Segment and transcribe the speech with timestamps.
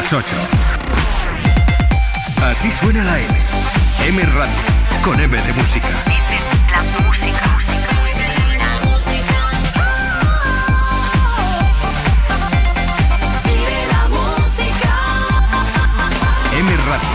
[0.00, 0.34] Las 8.
[2.42, 3.28] Así suena la M.
[4.06, 4.54] M Radio,
[5.04, 5.88] con M de música.
[6.70, 7.58] La música.
[16.56, 17.08] M Radio.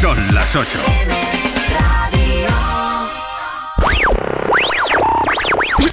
[0.00, 1.25] Son las 8.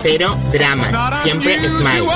[0.00, 0.90] Cero dramas,
[1.24, 2.08] siempre smile.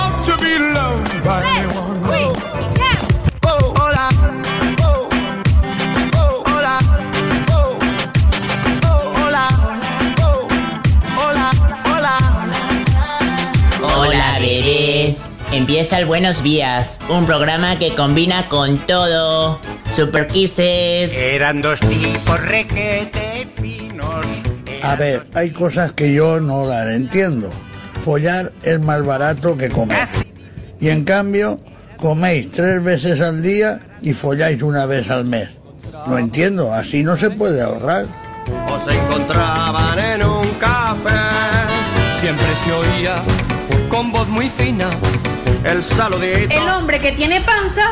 [13.83, 15.31] Hola, bebés.
[15.51, 19.61] Empieza el Buenos Días, un programa que combina con todo.
[19.91, 21.15] Super Kisses.
[21.17, 24.25] Eran dos tipos requete finos.
[24.83, 27.51] A ver, hay cosas que yo no las entiendo.
[28.05, 30.08] Follar es más barato que comer.
[30.81, 31.61] Y en cambio,
[31.97, 35.50] coméis tres veces al día y folláis una vez al mes.
[36.06, 38.06] No entiendo, así no se puede ahorrar.
[38.69, 41.11] O se encontraban en un café.
[42.20, 43.23] Siempre se oía
[43.89, 44.91] con voz muy fina.
[45.64, 46.53] El saludito.
[46.53, 47.84] El hombre que tiene panza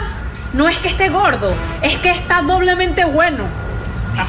[0.54, 3.44] no es que esté gordo, es que está doblemente bueno.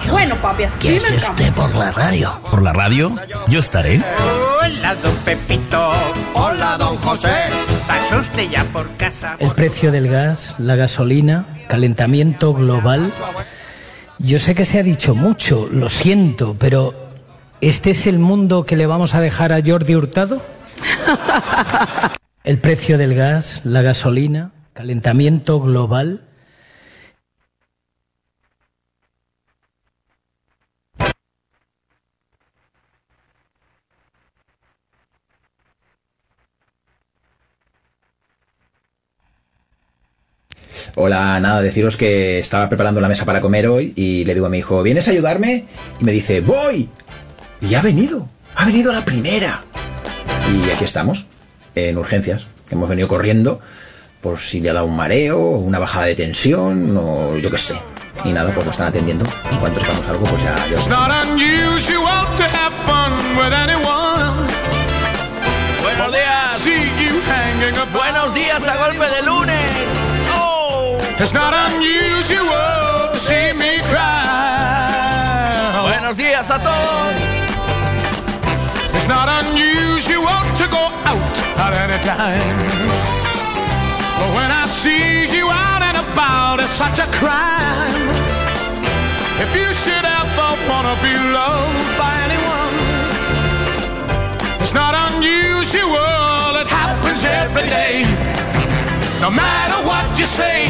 [0.10, 1.54] Bueno, papi, así me encanta.
[1.54, 2.40] por la radio?
[2.50, 3.12] ¿Por la radio?
[3.48, 4.02] Yo estaré.
[4.62, 5.92] Hola, don Pepito.
[6.34, 7.46] Hola, don José.
[7.88, 9.36] ¿Pasó usted ya por casa?
[9.40, 13.12] El precio del gas, la gasolina, calentamiento global.
[14.20, 16.94] Yo sé que se ha dicho mucho, lo siento, pero
[17.60, 20.42] ¿este es el mundo que le vamos a dejar a Jordi Hurtado?
[22.44, 26.22] El precio del gas, la gasolina, calentamiento global.
[40.96, 44.50] Hola, nada, deciros que estaba preparando la mesa para comer hoy y le digo a
[44.50, 45.66] mi hijo, ¿vienes a ayudarme?
[46.02, 46.90] Y me dice, voy.
[47.62, 49.64] Y ha venido, ha venido a la primera.
[50.54, 51.28] Y aquí estamos,
[51.76, 52.46] en urgencias.
[52.70, 53.62] Hemos venido corriendo
[54.20, 57.58] por si le ha dado un mareo, o una bajada de tensión o yo qué
[57.58, 57.76] sé.
[58.26, 59.26] Y nada, pues lo están atendiendo.
[59.50, 60.56] En cuanto sepamos algo, pues ya...
[65.82, 66.70] Buenos días.
[67.94, 70.01] Buenos días a golpe de lunes.
[71.22, 75.78] It's not unusual to see me cry.
[75.84, 77.16] Buenos días a todos.
[78.96, 82.58] It's not unusual to go out at any time.
[84.18, 88.10] But when I see you out and about, it's such a crime.
[89.38, 92.76] If you should ever wanna be loved by anyone,
[94.60, 98.32] it's not unusual, it happens every day.
[99.22, 100.66] No matter what you say,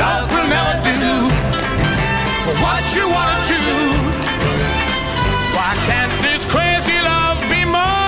[0.00, 1.28] Love will never do
[2.64, 3.60] what you want to.
[5.54, 8.00] Why can't this crazy love be more?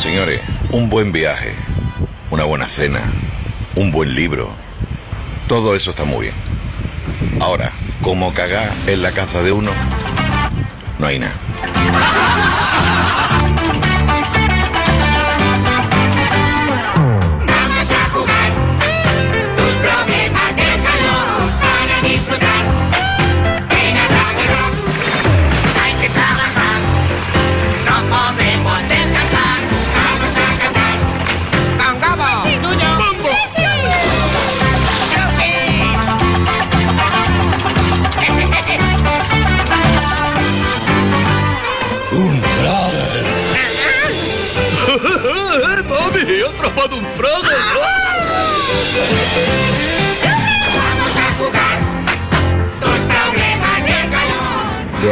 [0.00, 0.40] Señores,
[0.70, 1.56] un buen viaje,
[2.30, 3.02] una buena cena,
[3.74, 4.54] un buen libro,
[5.52, 6.34] todo eso está muy bien.
[7.38, 9.70] Ahora, como cagar en la casa de uno,
[10.98, 11.34] no hay nada.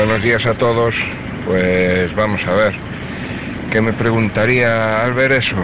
[0.00, 0.97] Buenos días a todos.
[1.44, 2.73] Pues vamos a ver.
[3.70, 5.56] ¿Qué me preguntaría al ver eso?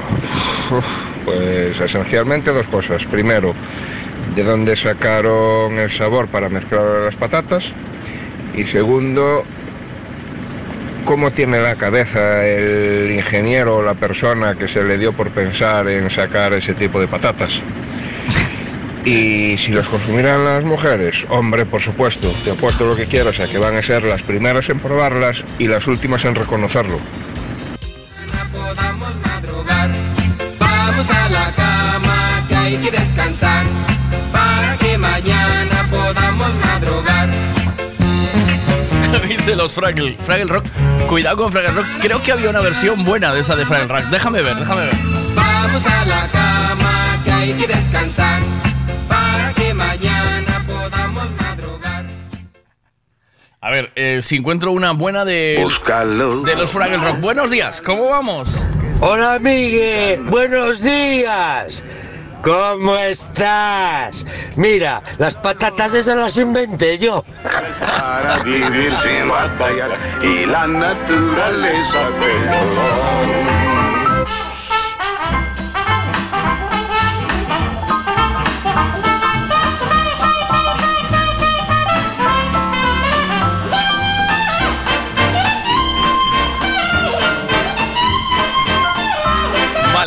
[1.25, 3.03] Pues esencialmente dos cosas.
[3.07, 3.55] Primero,
[4.35, 7.65] ¿de dónde sacaron el sabor para mezclar las patatas?
[8.55, 9.43] Y segundo,
[11.07, 15.89] ¿cómo tiene la cabeza el ingeniero o la persona que se le dio por pensar
[15.89, 17.63] en sacar ese tipo de patatas?
[19.07, 23.47] Y si los consumirán las mujeres, hombre, por supuesto, te apuesto lo que quieras a
[23.47, 26.99] que van a ser las primeras en probarlas y las últimas en reconocerlo.
[28.53, 29.93] podamos madrugar.
[30.59, 33.65] Vamos a la cama que hay que descansar
[34.33, 37.31] para que mañana podamos madrugar.
[39.29, 40.67] Dice los Fraggle, Fraggle Rock.
[41.09, 41.87] Cuidado con Fraggle Rock.
[42.01, 44.11] Creo que había una versión buena de esa de Fraggle Rock.
[44.11, 44.95] Déjame ver, déjame ver.
[45.37, 48.43] Vamos a la cama que hay que descansar
[49.77, 52.07] mañana podamos madrugar.
[53.61, 57.21] A ver, eh, si encuentro una buena de, de los Fraggle Rock.
[57.21, 58.49] Buenos días, ¿cómo vamos?
[59.01, 60.19] Hola, amigue.
[60.25, 61.85] Buenos días.
[62.43, 64.25] ¿Cómo estás?
[64.55, 67.25] Mira, las patatas esas las inventé yo.
[67.81, 73.66] Para vivir sin batallar y la naturaleza pero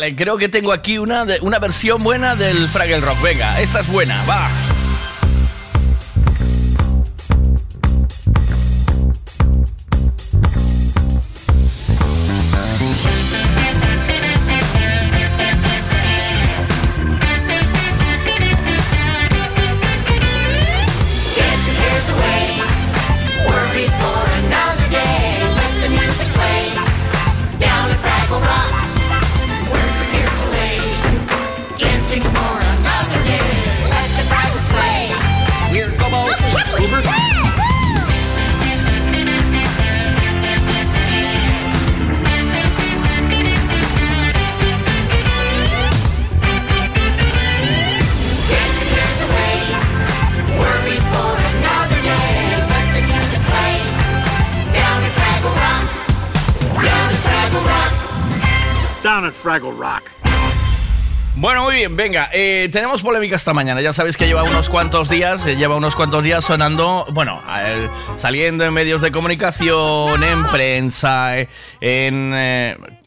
[0.00, 3.20] Vale, creo que tengo aquí una, de- una versión buena del Fraggle Rock.
[3.20, 4.48] Venga, esta es buena, va.
[62.00, 63.82] Venga, eh, tenemos polémica esta mañana.
[63.82, 67.42] Ya sabéis que lleva unos cuantos días, eh, lleva unos cuantos días sonando, bueno,
[68.16, 71.48] saliendo en medios de comunicación, en prensa, eh,
[71.82, 72.34] en,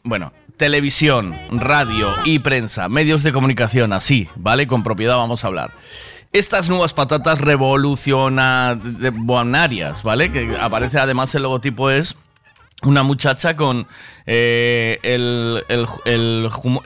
[0.04, 4.68] bueno, televisión, radio y prensa, medios de comunicación, así, ¿vale?
[4.68, 5.72] Con propiedad vamos a hablar.
[6.32, 10.30] Estas nuevas patatas revolucionarias, ¿vale?
[10.30, 12.16] Que aparece además el logotipo es
[12.84, 13.86] una muchacha con
[14.26, 16.80] eh, el, el, el jum-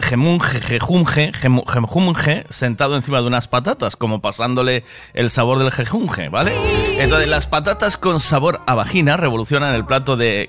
[2.51, 4.85] sentado encima de unas patatas, como pasándole
[5.15, 6.53] el sabor del jejunge, ¿vale?
[6.99, 10.49] Entonces, las patatas con sabor a vagina revolucionan el plato de,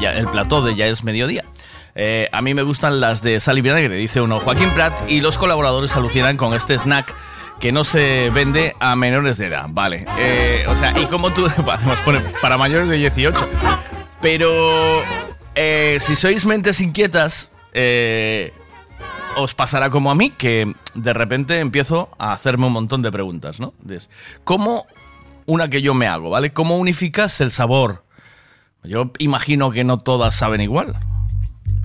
[0.00, 1.44] ya, el plató de Ya es mediodía.
[1.94, 5.20] Eh, a mí me gustan las de sal y vinagre, dice uno Joaquín Prat, y
[5.20, 7.14] los colaboradores alucinan con este snack
[7.60, 10.06] que no se vende a menores de edad, vale.
[10.18, 14.01] Eh, o sea, y como tú, además pone para mayores de 18.
[14.22, 15.02] Pero
[15.56, 18.52] eh, si sois mentes inquietas, eh,
[19.36, 23.58] os pasará como a mí, que de repente empiezo a hacerme un montón de preguntas,
[23.58, 23.74] ¿no?
[24.44, 24.86] ¿Cómo,
[25.46, 26.52] una que yo me hago, ¿vale?
[26.52, 28.04] ¿Cómo unificas el sabor?
[28.84, 30.94] Yo imagino que no todas saben igual.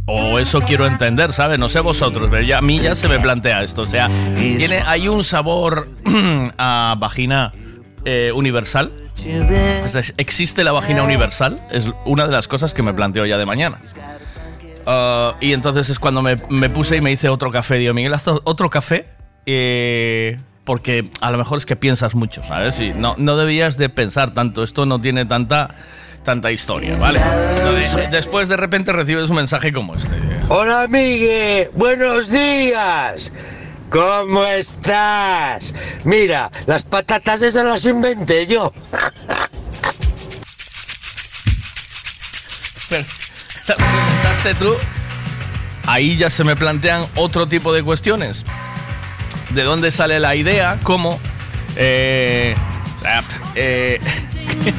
[0.05, 1.59] O eso quiero entender, ¿sabes?
[1.59, 3.81] No sé vosotros, pero ya, a mí ya se me plantea esto.
[3.81, 5.89] O sea, tiene, hay un sabor
[6.57, 7.51] a vagina
[8.09, 8.91] eh, universal.
[9.85, 11.59] O sea, ¿Existe la vagina universal?
[11.71, 13.79] Es una de las cosas que me planteo ya de mañana.
[14.85, 17.75] Ah, y entonces es cuando me, me puse y me hice otro café.
[17.75, 19.07] Digo, Miguel, haz otro café.
[19.45, 22.79] eh, porque a lo mejor es que piensas mucho, ¿sabes?
[22.81, 24.63] Y no, no debías de pensar tanto.
[24.63, 25.69] Esto no tiene tanta,
[26.23, 27.21] tanta historia, ¿vale?
[27.57, 30.15] Entonces, después de repente recibes un mensaje como este.
[30.49, 31.69] Hola, amigue.
[31.73, 33.31] Buenos días.
[33.89, 35.73] ¿Cómo estás?
[36.03, 38.73] Mira, las patatas esas las inventé yo.
[42.89, 44.75] Las inventaste tú.
[45.85, 48.43] Ahí ya se me plantean otro tipo de cuestiones.
[49.51, 50.77] ¿De dónde sale la idea?
[50.83, 51.17] ¿Cómo?
[51.77, 52.53] Eh,
[53.55, 53.99] eh,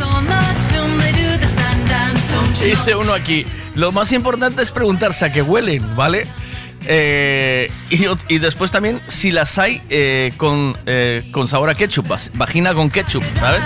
[2.62, 3.46] dice uno aquí.
[3.74, 6.26] Lo más importante es preguntarse a qué huelen, ¿vale?
[6.90, 12.72] Eh, y, después también si las hay eh, con, eh, con sabor a ketchup, vagina
[12.72, 13.60] con ketchup, ¿sabes?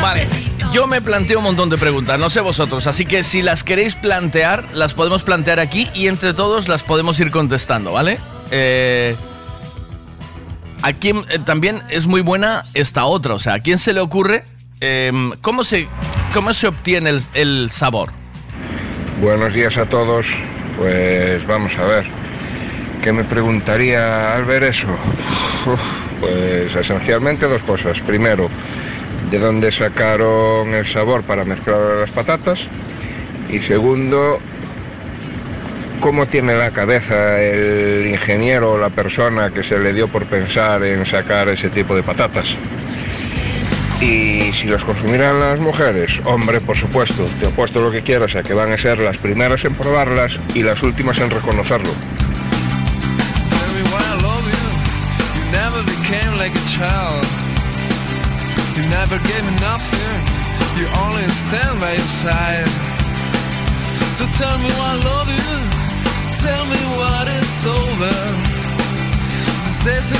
[0.00, 0.28] Vale,
[0.72, 3.96] yo me planteo un montón de preguntas, no sé vosotros, así que si las queréis
[3.96, 8.20] plantear, las podemos plantear aquí y entre todos las podemos ir contestando, ¿vale?
[10.82, 13.34] ¿A quién también es muy buena esta otra?
[13.34, 14.44] O sea, ¿a quién se le ocurre
[14.78, 15.88] em, ¿cómo, se,
[16.32, 18.12] ¿cómo se obtiene el sabor?
[19.20, 20.26] Buenos días a todos.
[20.76, 22.06] Pues vamos a ver.
[23.02, 24.88] ¿Qué me preguntaría al ver eso?
[26.20, 28.00] Pues esencialmente dos cosas.
[28.00, 28.48] Primero,
[29.30, 32.60] ¿de dónde sacaron el sabor para mezclar las patatas?
[33.48, 34.40] Y segundo,
[36.00, 40.82] ¿cómo tiene la cabeza el ingeniero o la persona que se le dio por pensar
[40.84, 42.56] en sacar ese tipo de patatas?
[44.00, 48.42] Y si los consumirán las mujeres, hombre, por supuesto, te apuesto lo que quieras a
[48.42, 51.90] que van a ser las primeras en probarlas y las últimas en reconocerlo.
[69.86, 70.10] This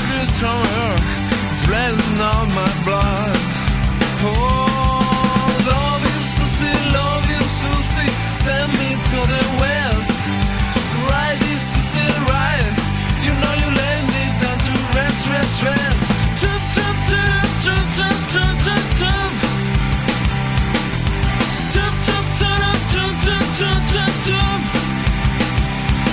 [2.55, 3.56] my blood.
[4.19, 4.25] Oh,
[5.69, 8.09] love you, Susie, love you, Susie.
[8.33, 10.29] Send me to the west.
[11.05, 11.61] Right, this
[12.25, 12.73] right.
[13.21, 13.69] You know you
[14.09, 16.17] me down to rest, rest, rest.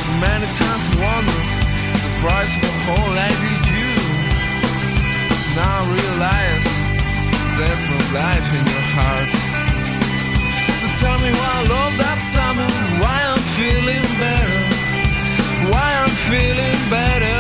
[0.05, 1.41] So many times I wonder
[2.05, 3.41] the price of a whole life
[3.73, 3.97] you.
[5.57, 6.84] Now I realize
[7.57, 9.33] there's no life in your heart.
[10.81, 12.69] So tell me why I love that summer,
[12.99, 14.63] why I'm feeling better,
[15.71, 17.39] why I'm feeling better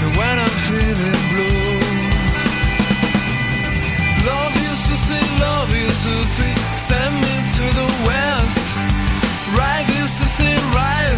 [0.00, 1.72] than when I'm feeling blue.
[4.28, 8.64] Love you, Susie, love you, Susie, send me to the west.
[9.56, 11.16] Right, is it, right.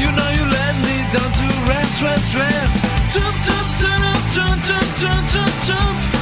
[0.00, 2.76] You know you let me down to rest, rest, rest.
[3.12, 5.52] Jump, jump, jump, jump, jump, jump, jump.
[5.68, 6.21] Jump,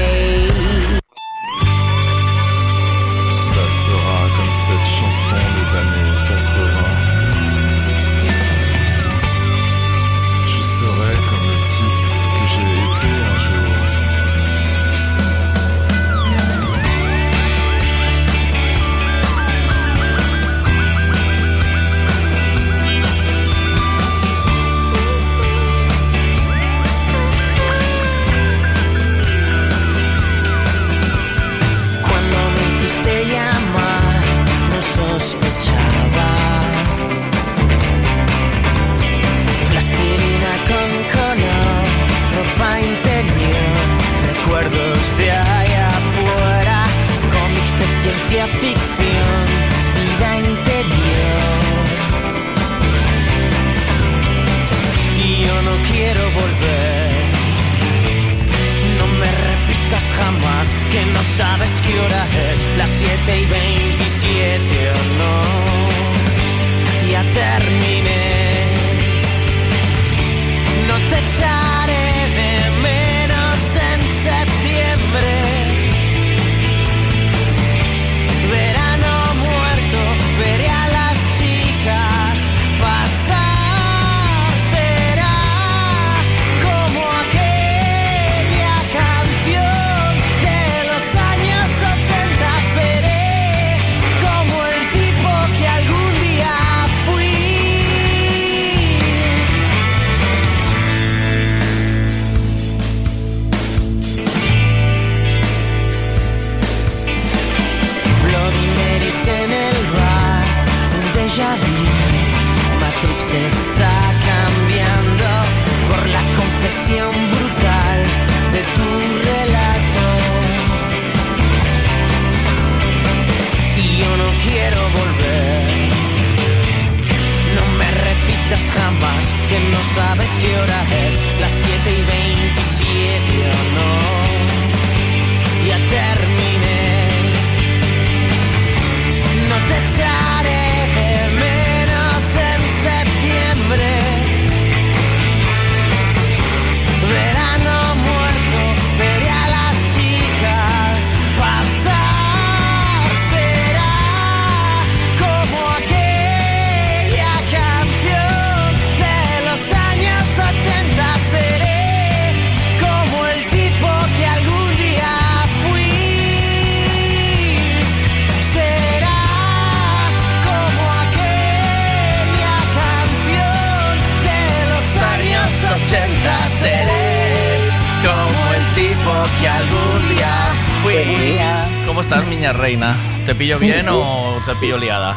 [183.59, 185.15] Pillo bien o te pillo liada?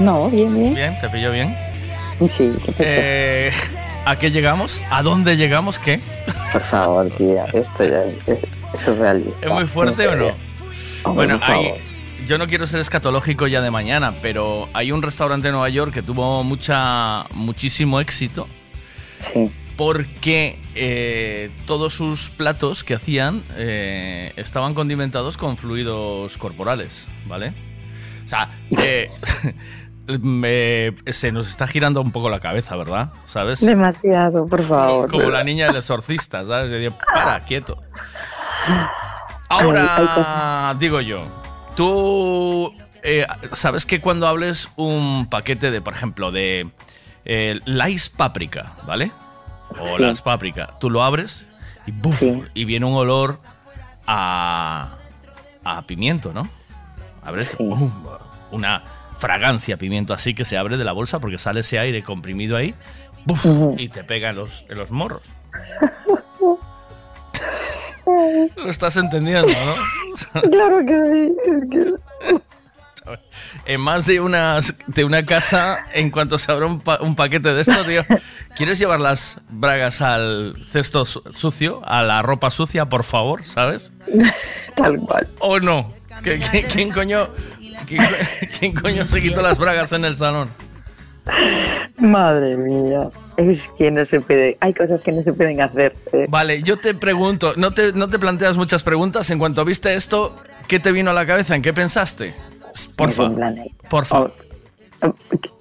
[0.00, 0.74] No, bien, bien.
[0.74, 0.94] ¿Bien?
[1.00, 1.56] ¿Te pillo bien?
[2.30, 2.72] Sí, ¿qué?
[2.78, 3.50] Eh,
[4.04, 4.80] ¿A qué llegamos?
[4.90, 5.78] ¿A dónde llegamos?
[5.78, 6.00] ¿Qué?
[6.52, 9.46] Por favor, tía, esto ya es, es- es surrealista.
[9.46, 10.26] ¿Es muy fuerte o no?
[11.04, 11.72] Hombre, Bueno, hay-
[12.26, 15.92] yo no quiero ser escatológico ya de mañana, pero hay un restaurante en Nueva York
[15.94, 18.46] que tuvo mucha, muchísimo éxito.
[19.76, 27.52] Porque eh, todos sus platos que hacían eh, estaban condimentados con fluidos corporales, ¿vale?
[28.28, 29.10] O sea, eh,
[30.20, 33.10] me- se nos está girando un poco la cabeza, ¿verdad?
[33.24, 33.60] ¿Sabes?
[33.60, 35.10] Demasiado, por favor.
[35.10, 36.70] Como la niña del exorcista, ¿sabes?
[36.70, 37.78] De, para, quieto.
[39.48, 41.24] Ahora, digo yo,
[41.74, 42.70] tú
[43.02, 46.68] eh, sabes que cuando hables un paquete de, por ejemplo, de
[47.24, 49.10] eh, Lays Paprika, ¿vale?
[49.80, 50.02] O Sí.
[50.02, 51.46] las Paprika, tú lo abres
[51.86, 52.22] y, ¡buf!
[52.54, 53.40] y viene un olor
[54.06, 54.96] a,
[55.64, 56.46] a pimiento, ¿no?
[58.50, 58.82] Una
[59.18, 62.74] fragancia pimiento así que se abre de la bolsa porque sale ese aire comprimido ahí
[63.24, 63.44] ¡buf!
[63.76, 65.22] y te pega en los, en los morros.
[68.56, 69.74] Lo estás entendiendo, ¿no?
[70.50, 71.32] Claro que sí.
[71.46, 71.94] Es que...
[73.64, 77.54] En más de, unas, de una casa, en cuanto se abra un, pa- un paquete
[77.54, 78.04] de esto, tío,
[78.54, 83.92] ¿quieres llevar las bragas al cesto su- sucio, a la ropa sucia, por favor, ¿sabes?
[84.74, 85.26] Tal cual.
[85.40, 85.90] ¿O no?
[86.22, 87.28] ¿Qué- qué- ¿Quién coño,
[87.86, 90.48] quién, co- quién coño se quitó las bragas en el salón?
[91.98, 93.02] Madre mía.
[93.36, 94.56] Es que no se puede.
[94.60, 95.94] Hay cosas que no se pueden hacer.
[96.12, 96.26] eh.
[96.28, 99.28] Vale, yo te pregunto, ¿no te, no te planteas muchas preguntas?
[99.30, 100.34] En cuanto viste esto,
[100.66, 101.54] ¿qué te vino a la cabeza?
[101.54, 102.34] ¿En qué pensaste?
[102.96, 104.26] Porfa, Es en plan de- porfa.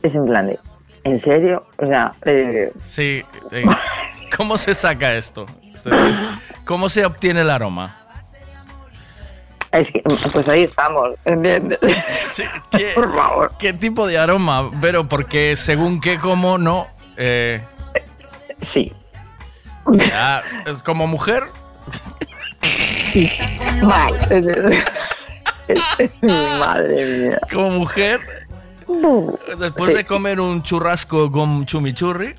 [0.03, 0.59] Es en plan de.
[1.03, 1.65] ¿En serio?
[1.77, 3.63] O sea, eh, Sí, eh,
[4.35, 5.45] ¿cómo se saca esto?
[5.73, 6.15] Es decir,
[6.65, 7.95] ¿Cómo se obtiene el aroma?
[9.79, 11.79] Es que, pues ahí estamos, ¿entiendes?
[12.71, 13.51] ¿Qué, Por favor.
[13.59, 14.71] ¿Qué tipo de aroma?
[14.81, 16.87] Pero porque según qué, cómo, no.
[17.17, 17.61] Eh,
[18.61, 18.93] sí.
[19.91, 21.43] Ya, es como mujer.
[23.83, 24.13] Mal.
[26.59, 27.39] Madre mía.
[27.51, 28.19] Como mujer.
[29.57, 32.35] Después de comer un churrasco con chimichurri.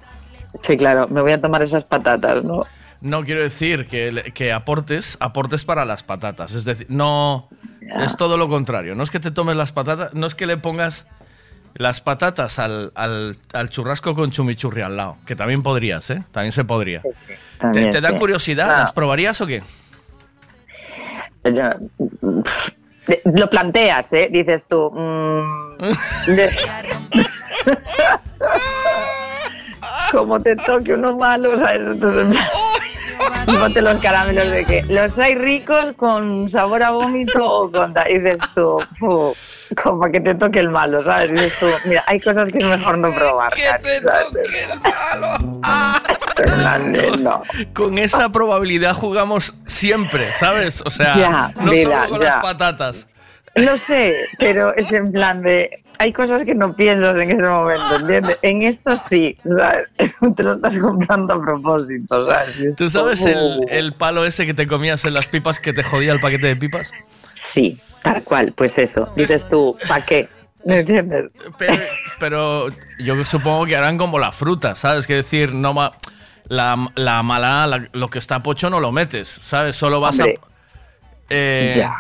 [0.63, 2.67] Sí, claro, me voy a tomar esas patatas, ¿no?
[3.01, 6.53] No quiero decir que, aportes, aportes para las patatas.
[6.55, 7.49] Es decir, no.
[8.01, 8.95] Es todo lo contrario.
[8.95, 11.07] No es que te tomes las patatas, no es que le pongas
[11.75, 15.17] las patatas al, al- al churrasco con chimichurri al lado.
[15.27, 16.23] Que también podrías, ¿eh?
[16.33, 17.03] También se podría.
[17.03, 17.15] ¿Te,
[17.59, 18.17] También, te da sí.
[18.17, 18.71] curiosidad?
[18.75, 18.79] Ah.
[18.81, 19.63] ¿Las probarías o qué?
[21.45, 21.77] Ya,
[22.21, 22.41] mm,
[23.37, 24.29] Lo planteas, ¿eh?
[24.31, 24.91] Dices tú.
[24.91, 26.51] mm, de-
[30.13, 31.81] Como te toque uno malo, ¿sabes?
[31.93, 32.39] Entonces,
[33.19, 37.95] plan, ponte los caramelos de que los hay ricos con sabor a vómito o con.
[38.09, 39.35] y Dices tú, fu,
[39.83, 41.31] como para que te toque el malo, ¿sabes?
[41.31, 43.53] Dices tú, mira, hay cosas que es mejor no probar.
[43.53, 44.33] Cari, ¿sabes?
[47.21, 47.43] no.
[47.75, 50.83] Con esa probabilidad jugamos siempre, ¿sabes?
[50.85, 52.25] O sea, Ya, no vida, solo con ya.
[52.27, 53.09] las patatas.
[53.57, 55.83] Lo sé, pero es en plan de.
[55.99, 58.39] Hay cosas que no piensas en ese momento, ¿entiendes?
[58.43, 59.89] En esto sí, ¿sabes?
[60.37, 62.77] Te lo estás comprando a propósito, ¿sabes?
[62.77, 66.13] ¿Tú sabes el, el palo ese que te comías en las pipas que te jodía
[66.13, 66.93] el paquete de pipas?
[67.53, 69.13] Sí, tal cual, pues eso.
[69.17, 70.29] Dices tú, ¿para qué?
[70.65, 71.31] ¿Me entiendes?
[71.59, 71.83] Pero,
[72.21, 72.69] pero
[73.01, 75.07] yo supongo que harán como la fruta, ¿sabes?
[75.07, 75.93] Que decir, no ma-
[76.49, 79.75] la, la mala, la- lo que está pocho no lo metes, ¿sabes?
[79.75, 80.47] Solo vas Hombre, a...
[81.31, 81.95] Eh, ya.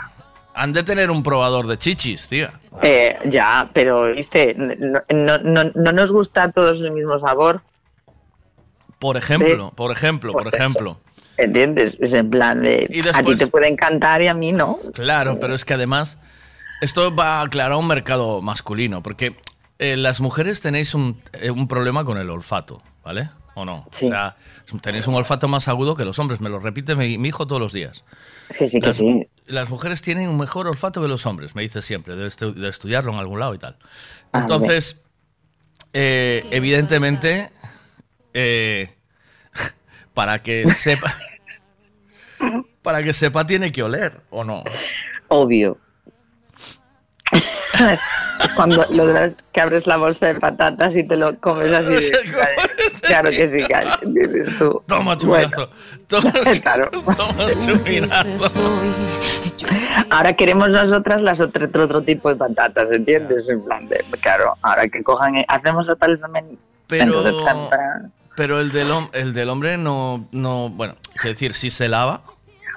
[0.60, 2.48] Han de tener un probador de chichis, tío.
[2.82, 7.62] Eh, ya, pero, viste, no, no, no, no nos gusta a todos el mismo sabor,
[8.98, 10.62] Por ejemplo, por ejemplo, Pues por eso.
[10.62, 11.00] ejemplo.
[11.36, 11.96] ¿entiendes?
[12.00, 12.88] Es en plan de.
[12.90, 14.80] Y A ti te puede encantar y a mí no.
[14.94, 16.18] Claro, pero es que además
[16.80, 19.36] esto va a aclarar un mercado masculino, porque
[19.78, 23.30] eh, las mujeres tenéis un, eh, un problema con el olfato, ¿vale?
[23.54, 23.86] ¿O no?
[23.92, 24.06] Sí.
[24.06, 24.34] O sea,
[24.82, 27.60] tenéis un olfato más agudo que los hombres, me lo repite mi, mi hijo todos
[27.62, 28.04] los días.
[28.56, 29.28] Sí, sí, que las, sí.
[29.46, 32.68] las mujeres tienen un mejor olfato que los hombres, me dice siempre, de, estu- de
[32.68, 33.76] estudiarlo en algún lado y tal.
[34.32, 35.00] Ah, Entonces,
[35.92, 37.50] eh, evidentemente,
[38.34, 38.94] eh,
[40.14, 41.14] para que sepa...
[42.82, 44.62] Para que sepa tiene que oler, ¿o no?
[45.26, 45.76] Obvio.
[48.56, 52.10] Cuando lo de las- que abres la bolsa de patatas y te lo comes así.
[53.02, 53.98] claro que sí, claro.
[54.02, 54.82] Dices tú.
[54.86, 55.70] Toma Bueno, chupinazo.
[56.06, 56.90] Toma, claro.
[57.16, 58.80] toma chupinazo.
[60.10, 63.48] Ahora queremos nosotras las otro, otro, otro tipo de patatas, ¿entiendes?
[63.48, 66.58] En plan de, claro, ahora que cojan, hacemos tal también.
[66.86, 67.22] Pero,
[68.36, 70.70] pero el, del, el del hombre no, no.
[70.70, 72.22] Bueno, es decir, si se lava,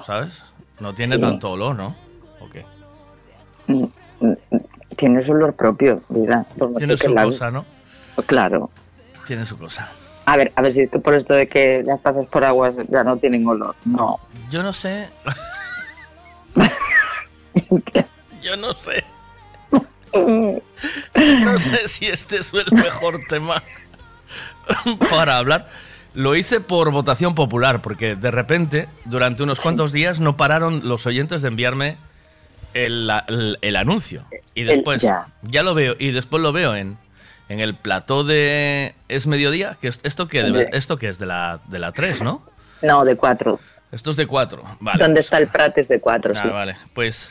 [0.06, 0.44] ¿sabes?
[0.80, 1.22] No tiene Sí.
[1.22, 1.96] tanto olor, ¿no?
[2.40, 2.66] ¿O qué?
[5.02, 6.46] Tiene su olor propio, vida.
[6.60, 7.66] por Tiene su cosa, ¿no?
[8.28, 8.70] Claro.
[9.26, 9.90] Tiene su cosa.
[10.26, 13.18] A ver, a ver si por esto de que las pasas por aguas ya no
[13.18, 13.76] tienen olor.
[13.84, 14.20] No.
[14.52, 15.10] Yo no sé.
[18.44, 19.04] Yo no sé.
[20.14, 23.64] No sé si este es el mejor tema
[25.10, 25.68] para hablar.
[26.14, 31.08] Lo hice por votación popular, porque de repente, durante unos cuantos días, no pararon los
[31.08, 31.98] oyentes de enviarme
[32.74, 34.26] el, el- el anuncio.
[34.56, 35.28] Y después, ya.
[35.42, 35.64] ya.
[35.64, 36.98] lo veo, y después lo veo en,
[37.50, 40.70] en el plató de Es Mediodía, que es, esto Hombre.
[40.74, 42.46] esto que es de la, de la 3, ¿no?
[42.82, 43.60] No, de cuatro.
[43.92, 44.64] Esto es de 4.
[44.80, 45.04] Vale.
[45.04, 46.34] ¿Dónde está el Prat es de cuatro?
[46.36, 46.50] Ah, sí.
[46.50, 46.78] vale.
[46.94, 47.30] Pues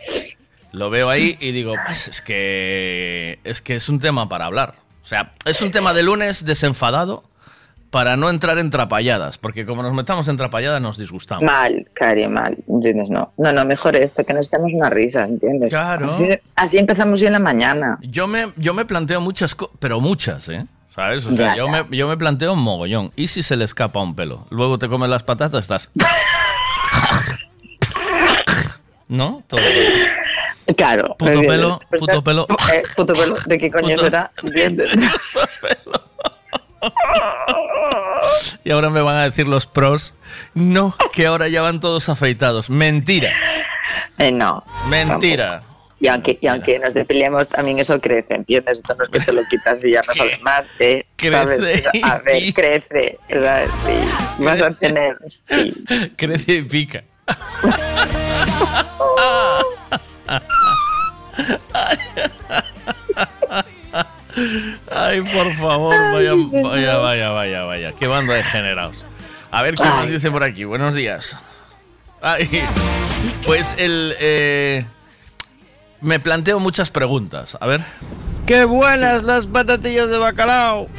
[0.72, 4.74] lo veo ahí y digo, pues es que es que es un tema para hablar.
[5.02, 7.24] O sea, es un tema de lunes desenfadado
[7.90, 11.42] para no entrar en trapalladas, porque como nos metamos en trapalladas nos disgustamos.
[11.44, 12.56] Mal, Cari, mal.
[12.68, 13.08] ¿Entiendes?
[13.10, 13.32] No.
[13.36, 15.70] No, no, mejor esto, que nos echamos una risa, ¿entiendes?
[15.70, 16.06] Claro.
[16.06, 17.98] Así, así empezamos bien la mañana.
[18.02, 20.66] Yo me, yo me planteo muchas cosas, pero muchas, ¿eh?
[20.94, 21.24] ¿Sabes?
[21.26, 21.84] O Ya, sea, yo, ya.
[21.84, 23.10] Me, yo me planteo un mogollón.
[23.16, 24.46] ¿Y si se le escapa un pelo?
[24.50, 25.90] Luego te comes las patatas, estás...
[29.08, 29.42] ¿No?
[29.48, 29.60] Todo.
[30.76, 31.16] Claro.
[31.18, 32.46] Puto ¿me pelo, puto pelo.
[32.72, 33.34] Eh, puto pelo.
[33.46, 34.30] ¿De qué coño Puto- será?
[34.42, 34.90] ¿Entiendes?
[38.64, 40.14] Y ahora me van a decir los pros,
[40.54, 42.70] no, que ahora ya van todos afeitados.
[42.70, 43.30] Mentira,
[44.18, 44.62] Eh, no.
[44.88, 45.62] mentira.
[45.98, 48.78] Y aunque, y aunque nos depilemos, también eso crece, ¿entiendes?
[48.78, 50.64] Esto no es que te lo quitas y ya no sabes más.
[50.78, 51.04] ¿eh?
[51.20, 51.58] ¿Sabes?
[51.60, 53.18] Crece A ver, crece.
[53.28, 53.70] ¿sabes?
[53.86, 54.44] Sí.
[54.44, 55.16] Vas a tener.
[55.28, 55.74] Sí.
[56.16, 57.04] Crece y pica.
[64.94, 67.92] Ay, por favor, vaya, vaya, vaya, vaya, vaya.
[67.92, 69.04] Qué banda de generados.
[69.50, 70.64] A ver qué nos dice por aquí.
[70.64, 71.36] Buenos días.
[72.22, 72.62] Ay,
[73.46, 74.14] pues el.
[74.20, 74.84] eh,
[76.00, 77.56] me planteo muchas preguntas.
[77.60, 77.80] A ver.
[78.46, 80.88] ¡Qué buenas las patatillas de bacalao!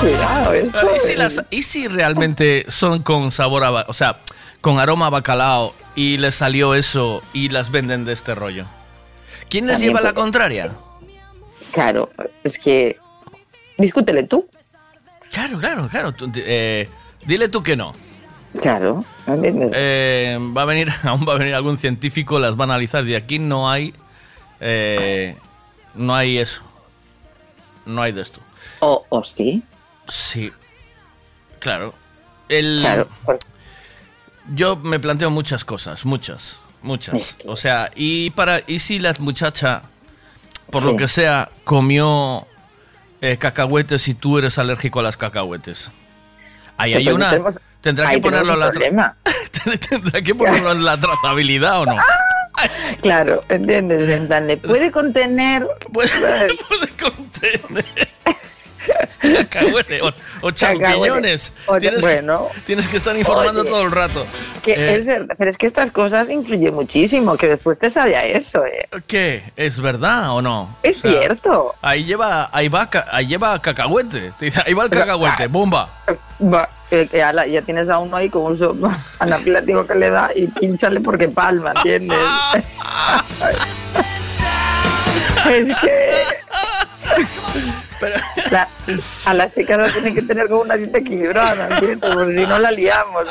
[0.00, 0.78] cuidado, esto.
[0.96, 3.70] ¿Y si, las- y si realmente son con sabor a.
[3.88, 4.18] O sea,
[4.60, 8.66] con aroma a bacalao y les salió eso y las venden de este rollo?
[9.48, 10.72] ¿Quién les lleva la contraria?
[11.72, 12.10] Claro,
[12.42, 12.98] es que.
[13.78, 14.48] Discútele tú.
[15.32, 16.12] Claro, claro, claro.
[16.12, 16.88] tú- eh,
[17.26, 17.92] dile tú que no.
[18.60, 19.04] Claro.
[19.26, 23.14] Eh, va a venir, aún va a venir algún científico, las va a analizar y
[23.16, 23.92] aquí no hay,
[24.60, 25.36] eh,
[25.94, 26.62] no hay eso,
[27.86, 28.40] no hay de esto.
[28.80, 29.62] O, o sí.
[30.08, 30.52] Sí,
[31.58, 31.94] claro.
[32.48, 33.08] El, Claro,
[34.54, 37.36] Yo me planteo muchas cosas, muchas, muchas.
[37.46, 39.82] O sea, y para y si la muchacha,
[40.70, 42.46] por lo que sea, comió
[43.20, 45.90] eh, cacahuetes y tú eres alérgico a las cacahuetes.
[46.76, 47.30] Ahí hay Pues una.
[47.30, 49.14] tenemos- Tendrá que ponerlo la tra-
[49.90, 51.96] tendrá que ponerlo en la trazabilidad o no.
[53.02, 54.08] Claro, ¿entiendes?
[54.08, 55.66] En plan, puede contener.
[55.92, 56.56] Puede,
[57.00, 58.08] contener.
[59.20, 61.52] Cacahuete o, o champiñones.
[61.66, 62.48] O- Tienes, bueno.
[62.54, 63.70] que, tienes que estar informando Oye.
[63.70, 64.26] todo el rato.
[64.62, 68.16] Que Eh, es verdad, pero es que estas cosas influyen muchísimo, que después te sabe
[68.16, 68.88] a eso, ¿eh?
[69.06, 69.44] ¿Qué?
[69.56, 70.76] ¿Es verdad o no?
[70.82, 71.74] Es O sea, cierto.
[71.82, 74.32] Ahí lleva, ahí va, ahí lleva cacahuete.
[74.66, 75.88] Ahí va el cacahuete, bomba.
[76.42, 78.76] Va, que- que ala, ya tienes a uno ahí con un so-
[79.18, 82.18] anafilático que le da y pínchale porque palma, ¿entiendes?
[85.50, 86.22] es que
[88.50, 88.68] la-
[89.24, 92.14] a las chicas las tienen que tener como una dieta equilibrada, ¿entiendes?
[92.14, 93.24] Porque si no la liamos.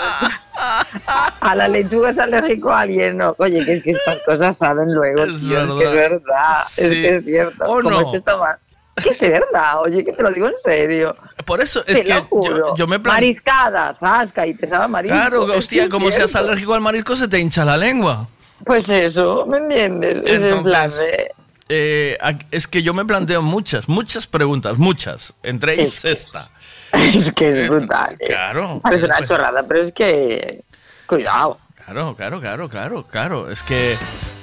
[1.41, 3.35] A la lechuga es alérgico a alguien, ¿no?
[3.39, 6.09] Oye, que es que estas cosas saben luego, Es tío, es que es verdad.
[6.25, 7.65] verdad, es que es cierto.
[7.65, 8.13] ¿O no?
[8.13, 8.23] este
[8.95, 11.15] Que es verdad, oye, que te lo digo en serio.
[11.45, 12.23] Por eso es Te que
[12.77, 12.99] yo, me.
[12.99, 15.17] Mariscada, zasca, y te sabe marisco.
[15.17, 16.47] Claro, hostia, como seas cierto.
[16.47, 18.27] alérgico al marisco, se te hincha la lengua.
[18.65, 20.23] Pues eso, ¿me entiendes?
[20.23, 21.31] Es en Entonces, plan de-
[21.69, 22.17] eh,
[22.51, 25.33] es que yo me planteo muchas, muchas preguntas, muchas.
[25.43, 26.45] Entre ellas Es que esta.
[26.93, 28.15] Es que es brutal.
[28.19, 28.27] eh.
[28.27, 28.79] Claro.
[28.83, 30.63] Parece una Pues- chorrada, pero es que.
[31.07, 31.57] Cuidado.
[31.85, 33.49] Claro, claro, claro, claro, claro.
[33.51, 33.97] Es que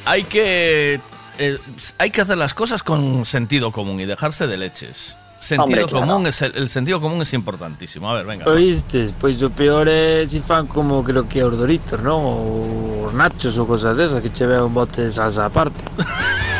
[0.04, 1.00] hay que
[1.38, 1.58] eh,
[1.98, 5.16] hay que hacer las cosas con sentido común y dejarse de leches.
[5.40, 6.06] Sentido Hombre, claro.
[6.06, 8.10] común es el, el sentido común es importantísimo.
[8.10, 8.44] A ver, venga.
[8.44, 12.20] Oíste, pois o peor é si fan como creo que os Doritos, non?
[12.20, 15.80] Ou os nachos ou cosas desas que che ve un bote de salsa aparte.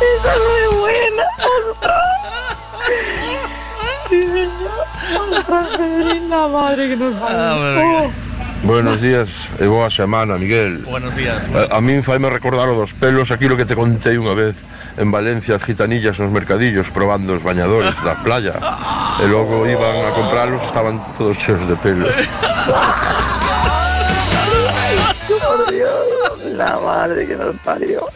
[0.00, 1.24] Esa es muy buena.
[4.08, 5.30] Sí, señor.
[5.32, 8.25] Ostras, Pedrina, madre que nos parió.
[8.66, 9.30] Buenos días
[9.62, 10.82] e boa semana, Miguel.
[10.82, 11.38] Buenos días.
[11.54, 14.58] A, a min faime recordar o dos pelos aquilo que te contei unha vez
[14.98, 18.58] en Valencia as gitanillas nos mercadillos probando os bañadores da playa
[19.22, 22.10] e logo iban a compralos estaban todos cheos de pelo.
[25.30, 28.10] Por Dios, la madre que nos parió.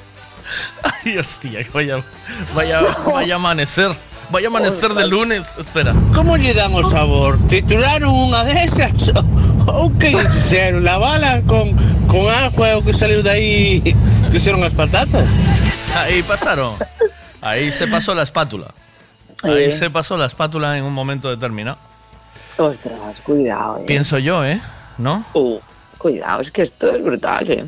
[0.83, 2.03] Ay, hostia, que vaya,
[2.59, 3.95] vaya, vaya amanecer.
[4.31, 5.47] Vaya amanecer de lunes.
[5.59, 5.95] Espera.
[6.11, 7.39] Como lle dan o sabor?
[7.47, 9.15] Trituraron unha desas?
[9.67, 10.85] Ou que fixeron?
[10.85, 11.75] Lavala con,
[12.09, 13.83] con agua o que saliu dai
[14.31, 15.29] fixeron as patatas?
[15.97, 16.75] Ahí pasaron.
[17.41, 18.73] Ahí se pasó la espátula.
[19.43, 19.71] Ahí Eh.
[19.71, 21.79] se pasó la espátula en un momento determinado.
[22.59, 23.85] Ostras, cuidado, eh.
[23.87, 24.61] Pienso yo, ¿eh?
[24.99, 25.25] ¿No?
[25.33, 25.59] Uh,
[25.97, 27.65] cuidado, es que esto es brutal, eh.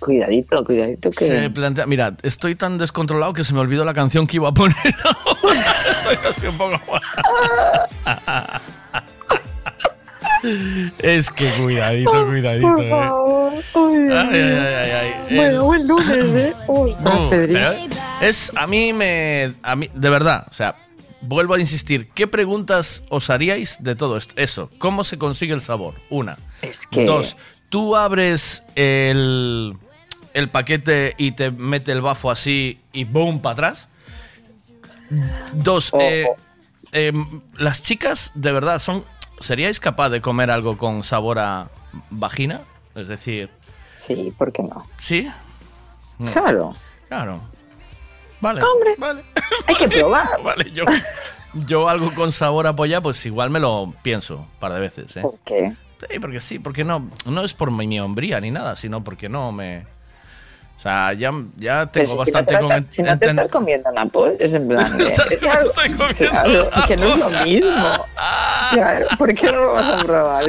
[0.00, 1.26] Cuidadito, cuidadito que.
[1.26, 4.52] Se plantea, mira, estoy tan descontrolado que se me olvidó la canción que iba a
[4.52, 4.74] poner.
[6.02, 6.80] estoy así un poco.
[10.98, 12.74] es que cuidadito, cuidadito.
[12.74, 12.90] Por eh.
[12.90, 13.52] favor.
[13.74, 14.90] Ay, ay, ay, ay,
[15.30, 15.36] ay.
[15.36, 16.54] Bueno, El- buen lunes, ¿eh?
[16.68, 17.88] Uh, eh,
[18.20, 20.76] es a mí me a mí de verdad, o sea,
[21.20, 24.34] vuelvo a insistir, ¿qué preguntas os haríais de todo esto?
[24.36, 25.94] Eso, ¿cómo se consigue el sabor?
[26.10, 26.36] Una.
[26.90, 27.36] que- Dos,
[27.68, 29.76] tú abres el
[30.34, 33.88] el paquete y te mete el bafo así y boom para atrás.
[35.52, 36.26] Dos, eh,
[36.92, 37.12] eh,
[37.56, 39.04] las chicas de verdad son
[39.42, 41.68] ¿seríais capaz de comer algo con sabor a
[42.10, 42.60] vagina?
[42.94, 43.50] Es decir,
[43.96, 44.86] Sí, ¿por qué no?
[44.98, 45.28] ¿sí?
[46.18, 46.32] No.
[46.32, 46.74] Claro.
[47.08, 47.40] Claro.
[48.40, 48.60] Vale.
[48.62, 49.24] Hombre, vale.
[49.66, 50.28] hay que probar.
[50.42, 50.84] Vale, yo,
[51.66, 55.16] yo algo con sabor a polla, pues igual me lo pienso un par de veces,
[55.16, 55.22] ¿eh?
[55.22, 55.72] ¿Por qué?
[56.10, 59.52] Sí, porque sí, porque no, no es por mi, hombría ni nada, sino porque no
[59.52, 59.86] me...
[60.78, 62.88] O sea, ya, ya tengo si bastante no con...
[62.90, 65.00] si no te enten- estás comiendo una polla, es en plan.
[65.00, 65.70] eh, Estás- claro,
[66.18, 68.06] claro, es que no es lo mismo.
[68.72, 70.44] Claro, ¿por qué no lo vas a probar?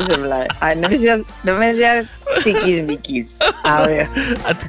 [0.59, 2.05] Ay, no me seas, no me seas
[2.43, 3.37] chiquismiquis.
[3.63, 4.09] A ver.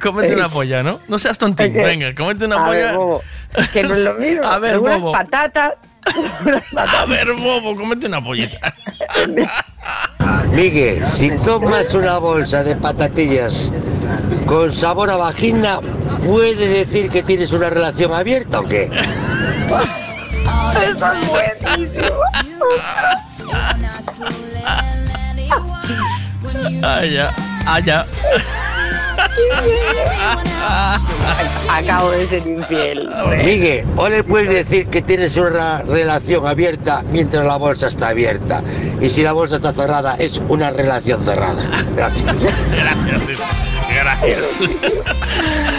[0.01, 0.99] Cómete Eh, una polla, ¿no?
[1.07, 2.85] No seas tontín, que- venga, cómete una a polla.
[2.87, 3.23] ver, bobo,
[3.73, 4.43] que no es lo mismo.
[4.47, 5.11] A ver, unas bobo.
[5.13, 5.73] patatas.
[6.75, 8.73] A ver, bobo, cómete una pollita.
[10.51, 13.71] Miguel, si tomas una bolsa de patatillas
[14.45, 15.79] con sabor a vagina,
[16.25, 18.89] ¿puede decir que tienes una relación abierta o qué?
[20.89, 22.15] Eso es buenísimo.
[26.81, 27.33] Ah, ya,
[27.65, 28.03] ah, ya.
[31.69, 33.09] Acabo de ser infiel.
[33.43, 38.61] Miguel, o le puedes decir que tienes una relación abierta mientras la bolsa está abierta.
[39.01, 41.63] Y si la bolsa está cerrada, es una relación cerrada.
[41.95, 42.43] Gracias.
[42.71, 43.21] Gracias.
[43.89, 44.61] Gracias.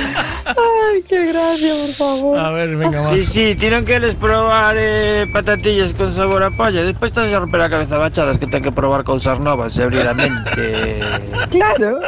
[0.46, 2.38] Ay, qué gracia, por favor.
[2.38, 3.12] A ver, venga, más.
[3.14, 6.82] Sí, sí, tienen que les probar eh, patatillas con sabor a polla.
[6.82, 9.82] Después te vas a romper la cabeza bachadas que tienen que probar cosas nuevas y
[9.82, 11.00] abrir la mente.
[11.50, 12.00] Claro.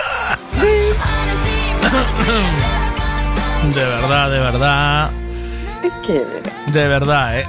[3.75, 5.11] De verdad, de verdad.
[6.07, 6.27] ¿Qué?
[6.73, 7.47] De verdad, eh.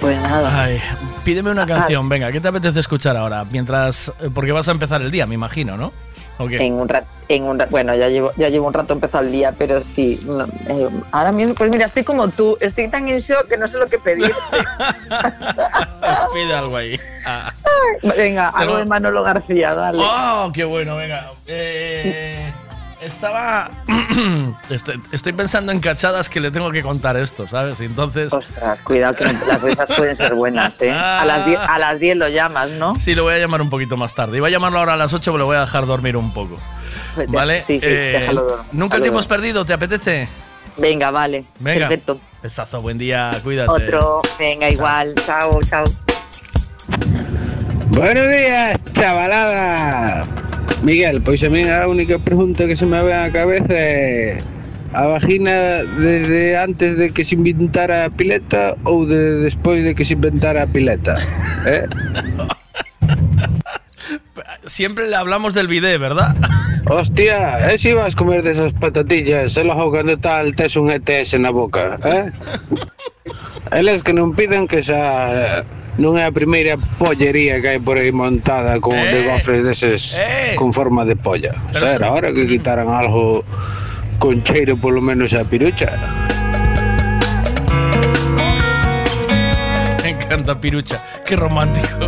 [0.00, 0.62] Pues nada.
[0.62, 0.80] Ay,
[1.24, 3.44] pídeme una canción, venga, ¿qué te apetece escuchar ahora?
[3.50, 4.12] Mientras.
[4.20, 5.92] eh, Porque vas a empezar el día, me imagino, ¿no?
[6.38, 9.54] En un rato, en un bueno, ya llevo, ya llevo un rato empezado el día,
[9.58, 10.20] pero sí.
[10.24, 13.66] no, eh, ahora mismo, pues mira, estoy como tú, estoy tan en shock que no
[13.66, 14.32] sé lo que pedir.
[16.32, 16.98] Pide algo ahí.
[17.26, 17.52] Ah.
[18.16, 20.02] Venga, algo de Manolo García, dale.
[20.02, 20.96] ¡Oh, qué bueno!
[20.96, 21.24] Venga.
[21.48, 22.52] Eh,
[23.00, 23.70] estaba.
[24.70, 27.80] estoy, estoy pensando en cachadas que le tengo que contar esto, ¿sabes?
[27.80, 28.32] Y entonces.
[28.32, 30.90] Ostras, cuidado que las risas pueden ser buenas, ¿eh?
[30.90, 32.98] A las 10 a las 10 lo llamas, ¿no?
[32.98, 34.36] Sí, lo voy a llamar un poquito más tarde.
[34.38, 36.58] Iba a llamarlo ahora a las 8, pero lo voy a dejar dormir un poco.
[37.14, 37.62] Pues, ¿Vale?
[37.62, 40.28] Sí, sí, Eh, déjalo dormir, Nunca tiempo perdido, ¿te apetece?
[40.76, 41.44] Venga, vale.
[41.58, 41.88] Venga.
[41.88, 42.20] Perfecto.
[42.42, 43.70] Besazo, buen día, cuídate.
[43.70, 45.14] Otro, venga, igual.
[45.26, 45.84] Chao, chao.
[47.90, 50.24] Buenos días, chavalada.
[50.82, 54.38] Miguel, pois a mí a única pregunta que se me ve á cabeza é
[54.94, 60.06] a vagina desde antes de que se inventara a pileta ou de despois de que
[60.06, 61.18] se inventara a pileta?
[61.66, 61.84] Eh?
[64.64, 66.36] Siempre le hablamos del bidet, ¿verdad?
[66.86, 71.50] Hostia, e se ibas comer desas patatillas e logo cando tal tes un ETS na
[71.50, 72.30] boca, eh?
[73.78, 75.66] Eles que non piden que xa
[75.98, 80.14] non é a primeira pollería que hai por aí montada con Eh, de gofres deses
[80.14, 80.54] eh.
[80.54, 81.58] con forma de polla.
[81.70, 83.42] O sea, era hora que quitaran algo
[84.22, 85.90] con cheiro polo menos a pirucha.
[90.02, 91.02] Me encanta Pirucha.
[91.26, 92.06] Qué romántico.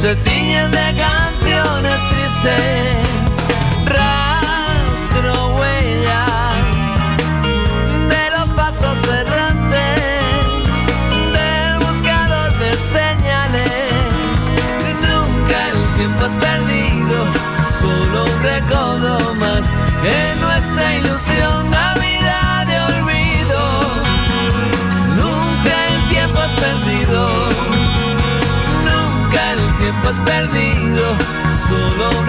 [0.00, 2.96] Se tiñen de canciones tristes
[3.84, 6.26] Rastro, huella
[8.08, 10.00] de los pasos errantes
[11.34, 13.90] del buscador de señales.
[15.02, 17.18] Nunca el tiempo es perdido,
[17.80, 19.64] solo un recodo más
[20.04, 21.74] en nuestra ilusión,
[30.08, 31.16] tiempo perdido,
[31.68, 32.26] solo un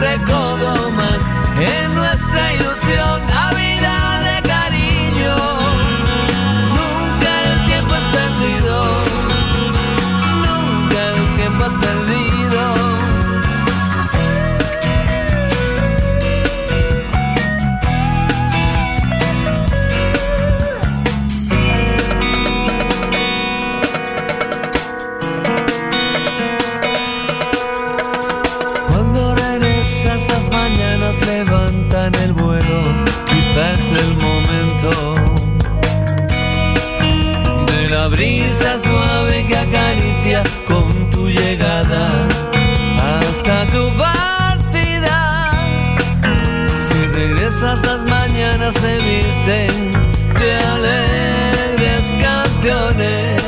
[48.71, 49.91] se visten
[50.39, 53.41] de alegres canciones,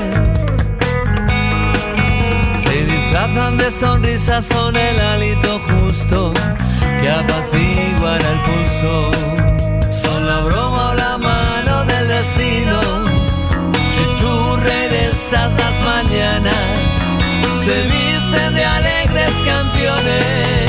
[2.64, 6.34] se disfrazan de sonrisas son el hálito justo
[7.02, 9.12] que apaciguan el pulso.
[10.02, 12.80] Son la broma o la mano del destino.
[13.94, 16.56] Si tú regresas las mañanas,
[17.64, 20.61] se visten de alegres canciones.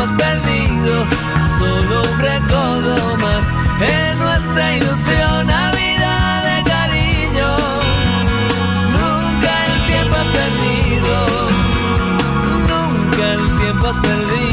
[0.00, 1.06] Tiempo es perdido,
[1.58, 3.44] solo un recodo más
[3.80, 7.50] en nuestra ilusión, Navidad de cariño.
[8.92, 11.14] Nunca el tiempo es perdido,
[12.68, 14.49] nunca el tiempo es perdido,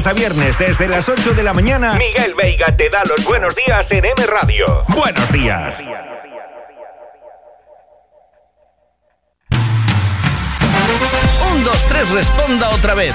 [0.00, 3.54] lunes a viernes desde las 8 de la mañana, Miguel Veiga te da los buenos
[3.54, 4.84] días en M Radio.
[4.88, 5.84] Buenos días.
[11.52, 13.14] Un, dos, tres, responda otra vez.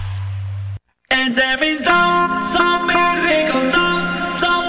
[1.11, 3.99] Entre mis son, son muy ricos, son,
[4.39, 4.63] son.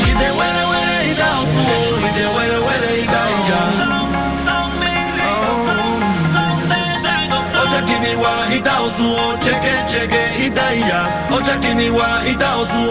[0.00, 1.66] Y de buena, buena y da su,
[2.00, 3.62] y de buena, buena y da ya.
[3.80, 4.06] Son,
[4.46, 7.46] son muy ricos, son, son de dragos.
[7.62, 9.08] Ocha kiniwa y da su,
[9.40, 11.28] cheque, cheque y da ya.
[11.36, 12.82] Ocha kiniwa y da su,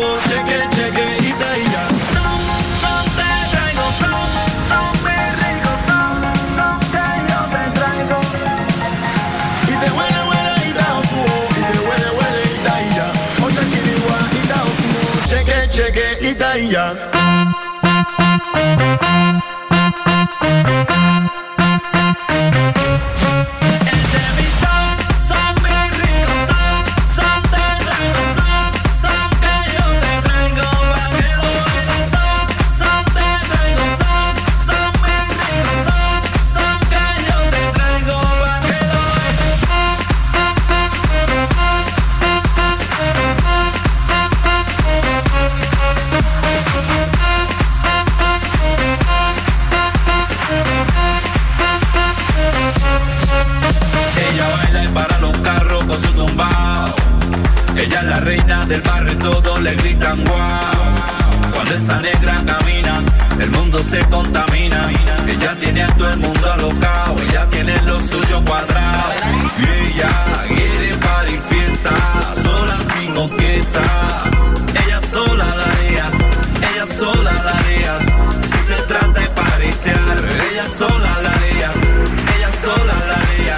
[59.75, 61.53] gritan wow.
[61.53, 63.03] Cuando esa negra camina,
[63.39, 64.89] el mundo se contamina.
[65.27, 69.13] Ella tiene a todo el mundo alocado, ella tiene lo suyo cuadrado.
[69.57, 70.11] Y ella
[70.47, 71.91] quiere party fiesta,
[72.43, 73.83] sola sin orquesta.
[74.85, 76.05] Ella sola la haría,
[76.73, 77.97] ella sola la haría.
[78.41, 80.17] Si se trata de pariciar,
[80.51, 81.71] ella sola la haría,
[82.35, 83.57] ella sola la haría.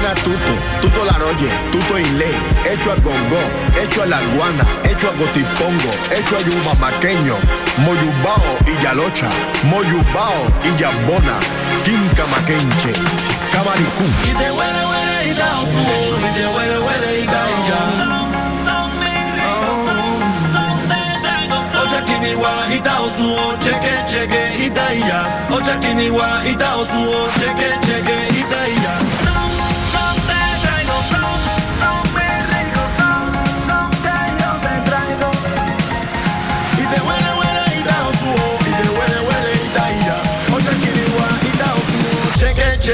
[0.00, 2.24] Tuto, tuto, tuto la roye, tuto inle,
[2.64, 3.38] hecho a gongo,
[3.78, 7.36] hecho a la guana, hecho a gotipongo, hecho a yuba maqueño,
[7.84, 9.28] moyubao y yalocha,
[9.64, 11.36] moyubao y yambona,
[11.84, 12.94] quinca maquenche,
[13.52, 14.04] camaricú.
[14.24, 15.50] Y te huele, huele y da
[16.18, 17.80] y te huele, huele y da ya.
[18.00, 18.24] Son,
[18.64, 21.82] son mis ricos, son, son te traigo, son.
[21.82, 22.80] Ocha kiniwa y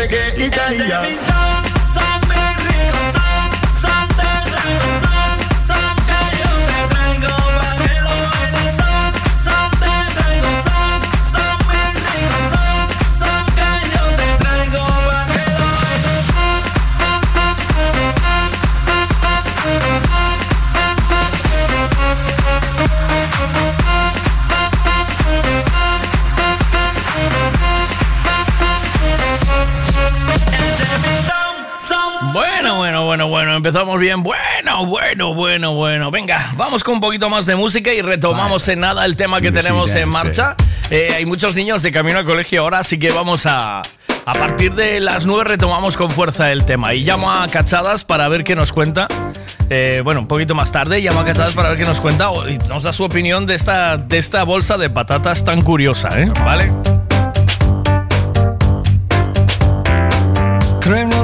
[0.09, 1.26] get it.
[33.66, 34.22] Empezamos bien.
[34.22, 36.10] Bueno, bueno, bueno, bueno.
[36.12, 39.50] Venga, vamos con un poquito más de música y retomamos en nada el tema que
[39.50, 40.54] tenemos en marcha.
[40.90, 43.82] Eh, hay muchos niños de camino al colegio ahora, así que vamos a...
[44.28, 48.26] A partir de las 9 retomamos con fuerza el tema y llamo a Cachadas para
[48.28, 49.06] ver qué nos cuenta.
[49.70, 52.48] Eh, bueno, un poquito más tarde llamo a Cachadas para ver qué nos cuenta o-
[52.48, 56.28] y nos da su opinión de esta, de esta bolsa de patatas tan curiosa, ¿eh?
[56.44, 56.72] ¿Vale?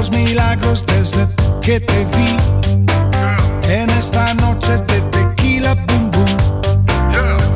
[0.03, 1.25] Los milagros desde
[1.61, 2.35] que te vi.
[3.71, 6.37] En esta noche de tequila, boom, boom.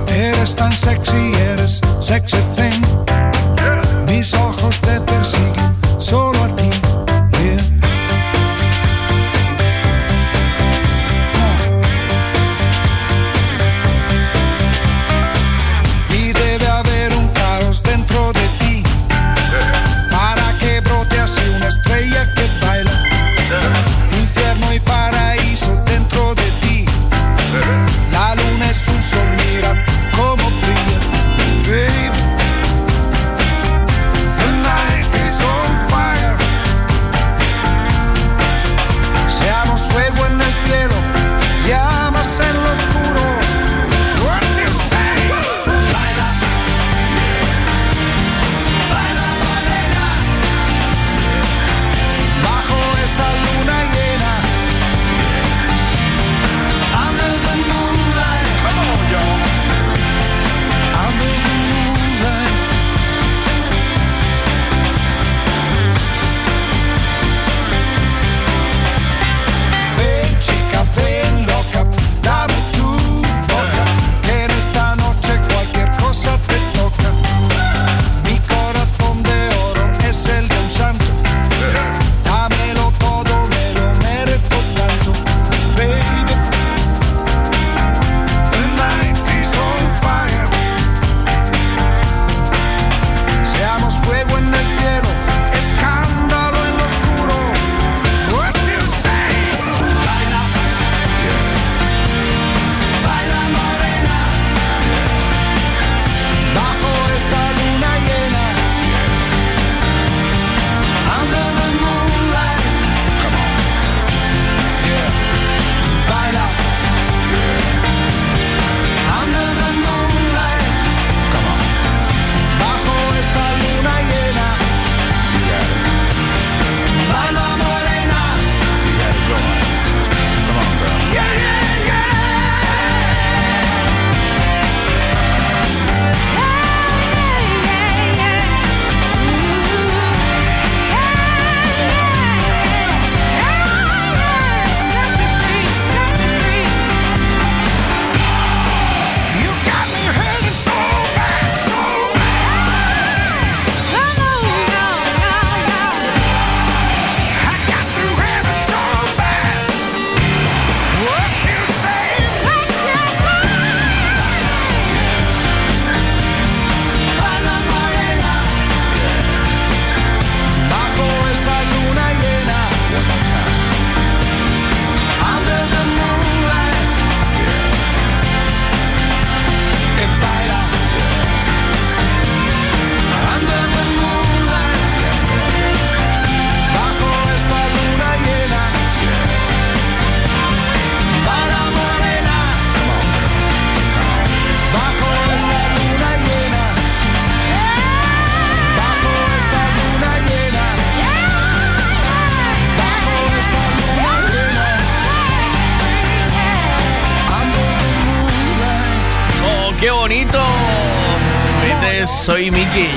[0.07, 2.81] Eres tan sexy, eres sexy thing.
[4.07, 5.56] Mis ojos te persiguen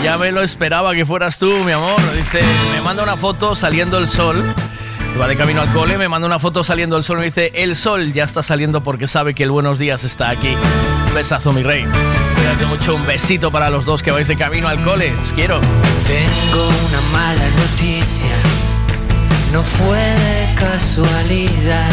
[0.03, 1.99] Ya me lo esperaba que fueras tú, mi amor.
[2.15, 2.41] Dice,
[2.75, 4.43] me manda una foto saliendo el sol.
[5.21, 7.19] Va de camino al cole, me manda una foto saliendo el sol.
[7.19, 10.55] Me dice, el sol ya está saliendo porque sabe que el buenos días está aquí.
[11.09, 11.85] Un besazo, mi rey.
[12.37, 15.13] Cuídate mucho, un besito para los dos que vais de camino al cole.
[15.23, 15.61] Os quiero.
[15.61, 18.31] Tengo una mala noticia,
[19.53, 21.91] no fue de casualidad.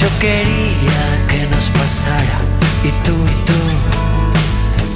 [0.00, 2.38] Yo quería que nos pasara
[2.84, 4.03] y tú y tú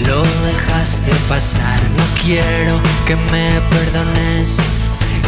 [0.06, 1.80] lo dejaste pasar.
[1.96, 4.58] No quiero que me perdones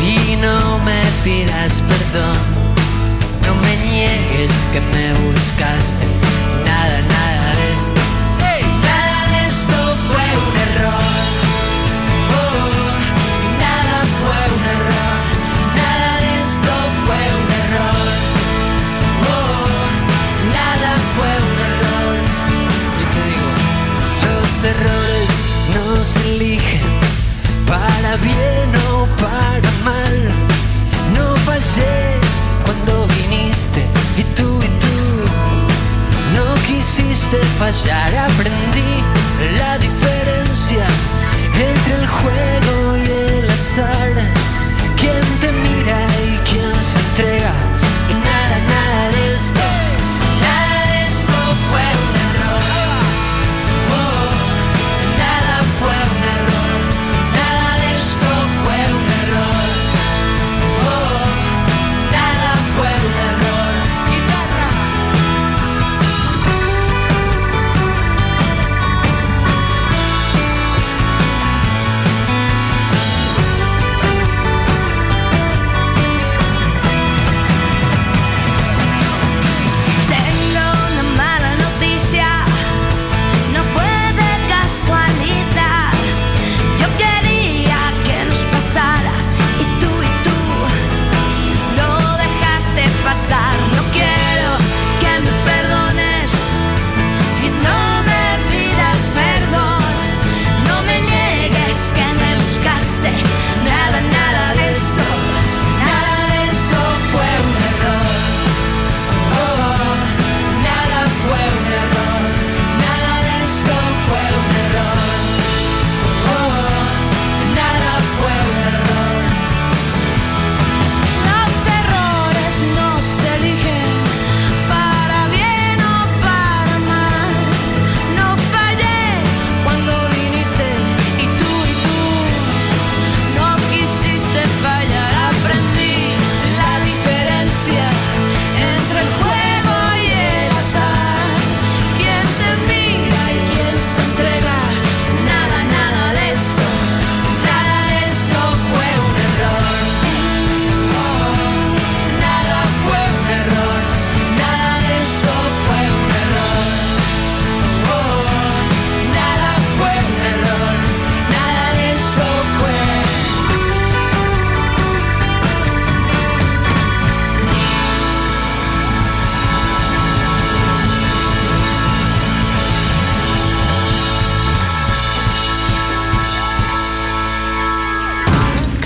[0.03, 2.37] y no me pidas perdón.
[3.47, 6.07] No me niegues que me buscaste.
[6.65, 8.10] Nada, nada de esto.
[24.61, 25.31] Los errores
[25.75, 26.81] no se eligen
[27.67, 30.19] para bien o para mal.
[31.15, 32.19] No fallé
[32.65, 33.83] cuando viniste
[34.19, 34.97] y tú y tú
[36.35, 38.15] no quisiste fallar.
[38.15, 38.93] Aprendí
[39.59, 40.85] la diferencia
[41.55, 44.13] entre el juego y el azar.
[44.97, 45.53] Quién te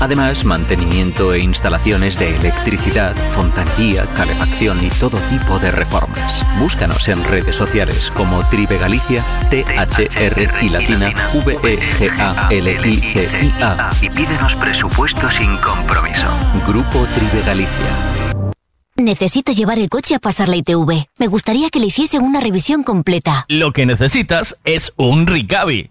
[0.00, 6.42] Además, mantenimiento e instalaciones de electricidad, fontanería, calefacción y todo tipo de reformas.
[6.58, 11.12] Búscanos en redes sociales como Tribe Galicia, T-H-R y latina,
[11.44, 12.50] V-E-G-A-L-I-C-I-A.
[14.00, 16.26] Y pídenos presupuesto sin compromiso.
[16.66, 18.40] Grupo Tribe Galicia.
[18.96, 21.06] Necesito llevar el coche a pasar la ITV.
[21.18, 23.44] Me gustaría que le hiciesen una revisión completa.
[23.48, 25.90] Lo que necesitas es un Ricavi.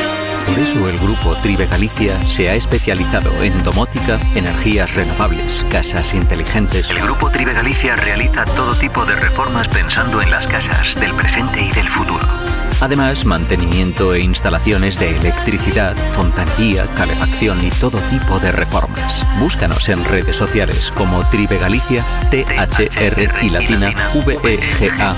[0.51, 6.89] Por eso el grupo Tribe Galicia se ha especializado en domótica, energías renovables, casas inteligentes.
[6.89, 11.61] El grupo Tribe Galicia realiza todo tipo de reformas pensando en las casas del presente
[11.61, 12.40] y del futuro.
[12.81, 19.23] Además, mantenimiento e instalaciones de electricidad, fontanería, calefacción y todo tipo de reformas.
[19.39, 25.11] Búscanos en redes sociales como Tribe Galicia, T-H-R y latina E V-E-G-A-L-I-C-I-A.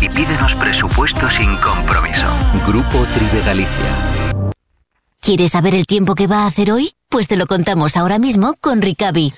[0.00, 2.26] Y pídenos presupuesto sin compromiso.
[2.66, 4.40] Grupo Tribe Galicia.
[5.20, 6.94] ¿Quieres saber el tiempo que va a hacer hoy?
[7.10, 9.34] Pues te lo contamos ahora mismo con Ricavi.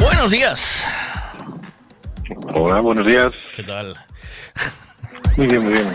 [0.00, 0.86] Buenos días.
[2.54, 3.34] Hola, buenos días.
[3.54, 3.94] ¿Qué tal?
[5.36, 5.86] Muy bien, muy bien.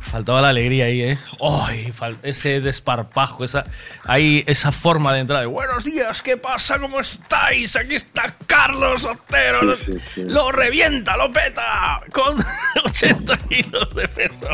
[0.00, 1.18] Faltaba la alegría ahí, ¿eh?
[1.40, 1.92] ¡Ay!
[2.22, 3.64] ese desparpajo, esa,
[4.04, 5.40] ahí, esa forma de entrada.
[5.40, 6.78] de, Buenos días, ¿qué pasa?
[6.78, 7.74] ¿Cómo estáis?
[7.74, 9.76] Aquí está Carlos Otero.
[10.16, 12.00] Lo revienta, lo peta.
[12.12, 12.38] Con
[12.84, 14.48] 80 kilos de peso.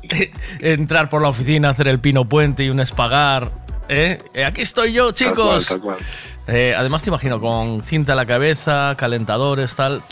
[0.60, 3.52] Entrar por la oficina, hacer el pino puente y un espagar.
[3.88, 4.18] ¿eh?
[4.32, 5.66] Eh, Aquí estoy yo, chicos.
[5.66, 6.33] Tal cual, tal cual.
[6.46, 10.02] Eh, además te imagino con cinta a la cabeza, calentadores, tal.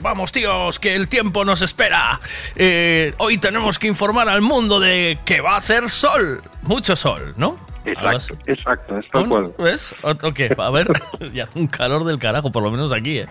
[0.00, 2.20] Vamos, tíos, que el tiempo nos espera.
[2.54, 7.34] Eh, hoy tenemos que informar al mundo de que va a hacer sol, mucho sol,
[7.36, 7.56] ¿no?
[7.84, 9.52] Exacto, exacto, es tal cual.
[9.58, 9.92] ¿Ves?
[10.02, 10.86] Ok, a ver,
[11.32, 13.28] ya un calor del carajo, por lo menos aquí, ¿eh?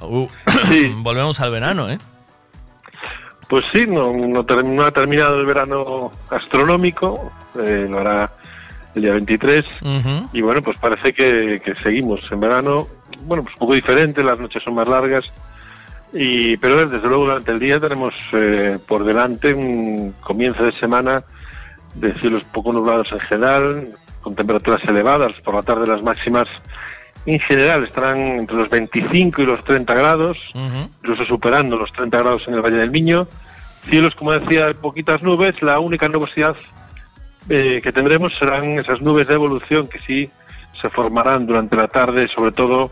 [0.00, 0.28] Uh,
[0.98, 1.98] volvemos al verano, ¿eh?
[3.48, 8.32] Pues sí, no, no, no ha terminado el verano astronómico, eh, lo hará
[8.96, 9.64] el día 23.
[9.82, 10.28] Ujú.
[10.32, 12.88] Y bueno, pues parece que, que seguimos en verano,
[13.22, 15.24] bueno, pues un poco diferente, las noches son más largas.
[16.12, 21.22] Y, pero desde luego durante el día tenemos eh, por delante un comienzo de semana
[21.94, 23.88] de cielos poco nublados en general,
[24.22, 25.32] con temperaturas elevadas.
[25.42, 26.48] Por la tarde las máximas
[27.26, 32.42] en general estarán entre los 25 y los 30 grados, incluso superando los 30 grados
[32.46, 33.26] en el Valle del Miño.
[33.88, 35.60] Cielos, como decía, poquitas nubes.
[35.62, 36.56] La única nubosidad
[37.48, 40.30] eh, que tendremos serán esas nubes de evolución que sí
[40.80, 42.90] se formarán durante la tarde, sobre todo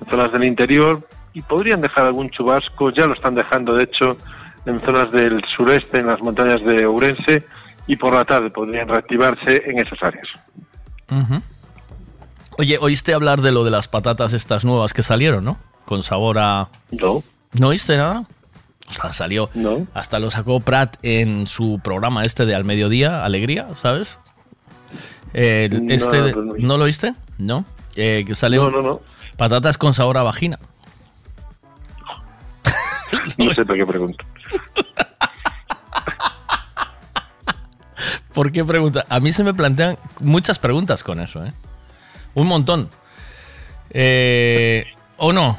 [0.00, 4.16] en zonas del interior, y podrían dejar algún chubasco, ya lo están dejando de hecho
[4.66, 7.44] en zonas del sureste, en las montañas de Ourense,
[7.86, 10.28] y por la tarde podrían reactivarse en esas áreas.
[12.58, 15.58] Oye, ¿oíste hablar de lo de las patatas estas nuevas que salieron, no?
[15.84, 16.68] Con sabor a...
[16.90, 17.22] No.
[17.58, 18.24] ¿No oíste nada?
[18.88, 19.50] O sea, salió...
[19.54, 19.86] No.
[19.94, 24.18] Hasta lo sacó Pratt en su programa este de Al Mediodía, Alegría, ¿sabes?
[25.34, 26.62] No, este de- no lo oí.
[26.62, 27.14] ¿No lo oíste?
[27.36, 27.64] ¿No?
[27.96, 29.00] Eh, que salió No, no, no.
[29.36, 30.58] patatas con sabor a vagina.
[33.36, 34.24] No sé por qué pregunto.
[38.32, 39.04] ¿Por qué pregunta?
[39.08, 41.52] A mí se me plantean muchas preguntas con eso, ¿eh?
[42.34, 42.88] Un montón.
[43.90, 44.86] Eh,
[45.16, 45.56] ¿O no?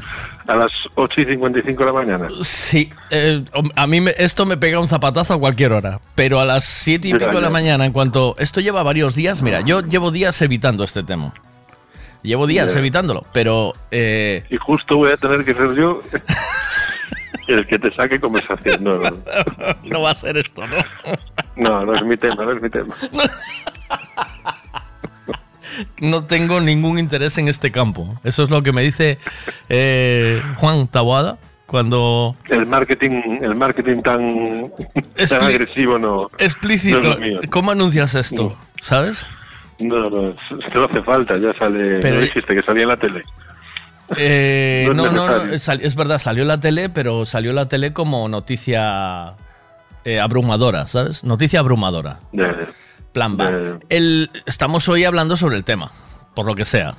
[0.50, 2.28] A las 8 y 55 de la mañana.
[2.42, 3.44] Sí, eh,
[3.76, 7.08] a mí me- esto me pega un zapatazo a cualquier hora, pero a las siete
[7.08, 8.36] y Mira, pico de la mañana, en cuanto...
[8.40, 11.34] Esto lleva varios días, mira, yo llevo días evitando este tema.
[12.24, 13.74] Llevo días evitándolo, pero...
[13.92, 16.02] eh, Y justo voy a tener que ser yo
[17.48, 18.84] el que te saque conversación.
[18.84, 19.10] No, no,
[19.84, 20.78] no va a ser esto, ¿no?
[21.58, 22.96] no, no es mi tema, no es mi tema.
[26.02, 28.08] No tengo ningún interés en este campo.
[28.24, 29.18] Eso es lo que me dice
[29.70, 32.36] eh, Juan Taboada cuando...
[32.50, 34.72] El marketing, el marketing tan,
[35.30, 36.28] tan agresivo no.
[36.40, 37.00] Explícito.
[37.02, 37.40] no es lo mío.
[37.52, 38.58] ¿Cómo anuncias esto?
[38.82, 39.26] ¿Sabes?
[39.80, 40.36] No, no,
[40.74, 42.00] no hace falta, ya sale.
[42.00, 43.24] Pero- no dijiste que salía en la tele.
[44.18, 47.68] Eh, No no, no, sal- es verdad, salió en la tele, pero salió en la
[47.68, 49.34] tele como noticia
[50.04, 51.24] eh, abrumadora, ¿sabes?
[51.24, 52.20] Noticia abrumadora.
[52.32, 52.68] Ya, ya.
[53.14, 53.80] Plan va.
[53.90, 55.92] El, estamos hoy hablando sobre el tema,
[56.36, 56.96] por lo que sea.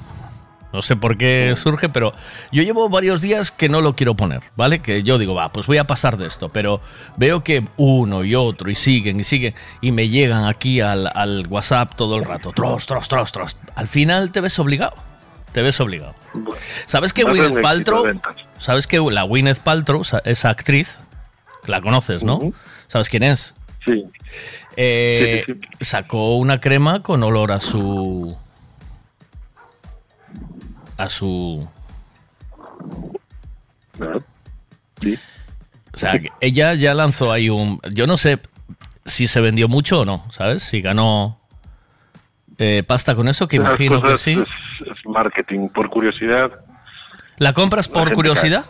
[0.73, 2.13] No sé por qué surge, pero
[2.53, 4.79] yo llevo varios días que no lo quiero poner, ¿vale?
[4.81, 6.81] Que yo digo, va, pues voy a pasar de esto, pero
[7.17, 11.45] veo que uno y otro y siguen y siguen y me llegan aquí al, al
[11.49, 13.57] WhatsApp todo el rato, tros, tros, tros, tros.
[13.75, 14.95] Al final te ves obligado,
[15.53, 16.15] te ves obligado.
[16.87, 18.05] ¿Sabes que Gwyneth Paltrow,
[18.59, 20.99] sabes que la Gwyneth Paltrow, sa- esa actriz,
[21.67, 22.53] la conoces, ¿no?
[22.87, 23.57] ¿Sabes quién es?
[23.85, 24.05] Sí.
[24.77, 28.37] Eh, Sí, sí, Sacó una crema con olor a su.
[30.97, 31.69] a su.
[35.01, 35.19] Sí.
[35.93, 37.81] O sea, ella ya lanzó ahí un.
[37.93, 38.39] Yo no sé
[39.05, 40.63] si se vendió mucho o no, ¿sabes?
[40.63, 41.41] Si ganó
[42.59, 44.33] eh, pasta con eso, que imagino que sí.
[44.33, 46.53] Es, es marketing por curiosidad.
[47.39, 48.67] ¿La compras por curiosidad?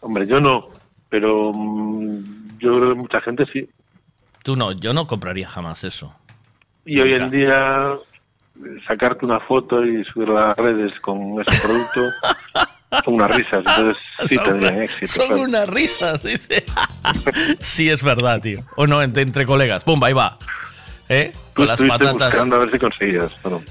[0.00, 0.68] Hombre, yo no,
[1.08, 3.68] pero mm, yo creo que mucha gente sí.
[4.42, 6.14] Tú no, yo no compraría jamás eso.
[6.84, 7.92] Y hoy en día
[8.86, 12.00] sacarte una foto y subirla a las redes con ese producto
[13.04, 13.64] son unas risas.
[13.66, 13.96] Entonces
[14.28, 15.06] sí Son tendrían una- éxito.
[15.12, 15.42] Son ¿sabes?
[15.48, 16.64] unas risas, dice.
[17.60, 18.62] sí, es verdad, tío.
[18.76, 19.84] O no, entre, entre colegas.
[19.84, 20.38] Pumba, ahí va.
[21.08, 21.32] ¿Eh?
[21.34, 22.30] Tú Con las patatas.
[22.30, 23.32] buscando a ver si conseguías.
[23.42, 23.62] pero-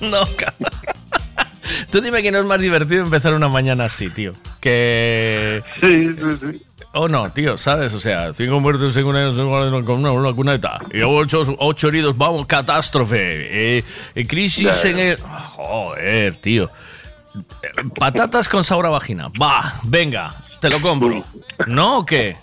[0.00, 0.20] no.
[1.90, 4.34] Tú dime que no es más divertido empezar una mañana así, tío.
[4.60, 5.62] Que.
[5.80, 6.62] Sí, sí, sí.
[6.94, 7.94] O no, tío, ¿sabes?
[7.94, 9.32] O sea, cinco muertos en una,
[9.84, 10.78] con una, una cuneta.
[10.92, 13.78] Y ocho, ocho heridos, vamos, catástrofe.
[13.78, 13.84] Eh,
[14.14, 15.18] eh, crisis en el.
[15.18, 16.70] Joder, tío.
[17.98, 19.28] Patatas con sabor a vagina.
[19.40, 21.24] Va, venga, te lo compro.
[21.66, 22.36] ¿No o qué?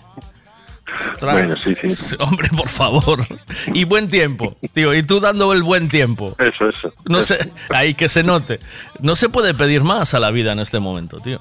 [1.12, 1.32] Ostras.
[1.34, 2.16] Bueno, sí, sí.
[2.18, 3.24] Hombre, por favor.
[3.72, 4.92] Y buen tiempo, tío.
[4.94, 6.34] Y tú dando el buen tiempo.
[6.38, 6.92] Eso, eso.
[7.04, 8.58] No sé, ahí que se note.
[9.00, 11.38] No se puede pedir más a la vida en este momento, tío.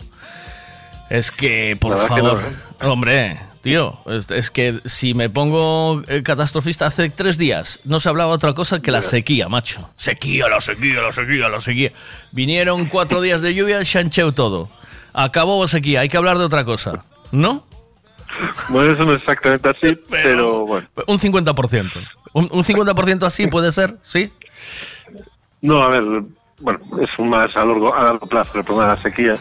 [1.10, 2.42] Es que, por que favor,
[2.82, 8.10] hombre, tío, es, es que si me pongo eh, catastrofista hace tres días, no se
[8.10, 9.90] hablaba otra cosa que la sequía, macho.
[9.96, 11.92] Sequía, la sequía, la sequía, la sequía.
[12.32, 14.70] Vinieron cuatro días de lluvia, chancheu todo.
[15.14, 17.66] Acabó la sequía, hay que hablar de otra cosa, ¿no?
[18.70, 20.88] Bueno, eso no es exactamente así, pero, bueno.
[21.08, 22.08] Un 50%.
[22.34, 24.32] Un, un 50% así puede ser, ¿sí?
[25.62, 26.04] No, a ver,
[26.60, 29.38] bueno, es más a largo, a largo plazo el problema de la sequía.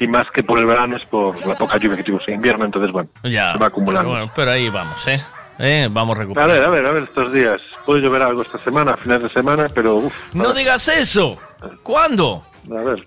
[0.00, 2.64] Y más que por el verano es por la poca lluvia que tuvimos en invierno,
[2.64, 4.10] entonces, bueno, Ya, se va acumulando.
[4.10, 5.20] Pero, bueno, pero ahí vamos, ¿eh?
[5.58, 5.88] ¿eh?
[5.90, 6.54] Vamos A recuperando.
[6.54, 7.60] ver, a ver, a ver, estos días.
[7.84, 10.34] Puede llover algo esta semana, a finales de semana, pero uff.
[10.34, 11.36] No digas eso.
[11.82, 12.42] ¿Cuándo?
[12.70, 13.06] A ver.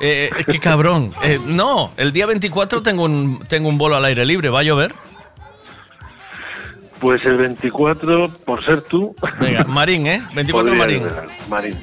[0.00, 1.12] Eh, eh, qué cabrón.
[1.22, 4.50] Eh, no, el día 24 tengo un, tengo un bolo al aire libre.
[4.50, 4.92] ¿Va a llover?
[7.00, 9.14] Pues el 24, por ser tú.
[9.40, 10.22] Venga, Marín, ¿eh?
[10.34, 11.02] 24 podría Marín.
[11.48, 11.78] Marín.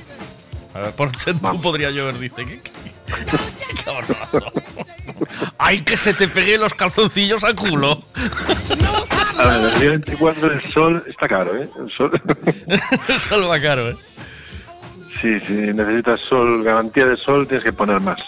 [0.79, 2.45] A ver, por ser tú podría llover, dice.
[2.45, 2.71] ¿Qué, qué-
[3.75, 4.43] qué cabrón.
[5.57, 8.01] Ay, que se te pegue los calzoncillos al culo.
[9.37, 11.69] A ver, el día 24 el sol está caro, ¿eh?
[11.77, 12.21] El sol.
[13.09, 13.97] Eso lo va caro, ¿eh?
[15.21, 18.19] Sí, si necesitas sol, garantía de sol, tienes que poner más.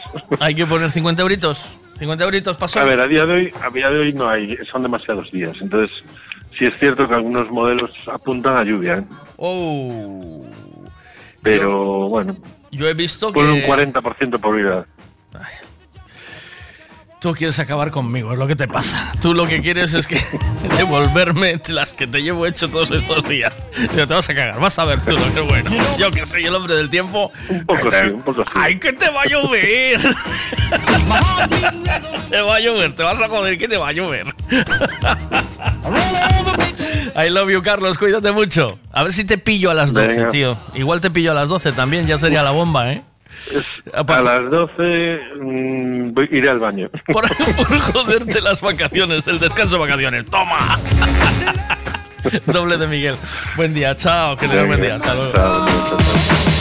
[0.42, 1.78] Hay que poner 50 euritos.
[2.00, 2.82] 50 euritos pasó.
[2.82, 5.56] A ver, a día de hoy, a día de hoy no hay, son demasiados días.
[5.62, 6.04] Entonces,
[6.60, 9.04] sí es cierto que algunos modelos apuntan a lluvia, ¿eh?
[9.38, 10.44] Oh.
[11.42, 12.36] Pero bueno,
[12.72, 14.86] Yo he visto un que 40% de probabilidad.
[17.20, 19.12] tú quieres acabar conmigo, es lo que te pasa.
[19.22, 20.20] Tú lo que quieres es que
[20.78, 23.68] devolverme las que te llevo hecho todos estos días.
[23.94, 25.72] Pero te vas a cagar, vas a ver tú lo que es bueno.
[25.98, 27.32] Yo que soy el hombre del tiempo.
[27.50, 28.50] Un poco sí, un poco sí.
[28.54, 30.00] ¡Ay, que te va a llover!
[32.30, 34.26] te va a llover, te vas a joder que te va a llover.
[37.16, 38.80] I love you, Carlos, cuídate mucho.
[38.92, 40.30] A ver si te pillo a las 12, Venga.
[40.30, 40.58] tío.
[40.76, 43.02] Igual te pillo a las 12 también, ya sería la bomba, ¿eh?
[43.94, 46.90] A las 12 mm, iré al baño.
[47.08, 50.26] Por, por joderte las vacaciones, el descanso de vacaciones.
[50.28, 50.80] ¡Toma!
[52.46, 53.16] Doble de Miguel.
[53.56, 54.38] Buen día, chao.
[54.38, 54.96] Que tengas buen día.
[54.96, 55.32] Hasta luego.
[55.38, 56.61] Look,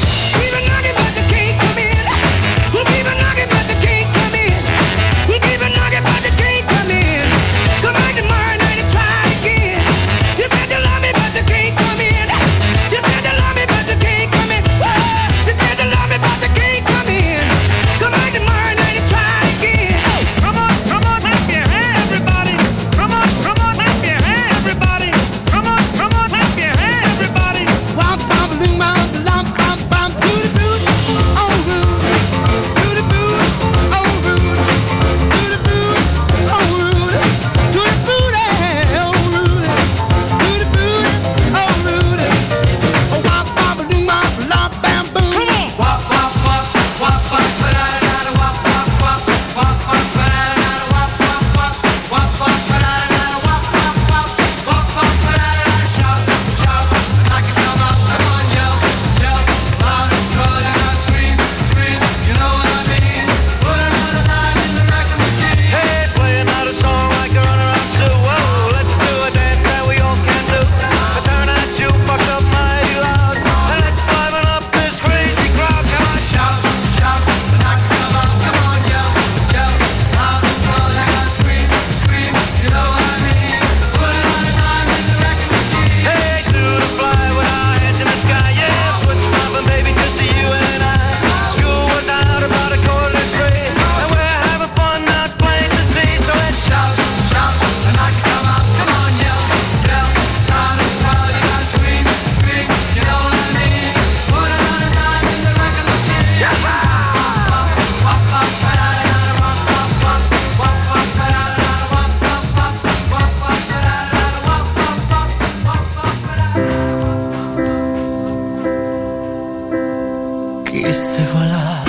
[121.32, 121.84] voilà.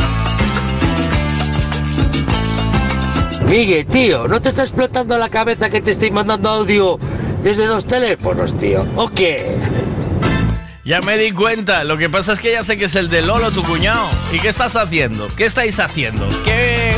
[3.50, 7.00] Miguel, tío, ¿no te está explotando la cabeza que te estoy mandando audio
[7.44, 8.86] desde dos teléfonos, tío?
[8.96, 9.56] ¿O qué?
[10.84, 13.22] Ya me di cuenta, lo que pasa es que ya sé que es el de
[13.22, 14.08] Lolo, tu cuñado.
[14.32, 15.28] ¿Y qué estás haciendo?
[15.36, 16.28] ¿Qué estáis haciendo?
[16.44, 16.92] ¿Qué,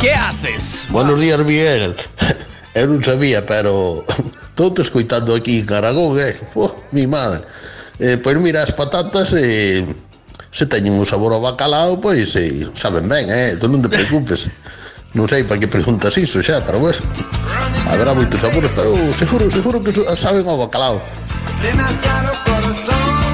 [0.00, 0.86] qué haces?
[0.90, 1.94] Buenos días, Miguel.
[2.78, 4.06] Eu non sabía, pero
[4.54, 6.38] estou te escoitando aquí en Aragón, eh?
[6.54, 7.42] Oh, mi madre.
[7.98, 9.82] Eh, pois mira, as patatas eh,
[10.50, 13.56] se teñen un sabor ao bacalao, pois eh, saben ben, eh?
[13.60, 14.48] Tú non te preocupes.
[15.16, 17.00] non sei para que preguntas iso xa, pero bueno.
[17.88, 21.00] Habrá moitos sabores, pero seguro, seguro que saben ao bacalao.
[21.64, 23.24] Demasiado corazón,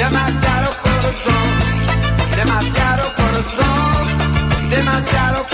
[0.00, 1.48] demasiado corazón,
[2.32, 4.04] demasiado corazón,
[4.72, 5.51] demasiado corazón.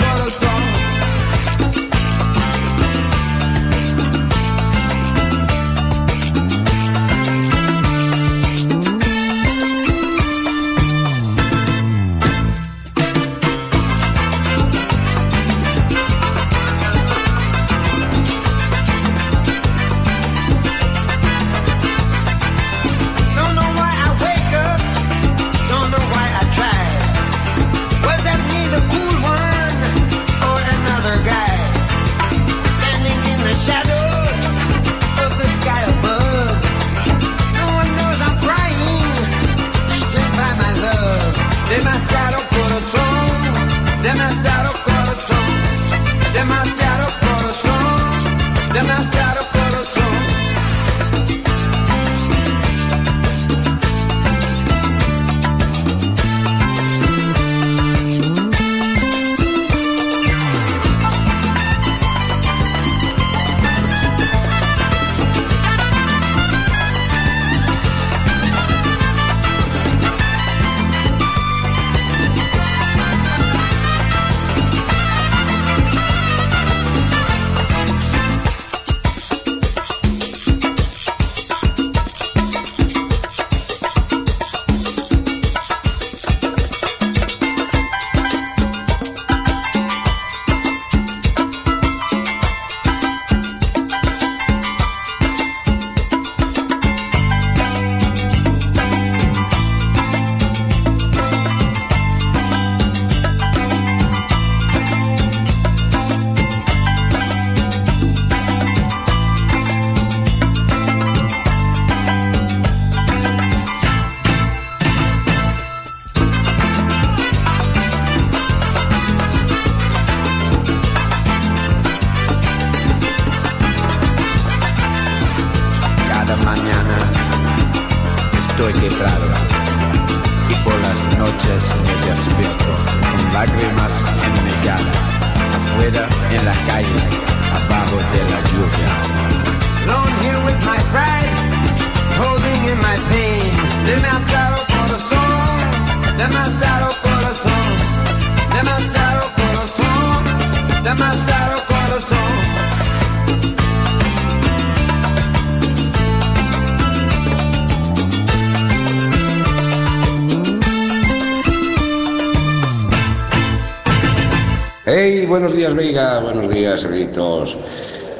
[165.79, 166.19] Veiga.
[166.19, 167.55] Buenos días, gritos.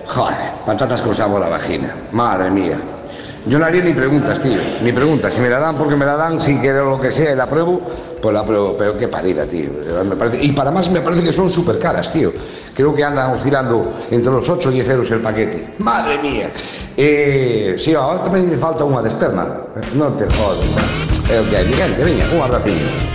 [0.08, 1.94] Joder, patatas con sabor a vagina.
[2.14, 2.78] Madre mía.
[3.48, 4.62] Yo no haría ni preguntas, tío.
[4.82, 5.34] Ni preguntas.
[5.34, 7.48] Si me la dan porque me la dan, si quiero lo que sea y la
[7.48, 7.82] pruebo,
[8.22, 8.78] pues la pruebo.
[8.78, 9.72] Pero qué parida, tío.
[10.06, 12.32] Me parece- Y para más me parece que son súper caras, tío.
[12.74, 15.68] Creo que andan oscilando entre los 8 y 10 euros el paquete.
[15.80, 16.50] Madre mía.
[16.96, 19.64] Eh, sí, ahora también me falta una de esperma.
[19.96, 20.60] No te jodas.
[21.30, 23.09] Eh, ok, mi gente, venga, un.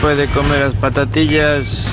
[0.00, 1.90] después de comer las patatillas,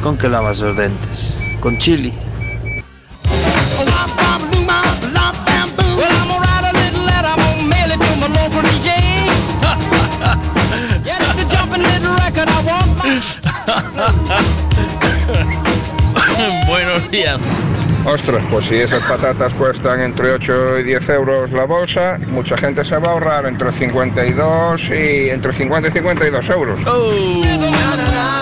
[0.00, 1.34] ¿con qué lavas los dentes?
[1.58, 2.14] Con chili.
[16.68, 17.58] Buenos días.
[18.04, 22.84] Ostras, pues si esas patatas cuestan entre 8 y 10 euros la bolsa, mucha gente
[22.84, 26.80] se va a ahorrar entre 52 y entre 50 y 52 euros.
[26.86, 28.39] Oh.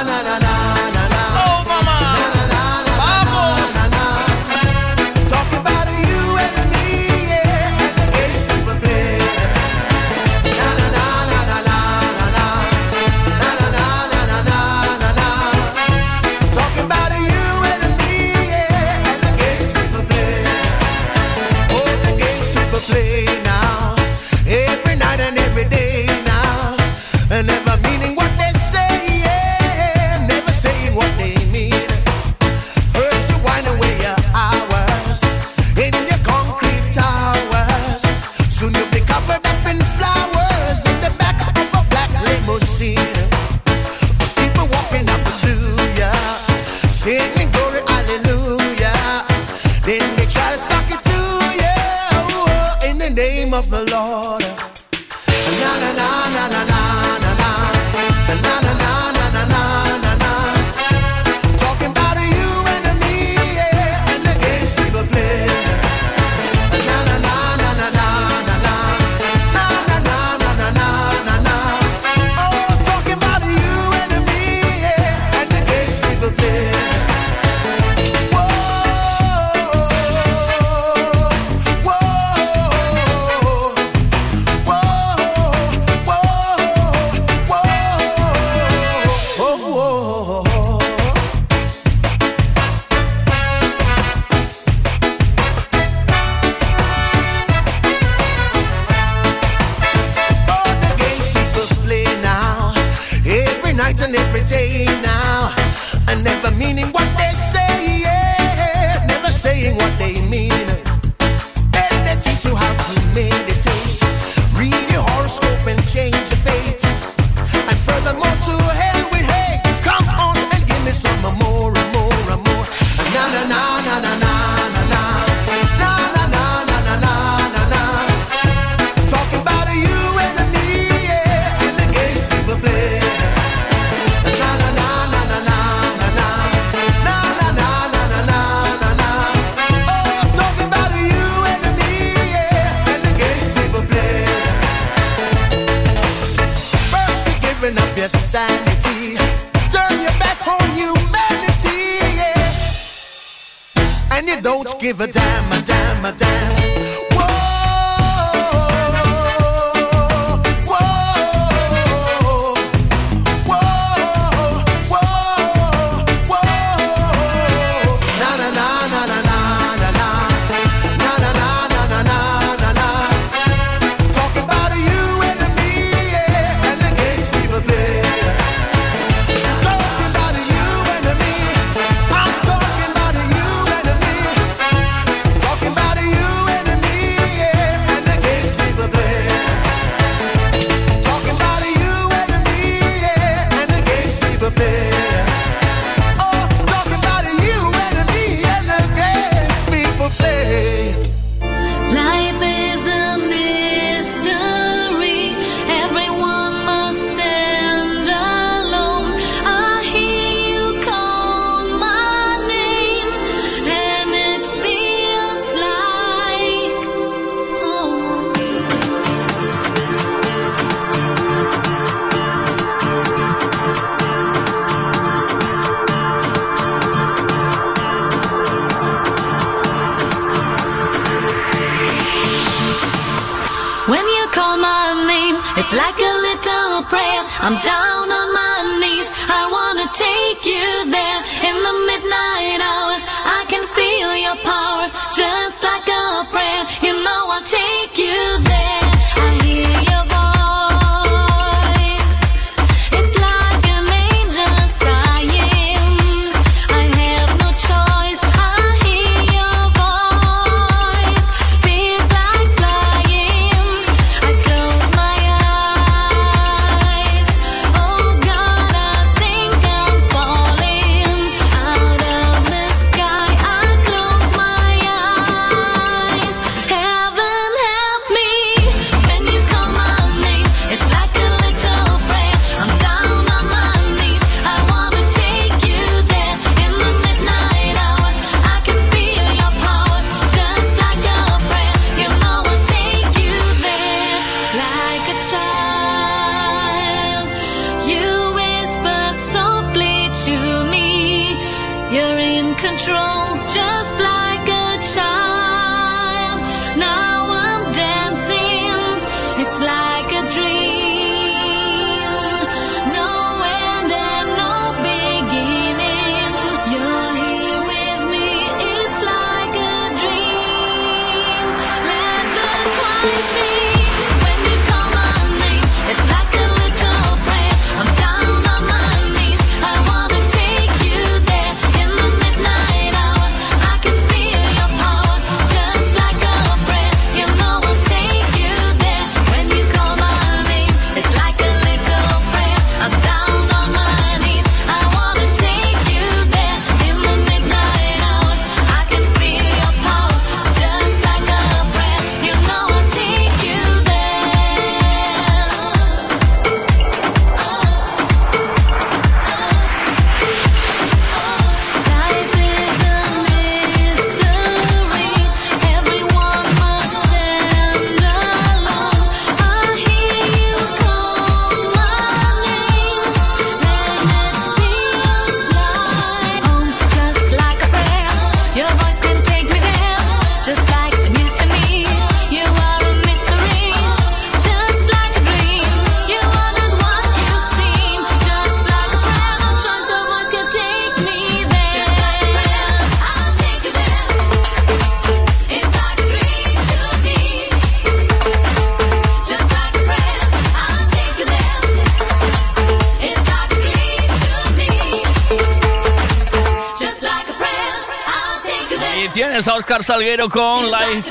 [409.88, 411.10] Salguero con like,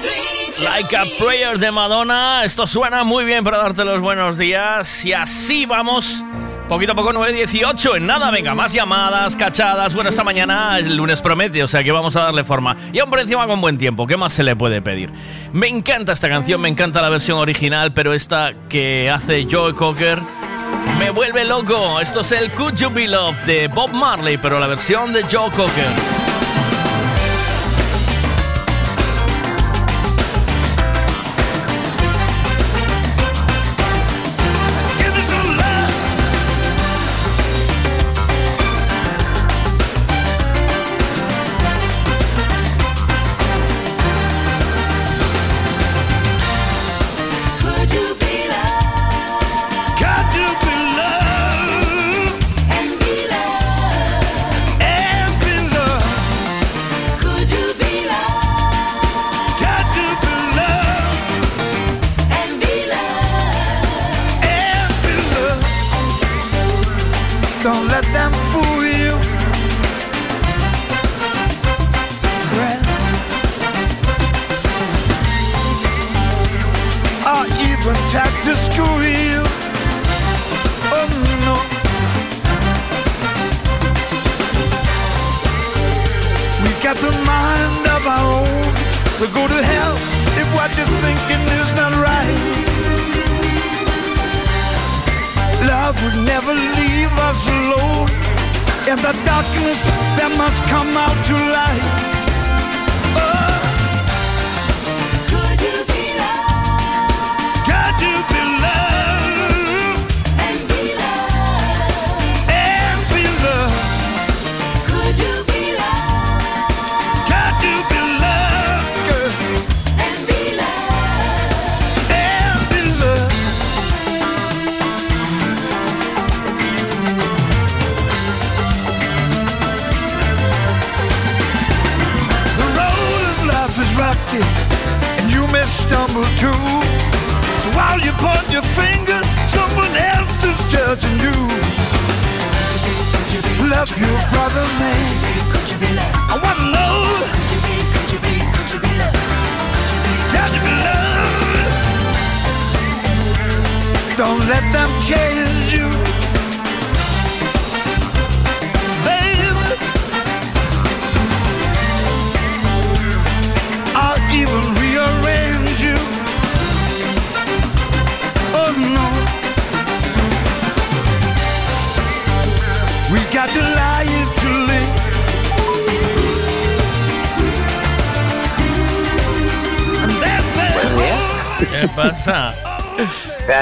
[0.64, 2.44] like a Prayer de Madonna.
[2.45, 5.04] Esto suena muy bien para darte los buenos días.
[5.04, 6.24] Y así vamos.
[6.70, 7.98] Poquito a poco, 9.18.
[7.98, 9.95] En nada, venga, más llamadas, cachadas.
[9.95, 12.78] Bueno, esta mañana el lunes promete, o sea que vamos a darle forma.
[12.94, 15.10] Y aún por encima con buen tiempo, ¿qué más se le puede pedir?
[15.54, 20.20] Me encanta esta canción, me encanta la versión original, pero esta que hace Joe Cocker
[20.99, 21.99] me vuelve loco.
[21.99, 25.49] Esto es el Could You Be Love de Bob Marley, pero la versión de Joe
[25.49, 26.06] Cocker.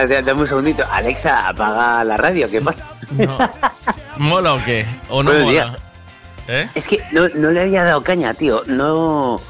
[0.07, 0.83] Dame un segundito.
[0.91, 2.49] Alexa, apaga la radio.
[2.49, 2.85] ¿Qué pasa?
[4.17, 4.85] ¿Mola o qué?
[5.09, 5.51] ¿O no Buenos mola?
[5.65, 5.75] días.
[6.47, 6.69] ¿Eh?
[6.75, 8.61] Es que no, no le había dado caña, tío.
[8.67, 9.41] No,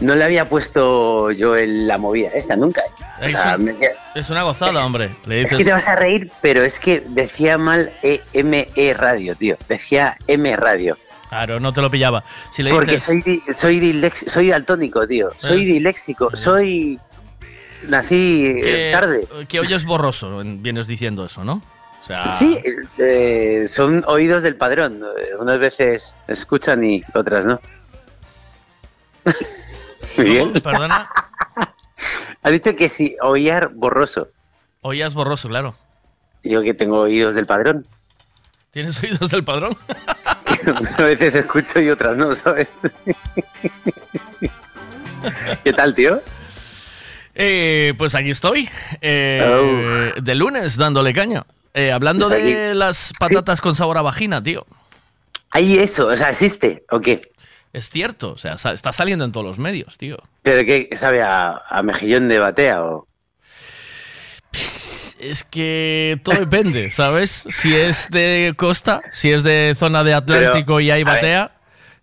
[0.00, 2.82] no le había puesto yo en la movida esta nunca.
[3.20, 5.10] O Es, sea, un- me decía- es una gozada, hombre.
[5.26, 8.94] Le es que te vas a reír, pero es que decía mal E M E
[8.94, 9.56] radio, tío.
[9.68, 10.96] Decía M radio.
[11.28, 12.22] Claro, no te lo pillaba.
[12.52, 15.30] Si le Porque dices, soy soy soy daltónico, tío.
[15.36, 16.30] Soy Es- diléxico.
[16.36, 17.00] Soy
[17.88, 19.26] nací eh, que, tarde.
[19.48, 21.62] que oyes borroso, vienes diciendo eso, ¿no?
[22.02, 22.58] O sea, Sí,
[22.98, 25.02] eh, son oídos del padrón.
[25.40, 27.60] Unas veces escuchan y otras no.
[30.16, 31.08] Miguel, perdona,
[32.42, 34.28] ha dicho que si oíar borroso.
[34.82, 35.74] oías borroso, claro.
[36.44, 37.86] Yo que tengo oídos del padrón.
[38.70, 39.76] ¿Tienes oídos del padrón?
[40.98, 42.78] A veces escucho y otras no, ¿sabes?
[45.64, 46.20] ¿Qué tal, tío?
[47.38, 48.66] Eh, pues aquí estoy,
[49.02, 51.44] eh, de lunes dándole caña.
[51.74, 54.66] Eh, hablando Pues de las patatas con sabor a vagina, tío.
[55.50, 56.06] ¿Hay eso?
[56.06, 57.20] O sea, ¿existe o qué?
[57.74, 60.16] Es cierto, o sea, está saliendo en todos los medios, tío.
[60.40, 63.06] ¿Pero qué sabe a, a mejillón de batea o...?
[65.18, 67.46] Es que todo depende, ¿sabes?
[67.50, 71.52] Si es de costa, si es de zona de Atlántico Pero, y hay ver, batea,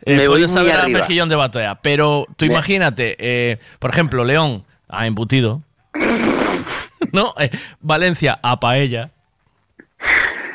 [0.05, 1.80] me eh, puedes saber a mejillón de batea.
[1.81, 4.65] Pero tú imagínate, eh, por ejemplo, León
[4.97, 5.61] a embutido,
[7.11, 7.33] ¿no?
[7.39, 7.49] Eh,
[7.81, 9.09] Valencia a paella,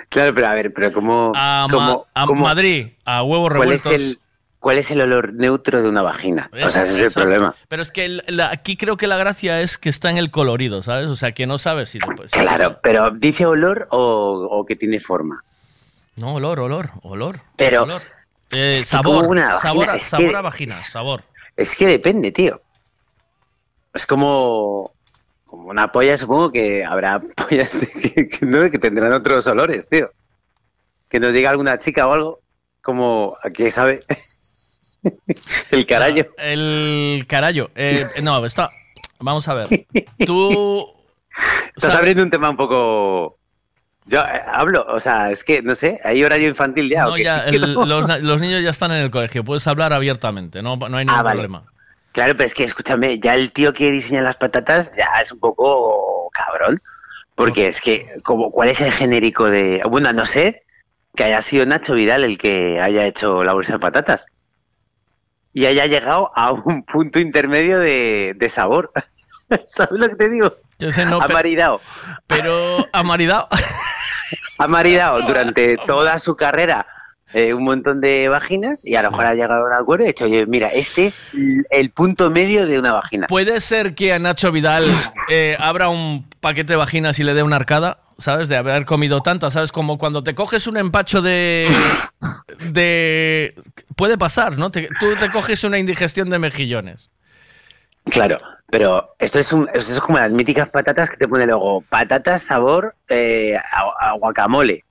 [0.08, 1.32] Claro, pero a ver, pero ¿cómo...?
[1.34, 4.08] a, Ma- cómo- a cómo- Madrid a huevos ¿cuál es, revueltos.
[4.12, 4.18] el,
[4.58, 6.50] ¿Cuál es el olor neutro de una vagina?
[6.52, 7.54] o sea, ese es el problema.
[7.68, 10.30] Pero es que el- la- aquí creo que la gracia es que está en el
[10.30, 11.10] colorido, ¿sabes?
[11.10, 11.98] O sea, que no sabes si.
[12.30, 15.44] Claro, pero ¿dice olor o, o que tiene forma?
[16.16, 17.40] No, olor, olor, olor.
[17.56, 18.02] Pero- olor.
[18.50, 21.22] Eh, sabor, como una vagina, sabor, a, es que- sabor a vagina, sabor.
[21.54, 22.62] Es que depende, tío.
[23.94, 24.92] Es como,
[25.46, 29.88] como una polla, supongo que habrá pollas de- que, que no, que tendrán otros olores,
[29.88, 30.10] tío.
[31.08, 32.40] Que nos diga alguna chica o algo,
[32.82, 34.02] como, ¿a qué sabe?
[35.70, 36.26] El carallo.
[36.38, 37.70] El carallo.
[37.74, 38.68] Eh, no, está.
[39.20, 39.68] Vamos a ver.
[40.26, 40.86] Tú.
[41.76, 43.38] Estás abriendo un tema un poco...
[44.06, 47.06] Yo eh, hablo, o sea, es que, no sé, hay horario infantil ya.
[47.06, 49.44] ¿o No, ya, el- los, niños ya están en el colegio.
[49.44, 51.40] Puedes hablar abiertamente, no, no hay ningún Ah, vale.
[51.42, 51.64] problema.
[52.18, 55.38] Claro, pero es que escúchame, ya el tío que diseña las patatas ya es un
[55.38, 56.82] poco cabrón.
[57.36, 59.82] Porque es que, como, ¿cuál es el genérico de.?
[59.88, 60.64] Bueno, no sé
[61.14, 64.26] que haya sido Nacho Vidal el que haya hecho la bolsa de patatas.
[65.52, 68.90] Y haya llegado a un punto intermedio de, de sabor.
[69.66, 70.54] ¿Sabes lo que te digo?
[70.80, 71.80] Yo sé, no, maridado.
[72.26, 72.84] Pero.
[74.58, 76.84] Ha maridado durante toda su carrera
[77.34, 80.06] eh, un montón de vaginas y a lo mejor ha llegado a un acuerdo y
[80.06, 81.20] ha dicho, oye, mira, este es
[81.70, 83.26] el punto medio de una vagina.
[83.26, 84.84] Puede ser que a Nacho Vidal
[85.30, 88.48] eh, abra un paquete de vaginas y le dé una arcada, ¿sabes?
[88.48, 89.72] De haber comido tantas, ¿sabes?
[89.72, 91.68] Como cuando te coges un empacho de.
[92.70, 93.54] de.
[93.96, 94.70] Puede pasar, ¿no?
[94.70, 97.10] Te- tú te coges una indigestión de mejillones.
[98.04, 98.38] Claro,
[98.70, 102.42] pero esto es, un, esto es como las míticas patatas que te pone luego patatas
[102.42, 104.84] sabor eh, a, a guacamole.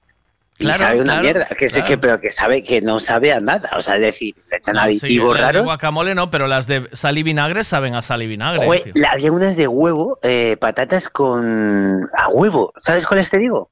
[0.60, 1.88] Y Claro, sabe una claro, mierda, que, claro.
[1.88, 3.70] que, pero que sabe que no sabe a nada.
[3.78, 5.64] O sea, es decir, le echan No, sí, aditivos las de raros.
[5.66, 8.66] guacamole no, pero las de sal y vinagre saben a sal y vinagre.
[8.66, 8.94] Jue- tío.
[8.96, 12.74] la- había unas de huevo, eh, patatas con a huevo.
[12.78, 13.70] ¿Sabes cuáles te digo?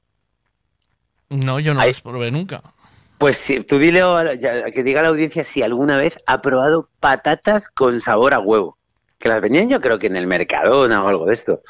[1.28, 2.62] No, yo no las probé nunca.
[3.18, 4.00] Pues sí, tú dile
[4.38, 8.38] ya- que diga a la audiencia si alguna vez ha probado patatas con sabor a
[8.38, 8.76] huevo.
[9.18, 11.62] Que las venían yo creo que en el Mercadona o algo de esto.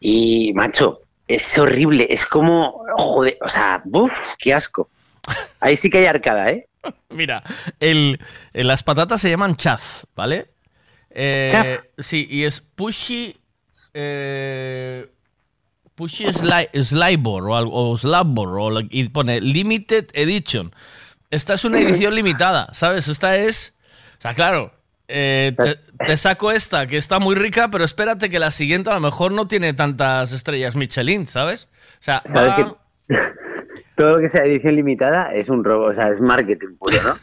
[0.00, 2.06] Y, macho, es horrible.
[2.10, 4.12] Es como, joder, o sea, ¡buf!
[4.38, 4.88] ¡Qué asco!
[5.60, 6.68] Ahí sí que hay arcada, ¿eh?
[7.10, 7.42] Mira,
[7.80, 8.20] el,
[8.52, 10.48] las patatas se llaman chaz, ¿vale?
[11.10, 11.66] Eh, Chaz.
[11.98, 13.36] Sí, y es pushy.
[13.94, 15.08] Eh,
[15.94, 20.74] pushy sli, slybor o, algo- o slabor, o y pone limited edition.
[21.30, 23.08] Esta es una edición limitada, ¿sabes?
[23.08, 23.74] Esta es.
[24.18, 24.72] O sea, claro.
[25.08, 28.94] Eh, te, te saco esta que está muy rica, pero espérate que la siguiente a
[28.94, 31.68] lo mejor no tiene tantas estrellas Michelin, ¿sabes?
[31.98, 32.76] O sea, ¿Sabes va-
[33.08, 33.14] que
[33.96, 37.14] todo lo que sea edición limitada es un robo, o sea, es marketing puro, ¿no?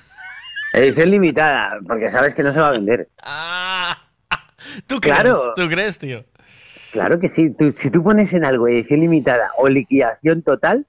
[0.79, 3.09] edición limitada, porque sabes que no se va a vender.
[4.87, 5.15] ¿tú crees?
[5.15, 5.53] Claro.
[5.55, 6.23] ¿Tú crees, tío?
[6.91, 7.49] Claro que sí.
[7.57, 10.85] Tú- si tú pones en algo edición limitada o liquidación total,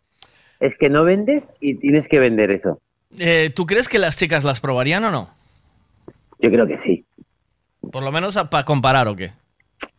[0.60, 2.80] es que no vendes y tienes que vender eso.
[3.18, 5.30] Eh, ¿Tú crees que las chicas las probarían o no?
[6.40, 7.04] Yo creo que sí.
[7.92, 9.32] Por lo menos para comparar o qué.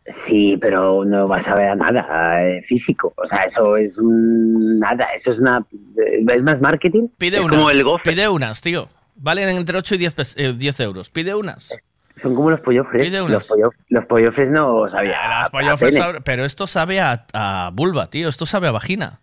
[0.08, 3.12] Sí, pero no vas a ver a nada eh, físico.
[3.16, 5.06] O sea, eso es un nada.
[5.14, 5.64] Eso es una.
[5.98, 7.08] eh, Es más marketing.
[7.18, 7.56] Pide es unas.
[7.56, 8.12] como el gofre.
[8.12, 8.88] Pide unas, tío.
[9.16, 11.10] Valen entre 8 y 10, pes- eh, 10 euros.
[11.10, 11.76] Pide unas.
[12.22, 13.02] Son como los pollofres.
[13.02, 13.32] Pide unas.
[13.32, 15.44] Los, pollo- los pollofres no sabía.
[15.44, 18.28] A pollofres pero esto sabe a, a vulva, tío.
[18.28, 19.20] Esto sabe a vagina.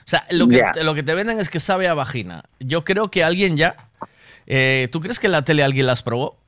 [0.00, 2.44] O sea, lo que, lo que te venden es que sabe a vagina.
[2.60, 3.74] Yo creo que alguien ya...
[4.46, 6.38] eh, ¿Tú crees que en la tele alguien las probó?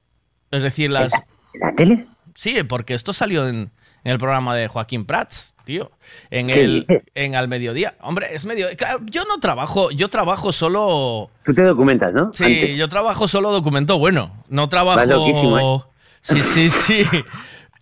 [0.50, 1.12] Es decir, las...
[1.54, 2.06] ¿En la tele?
[2.34, 3.70] Sí, porque esto salió en,
[4.04, 5.90] en el programa de Joaquín Prats, tío.
[6.30, 7.94] En ¿Qué el en al mediodía.
[8.00, 8.68] Hombre, es medio...
[8.76, 9.90] claro, yo no trabajo...
[9.90, 11.30] Yo trabajo solo...
[11.44, 12.32] Tú te documentas, ¿no?
[12.32, 12.76] Sí, Antes.
[12.76, 14.42] yo trabajo solo documento bueno.
[14.48, 15.00] No trabajo.
[15.00, 15.82] ¿eh?
[16.22, 17.04] Sí, sí, sí.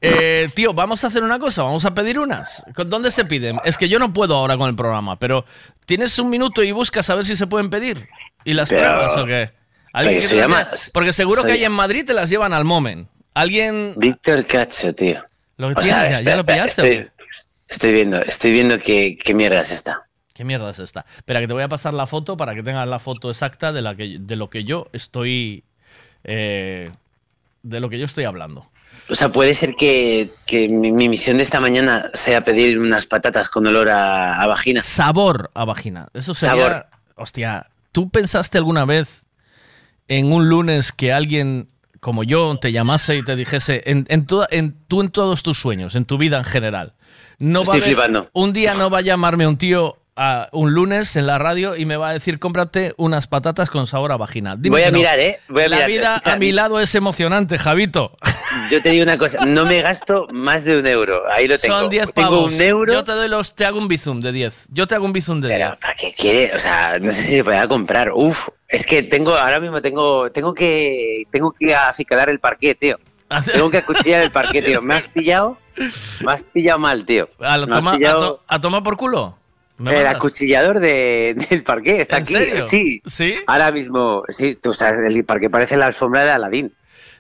[0.03, 2.65] Eh, tío, vamos a hacer una cosa, vamos a pedir unas.
[2.75, 3.59] ¿Con- ¿Dónde se piden?
[3.65, 5.47] Es que yo no puedo ahora con el programa, pero
[5.87, 8.07] tienes un minuto y buscas a ver si se pueden pedir.
[8.45, 9.51] ¿Y las Pero- pruebas o qué?
[9.97, 10.69] ¿Alguien pero que se llama-?
[10.93, 13.09] Porque seguro que hay en Madrid te las llevan al moment.
[13.35, 15.23] ¿Alguien Víctor Cacho, tío.
[15.57, 16.11] lo tienes sea, ya?
[16.11, 16.93] ¿Ya espera, lo pillaste?
[16.93, 17.11] Estoy,
[17.69, 20.03] estoy viendo, estoy viendo qué, qué mierda es esta.
[20.35, 21.05] ¿Qué mierda es esta?
[21.17, 23.81] Espera, que te voy a pasar la foto para que tengas la foto exacta de,
[23.83, 25.65] la que, de lo que yo estoy.
[26.25, 26.91] eh,
[27.63, 28.71] de lo que yo estoy hablando.
[29.09, 33.07] O sea, puede ser que, que mi, mi misión de esta mañana sea pedir unas
[33.07, 34.81] patatas con olor a, a vagina.
[34.83, 36.09] Sabor a vagina.
[36.15, 36.55] Eso sería.
[36.55, 36.87] Sabor.
[37.17, 39.26] Hostia, ¿tú pensaste alguna vez
[40.09, 41.69] en un lunes que alguien
[42.01, 45.59] como yo te llamase y te dijese, en, en, toda- en, tú en todos tus
[45.59, 46.93] sueños, en tu vida en general,
[47.39, 48.29] no Estoy va a flipando.
[48.33, 51.85] un día no va a llamarme un tío a un lunes en la radio y
[51.85, 54.57] me va a decir, cómprate unas patatas con sabor a vagina.
[54.57, 54.99] Dime Voy a no.
[54.99, 55.41] mirar, ¿eh?
[55.49, 55.91] Voy a la mirar.
[55.91, 58.17] vida a mi lado es emocionante, Javito.
[58.71, 61.23] Yo te digo una cosa, no me gasto más de un euro.
[61.31, 61.79] Ahí lo tengo.
[61.79, 62.55] Son 10 Tengo pavos.
[62.55, 62.93] un euro.
[62.93, 64.67] Yo te doy los, te hago un bizum de 10.
[64.71, 65.77] Yo te hago un bizum de 10.
[65.81, 66.55] ¿Para qué quiere?
[66.55, 68.11] O sea, no sé si se podrá comprar.
[68.13, 72.99] Uf, es que tengo, ahora mismo tengo, tengo que, tengo que acicalar el parqué, tío.
[73.53, 74.81] Tengo que acuchillar el parqué, tío.
[74.83, 75.59] Me has pillado,
[76.25, 77.29] me has pillado mal, tío.
[77.41, 79.37] A, lo toma- a pillado- to- a tomar por culo.
[79.79, 80.15] ¿Me El mandas?
[80.17, 82.33] acuchillador de, del parqué está ¿En aquí.
[82.35, 82.63] serio?
[82.65, 83.03] Sí.
[83.05, 83.35] ¿Sí?
[83.47, 86.73] Ahora mismo, sí, tú sabes, el parqué parece la alfombra de Aladín.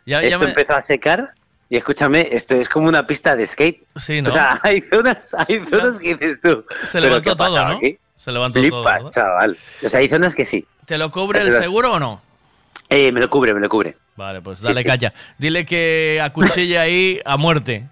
[0.06, 1.32] Ya- ya esto me- empezó a secar
[1.68, 3.82] y escúchame, esto es como una pista de skate.
[3.96, 4.28] Sí, ¿no?
[4.28, 6.64] O sea, hay zonas, hay zonas que dices tú.
[6.84, 7.76] Se ¿pero levantó todo, ¿no?
[7.76, 7.98] aquí?
[8.14, 9.10] Se levantó Flipas, todo.
[9.10, 9.58] chaval.
[9.84, 10.64] O sea, hay zonas que sí.
[10.86, 12.22] ¿Te lo cubre el seguro o no?
[12.88, 13.96] Eh, me lo cubre, me lo cubre.
[14.14, 14.88] Vale, pues dale sí.
[14.88, 15.12] calla.
[15.36, 17.84] Dile que acuchilla ahí a muerte.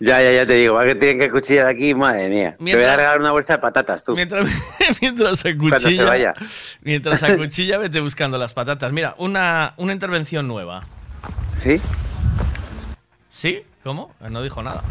[0.00, 2.56] Ya, ya, ya te digo, va que tienen que acuchillar aquí, madre mía.
[2.58, 4.14] Te voy a regalar una bolsa de patatas, tú.
[4.16, 4.48] Mientras,
[5.02, 6.34] mientras Cuando se acuchilla, vaya.
[6.80, 8.90] mientras acuchilla, vete buscando las patatas.
[8.92, 10.86] Mira, una, una intervención nueva.
[11.60, 11.78] ¿Sí?
[13.28, 13.62] ¿Sí?
[13.84, 14.14] ¿Cómo?
[14.22, 14.82] Eh, No dijo nada.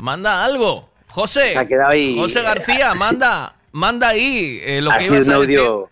[0.00, 0.88] Manda algo.
[1.08, 1.52] José.
[1.52, 2.16] Se ha quedado ahí.
[2.16, 2.98] José García, Sí.
[2.98, 3.54] manda.
[3.72, 5.90] Manda ahí eh, lo ha que sido ibas un a audio,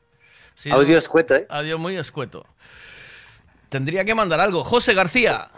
[0.70, 1.46] audio escueto, ¿eh?
[1.50, 2.46] Audio muy escueto.
[3.68, 4.64] Tendría que mandar algo.
[4.64, 5.48] José García.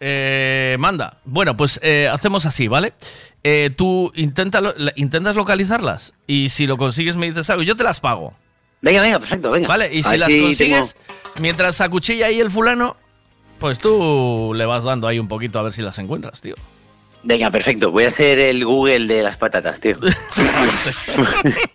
[0.00, 1.18] Eh, manda.
[1.26, 2.94] Bueno, pues eh, hacemos así, ¿vale?
[3.44, 4.60] Eh, tú intenta
[4.96, 7.62] intentas localizarlas y si lo consigues me dices algo.
[7.62, 8.34] Yo te las pago.
[8.82, 9.68] Venga, venga, perfecto, venga.
[9.68, 9.94] ¿Vale?
[9.94, 10.96] Y si las si consigues,
[11.38, 12.96] mientras acuchilla ahí el fulano,
[13.58, 16.56] pues tú le vas dando ahí un poquito a ver si las encuentras, tío.
[17.22, 17.92] Venga, perfecto.
[17.92, 19.96] Voy a ser el Google de las patatas, tío.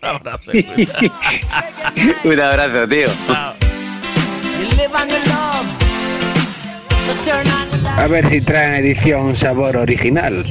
[0.02, 0.52] Abrazo.
[2.24, 3.08] un abrazo, tío.
[7.96, 10.44] A ver si traen edición sabor original.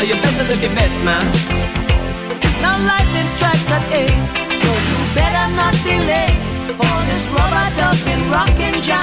[0.00, 1.24] so you better look your best, man.
[2.62, 4.28] Now lightning strikes at eight,
[4.60, 6.42] so you better not be late
[6.78, 8.99] for this rubber ducking rocking jack.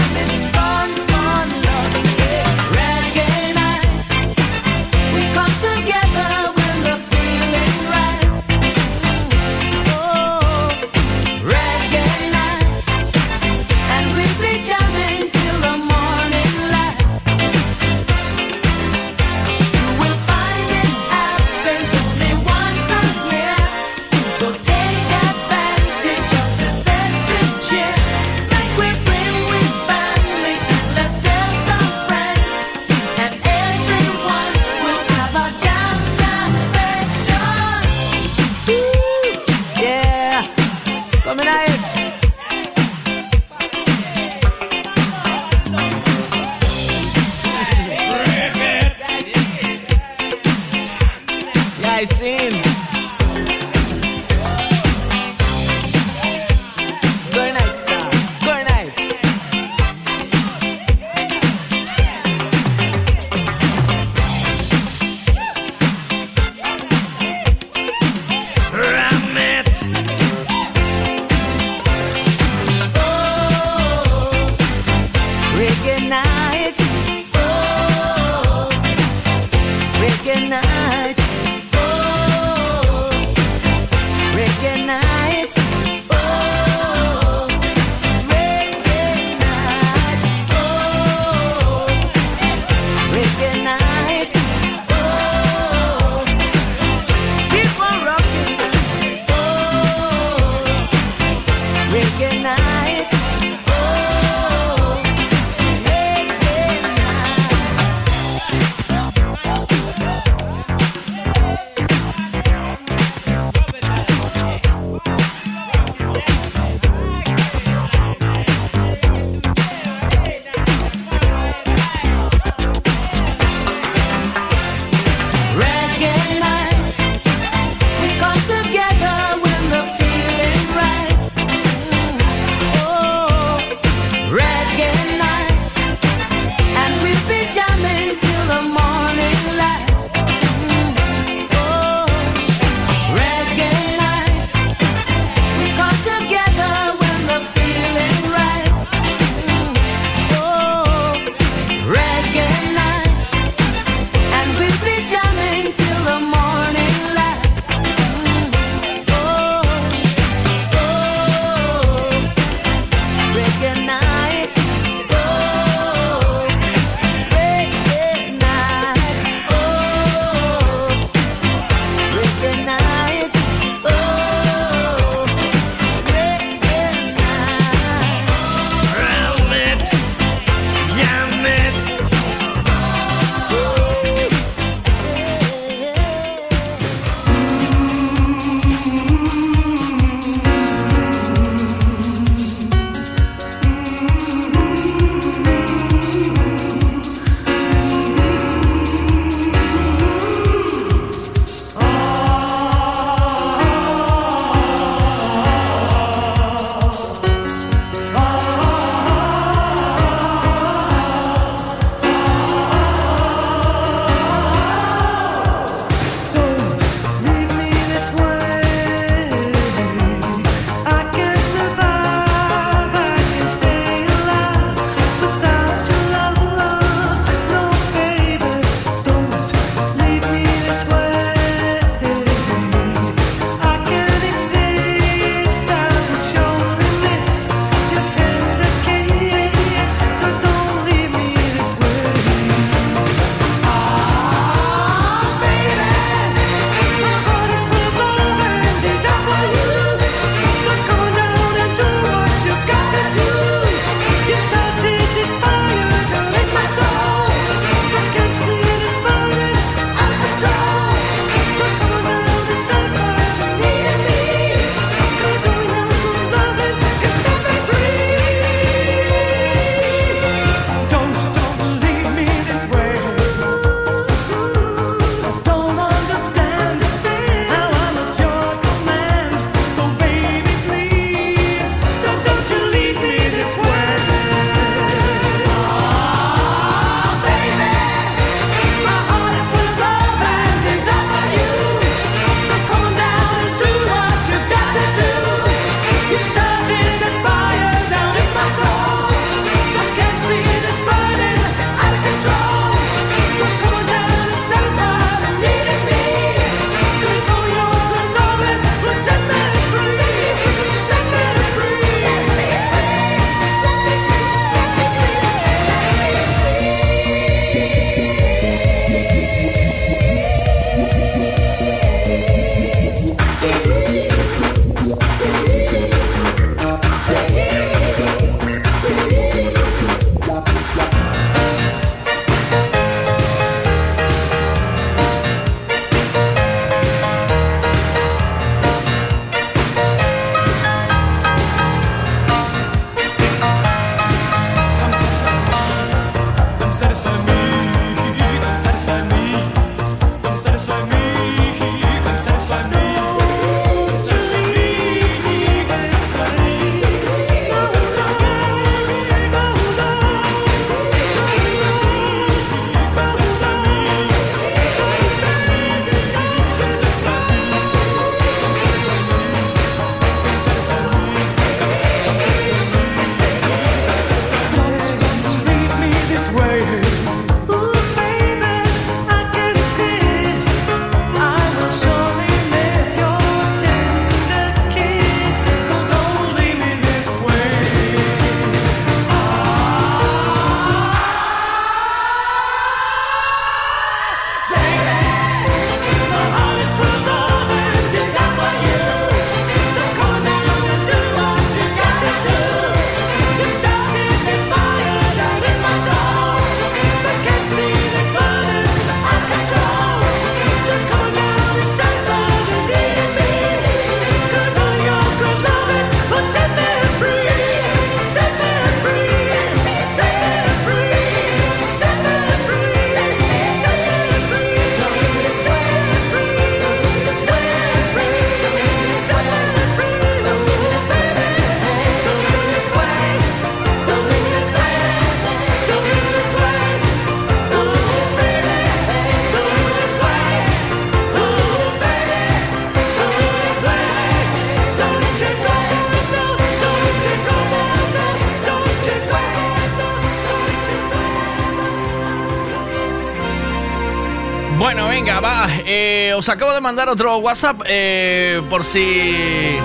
[456.18, 459.56] Os acabo de mandar otro WhatsApp eh, por si...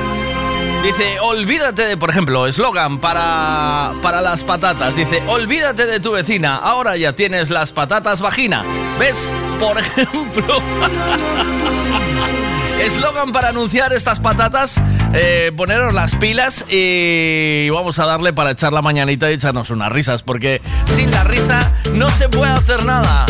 [0.83, 4.97] Dice, olvídate de, por ejemplo, eslogan para, para las patatas.
[4.97, 8.65] Dice, olvídate de tu vecina, ahora ya tienes las patatas vagina.
[8.99, 9.33] ¿Ves?
[9.59, 10.61] Por ejemplo...
[12.81, 14.81] Eslogan para anunciar estas patatas,
[15.15, 19.93] eh, poneros las pilas y vamos a darle para echar la mañanita y echarnos unas
[19.93, 20.61] risas, porque
[20.97, 23.27] sin la risa no se puede hacer nada.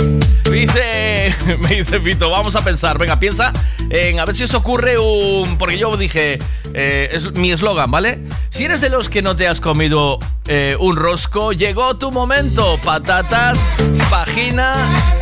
[0.53, 3.55] Me dice, me dice Fito, vamos a pensar, venga, piensa
[3.89, 5.57] en a ver si os ocurre un...
[5.57, 6.39] Porque yo dije,
[6.75, 8.23] eh, es mi eslogan, ¿vale?
[8.51, 12.79] Si eres de los que no te has comido eh, un rosco, llegó tu momento.
[12.85, 13.79] Patatas,
[14.11, 14.75] vagina,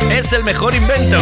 [0.09, 1.17] es el mejor invento.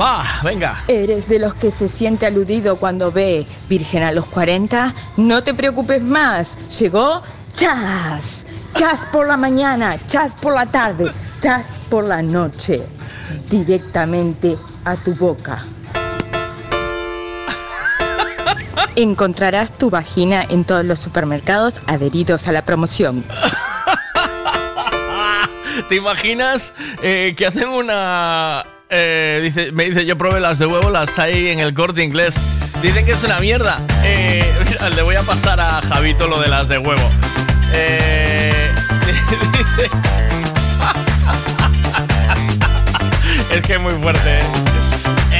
[0.00, 0.82] Va, venga.
[0.88, 4.92] ¿Eres de los que se siente aludido cuando ve Virgen a los 40?
[5.16, 6.58] No te preocupes más.
[6.80, 7.22] Llegó
[7.52, 8.44] Chas.
[8.74, 12.82] Chas por la mañana, Chas por la tarde, Chas por la noche.
[13.48, 15.64] Directamente a tu boca.
[18.96, 23.24] Encontrarás tu vagina en todos los supermercados adheridos a la promoción.
[25.88, 26.72] ¿Te imaginas
[27.02, 28.64] eh, que hacen una...
[28.90, 32.34] eh, dice, me dice, yo probé las de huevo, las hay en el corte inglés.
[32.82, 33.80] Dicen que es una mierda.
[34.02, 37.10] Eh, mira, le voy a pasar a Javito lo de las de huevo.
[37.72, 38.70] Eh,
[43.52, 44.42] es que es muy fuerte, ¿eh?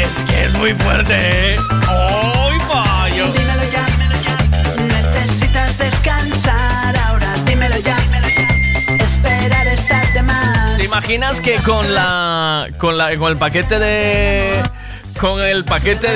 [0.01, 1.57] Es que es muy fuerte, ¿eh?
[10.95, 14.63] Imaginas que con la con la con el paquete de
[15.21, 16.07] con el paquete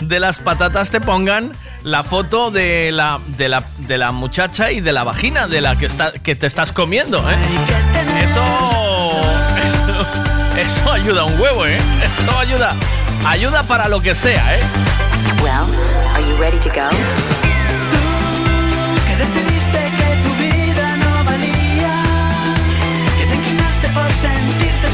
[0.00, 1.52] de, las patatas te pongan
[1.82, 5.76] la foto de la, de la, de la muchacha y de la vagina de la
[5.76, 7.36] que, está, que te estás comiendo, ¿eh?
[8.24, 9.20] Eso,
[9.62, 11.76] eso, eso ayuda un huevo, ¿eh?
[12.02, 12.74] Eso ayuda,
[13.26, 14.60] ayuda para lo que sea, ¿eh?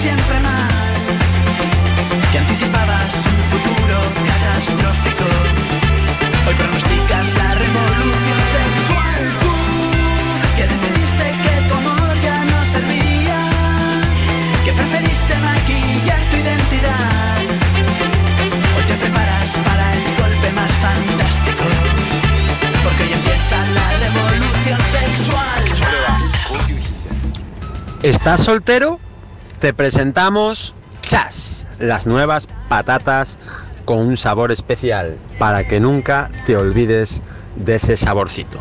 [0.00, 0.96] Siempre mal,
[2.32, 3.98] que anticipabas un futuro
[4.30, 5.28] catastrófico.
[6.48, 9.22] Hoy pronosticas la revolución sexual.
[9.42, 9.52] Tú,
[10.56, 13.40] que decidiste que tu amor ya no servía,
[14.64, 17.40] que preferiste maquillar tu identidad.
[18.76, 21.66] Hoy te preparas para el golpe más fantástico.
[22.84, 25.62] Porque hoy empieza la revolución sexual.
[28.02, 28.98] ¿Estás soltero?
[29.60, 30.72] Te presentamos
[31.02, 33.36] Chas, las nuevas patatas
[33.84, 37.20] con un sabor especial para que nunca te olvides
[37.56, 38.58] de ese saborcito.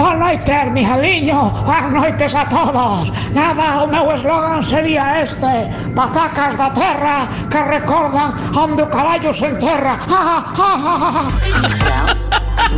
[0.00, 1.50] Boa noite, Mijaliño.
[1.60, 3.12] Boas noites a todos.
[3.36, 5.68] Nada, o meu eslogan sería este.
[5.92, 10.00] Patacas da terra que recordan onde o carallo se enterra.
[10.08, 11.20] Ja, ja, ja, ja, ja.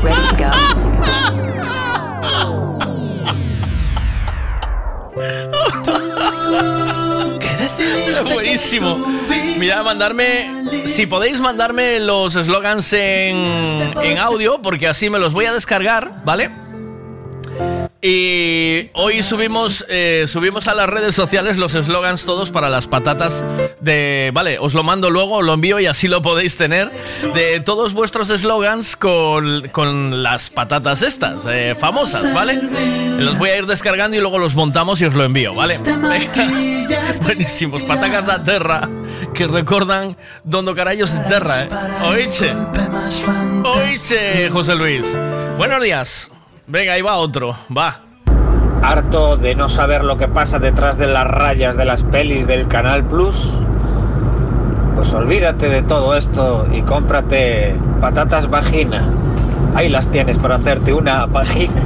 [0.02, 0.50] Ready to go?
[8.10, 8.98] Es buenísimo.
[9.60, 10.50] Mira, mandarme.
[10.86, 16.10] Si podéis mandarme los slogans en, en audio, porque así me los voy a descargar,
[16.24, 16.61] ¿vale?
[18.04, 23.44] Y hoy subimos, eh, subimos a las redes sociales los slogans todos para las patatas
[23.80, 24.32] de...
[24.34, 26.90] Vale, os lo mando luego, lo envío y así lo podéis tener.
[27.32, 32.60] De todos vuestros slogans con, con las patatas estas, eh, famosas, ¿vale?
[33.20, 35.78] Los voy a ir descargando y luego los montamos y os lo envío, ¿vale?
[37.22, 38.88] Buenísimos, patacas da terra
[39.32, 41.68] que recordan donde carallo se enterra, ¿eh?
[42.08, 42.52] Oiche.
[43.62, 45.16] Oiche, José Luis.
[45.56, 46.32] Buenos días.
[46.66, 47.56] Venga, ahí va otro.
[47.76, 48.00] Va.
[48.82, 52.68] Harto de no saber lo que pasa detrás de las rayas de las pelis del
[52.68, 53.52] Canal Plus.
[54.94, 59.08] Pues olvídate de todo esto y cómprate patatas vagina.
[59.74, 61.82] Ahí las tienes para hacerte una vagina.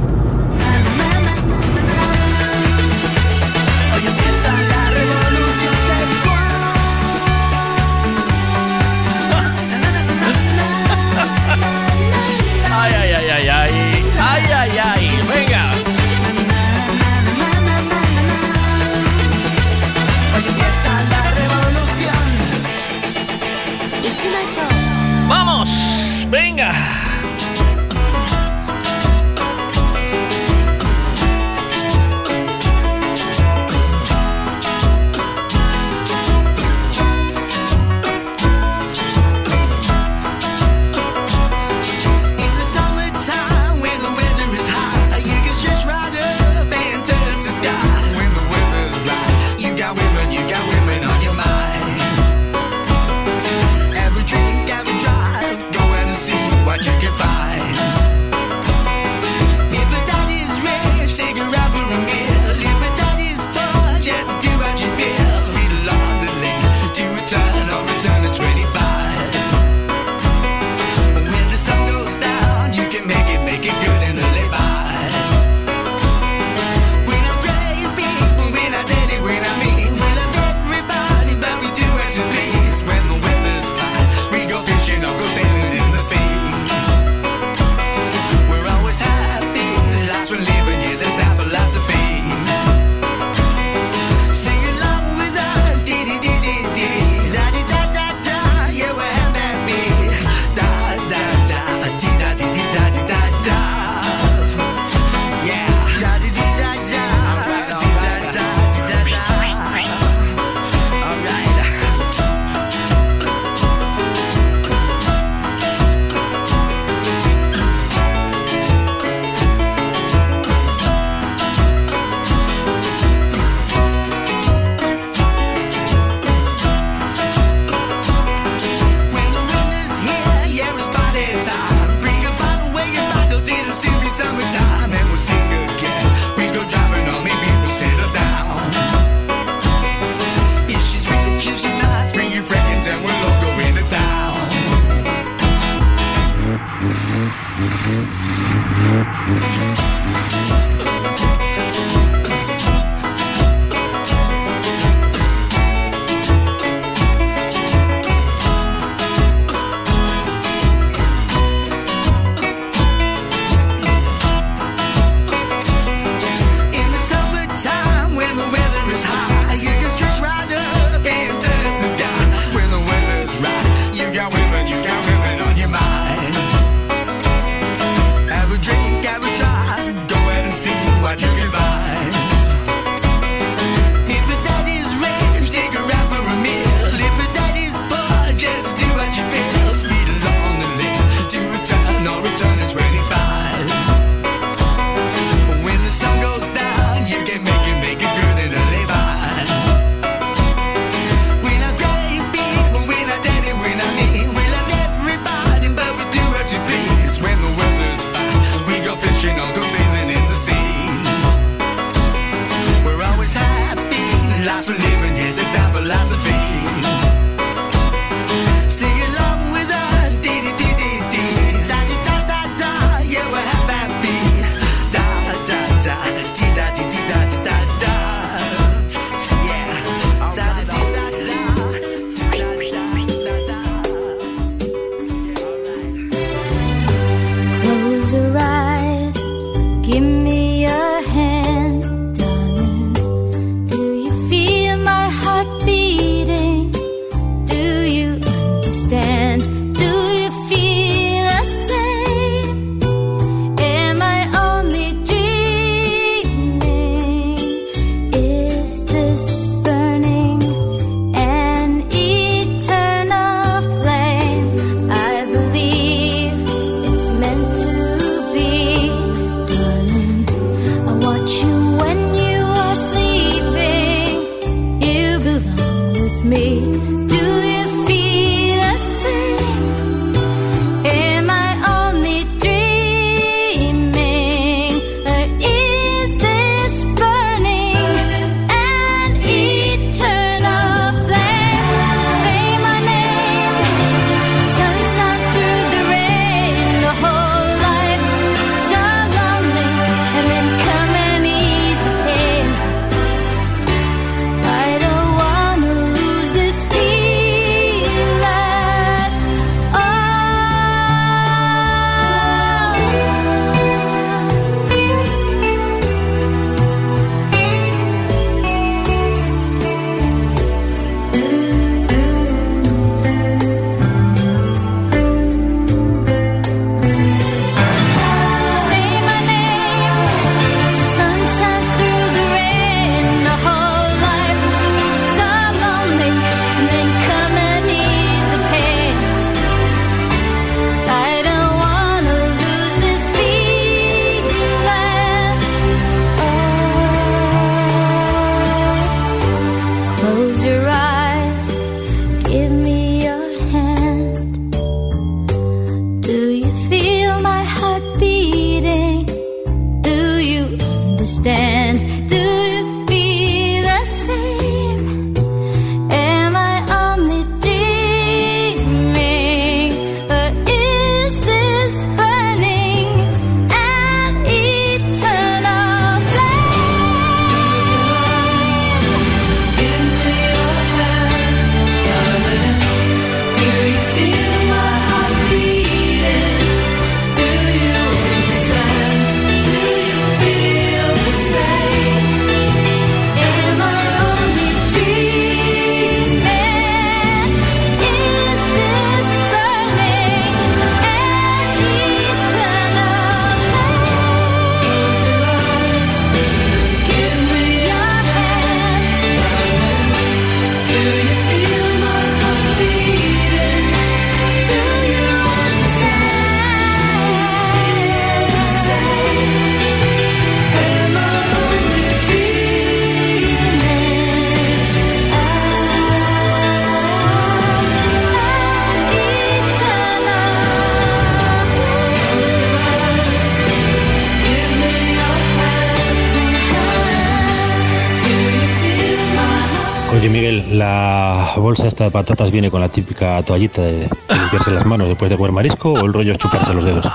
[441.47, 445.15] Bolsa esta de patatas viene con la típica toallita de, limpiarse las manos después de
[445.15, 446.85] comer marisco o el rollo es chuparse los dedos.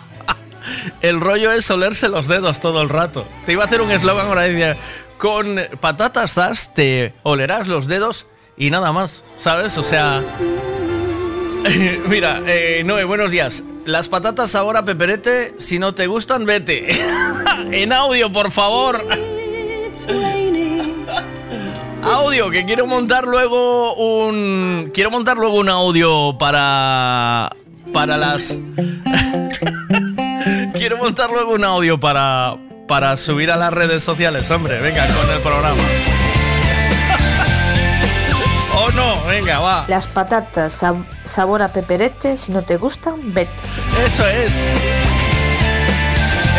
[1.00, 3.24] el rollo es olerse los dedos todo el rato.
[3.46, 4.76] Te iba a hacer un eslogan ahora decía,
[5.16, 8.26] con patatas das te olerás los dedos
[8.58, 9.78] y nada más, ¿sabes?
[9.78, 10.20] O sea...
[12.08, 13.64] Mira, eh, Noé, buenos días.
[13.86, 16.88] Las patatas ahora, peperete, si no te gustan, vete.
[17.70, 19.02] en audio, por favor.
[22.12, 24.90] Audio, que quiero montar luego un.
[24.92, 27.50] Quiero montar luego un audio para.
[27.92, 28.58] Para las.
[30.74, 32.56] quiero montar luego un audio para.
[32.88, 34.78] Para subir a las redes sociales, hombre.
[34.80, 35.80] Venga, con el programa.
[38.74, 39.22] ¿O no?
[39.24, 39.86] Venga, va.
[39.88, 43.50] Las patatas sab- sabor a peperete, si no te gustan, vete.
[44.04, 44.52] Eso es.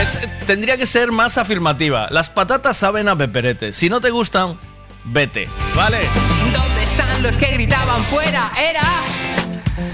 [0.01, 2.07] Es- Tendría que ser más afirmativa.
[2.09, 3.73] Las patatas saben a peperete.
[3.73, 4.57] Si no te gustan,
[5.05, 5.49] vete.
[5.75, 6.01] ¿Vale?
[6.53, 8.51] ¿Dónde están los que gritaban fuera?
[8.57, 8.81] Era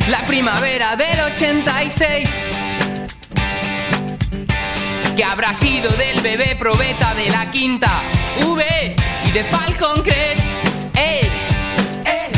[0.07, 2.29] la primavera del 86.
[5.15, 7.89] Que habrá sido del bebé probeta de la quinta
[8.41, 8.95] V
[9.25, 10.45] y de Falcon Crest.
[10.95, 11.29] ¡Ey!
[12.05, 12.31] ¡Ey!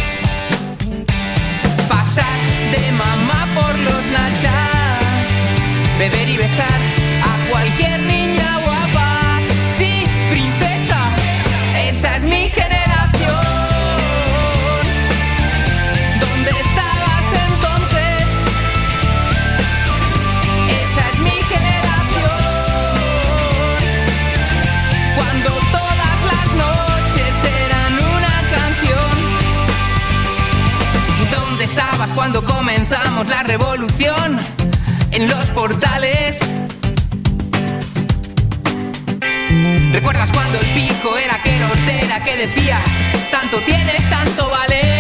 [1.88, 2.26] Pasar
[2.72, 5.00] de mamá por los nachas,
[6.00, 6.80] beber y besar
[7.24, 8.61] a cualquier niña
[32.12, 34.40] ¿Dónde estabas cuando comenzamos la revolución?
[35.12, 36.40] En los portales.
[39.92, 42.80] ¿Recuerdas cuando el pico era que hortera que decía,
[43.32, 44.91] tanto tienes, tanto vales?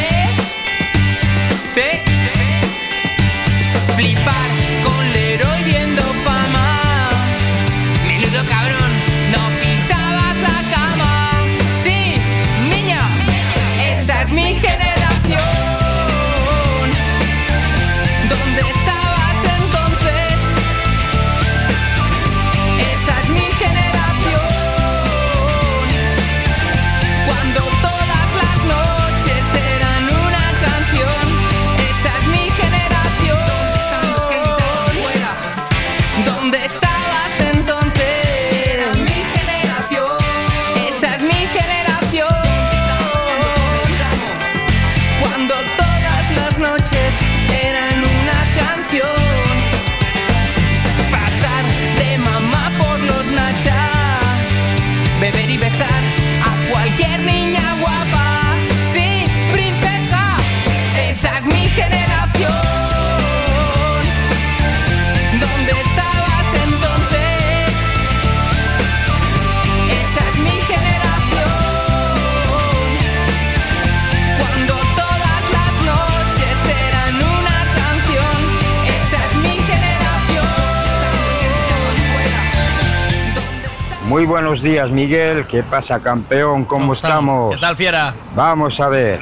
[84.11, 85.45] Muy buenos días, Miguel.
[85.47, 86.65] ¿Qué pasa, campeón?
[86.65, 87.55] ¿Cómo, estamos?
[87.55, 88.13] ¿Qué tal, fiera?
[88.35, 89.21] Vamos a ver.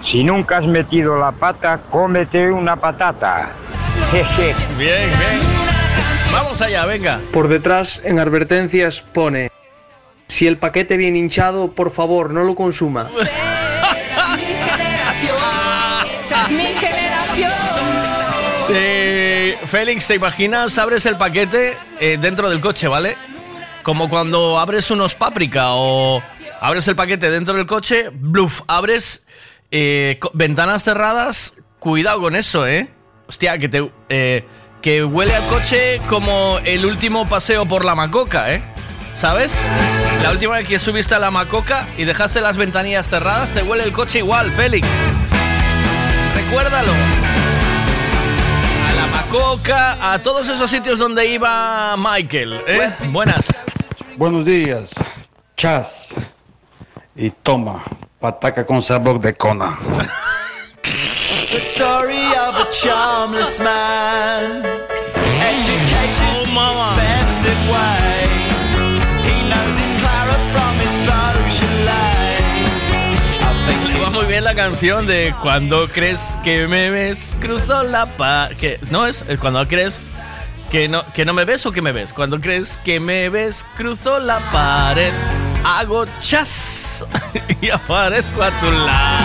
[0.00, 3.48] Si nunca has metido la pata, cómete una patata.
[4.12, 4.54] Jeje.
[4.76, 5.40] Bien, bien.
[6.32, 7.18] Vamos allá, venga.
[7.32, 9.50] Por detrás, en advertencias, pone:
[10.28, 13.08] Si el paquete viene hinchado, por favor, no lo consuma.
[18.70, 20.76] Eh, Félix, ¿te imaginas?
[20.76, 23.16] Abres el paquete eh, dentro del coche, ¿vale?
[23.88, 26.22] Como cuando abres unos páprica o
[26.60, 29.24] abres el paquete dentro del coche, bluff, abres
[29.70, 32.90] eh, ventanas cerradas, cuidado con eso, ¿eh?
[33.26, 34.44] Hostia, que te eh,
[34.82, 38.60] que huele al coche como el último paseo por la Macoca, ¿eh?
[39.14, 39.66] ¿Sabes?
[40.22, 43.84] La última vez que subiste a la Macoca y dejaste las ventanillas cerradas, te huele
[43.84, 44.86] el coche igual, Félix.
[46.34, 46.92] Recuérdalo.
[48.86, 52.92] A la Macoca, a todos esos sitios donde iba Michael, ¿eh?
[53.12, 53.50] Buenas.
[54.18, 54.90] Buenos días,
[55.56, 56.12] chas.
[57.14, 57.84] Y toma,
[58.18, 59.78] pataca con sabor de cona.
[60.82, 64.64] The story of a charmless man,
[65.38, 66.66] educated the
[66.98, 68.26] expensive way.
[69.22, 72.42] He knows his Clara from his Beaujolais.
[73.40, 78.06] I think Va muy bien la canción de Cuando crees que me ves, cruzo la
[78.06, 78.48] pa...
[78.58, 80.10] Que, no es cuando crees
[80.70, 82.12] que no, que no me ves o que me ves.
[82.12, 85.12] Cuando crees que me ves, cruzo la pared,
[85.64, 87.06] hago chas
[87.60, 89.24] y aparezco a tu lado.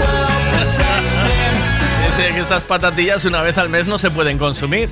[0.00, 4.88] well protected esas patatillas una vez al mes no se pueden consumir.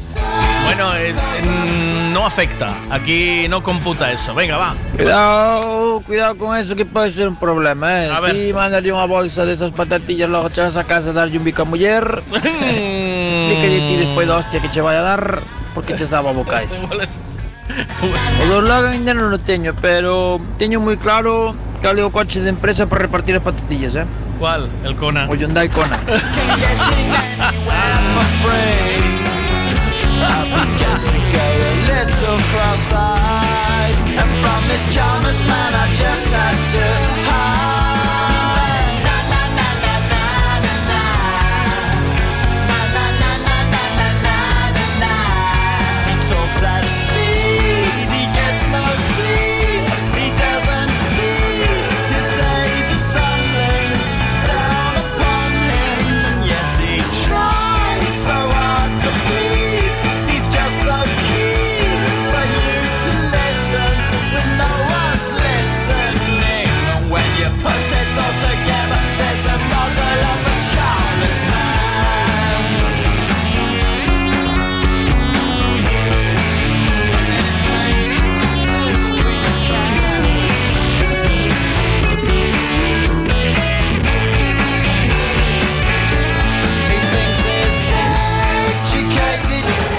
[0.64, 1.77] Bueno, mm,
[2.18, 2.74] no afecta.
[2.90, 4.34] Aquí no computa eso.
[4.34, 4.74] Venga, va.
[4.96, 8.10] Cuidado, cuidado con eso que puede ser un problema, eh.
[8.10, 8.34] A ver.
[8.34, 11.44] Y mandarle una bolsa de esas patatillas, luego te vas a casa a darle un
[11.44, 12.22] bico a mujer.
[12.34, 15.40] y que de ti después de hostia que te vaya a dar,
[15.74, 16.68] porque te sabe a bocais.
[18.42, 21.54] O do Logan ainda non lo teño, pero teño moi claro
[21.84, 24.06] cal é o coche de empresa para repartir as patatillas, eh?
[24.40, 24.72] ¿Cuál?
[24.82, 25.28] El Kona.
[25.28, 26.00] O Hyundai Kona.
[30.22, 36.56] I've begun to go a little cross-eyed And from this charmless man I just had
[36.74, 36.86] to
[37.28, 37.87] hide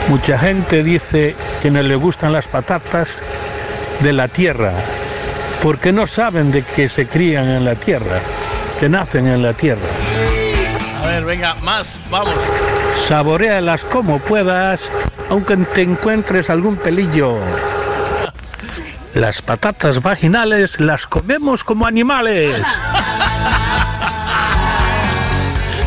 [0.09, 3.21] Mucha gente dice que no le gustan las patatas
[4.01, 4.73] de la tierra,
[5.61, 8.19] porque no saben de que se crían en la tierra,
[8.79, 9.87] que nacen en la tierra.
[11.03, 12.33] A ver, venga, más, vamos.
[13.07, 14.89] Saborealas como puedas,
[15.29, 17.37] aunque te encuentres algún pelillo.
[19.13, 22.63] Las patatas vaginales las comemos como animales.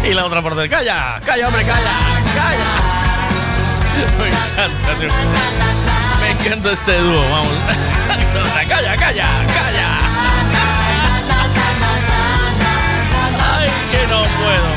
[0.05, 0.69] Y la otra parte.
[0.69, 1.21] ¡Calla!
[1.25, 1.93] ¡Calla, hombre, calla!
[2.37, 2.92] ¡Calla!
[4.19, 4.93] Me encanta.
[6.21, 7.47] Me encanta este dúo, vamos.
[8.69, 9.89] ¡Calla, calla, calla!
[13.55, 14.69] ¡Ay, que no puedo!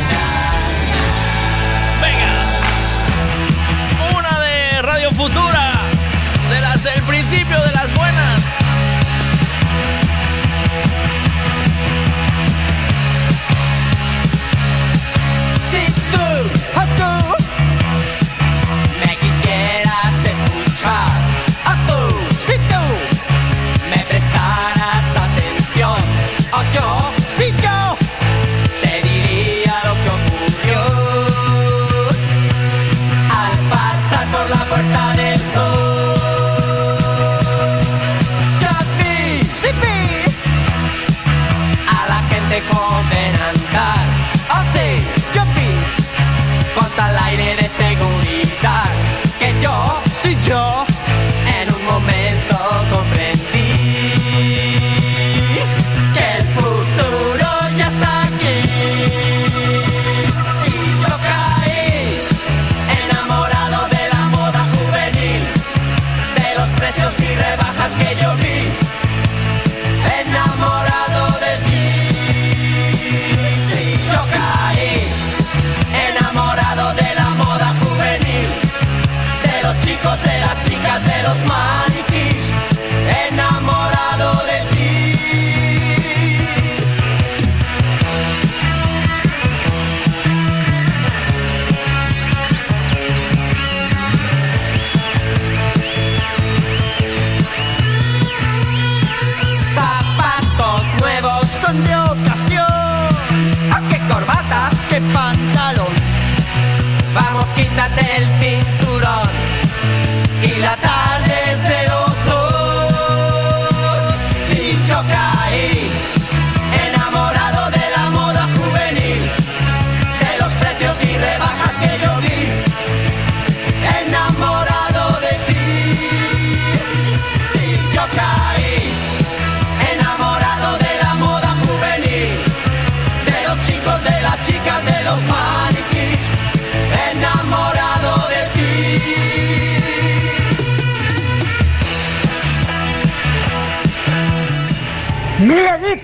[2.02, 2.34] Venga.
[4.18, 5.74] Una de Radio Futura.
[6.52, 8.65] De las del principio, de las buenas.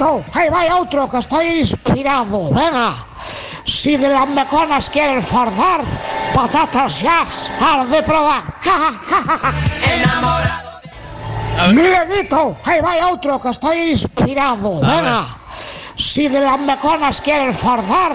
[0.01, 2.49] Miguelito, ahí va otro que estoy inspirado.
[2.49, 2.95] Venga,
[3.65, 5.81] si de las meconas quieres fardar,
[6.33, 8.41] patatas ya has de probar.
[9.93, 10.71] Enamorado.
[11.71, 14.81] Miguelito, ahí va otro que estoy inspirado.
[14.81, 15.27] Venga,
[15.95, 18.13] si de las meconas quieres fardar,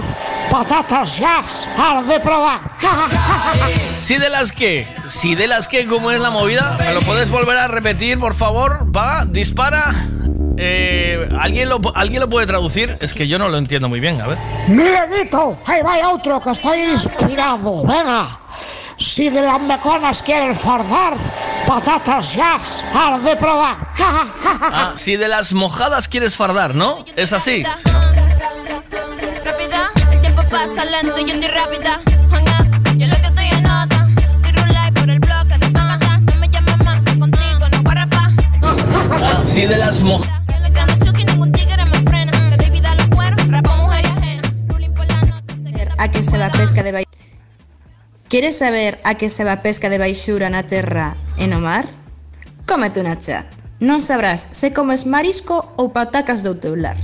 [0.51, 2.61] patatas ya has de probar.
[4.01, 6.77] Si de las que, si de las que, ¿cómo es la movida?
[6.79, 8.87] ¿Me lo puedes volver a repetir, por favor?
[8.95, 9.93] Va, dispara.
[10.59, 12.97] Eh, ¿alguien, lo, ¿Alguien lo puede traducir?
[13.01, 14.39] Es que yo no lo entiendo muy bien, a ver.
[14.69, 17.83] Miguelito, ahí va otro que estoy inspirado.
[17.83, 18.39] Venga.
[18.99, 21.13] Si de las meconas quieres fardar,
[21.67, 23.77] patatas ya has de probar.
[24.69, 27.05] Ah, si de las mojadas quieres fardar, ¿no?
[27.15, 27.63] Es así.
[29.45, 32.01] Rápida, el tiempo pasa lento y yo estoy rápida.
[32.31, 34.09] Hang up, yo lo que estoy en nota.
[34.17, 36.19] Estoy rulay por el bloque de Zangata.
[36.19, 38.31] No me llames más, que contigo no voy a rapar.
[38.63, 40.36] Ah, si de las mojadas.
[45.99, 47.17] a que se va pesca de baixura?
[48.29, 51.87] Queres saber a que se va pesca de baixura na terra e no mar?
[52.67, 53.47] Cómete unha chat.
[53.79, 56.97] Non sabrás se comes marisco ou patacas do teu lar.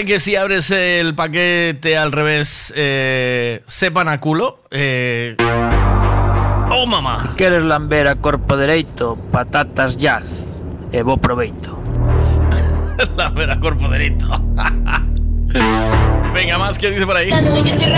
[0.00, 4.64] posible que si abres el paquete al revés eh, sepan a culo?
[4.70, 5.36] Eh,
[6.72, 7.34] Oh, mamá.
[7.36, 10.54] Queres lamber a corpo dereito, patatas jazz,
[10.92, 11.76] e bo proveito.
[13.16, 14.28] La vera cuerpo derecho.
[16.32, 17.28] Venga, más, ¿qué dice por ahí?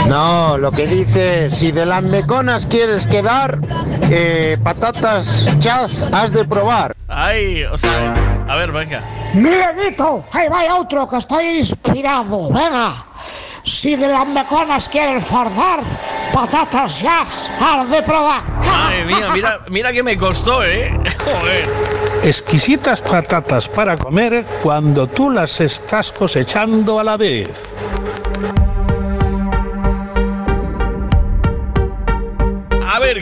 [0.09, 3.59] No, lo que dice, si de las meconas quieres quedar,
[4.11, 6.97] eh, patatas chas has de probar.
[7.09, 8.15] Ay, o sea,
[8.49, 9.03] a ver, venga.
[9.35, 11.65] Miguelito, ahí va otro que estoy
[12.03, 13.05] Venga.
[13.65, 15.79] Si de las meconas quieres fardar,
[16.35, 18.43] patatas ya has de probar.
[18.66, 20.91] Madre mía, mira, mira que me costó, ¿eh?
[21.24, 21.65] Joder.
[22.24, 27.73] Exquisitas patatas para comer cuando tú las estás cosechando a la vez.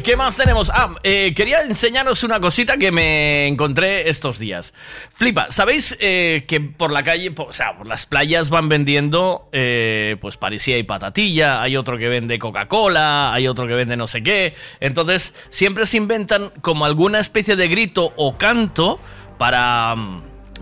[0.02, 0.70] ¿Qué más tenemos?
[0.74, 4.74] Ah, eh, quería enseñaros una cosita que me encontré estos días.
[5.14, 9.48] Flipa, ¿sabéis eh, que por la calle, po- o sea, por las playas van vendiendo,
[9.52, 14.06] eh, pues parecía y patatilla, hay otro que vende Coca-Cola, hay otro que vende no
[14.06, 14.54] sé qué.
[14.80, 18.98] Entonces, siempre se inventan como alguna especie de grito o canto
[19.38, 19.94] para,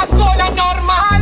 [0.08, 1.13] con la normal.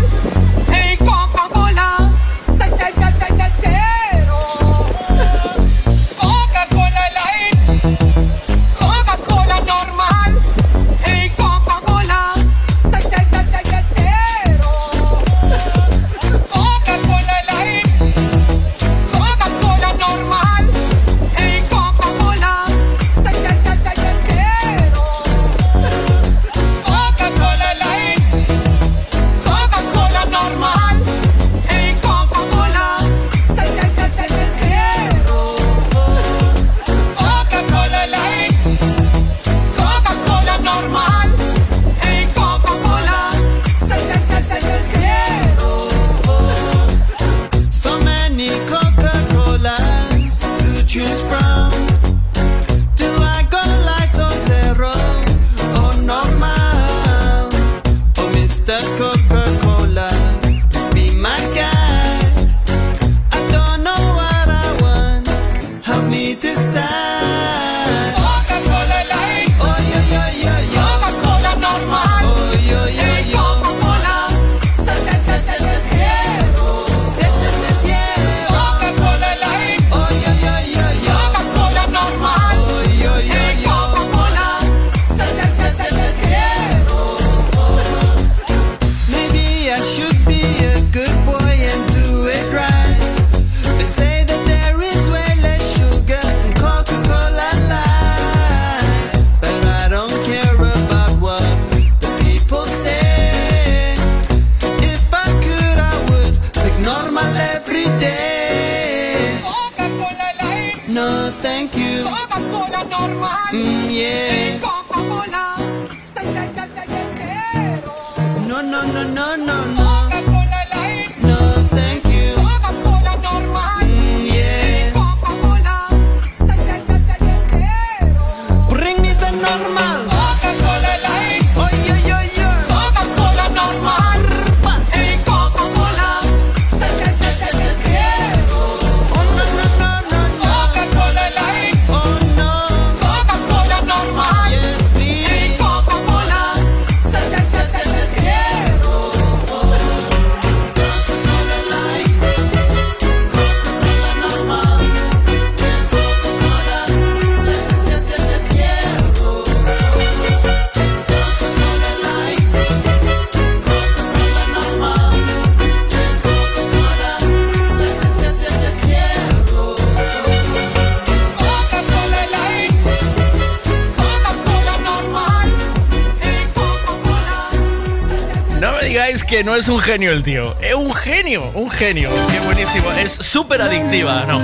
[179.31, 180.57] que no es un genio el tío.
[180.59, 182.09] Es un genio, un genio.
[182.29, 182.91] Qué buenísimo.
[182.91, 184.41] Es súper adictiva, ¿no?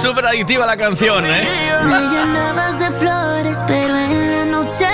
[0.00, 1.46] Súper adictiva la canción, ¿eh?
[1.84, 4.86] Me llenabas de flores, pero en la noche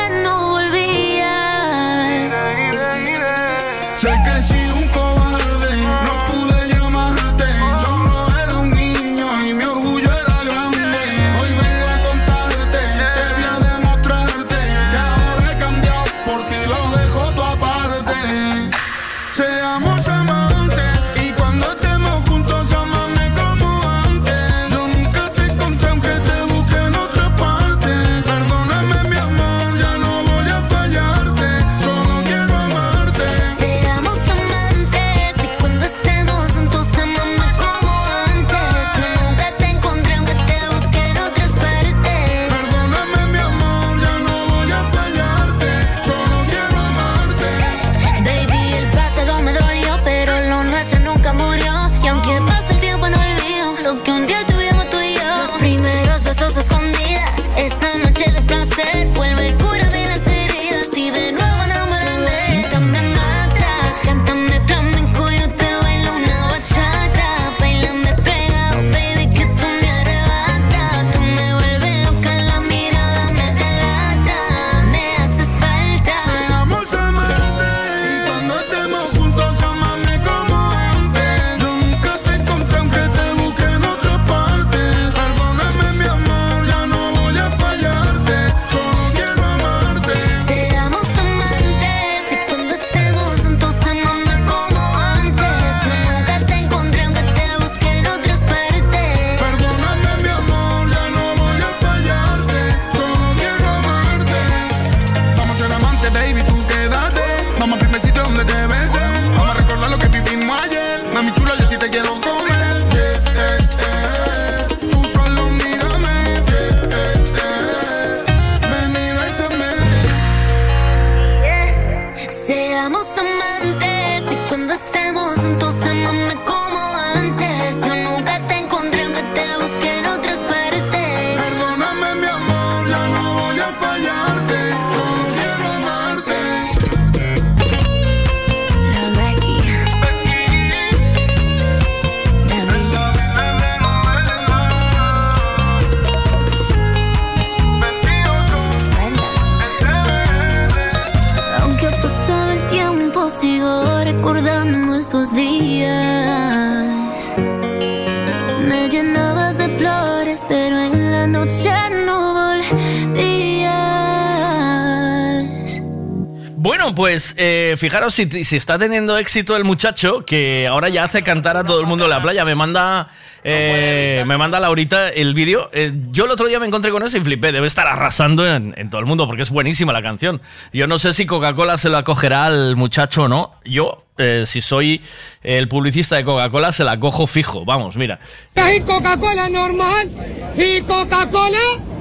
[167.93, 171.79] fijaros si, si está teniendo éxito el muchacho que ahora ya hace cantar a todo
[171.79, 172.43] el mundo en la playa.
[172.43, 173.09] Me manda,
[173.45, 175.69] eh, me manda Laurita el vídeo.
[175.75, 177.53] Eh, yo el otro día me encontré con eso y flipé.
[177.53, 180.41] Debe estar arrasando en, en todo el mundo porque es buenísima la canción.
[180.73, 183.57] Yo no sé si Coca-Cola se la acogerá al muchacho o no.
[183.67, 185.03] Yo, eh, si soy
[185.43, 187.67] el publicista de Coca-Cola, se la cojo fijo.
[187.67, 188.21] Vamos, mira.
[188.55, 190.11] Hay Coca-Cola normal
[190.57, 191.59] y Coca-Cola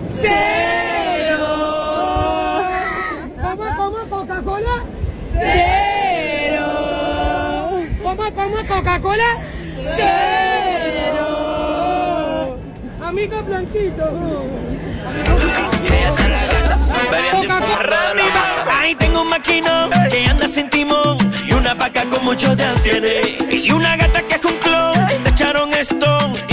[0.07, 1.47] cero.
[3.41, 4.83] ¿Cómo, cómo, Coca-Cola?
[5.33, 5.80] Cero.
[9.01, 9.41] Coca-Cola?
[9.95, 11.27] Cero.
[13.03, 14.03] Amigo Blanquito.
[18.69, 22.63] Ahí tengo un maquinón que anda sin timón y una vaca con muchos de
[23.49, 26.50] y una gata que es un clon te echaron stone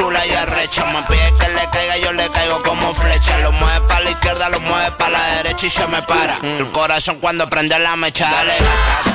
[0.00, 3.38] Bichichula y arrecha, me pide que le caiga, yo le caigo como flecha.
[3.40, 6.38] Lo mueve para la izquierda, lo mueve para la derecha y se me para.
[6.42, 8.54] El corazón cuando prende la mecha, dale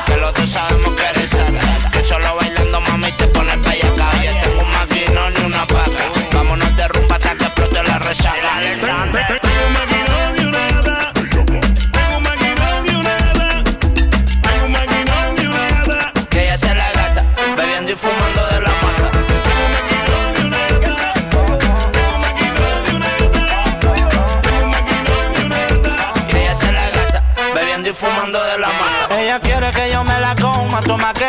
[0.06, 1.90] que los dos sabemos que eres sata.
[1.92, 4.12] Que solo bailando mami te pones bellaca.
[4.24, 6.06] Ya tengo un maquinón y una paca.
[6.34, 9.45] Vámonos de rumba hasta que explote la resaca.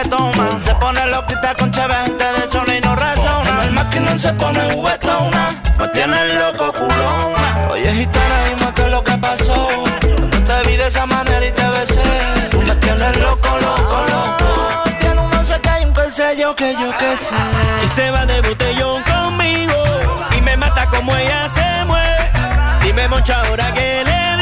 [0.02, 0.48] Que toma.
[0.60, 3.64] Se pone loquita con cheve, gente de zona y no razona.
[3.64, 7.32] El maquinón se pone juguetona, me tiene loco culón.
[7.70, 9.68] Oye, gitana, dime qué es lo que pasó.
[10.00, 14.90] Cuando te vi de esa manera y te besé, tú me tienes loco, loco, loco.
[14.98, 17.34] Tiene un no sé qué y un qué sé yo, que yo qué sé.
[17.84, 19.84] Y se va de botellón conmigo
[20.36, 22.30] y me mata como ella se mueve.
[22.82, 24.35] Dime mucha hora que le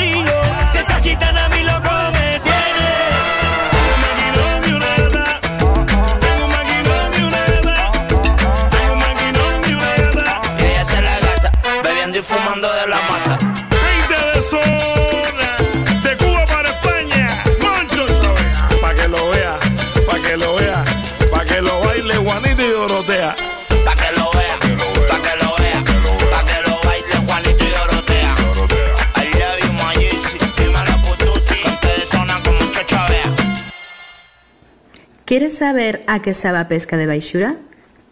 [35.35, 37.59] Queres saber a que sabe a pesca de baixura?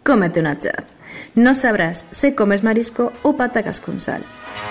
[0.03, 0.75] Cómete unha chá.
[1.39, 4.19] Non sabrás se comes marisco ou patacas con sal.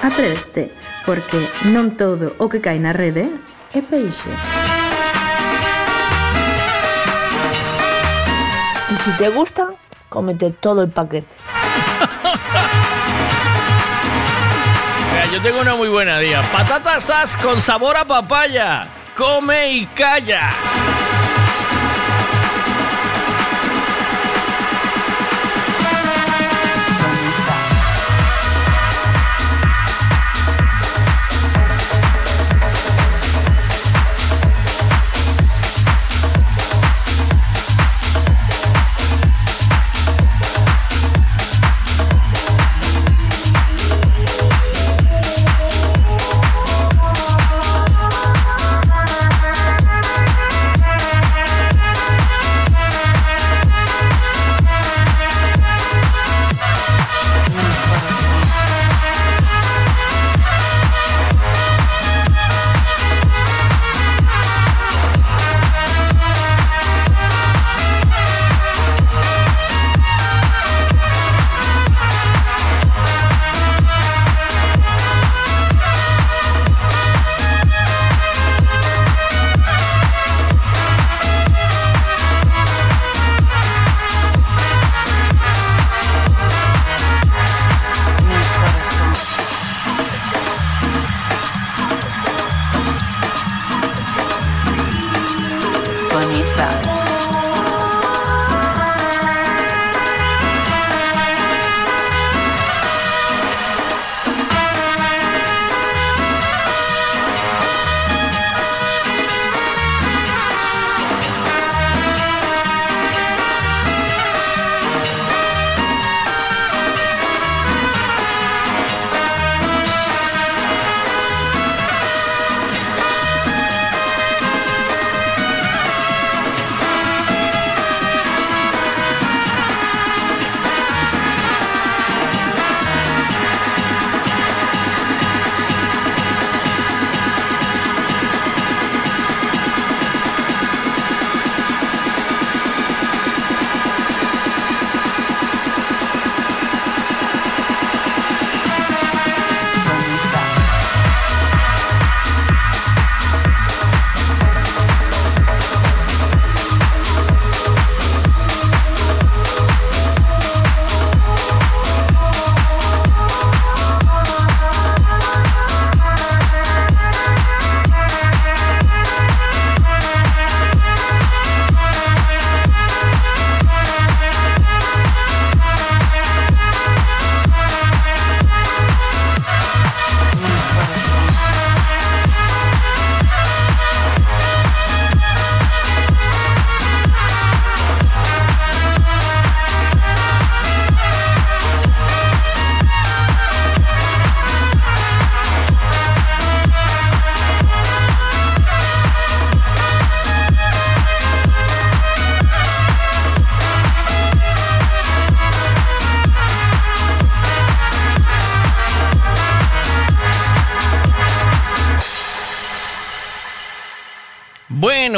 [0.05, 0.68] Atréveste,
[1.08, 3.32] porque non todo o que cae na rede
[3.72, 4.28] é peixe.
[8.92, 9.72] Y se si te gusta,
[10.12, 11.32] cómete todo el paquete.
[15.08, 16.44] Mira, yo tengo una muy buena día.
[16.52, 17.08] Patatas
[17.40, 18.84] con sabor a papaya.
[19.16, 20.52] Come y calla.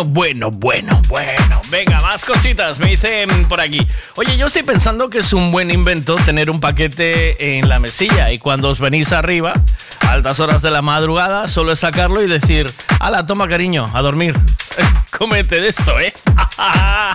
[0.05, 1.61] Bueno, bueno, bueno.
[1.71, 2.79] Venga, más cositas.
[2.79, 3.87] Me dicen por aquí.
[4.17, 8.31] Oye, yo estoy pensando que es un buen invento tener un paquete en la mesilla
[8.33, 9.55] y cuando os venís arriba,
[10.01, 14.03] a altas horas de la madrugada, solo es sacarlo y decir, ala, toma cariño, a
[14.03, 14.35] dormir.
[15.19, 16.13] Cómete de esto, ¿eh?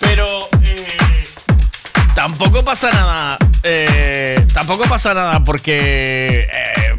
[0.00, 1.24] Pero eh,
[2.14, 3.38] tampoco pasa nada.
[3.62, 6.96] eh, tampoco pasa nada porque eh,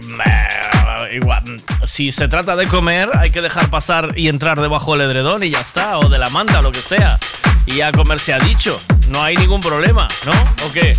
[1.14, 1.44] igual,
[1.86, 5.50] si se trata de comer, hay que dejar pasar y entrar debajo del edredón y
[5.50, 7.18] ya está, o de la manta, lo que sea.
[7.66, 8.80] Y a comer se ha dicho.
[9.10, 10.34] No hay ningún problema, ¿no?
[10.66, 10.98] ¿O qué?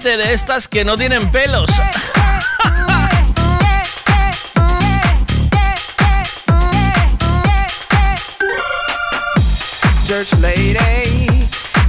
[0.00, 1.68] Cómete de estas que no tienen pelos.
[10.06, 10.78] Church lady,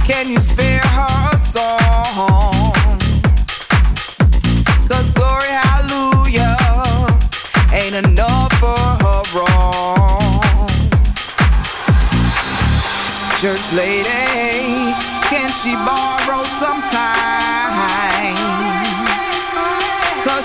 [0.06, 2.72] can you spare her a song?
[4.88, 6.56] Cause glory, hallelujah,
[7.72, 10.68] ain't enough for her wrong.
[13.40, 14.92] Church lady,
[15.30, 16.21] can she borrow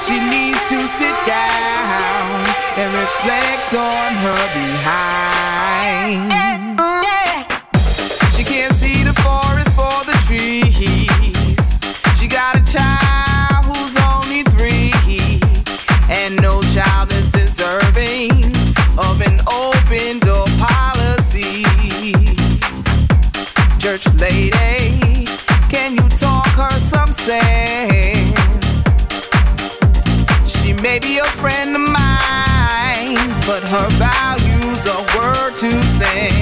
[0.08, 6.32] she needs to sit down and reflect on her behind.
[8.34, 11.60] She can't see the forest for the trees.
[12.18, 14.94] She got a child who's only three,
[16.10, 18.32] and no child is deserving
[18.98, 21.66] of an open door policy.
[23.77, 25.26] Church lady,
[25.68, 27.67] can you talk her some sense?
[30.98, 36.37] She may be a friend of mine, but her values are word to sense.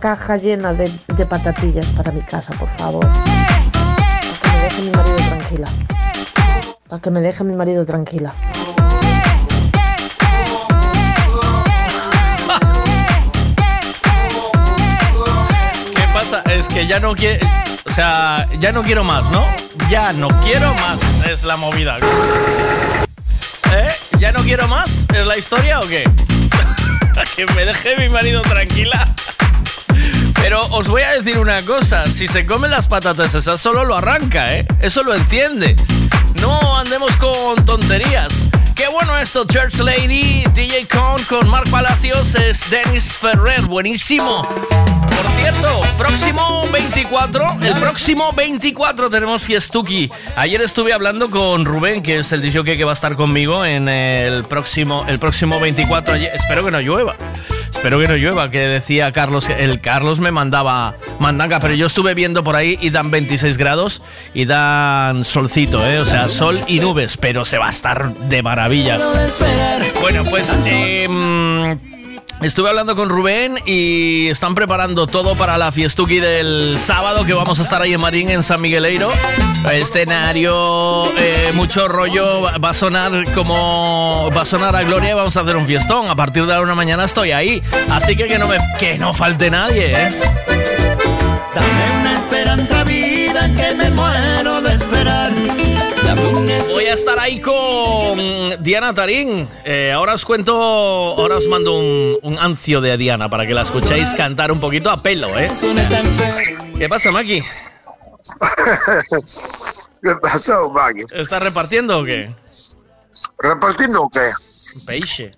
[0.00, 0.88] caja llena de,
[1.28, 3.06] patatillas para mi casa, por favor.
[4.42, 5.68] Para que me deje mi marido tranquila.
[6.88, 8.34] Para que me deje mi marido tranquila.
[15.94, 16.42] ¿Qué pasa?
[16.50, 17.40] Es que ya no quiere.
[17.86, 19.44] O sea, ya no quiero más, ¿no?
[19.90, 20.98] Ya no quiero más
[21.28, 21.96] es la movida.
[23.72, 23.88] ¿Eh?
[24.18, 25.06] ¿Ya no quiero más?
[25.14, 26.04] ¿Es la historia o qué?
[27.14, 29.03] Para que me deje mi marido tranquila.
[30.54, 33.96] Pero os voy a decir una cosa, si se comen las patatas esas solo lo
[33.96, 34.64] arranca, ¿eh?
[34.80, 35.74] Eso lo enciende.
[36.40, 38.32] No andemos con tonterías.
[38.76, 44.42] Qué bueno esto, Church Lady, DJ Con con Mark Palacios, es Dennis Ferrer, buenísimo.
[44.42, 50.08] Por cierto, próximo 24, el próximo 24 tenemos Fiestuki.
[50.36, 53.88] Ayer estuve hablando con Rubén, que es el DJ que va a estar conmigo en
[53.88, 56.14] el próximo, el próximo 24.
[56.14, 57.16] Ayer- Espero que no llueva.
[57.84, 61.86] Espero que no llueva, que decía Carlos, que el Carlos me mandaba mandanga, pero yo
[61.86, 64.00] estuve viendo por ahí y dan 26 grados
[64.32, 65.98] y dan solcito, ¿eh?
[65.98, 68.98] o sea, sol y nubes, pero se va a estar de maravilla.
[70.00, 71.78] Bueno, pues em,
[72.46, 77.58] estuve hablando con Rubén y están preparando todo para la fiestuki del sábado, que vamos
[77.58, 79.10] a estar ahí en Marín, en San Migueleiro.
[79.72, 85.36] Escenario, eh, mucho rollo, va a sonar como va a sonar a Gloria y vamos
[85.36, 86.10] a hacer un fiestón.
[86.10, 88.48] A partir de la una mañana estoy ahí, así que que no
[88.78, 90.12] que no falte nadie, ¿eh?
[91.54, 93.90] Dame una esperanza vida que me
[96.70, 99.48] Voy a estar ahí con Diana Tarín.
[99.64, 103.62] Eh, ahora os cuento, ahora os mando un, un ancio de Diana para que la
[103.62, 105.50] escuchéis cantar un poquito a pelo, ¿eh?
[106.76, 107.40] ¿Qué pasa, Maki?
[110.02, 111.04] ¿Qué pasó, Maggie?
[111.14, 112.34] ¿Estás repartiendo o qué?
[113.38, 114.30] ¿Repartiendo o qué?
[114.86, 115.32] Peixe.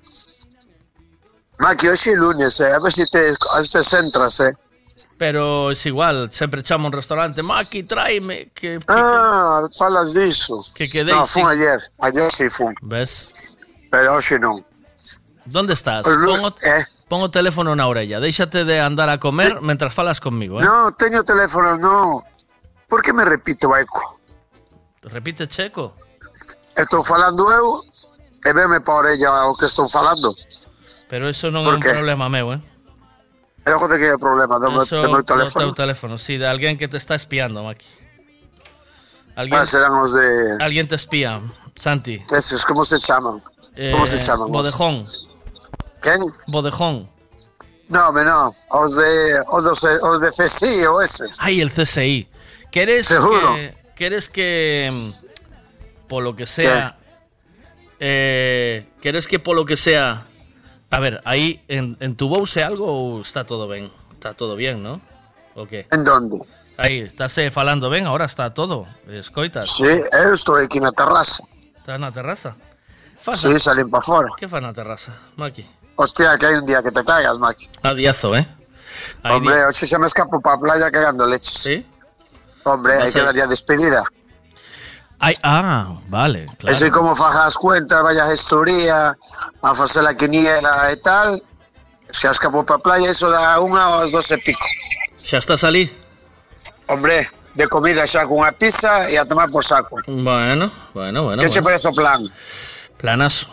[1.59, 2.73] Maki, hoy es lunes, eh.
[2.73, 4.53] A ver si te, a ver si te centras, eh.
[5.19, 7.43] Pero es igual, sempre echamos un restaurante.
[7.43, 8.51] Maki, tráeme.
[8.55, 10.61] Que, que- Ah, falas disso.
[10.75, 11.81] Que quedéis No, fue sin- ayer.
[12.01, 12.73] Ayer sí fue.
[12.83, 13.59] ¿Ves?
[13.91, 14.65] Pero hoy no.
[15.47, 16.03] ¿Dónde estás?
[16.03, 16.55] Pues lu- Pongo,
[17.09, 18.19] pongo teléfono na orella.
[18.21, 20.65] Déxate de andar a comer mientras falas conmigo, ¿eh?
[20.65, 22.23] No, teño teléfono, no.
[22.89, 24.01] Por que me repite, Baico?
[25.03, 25.95] Repite checo.
[26.77, 27.81] Estou falando eu
[28.45, 30.35] e veme para a orella o que estou falando.
[31.09, 32.61] Pero eso non é Por un problema meu, ¿eh?
[33.67, 35.75] É o que é problema meu- Eso meu do teléfono.
[35.75, 37.85] teléfono, sí, de alguén que te está espiando, Maki.
[39.35, 40.57] Alguén, Ah, serán os de...
[40.61, 41.43] alguén te espía,
[41.75, 42.23] Santi.
[42.31, 43.43] Esos, como se chaman?
[43.93, 44.47] Como se Eh, chaman?
[44.47, 44.53] os?
[44.53, 45.03] Bodejón.
[46.01, 46.21] Quen?
[46.47, 47.11] Bodejón.
[47.89, 48.51] No, me no.
[48.71, 51.37] Os de, os dos, os de CSI o eses.
[51.41, 52.29] Ay, el CSI.
[52.73, 53.55] ¿Quieres Seguro.
[53.55, 56.97] que, quieres que mm, por lo que sea,
[58.01, 60.25] eh, quieres que por lo que sea,
[60.91, 64.83] a ver, ahí en, en tu voz algo o está todo bien, está todo bien,
[64.83, 65.01] ¿no?
[65.55, 65.87] ¿O qué?
[65.91, 66.39] En donde?
[66.79, 68.87] Aí, estás eh, falando ben, ahora está todo.
[69.09, 69.67] Escoitas.
[69.67, 71.43] Sí, eu estou aquí na terraza.
[71.79, 72.55] Estás na terraza.
[73.23, 74.29] Faz Sí, salín para fora.
[74.37, 75.65] Que fa na terraza, Maki?
[75.97, 77.71] Hostia, que hai un día que te cagas, Maki.
[77.83, 78.45] Adiazo, eh?
[79.25, 81.65] Hai Hombre, di- hoxe xa me escapo para a playa cagando leches.
[81.65, 81.81] Sí?
[82.69, 84.05] Hombre, hai Vas que a- darlle a despedida.
[85.19, 86.77] Ai, ah, vale, claro.
[86.77, 89.17] Ese como faja as cuentas, vaya gestoría,
[89.63, 91.41] a facer a quiniela e tal.
[92.13, 94.63] Xa escapo para playa, iso dá unha aos dos e pico.
[95.17, 95.89] Xa estás ali?
[96.87, 99.97] Hombre, de comida xa cunha pizza e a tomar por saco.
[100.07, 101.43] Bueno, bueno, bueno.
[101.43, 101.65] che bueno.
[101.65, 102.23] parece o plan?
[103.01, 103.49] Planazo.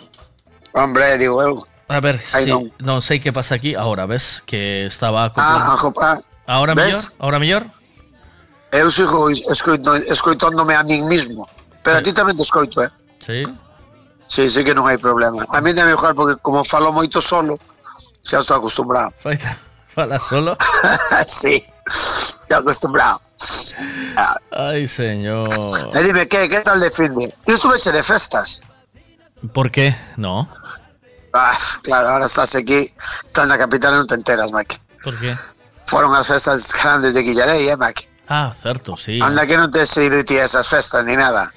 [0.75, 1.55] Hombre, digo eu.
[1.87, 2.49] A ver, sí,
[2.83, 3.75] non sei que pasa aquí.
[3.75, 5.95] Ahora, ves que estaba Ah, acoplando.
[6.03, 6.17] ah,
[6.47, 6.85] Ahora ¿ves?
[6.91, 7.03] mellor?
[7.19, 7.63] Ahora mellor?
[8.73, 11.45] Eu sigo escoito, escoitándome a min mismo.
[11.85, 12.89] Pero a ti tamén te escoito, eh?
[13.21, 13.45] Sí.
[14.25, 15.45] Sí, sí que non hai problema.
[15.53, 17.53] A mí dame mejor porque como falo moito solo,
[18.25, 19.13] xa estou acostumbrado.
[19.21, 19.53] Faita,
[19.93, 20.57] fala solo.
[21.29, 21.61] sí,
[22.49, 23.21] xa acostumbrado.
[24.17, 25.45] Ah, Ay, señor.
[25.93, 27.29] E dime, que, que tal de filme?
[27.29, 28.57] Ti estuveche de festas?
[29.53, 29.93] ¿Por qué?
[30.17, 30.49] No.
[31.29, 31.53] Ah,
[31.85, 32.89] claro, ahora estás aquí,
[33.21, 34.81] estás na capital e non te enteras, Mike.
[35.05, 35.37] ¿Por qué?
[35.85, 38.12] Foron as festas grandes de Guillarei, eh, Mike?
[38.27, 39.19] Ah, certo, sí.
[39.21, 41.51] Anda que non te has ido ti a esas festas ni nada.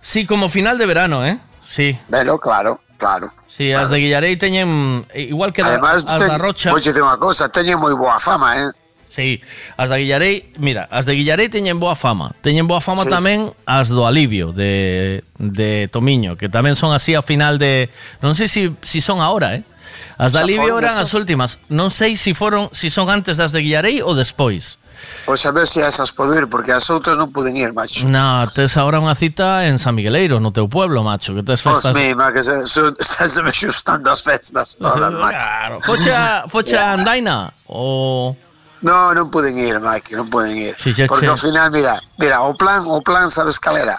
[0.00, 1.38] Sí, como final de verano, ¿eh?
[1.66, 1.98] Sí.
[2.08, 3.32] Velo, claro, claro.
[3.46, 6.70] Sí, as de Guillarei teñen igual que da- Además, as da Rocha.
[6.70, 8.70] vou dicir unha cosa, teñen moi boa fama, eh?
[9.12, 9.42] Sí,
[9.76, 12.32] as da Guillarei, mira, as de Guillarei teñen boa fama.
[12.40, 13.10] Teñen boa fama Sí.
[13.12, 17.90] tamén as do Alivio de, de Tomiño, que tamén son así a final de,
[18.24, 19.62] non sei si, si son ahora, eh.
[20.16, 21.58] As de Xa Alivio eran as últimas.
[21.68, 24.80] Non sei si foron si son antes das de Guillarei ou despois.
[25.24, 28.06] Pois a ver se a esas podo ir, porque as outras non puden ir, macho.
[28.10, 31.94] Na, tes agora unha cita en San Migueleiro, no teu pueblo, macho, que tes festas.
[31.94, 35.38] mima, que se, se, estás me xustando as festas todas, macho.
[35.38, 35.74] Claro.
[35.86, 38.34] Foche a, foche a Andaina o
[38.82, 40.74] No, non puden ir, Mike, non puden ir.
[40.74, 43.94] Fixeche- Porque ao final, mira, mira, o plan, o plan, sabes cal era?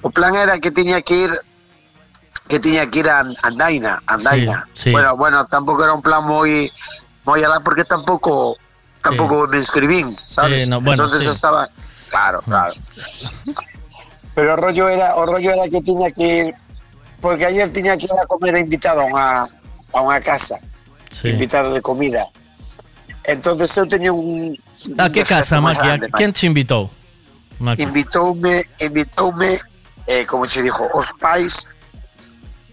[0.00, 1.32] O plan era que tiña que ir
[2.48, 4.64] que tiña que ir a Andaina, Andaina.
[4.72, 4.90] Sí, sí.
[4.96, 6.72] Bueno, bueno, tampouco era un plan moi
[7.28, 8.56] moi alá porque tampouco
[9.04, 10.64] tampouco me inscribín, sabes?
[10.64, 11.34] Sí, no, bueno, Entonces sí.
[11.34, 11.68] estaba
[12.08, 12.72] claro, claro.
[14.34, 16.54] Pero o rollo era, o rollo era que tiña que ir
[17.20, 19.46] porque ayer tiña que ir a comer invitado a unha
[19.94, 20.58] a unha casa,
[21.14, 21.30] Sí.
[21.30, 22.26] invitado de comida.
[23.24, 24.52] Entonces eu teña un
[24.98, 26.90] A que defecto casa, grande, A- Quen te invitou?
[27.62, 27.82] Maki.
[27.86, 29.60] invitoume, invitoume,
[30.10, 31.64] eh, como che dixo, os pais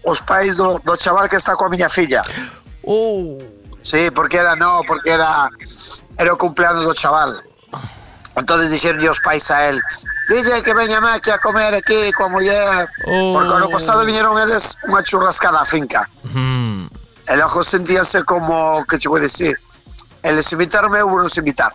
[0.02, 2.22] os pais do, do chaval que está coa miña filla.
[2.84, 3.38] Oh.
[3.82, 5.50] Sí, porque era no, porque era
[6.16, 7.34] era o cumpleaños do chaval.
[8.36, 9.76] Entonces dixeron os pais a él,
[10.30, 13.34] dille que veña Maki a comer aquí coa muller, Oh.
[13.34, 16.08] porque ano pasado viñeron eles unha churrascada á finca.
[16.32, 16.88] Mm.
[17.28, 19.52] E logo sentíanse como, que che vou dicir,
[20.22, 21.74] eles invitarme, eu nos invitar.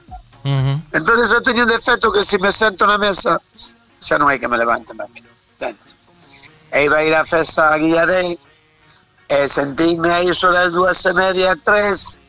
[0.95, 3.35] Entonces eu teño un defecto que se me sento na mesa
[3.99, 4.95] xa non hai que me levante.
[4.95, 5.99] Entendes?
[6.71, 8.39] E iba a ir á festa a Guillarei
[9.29, 12.19] e sentíme a iso das dúas e media, tres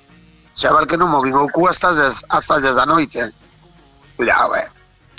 [0.54, 3.30] chaval que non movín o cu hasta as des, hasta as des da noite.
[4.16, 4.66] Cuidado, eh.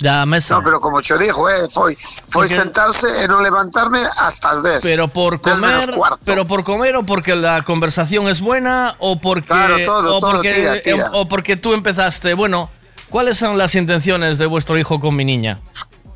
[0.00, 0.54] Ya, a mesa.
[0.56, 1.92] No, pero como cho dijo, eh, foi
[2.28, 4.80] foi Porque- sentarse e non levantarme hasta as des.
[4.84, 5.80] Pero por comer,
[6.24, 10.32] pero por comer o porque la conversación es buena o porque Claro, todo, o todo,
[10.40, 11.10] porque tira, tira.
[11.12, 12.68] o porque tú empezaste, bueno,
[13.12, 15.60] ¿cuáles son las intenciones de vuestro hijo con mi niña?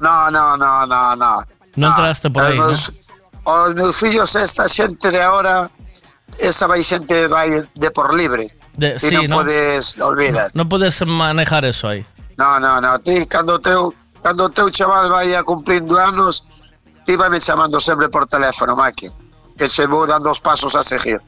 [0.01, 1.45] No, no, no, no, no.
[1.77, 2.73] No entraste por Os aí, ¿no?
[3.45, 5.71] Oh, os meus fillos, esta xente de agora,
[6.39, 8.49] esa vai xente vai de por libre.
[8.77, 10.49] De, sí, non no, podes, olvidar.
[10.57, 12.03] Non no podes manejar eso aí.
[12.41, 13.93] No, no, no, ti cando teu
[14.25, 16.43] cando teu chaval vai a cumprindo anos,
[17.05, 19.13] ti vai me chamando sempre por teléfono, Maqui,
[19.61, 21.21] que se vou dando os pasos a seguir,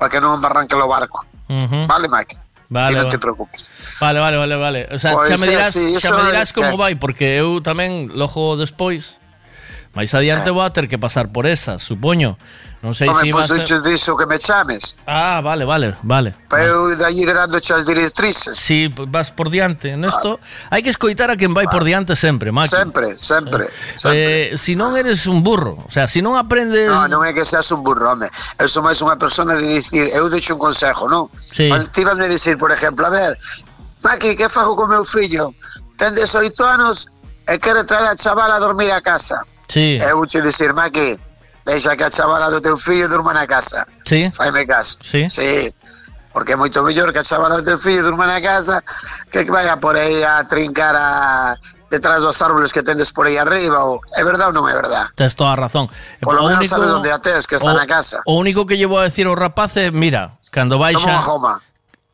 [0.00, 1.28] para que non me arranque o barco.
[1.52, 1.84] Uh -huh.
[1.86, 2.40] Vale, Maqui?
[2.72, 3.68] Vale, que non te preocupes.
[4.00, 4.80] Vale, vale, vale, vale.
[4.88, 6.80] O sea, pois xa me dirás, sí, xa me dirás como que...
[6.80, 9.20] vai, porque eu tamén logo despois
[9.94, 12.36] máis adiante vou a ter que pasar por esa, supoño.
[12.78, 13.58] Non sei Home, se vas a...
[13.58, 16.30] pues, diso que me chames, Ah, vale, vale, vale.
[16.46, 18.54] pero de ir dando as directrices.
[18.54, 20.38] Si vas por diante nesto,
[20.70, 22.70] hai que escoitar a quen vai por diante sempre, Maki.
[22.70, 23.66] Sempre, sempre,
[24.06, 27.42] Eh, si non eres un burro, o sea, si non aprendes No, non é que
[27.42, 28.30] seas un burro, home.
[28.62, 31.26] Eu sou máis unha persona de dicir, eu deixo un consejo, non?
[31.34, 31.66] Sí.
[31.90, 33.34] Ti vas me dicir, por exemplo, a ver,
[34.06, 35.50] Maki, que fago con meu fillo?
[35.98, 37.10] Ten 18 anos
[37.50, 39.42] e quere traer a chavala a dormir a casa.
[39.68, 39.98] Sí.
[40.00, 41.16] Eh, Eu che dicir, Maki,
[41.64, 43.86] deixa que a chavala do teu fillo durma na casa.
[44.04, 44.30] Sí.
[44.32, 44.98] Faime caso.
[45.02, 45.28] Sí.
[45.28, 45.70] Sí.
[46.32, 48.82] Porque é moito mellor que a chavala do teu fillo durma na casa
[49.30, 51.56] que que vaya por aí a trincar a
[51.90, 55.08] detrás dos árboles que tendes por aí arriba ou é verdade ou non é verdade?
[55.16, 55.88] Tens toda a razón.
[56.20, 58.20] E por lo menos único, sabes onde a tes, que está o, na casa.
[58.28, 61.00] O único que llevo a decir ao rapaz é, mira, cando baixa...
[61.00, 61.52] Toma unha joma.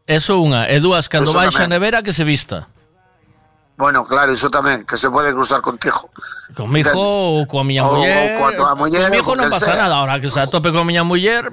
[0.07, 2.69] Eso unha, e dúas, cando Eso baixa a nevera que se vista.
[3.77, 6.07] Bueno, claro, iso tamén, que se pode cruzar contigo.
[6.55, 8.39] Comigo ou coa miña muller.
[8.39, 9.83] ou coa tua muller, Comigo ou non pasa sea.
[9.91, 11.51] nada, ahora que se atope con miña muller,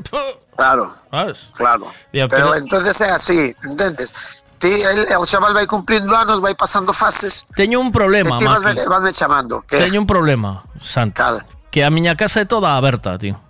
[0.54, 1.50] Claro, sabes?
[1.58, 1.90] claro.
[2.14, 4.14] Pero pero- entonces é así, entendes?
[4.62, 8.86] Ti, el, o chaval vai cumplindo anos, vai pasando fases, Teño un problema, vas, Maki.
[8.86, 9.66] vasme chamando.
[9.66, 11.18] Que, Teño un problema, Santo.
[11.74, 13.42] Que a miña casa é toda aberta, tío.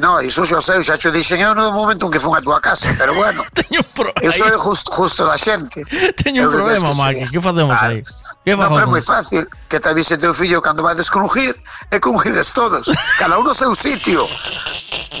[0.00, 2.60] No, iso xa sei, xa xo dixen eu no momento en que fun a túa
[2.60, 3.44] casa, pero bueno.
[3.52, 4.34] Teño un problema.
[4.34, 5.84] Iso é justo, justo da xente.
[6.16, 8.00] Teño un problema, que Maki, que facemos aí?
[8.44, 8.64] Que facemos?
[8.64, 11.52] Non, pero é moi fácil, que te avise teu fillo cando vades crujir,
[11.92, 12.88] e crujides todos,
[13.20, 14.24] cada uno seu sitio.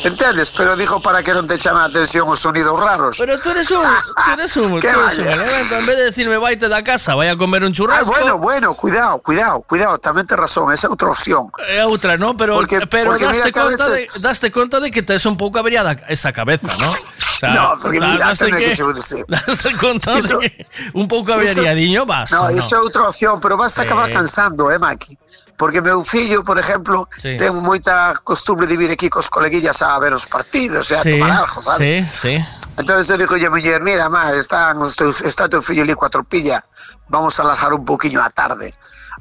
[0.02, 0.50] Entendes?
[0.50, 3.16] Pero dijo para que non te chama a atención os sonidos raros.
[3.20, 5.72] Pero tú eres un, tú eres un, tú eres un elemento.
[5.76, 8.08] En vez de decirme vaite da casa, vai a comer un churrasco.
[8.08, 11.48] Ah, bueno, bueno, cuidado, cuidado, cuidado, tamén te razón, esa é outra opción.
[11.68, 12.36] É outra, non?
[12.36, 14.12] Pero, porque, pero porque daste conta veces...
[14.14, 16.90] de, daste conta de que te es un pouco averiada esa cabeza, ¿no?
[16.90, 16.96] O
[17.40, 22.06] sea, No, porque mira, teme que, que daste conta Iso- de que un pouco averiadiño
[22.06, 22.30] vas.
[22.32, 22.56] No, ¿no?
[22.56, 25.18] iso é outra opción, pero vas a acabar cansando, eh, Maki?
[25.58, 27.36] Porque meu fillo, por exemplo, Sí.
[27.36, 31.10] ten moita costumbre de vir aquí cos coleguillas a ver os partidos, e a sí,
[31.18, 32.06] tomar algo, sabes?
[32.08, 32.64] sí, sí.
[32.78, 36.64] Entonces eu digo, muller, mira, má, están os teus, está teu fillo ali coa tropilla,
[37.10, 38.72] vamos a alargar un poquinho a tarde.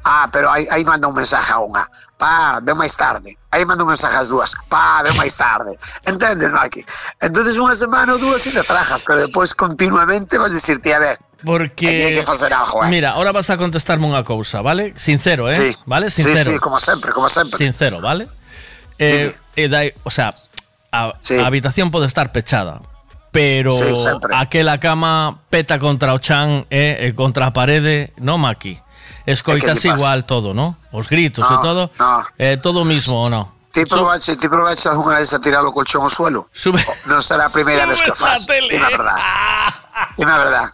[0.04, 1.86] Ah, pero aí, aí manda un mensaje a unha.
[2.18, 3.36] Pa, ven máis tarde.
[3.54, 4.58] Aí manda un mensaje ás dúas.
[4.68, 5.78] Pa, ven máis tarde.
[6.10, 6.82] Entendes, Maki?
[7.22, 11.18] Entonces unha semana ou dúas e te trajas, pero depois continuamente vas dicirte, a ver,
[11.44, 12.88] Porque hai que facer algo, eh.
[12.88, 14.96] Mira, ahora vas a contestarme unha cousa, ¿vale?
[14.96, 15.60] Sincero, ¿eh?
[15.60, 15.76] Sí.
[15.84, 16.08] ¿Vale?
[16.08, 16.56] Sí, Sincero.
[16.56, 17.60] sí, como sempre, como sempre.
[17.60, 18.24] Sincero, ¿vale?
[18.96, 19.28] Eh,
[19.60, 20.32] eh, dai- o sea,
[20.92, 22.80] a, a habitación pode estar pechada,
[23.36, 23.92] pero Sí,
[24.32, 28.80] aquela cama peta contra o chan e, e contra a parede, no maqui.
[29.26, 30.76] Escoitas igual todo, ¿no?
[30.92, 31.92] Os gritos e No, todo.
[31.98, 32.24] no.
[32.38, 33.52] Eh, todo mismo o no?
[33.74, 34.48] Ti probache, ti
[34.86, 36.46] algunha vez a tirar o colchón ao suelo?
[36.54, 36.78] Sube.
[37.10, 38.46] Non será a primeira vez que o.
[38.70, 39.22] Dime a verdade.
[40.18, 40.68] Dime la verdad.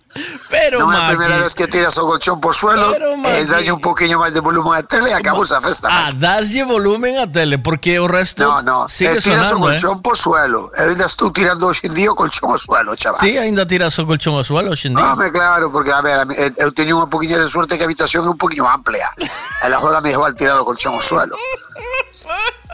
[0.50, 1.12] Pero, non é a Maki.
[1.16, 3.46] primeira vez que tiras o colchón por suelo e Maki.
[3.52, 5.88] dalle un poquinho máis de volumen a tele e acabou a festa.
[5.92, 9.70] Ah, daslle volumen a tele, porque o resto No, no, sigue eh, tiras o sonando,
[9.70, 9.80] eh.
[9.80, 10.72] colchón por suelo.
[10.76, 13.20] Eu ainda estou tirando hoxe en día o colchón ao suelo, chaval.
[13.22, 15.04] Ti aínda tiras o colchón ao suelo hoxe en día?
[15.14, 17.88] Home, claro, porque, a ver, mí- eh, eu teño unha poquinha de suerte que a
[17.92, 19.12] habitación é un poquinho amplia.
[19.20, 21.36] E la joda me igual tirar o colchón ao suelo.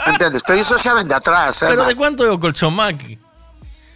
[0.05, 0.41] Entendes?
[0.45, 1.67] Pero iso xa ven de atrás, eh?
[1.69, 3.17] Pero de cuánto é o colchón, Maki?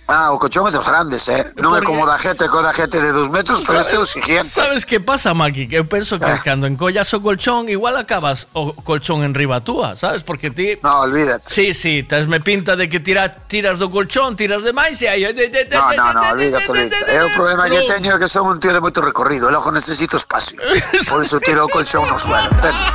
[0.10, 1.54] Ah, o colchón é dos grandes, eh?
[1.62, 4.10] Non é como da gente, co da gente de dos metros, pero este é o
[4.10, 4.50] siguiente.
[4.50, 5.70] Sabes que pasa, Maki?
[5.70, 6.42] Que eu penso que Ah.
[6.42, 10.26] cando encollas o colchón igual acabas o colchón en riba túa, sabes?
[10.26, 11.46] Porque ti No, olvídate.
[11.46, 15.08] Sí, sí, tes me pinta de que tira, tiras do colchón, tiras de máis e
[15.14, 15.30] aí No,
[15.94, 17.12] no, no, olvídate, olvídate.
[17.14, 20.18] É o problema que teño que son un tío de moito recorrido, e logo necesito
[20.18, 20.58] espacio.
[21.06, 22.90] Por iso tiro o colchón no suelo, entendes?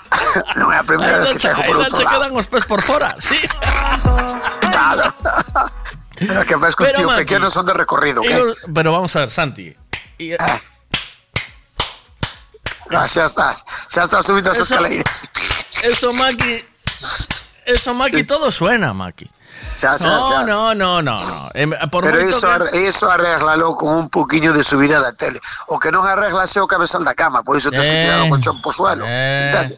[0.60, 2.12] non é a primeira vez que pego por Aí outro se lado.
[2.12, 3.40] quedan os pés por fora, sí.
[4.70, 5.02] Claro.
[6.20, 8.20] Pero que os Pero, Maki, pequenos son de recorrido,
[8.74, 9.74] pero vamos a ver, Santi.
[10.18, 10.34] y-
[12.92, 15.24] Ah, xa estás, xa estás subindo as Eso- escaleiras.
[15.82, 16.64] Eso, Maki.
[17.64, 19.30] Eso, Maki, todo suena, Maki.
[19.72, 20.42] Xa, xa, No, xa.
[20.44, 21.50] no, no, no, no.
[21.54, 25.38] Em, Por Pero iso, que- iso arréglalo con un poquinho de subida da tele.
[25.68, 28.26] O que non arreglas é o cabezal da cama, por iso tens que tirar o
[28.26, 29.04] Eh, colchón po suelo.
[29.06, 29.70] eh?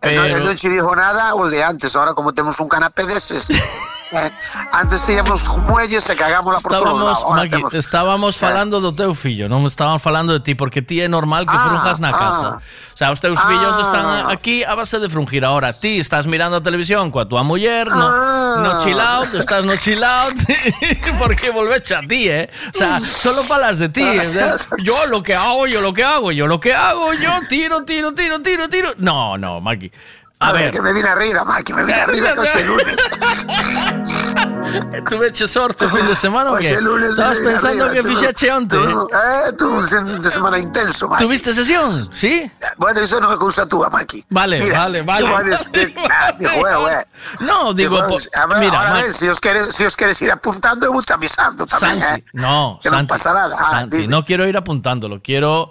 [0.00, 0.54] Pero...
[0.54, 3.50] che dijo nada os de antes, ahora como temos un canapé deses.
[3.50, 3.58] eh,
[4.72, 7.22] antes teníamos muelles e cagámola por todos Estábamos, lados.
[7.24, 7.74] Ahora Maki, temos...
[7.74, 11.54] estábamos falando do teu fillo, non estábamos falando de ti, porque ti é normal que
[11.54, 12.18] Ah, frunjas na ah.
[12.18, 12.48] casa.
[12.94, 13.48] O sea, os teus Ah.
[13.48, 15.44] fillos están aquí a base de frungir.
[15.44, 18.62] Ahora, ti estás mirando a televisión coa tua muller, no, Ah.
[18.62, 20.34] no chill out, estás no chill out,
[21.18, 22.48] porque volveche a ti, eh?
[22.72, 24.02] O sea, solo falas de ti.
[24.02, 24.50] ¿eh?
[24.84, 28.14] Yo lo que hago, yo lo que hago, yo lo que hago, yo tiro, tiro,
[28.14, 28.90] tiro, tiro, tiro.
[28.98, 29.90] No, no, Maki.
[30.40, 32.96] A ver, Que me vine arriba, Maki, me vine arriba que é lunes.
[35.08, 36.68] tuve sorte o fin de semana o qué?
[36.74, 37.10] é lunes.
[37.10, 38.08] Estabas me pensando arriba, que
[38.50, 38.76] onte?
[38.76, 41.24] tuve- Eh, tuve un fin de semana intenso, Maki.
[41.24, 42.08] ¿Tuviste sesión?
[42.12, 42.50] ¿Sí?
[42.76, 44.24] Bueno, iso non é cousa túa, Maki.
[44.28, 45.56] Vale, vale, vale.
[45.56, 47.06] tú que- ah, dijo, eh.
[47.40, 49.06] No, digo, po- a ver, mira, ahora Maki.
[49.06, 52.24] ves, si os queres, si os queres ir apuntando, te avisando Santi, eh.
[52.34, 53.56] no, Que Santi, pasa nada.
[53.58, 54.08] Ah, Santi, dime.
[54.10, 55.68] no quiero ir apuntándolo, quiero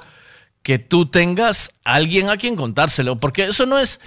[0.63, 3.99] que tú tengas alguien a quien contárselo, porque eso no es,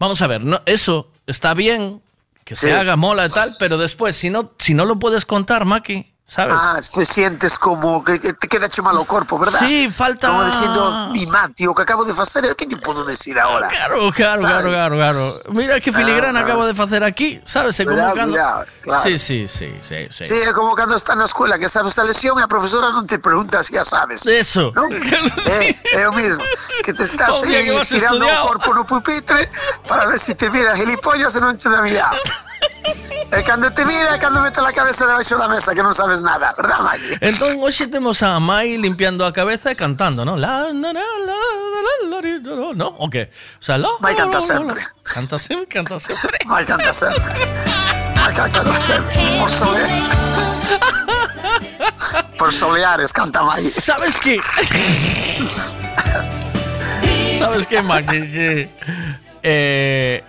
[0.00, 2.02] vamos a ver, no, eso está bien
[2.44, 5.64] que se haga mola y tal, pero después si no, si no lo puedes contar,
[5.64, 6.54] Maki, ¿sabes?
[6.56, 9.58] Ah, te sientes como que, que te queda hecho malo corpo, verdad?
[9.58, 13.34] Sí, falta- Como dicindo, mi Mati, o que acabo de facer, que lle podo decir
[13.38, 13.66] ahora?
[13.66, 14.62] Claro, claro, ¿Sabes?
[14.62, 15.32] claro, claro, claro.
[15.50, 17.74] Mira qué filigrana Ah, acabo de hacer aquí, ¿sabes?
[17.74, 18.38] Se convocando-
[18.82, 19.02] claro.
[19.02, 20.24] Sí, sí, sí, sí, sí.
[20.24, 23.10] Sí, é como cando está na escuela que sabes a lesión e a profesora non
[23.10, 24.22] te pregunta si ya sabes.
[24.26, 24.70] Eso.
[24.70, 24.86] ¿No?
[25.50, 26.44] Eh, é o mismo.
[26.84, 29.50] Que te estás que vas estirando o corpo no pupitre
[29.88, 32.14] para ver si te mira gilipollas e non te da mirado.
[33.32, 36.20] E cando te mira é cando mete la cabeza debaixo da mesa que non sabes
[36.20, 37.14] nada, verdad, Maki?
[37.22, 40.36] Entonces, hoy tenemos a Mai limpiando la cabeza y cantando, ¿no?
[40.36, 41.40] La, la, la, la, la,
[42.10, 42.88] la, la, ¿No?
[42.98, 43.30] ¿O qué?
[43.60, 44.84] O sea, la, Mai canta sempre.
[45.04, 46.38] Canta siempre, canta siempre.
[46.46, 47.46] Mai canta sempre.
[48.16, 49.38] Mai canta sempre.
[49.38, 49.90] Por solear.
[52.36, 53.62] Por soleares canta Mai.
[53.70, 54.40] ¿Sabes qué?
[57.38, 58.04] ¿Sabes qué, Mai?
[58.04, 58.68] Que, que,
[59.44, 60.24] eh,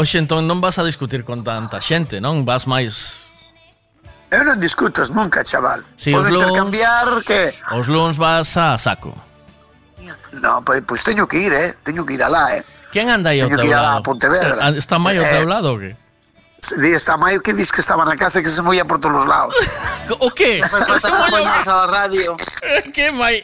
[0.00, 2.48] Oxe, entón non vas a discutir con tanta xente, non?
[2.48, 3.28] Vas máis...
[4.32, 5.84] Eu non discutas nunca, chaval.
[6.00, 7.52] Si, Podo luns, intercambiar que...
[7.76, 9.12] Os luns vas a saco.
[10.40, 11.76] No, pois, pois teño que ir, eh?
[11.84, 12.64] Teño que ir alá, eh?
[12.88, 13.60] Quen anda aí ao teu lado?
[13.60, 14.60] Teño que ir a Pontevedra.
[14.72, 15.92] Eh, está máis ao teu eh, lado, que?
[16.76, 19.22] Di esta Maio que dis que estaba na casa e que se movía por todos
[19.22, 19.56] os lados.
[20.20, 20.58] O que?
[20.60, 22.36] Non fai falta que poñas a radio.
[22.94, 23.38] que Mai?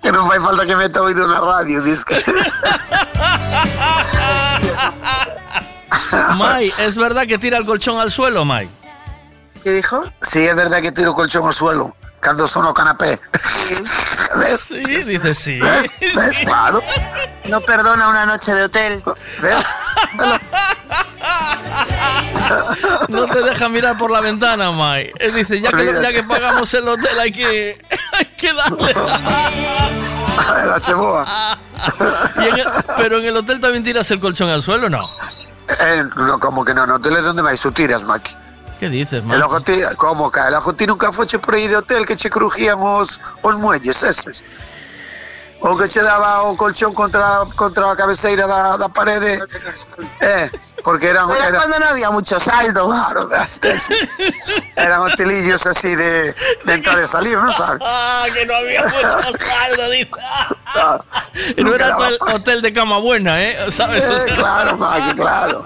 [0.00, 2.16] que, non fai falta que meta oído na radio, dis que...
[6.40, 8.68] Mai, ¿es verdad que tira el colchón al suelo, Mai?
[9.62, 10.02] ¿Qué dijo?
[10.22, 13.18] Sí, é verdad que tiro colchón ao suelo cando son o canapé.
[14.36, 14.60] ¿Ves?
[14.60, 15.58] Sí, dice sí.
[15.60, 15.90] ¿Ves?
[16.00, 16.38] ¿Ves?
[16.46, 16.80] Claro.
[17.46, 19.02] No perdona una noche de hotel.
[19.42, 19.66] ¿Ves?
[23.08, 25.12] No te deja mirar por la ventana, Mai.
[25.18, 28.94] Él dice, ya que, ya que pagamos el hotel hay que, hay que darle.
[30.66, 31.58] La cheboa.
[32.36, 35.04] Y en el- pero en el hotel también tiras el colchón al suelo, ¿no?
[35.68, 38.36] Eh, no, como que no, no hotel é onde vais o tiras, Maki.
[38.82, 39.40] ¿Qué dices, El Mai?
[39.42, 39.62] ojo
[39.96, 43.56] como que el ojo nunca foche por aí de hotel que che crujían os, os
[43.60, 44.42] muelles eses.
[45.60, 49.38] O que che daba o colchón contra, contra a cabeceira da, da parede.
[50.20, 50.50] Eh,
[50.82, 51.30] porque eran...
[51.30, 52.88] Era era- cuando no había mucho saldo.
[52.88, 53.28] Claro,
[54.74, 57.80] eran hotelillos así de, de entrar y salir, ¿no sabes?
[57.86, 60.10] Ah, que no había mucho saldo, dice.
[61.58, 63.56] No Nunca era daba hotel, hotel de cama buena, ¿eh?
[63.70, 64.02] ¿Sabes?
[64.02, 65.62] O Eh, sea- claro, Maki, claro.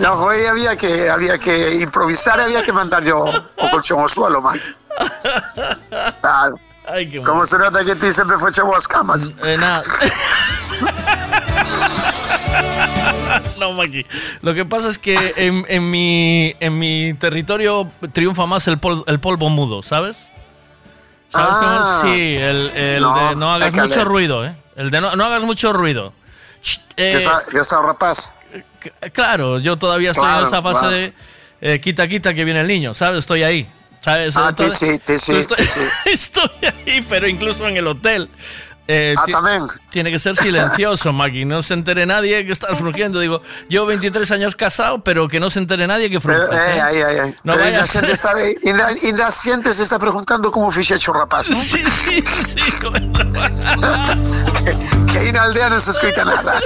[0.00, 4.40] No, foi, había que, había que improvisar había que mandar yo o colchón ao suelo,
[4.40, 4.74] Maki.
[6.20, 6.58] Claro.
[6.86, 9.32] Ay, qué se nota que ti sempre foi chavo as camas.
[9.44, 9.82] Eh, nada.
[13.60, 14.04] No, Maki.
[14.42, 19.04] Lo que pasa es que en, en mi, en mi territorio triunfa más el, pol-
[19.06, 20.28] el polvo mudo, ¿sabes?
[21.30, 21.62] ¿Sabes cómo?
[21.64, 22.00] Ah.
[22.02, 24.54] Sí, el, el No, de no hagas mucho ruido, ¿eh?
[24.76, 26.12] El de no, no hagas mucho ruido.
[26.62, 28.34] Ch, eh, está, que está o rapaz.
[29.12, 30.96] Claro, yo todavía estoy en Claro, esa fase claro.
[30.96, 31.12] de
[31.60, 33.20] eh, quita, quita que viene el niño, ¿sabes?
[33.20, 33.68] Estoy ahí.
[34.02, 34.36] ¿sabes?
[34.36, 35.80] Ah, Entonces- sí, ti sí, estoy, sí.
[36.06, 36.50] estoy
[36.86, 38.28] ahí, pero incluso en el hotel.
[38.88, 39.62] Eh, Ah, tamén.
[39.92, 41.44] Tiene que ser silencioso, Maki.
[41.44, 43.20] No se entere nadie que estás frugiendo.
[43.20, 46.58] Digo, yo 23 años casado, pero que no se entere nadie que Pero, frujas.
[46.68, 46.80] eh, ¿eh?
[46.82, 47.34] aí, aí, aí.
[47.44, 48.34] No vayas- xente está,
[49.72, 51.62] se está preguntando como fixecho o rapaz, non?
[51.62, 52.58] Sí, sí, sí.
[54.66, 54.72] que,
[55.06, 56.58] que aí na aldea non se escoita nada.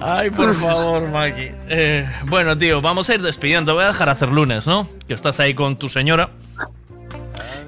[0.00, 1.50] Ay, por favor, Maki.
[1.68, 3.74] Eh, bueno, tío, vamos a ir despidiendo.
[3.74, 4.88] Voy a dejar hacer lunes, ¿no?
[5.06, 6.30] Que estás ahí con tu señora.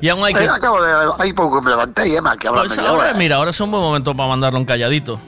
[0.01, 0.45] Y aún hay que.
[0.45, 0.93] Eh, acabo de...
[1.19, 3.15] Aí pouco me levantei, eh, que Pues ahora, hora.
[3.15, 5.21] mira, ahora es un buen momento para mandarlo un calladito.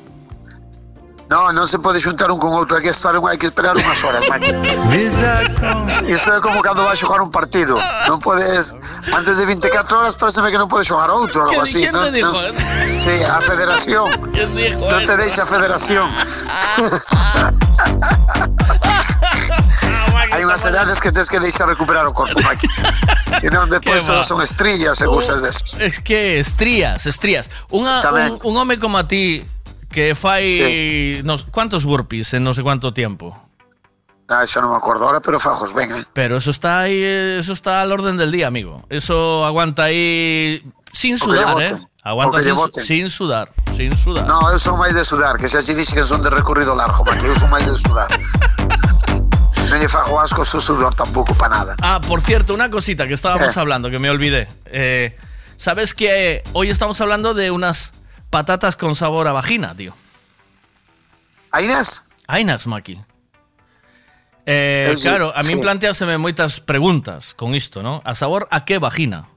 [1.31, 4.03] No, non se pode xuntar un con outro, hai que estar, hai que esperar unhas
[4.03, 4.51] horas, Maki.
[6.11, 7.79] Isto é como cando vai xogar un partido.
[8.11, 8.75] Non podes
[9.15, 12.11] antes de 24 horas pareceme que non podes xogar outro, algo ¿Quién- así, quién te
[12.19, 12.59] dijo eso?
[12.91, 14.11] Sí, a federación.
[14.35, 16.03] ¿Quién dijo Non te deixa a federación.
[20.31, 22.67] Hai unhas edades que tens que deixar recuperar o corpo, Maki.
[23.39, 24.07] Senón Qué despois va.
[24.19, 25.79] todos son estrillas e cousas desos.
[25.79, 27.51] Es que estrías, estrías.
[27.71, 29.43] Unha, un, un home como a ti
[29.91, 33.37] que fai nos, cuántos burpees en no sé cuánto tiempo.
[34.31, 36.07] Ah, eso non me acordo ahora, pero fajos, eh.
[36.15, 38.87] Pero eso está ahí, eh, eso está al orden del día, amigo.
[38.89, 40.63] Eso aguanta ahí
[40.93, 41.61] sin sudar.
[41.61, 41.75] ¿eh?
[42.05, 44.31] Aguanta sin, sin sudar, sin sudar.
[44.31, 47.03] No, eu son máis de sudar, que xa xe dixe que son de recorrido largo,
[47.03, 48.07] Maki, eu son máis de sudar.
[49.67, 51.75] non lle fajo asco su sudor tampouco pa nada.
[51.83, 53.59] Ah, por cierto, una cosita que estábamos ¿Qué?
[53.59, 54.47] hablando, que me olvidé.
[54.71, 55.19] Eh,
[55.59, 57.91] ¿Sabes que hoy estamos hablando de unas
[58.31, 59.93] patatas con sabor a vagina, tío?
[61.51, 62.05] Ainas?
[62.27, 62.93] Ainas, Maki.
[64.47, 65.57] Eh, Eh, sí, claro, a mí sí.
[65.61, 68.01] planteáseme moitas preguntas con isto, ¿no?
[68.05, 69.29] A sabor a qué vagina,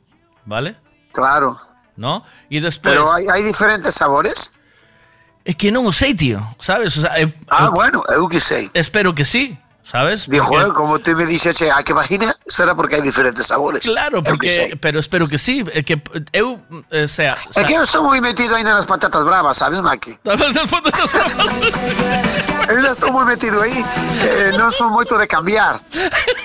[0.46, 0.78] ¿vale?
[1.12, 1.58] Claro.
[1.98, 2.24] ¿No?
[2.50, 2.94] Y después...
[2.96, 4.50] Pero hai, hai diferentes sabores?
[5.46, 6.96] Es que non o sei, tío, sabes?
[6.98, 8.72] O sea, eh, Ah, eu- bueno, eu que sei.
[8.74, 10.28] Espero que sí, ¿sabes?
[10.28, 13.84] Dijo, Porque- eh, como tú me dices, hai que vagina, será porque hai diferentes sabores.
[13.84, 16.58] Claro, porque, pero espero que sí, eh, que eu,
[16.90, 20.16] eh, sea, É que eu estou moi metido ainda nas patatas bravas, sabes, Maki?
[20.24, 20.40] Eu
[22.78, 23.84] ainda estou moi metido aí,
[24.24, 25.76] eh, non son moito de cambiar,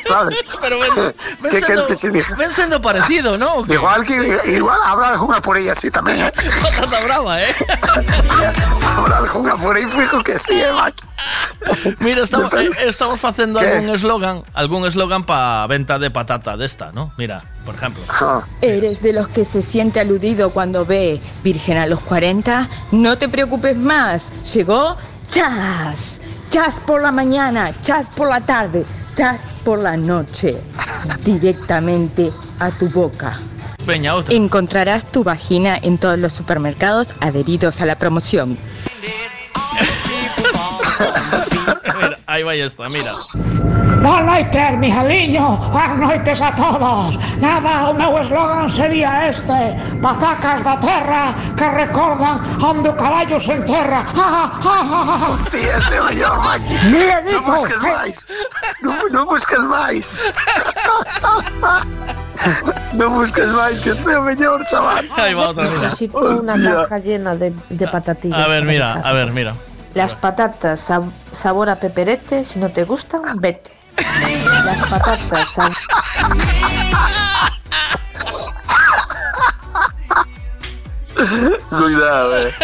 [0.03, 0.35] sabes?
[0.61, 2.35] Pero ven, ven que sendo- que se diga?
[2.35, 3.63] ven sendo parecido, ¿no?
[3.71, 4.19] Igual que
[4.51, 6.33] igual habrá alguna por aí así tamén, eh?
[6.63, 7.55] Patata brava, ¿eh?
[8.99, 11.07] Habrá alguna por aí, fijo que sí, eh, Maki?
[12.01, 13.67] Mira, estamos, eh, estamos haciendo ¿Qué?
[13.67, 17.13] algún eslogan, algún eslogan para venta de patata de esta, ¿no?
[17.17, 18.03] Mira, por ejemplo.
[18.61, 22.69] ¿Eres de los que se siente aludido cuando ve Virgen a los 40?
[22.93, 24.33] No te preocupes más.
[24.55, 26.21] Llegó Chas.
[26.51, 30.57] Chas por la mañana, Chas por la tarde, Chas por la noche.
[31.23, 33.39] Directamente a tu boca.
[33.85, 34.35] Peña, otra.
[34.35, 38.59] Encontrarás tu vagina en todos los supermercados adheridos a la promoción.
[40.99, 43.13] Mira, ahí va esta, mira.
[44.03, 47.19] Boa noite, mijaliño, boas ah, noites a todos.
[47.43, 53.59] Nada, o meu eslogan sería este, patacas da terra que recordan onde o carallo se
[53.59, 54.07] enterra.
[55.29, 56.75] Hostia, ese maior, Maki.
[56.95, 57.43] Mira, Nico.
[57.43, 58.17] Non busques máis.
[58.87, 60.05] Non, non busques máis.
[62.95, 65.05] non busques máis, que sea mellor, chaval.
[65.19, 65.91] Aí va otra, mira.
[65.91, 68.39] Necesito unha caja llena de, de patatillas.
[68.39, 69.59] A ver, mira, a ver, mira.
[69.95, 73.73] Las patatas sab- sabor a peperete, si no te gustan, vete.
[74.65, 76.79] Las patatas sab-
[81.69, 82.55] Cuidado, eh.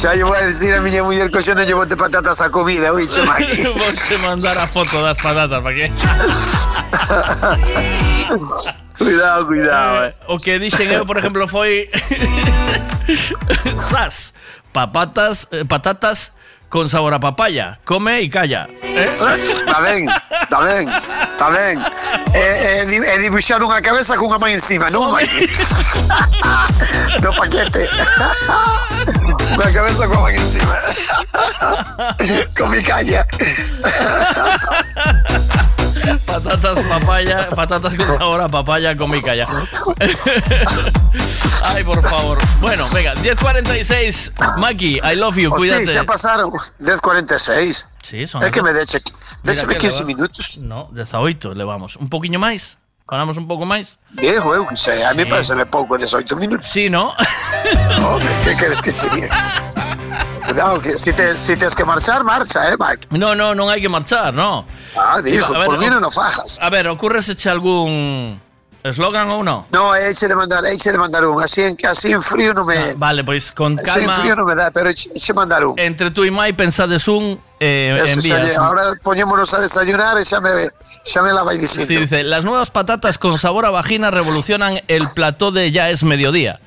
[0.00, 2.48] Xa lle vou a decir a miña muller que xo non lle bote patatas a
[2.48, 3.66] comida, oiche, Maki.
[3.74, 5.90] Vou te mandar a foto das patatas, para que...
[8.96, 10.14] Cuidado, cuidado, eh.
[10.30, 11.90] O que dixen eu, por exemplo, foi
[13.74, 14.30] Sas,
[14.72, 16.32] papatas, eh, patatas
[16.68, 17.78] con sabor a papaya.
[17.84, 18.66] Come e calla.
[18.82, 19.04] Eh?
[19.04, 21.76] Está ben, está ben, está ben.
[22.32, 25.44] E, e, di- e dibuixar unha cabeza cunha man encima, non, Maki?
[27.20, 27.84] Do paquete.
[29.52, 30.76] Unha cabeza cunha man encima.
[32.56, 33.20] Con mi calla.
[36.26, 39.44] Patatas papaya, patatas con sabor a papaya con mica ya.
[41.64, 42.38] Ay, por favor.
[42.60, 44.58] Bueno, venga, 10.46.
[44.58, 45.92] Maki, I love you, Hostia, cuídate.
[45.92, 46.50] xa pasaron
[46.80, 47.86] 10.46.
[48.02, 48.98] Sí, son as que me deche,
[49.44, 50.62] que 15 leva- minutos.
[50.64, 51.96] No, 18 levamos.
[51.96, 52.78] Un poquinho máis?
[53.06, 53.98] Falamos un pouco máis?
[54.10, 55.28] Diego, eu que sei, a mí Sí.
[55.30, 56.66] parece pouco 18 minutos.
[56.66, 57.12] Sí, ¿no?
[58.00, 59.36] Home, que queres que che diga?
[60.44, 63.06] Cuidado, que si, te, si tens que marchar, marcha, eh, Mike.
[63.16, 64.66] No, no, non hai que marchar, no.
[64.98, 66.58] Ah, dijo, por mí o- non o fajas.
[66.60, 68.40] A ver, ocurreseche algún
[68.82, 69.62] eslogan ou non?
[69.70, 72.74] No, eiche de mandar, eiche de mandar un, así en, así en frío non me...
[72.98, 74.16] Vale, pois con Así en calma.
[74.18, 75.78] frío non me dá, pero eiche, eiche mandar un.
[75.78, 78.42] Entre tú e Mai pensades un eh, Eso, envías.
[78.42, 80.50] lle- ahora poñémonos a desayunar e xa me,
[81.06, 81.86] xa me la vai dicindo.
[81.86, 86.02] Sí, dice, las nuevas patatas con sabor a vagina revolucionan el plató de ya es
[86.02, 86.58] mediodía.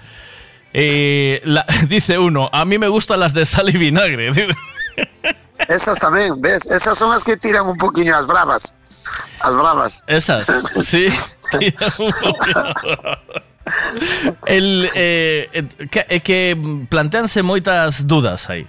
[0.78, 4.30] Eh, la- dice uno, a mí me gustan las de sal y vinagre.
[5.70, 6.68] Esas tamén, ves?
[6.68, 8.76] Esas son as que tiran un poquinho as bravas.
[9.40, 10.04] As bravas.
[10.06, 10.46] Esas,
[10.84, 11.08] sí.
[14.46, 16.58] El, eh, eh, que
[16.90, 18.68] planteanse moitas dudas aí.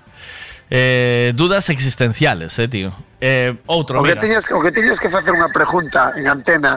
[0.71, 2.95] eh, dudas existenciales, eh, tío.
[3.21, 4.21] Eh, outro, o, que mira.
[4.21, 6.77] teñas, o que teñas que facer unha pregunta en antena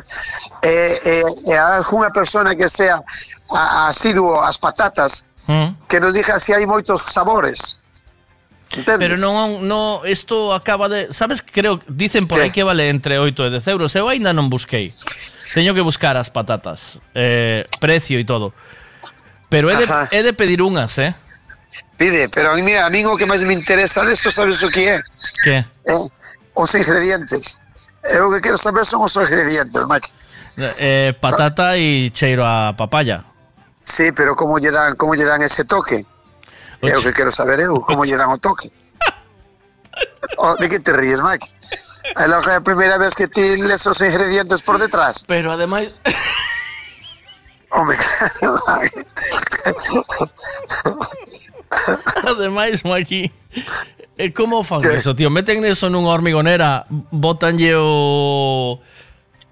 [0.63, 3.03] eh, eh, eh, a algunha persona que sea
[3.51, 5.91] a, asiduo ás patatas mm.
[5.91, 7.79] que nos diga se si hai moitos sabores
[8.77, 9.09] Entendes?
[9.09, 11.09] Pero non, no, isto acaba de...
[11.09, 13.95] Sabes, creo, dicen por aí que vale entre 8 e 10 euros.
[13.97, 14.93] Eu ainda non busquei.
[15.57, 17.01] Teño que buscar as patatas.
[17.17, 18.53] Eh, precio e todo.
[19.49, 20.05] Pero he de, Ajá.
[20.13, 21.17] he de pedir unhas, eh?
[21.99, 24.87] Pide, pero a mí, a mí o que máis me interesa deso, sabes o que
[24.87, 25.03] é?
[25.43, 25.59] Que?
[25.59, 26.07] Eh,
[26.55, 27.59] os ingredientes.
[28.07, 30.07] Eu o que quero saber son os ingredientes, Mike.
[30.79, 33.27] Eh, patata e cheiro a papaya.
[33.83, 35.99] Sí, pero como lle dan, como lle dan ese toque?
[36.79, 38.71] É o que quero saber eu, como lle dan o toque.
[40.37, 41.51] Oh, de que te ríes, Mike?
[42.15, 45.25] É logo a primeira vez que ti les os ingredientes por detrás.
[45.27, 45.99] Pero ademais...
[47.71, 47.85] Oh
[52.25, 53.31] Ademais, Maki,
[54.17, 55.29] e como fan eso, tío?
[55.29, 58.79] Meten eso nunha hormigonera, botanlle o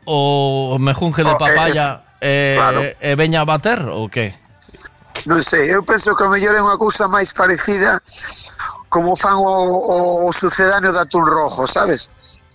[0.10, 2.82] o mejunje de papaya oh, es, e, eh, claro.
[2.82, 4.34] e veña a bater ou que?
[5.28, 8.02] Non sei, eu penso que o mellor é unha cousa máis parecida
[8.88, 12.10] como fan o, o, o sucedáneo de atún rojo, sabes?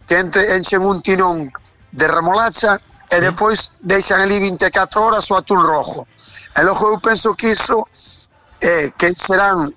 [0.08, 1.52] Que entre, enchen un tinón
[1.92, 2.80] de remolacha
[3.10, 6.06] e depois deixan ali 24 horas o atún rojo.
[6.56, 7.84] E logo eu penso que iso
[8.60, 9.68] eh, que serán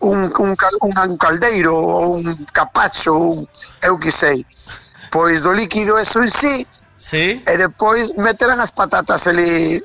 [0.00, 0.50] un, un,
[0.82, 3.46] un, un caldeiro ou un capacho, un,
[3.82, 4.44] eu que sei.
[5.10, 7.36] Pois do líquido eso en sí, Sí?
[7.44, 9.82] e depois meterán as patatas ali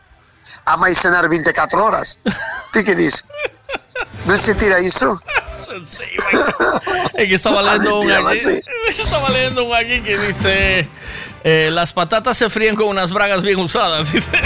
[0.65, 2.19] a maicenar 24 horas.
[2.71, 3.25] Ti que dis?
[4.25, 5.11] Non se tira iso?
[7.15, 10.87] É que estaba lendo un aquí, estaba lendo un aquí que dice
[11.49, 14.31] eh, las patatas se fríen con unas bragas bien usadas, dice.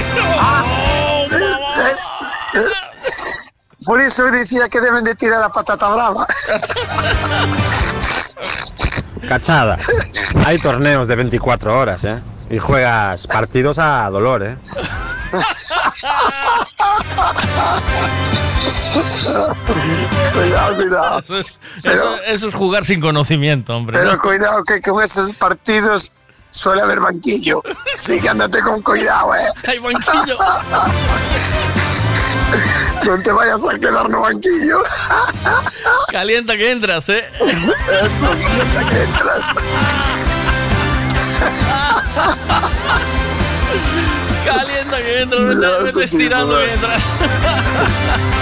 [3.86, 6.28] Por iso eu dicía que deben de tirar a patata brava.
[9.28, 9.76] Cachada.
[10.46, 12.20] Hay torneos de 24 horas, ¿eh?
[12.52, 14.58] Y juegas partidos a dolor, ¿eh?
[20.34, 21.20] cuidado, cuidado.
[21.20, 23.98] Eso es, Pero- eso- eso es jugar sin conocimiento, hombre.
[24.00, 24.22] Pero ¿no?
[24.22, 26.12] cuidado que con esos partidos
[26.52, 27.64] suele haber banquillo.
[27.96, 29.48] Sí que andate con cuidado, eh.
[29.68, 30.38] Hay banquillo.
[33.06, 34.78] Non te vayas a quedar no banquillo.
[36.12, 37.26] Calienta que entras, ¿eh?
[38.04, 39.44] Eso, calienta que entras.
[44.46, 47.04] Calienta que entras, vete, vete estirando que entras.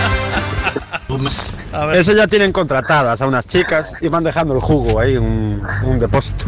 [1.74, 1.98] A ver.
[1.98, 6.00] Eso ya tienen contratadas a unas chicas y van dejando el jugo ahí, un, un
[6.00, 6.46] depósito.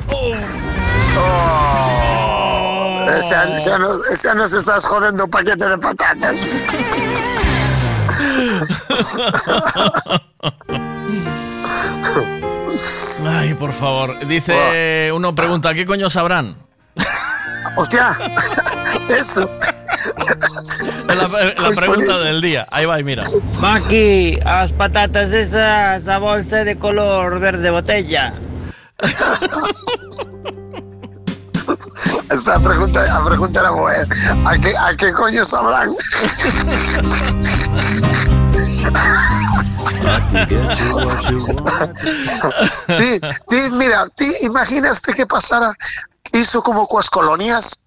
[3.21, 6.49] Xa, xa, no, xa nos estás jodendo o paquete de patatas.
[13.27, 14.17] Ay, por favor.
[14.27, 16.57] Dice, uno pregunta, ¿qué coño sabrán?
[17.75, 18.17] Hostia,
[19.09, 19.49] eso.
[21.09, 22.65] Es la, la pregunta del día.
[22.71, 23.23] Ahí va, y mira.
[23.59, 28.33] Maki, as patatas esas a bolsa de color verde botella.
[32.29, 34.07] Esta pregunta, a pregunta era eh.
[34.45, 35.93] A que, a que coño sabrán?
[42.97, 45.73] ti, ti, mira, ti imaginaste que pasara
[46.33, 47.79] iso como coas colonias?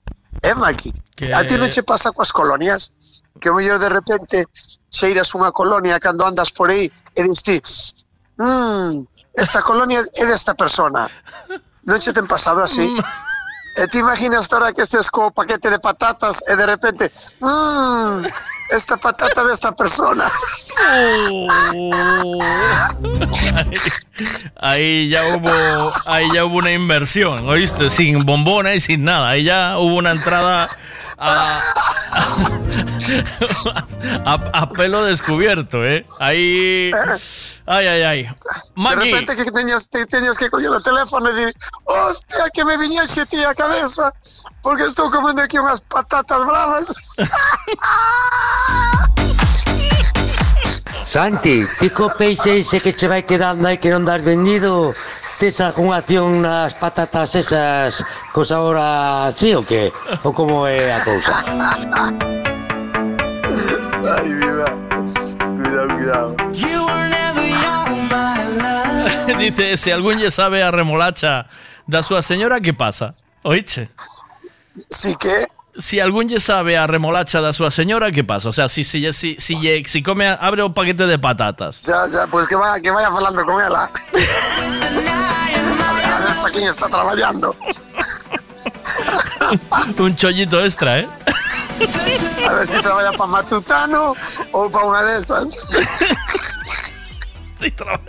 [0.43, 0.93] Eh, Maki?
[1.17, 2.93] Que- A ti non che pasa coas colonias?
[3.41, 4.47] Que o mellor de repente
[4.91, 7.57] xeiras unha colonia cando andas por aí e dis ti,
[8.39, 11.11] mmm, esta colonia é desta persona.
[11.87, 12.85] Non che ten pasado así?
[13.77, 17.11] E te imaginas ahora que estés co paquete de patatas e de repente,
[17.43, 18.23] mmm,
[18.71, 20.25] esta patata de esta persona.
[24.57, 27.91] Ahí ya hubo, ahí ya hubo una inversión, ¿oíste?
[27.91, 29.31] Sin bombona y sin nada.
[29.31, 30.69] Ahí ya hubo una entrada
[31.19, 31.61] a,
[34.25, 36.05] a, a pelo descubierto, ¿eh?
[36.21, 36.91] Ahí,
[37.67, 38.23] ay, ay, ay.
[38.23, 38.35] De
[38.75, 42.77] Maggie, repente que tenías, te, tenías que coger el teléfono y decir, hostia, que me
[42.77, 44.13] viniese a ti a cabeza,
[44.63, 46.95] porque estoy comiendo aquí unas patatas bravas.
[51.05, 54.97] Santi, ti co peixe ese que che vai quedando aí que non das vendido
[55.45, 58.01] Tes algunha acción nas patatas esas
[58.33, 59.93] cos ahora sí o que?
[60.25, 61.37] Ou como é a cousa?
[64.09, 64.73] Ay, vida.
[65.37, 66.33] Cuidado, cuidado.
[69.37, 71.45] dice, si algún ya sabe a remolacha
[71.85, 73.13] da súa señora, ¿qué pasa?
[73.45, 73.93] Oíche.
[74.89, 75.45] ¿Sí qué?
[75.77, 78.49] Si algún ya sabe a remolacha da súa señora, ¿qué pasa?
[78.49, 81.85] O sea, si, si, si, si, lle- si come, abre un paquete de patatas.
[81.85, 83.61] Ya, ya, pues que vaya, que vaya hablando con
[86.55, 87.55] quién está trabajando.
[89.99, 91.09] un chollito extra, ¿eh?
[92.49, 94.15] A ver si trabaja para Matutano
[94.53, 95.69] o para una de esas.
[97.61, 98.03] Si trabaja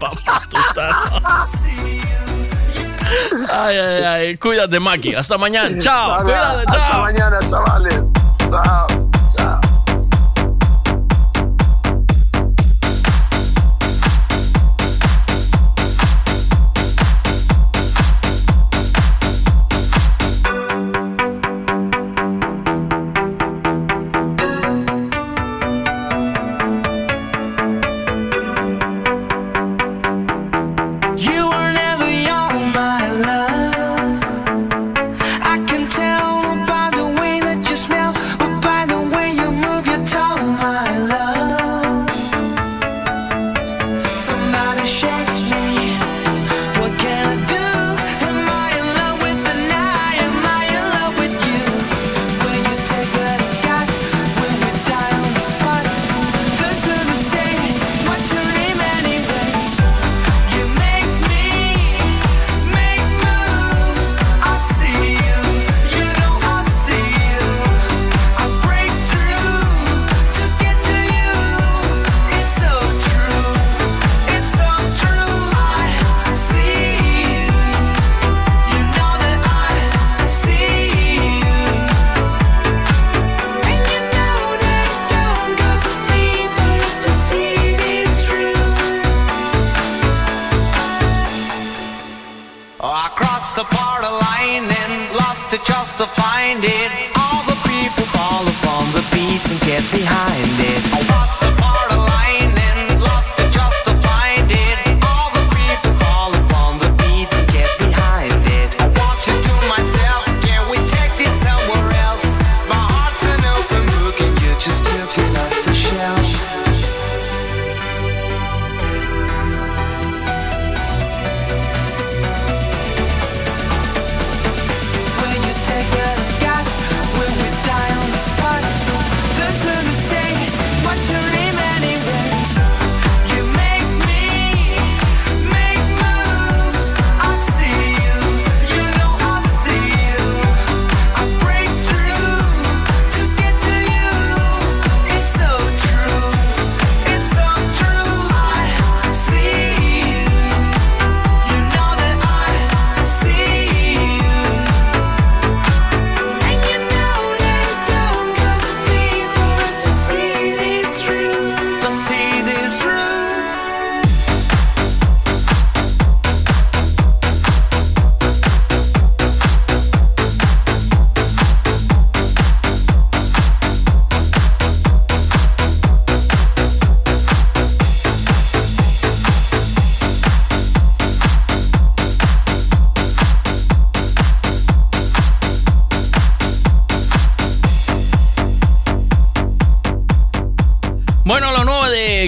[0.00, 0.96] para Matutano.
[3.52, 4.36] Ay, ay, ay.
[4.38, 5.14] Cuídate, Maki.
[5.14, 5.76] Hasta mañana.
[5.78, 6.08] Chao.
[6.08, 7.00] Vale, Cuídate, hasta chao.
[7.02, 8.02] mañana, chavales.
[8.48, 8.86] Chao.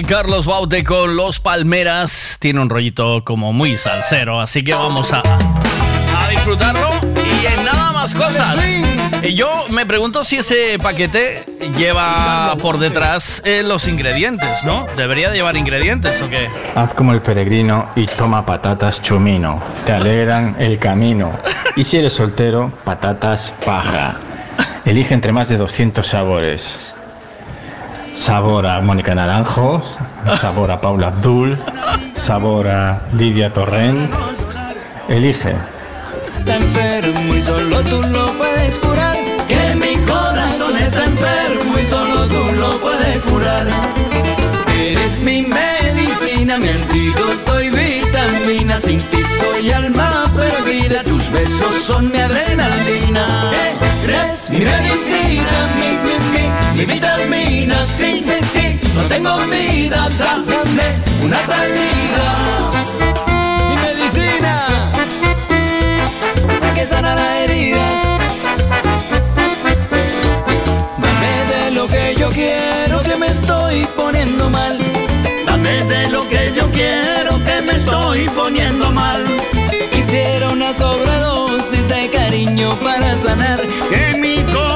[0.07, 5.23] Carlos Baute con Los Palmeras tiene un rollito como muy salsero, así que vamos a,
[6.29, 6.89] disfrutarlo.
[7.41, 8.55] Y en nada más cosas.
[9.23, 11.43] Y yo me pregunto si ese paquete
[11.75, 14.85] lleva por detrás eh, los ingredientes, ¿no?
[14.95, 16.49] ¿Debería de llevar ingredientes o qué?
[16.75, 19.59] Haz como el peregrino y toma patatas chumino.
[19.87, 21.31] Te alegran el camino.
[21.75, 24.17] Y si eres soltero, patatas paja.
[24.85, 26.94] Elige entre más de 200 sabores.
[28.25, 29.83] Sabor a Mónica Naranjo,
[30.41, 31.59] sabor a Paula Abdul,
[32.15, 34.11] sabor a Lidia Torrent.
[35.07, 35.53] Elige.
[36.39, 39.15] Está enfermo y solo tú lo puedes curar.
[39.47, 43.67] Que mi corazón está enfermo y solo tú lo puedes curar.
[44.75, 48.79] Eres mi medicina, mi antídoto y vitamina.
[48.79, 51.03] Sin ti soy alma perdida.
[51.03, 53.51] Tus besos son mi adrenalina.
[54.03, 56.24] Eres mi medicina, mi,
[56.75, 57.85] mi, mi vitamina.
[57.87, 58.17] Sin
[58.53, 60.09] ti no tengo vida.
[60.17, 62.27] Dame una salida.
[63.69, 64.91] Mi medicina
[66.75, 68.19] que sana las heridas.
[70.97, 74.77] Dame de lo que yo quiero que me estoy poniendo mal.
[75.45, 79.23] Dame de lo que yo quiero que me estoy poniendo mal.
[79.91, 83.61] Quisiera una sobredosis de cariño para sanar.
[83.89, 84.74] Que mi corazón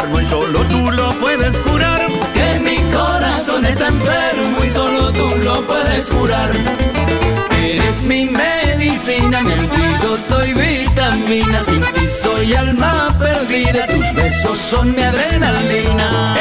[0.00, 2.06] enfermo y solo tú lo puedes curar.
[2.34, 6.50] Que mi corazón está enfermo y solo tú lo puedes curar.
[7.62, 11.62] Eres mi medicina, mi antídoto y vitamina.
[11.64, 13.86] Sin ti soy alma perdida.
[13.86, 16.34] Tus besos son mi adrenalina.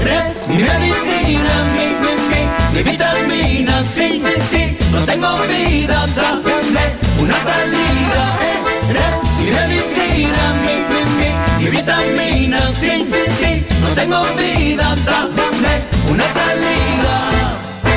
[0.00, 3.84] Eres mi medicina, mi, mi, mi, mi vitamina.
[3.84, 6.06] Sin ti no tengo vida.
[6.16, 8.53] Dame una salida.
[8.88, 12.58] Eres mi medicina, mi, mi, mi, mi vitamina.
[12.72, 14.94] Sin ti no tengo vida.
[15.04, 17.30] Dame una salida.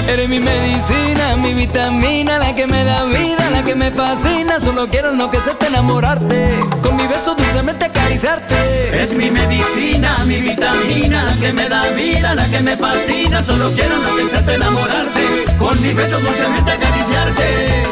[0.08, 4.60] Eres mi medicina, mi vitamina, la que me da vida, la que me fascina.
[4.60, 6.56] Solo quiero enloquecerte, enamorarte.
[6.82, 9.04] Con mi beso dulcemente acariciarte.
[9.04, 13.44] Es mi medicina, mi vitamina, la que me da vida, la que me fascina.
[13.44, 15.46] Solo quiero enloquecerte, enamorarte.
[15.60, 17.84] Con mi beso dulcemente acariciarte.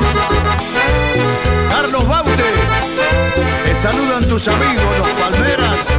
[1.70, 2.44] Carlos Baute,
[3.66, 5.95] te saludan tus amigos, los Palmeras.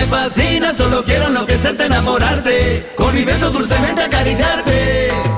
[0.00, 0.72] Me fascina.
[0.72, 5.29] Solo quiero enloquecerte, enamorarte, con mi beso dulcemente acariciarte.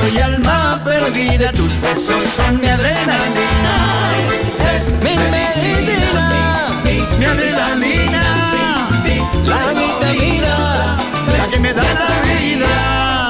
[0.00, 3.76] Soy alma perdida, tus besos son mi adrenalina.
[4.76, 6.68] Es mi medicina,
[7.18, 8.22] mi, adrenalina.
[9.44, 10.96] La vitamina,
[11.36, 13.29] la que me da la vida.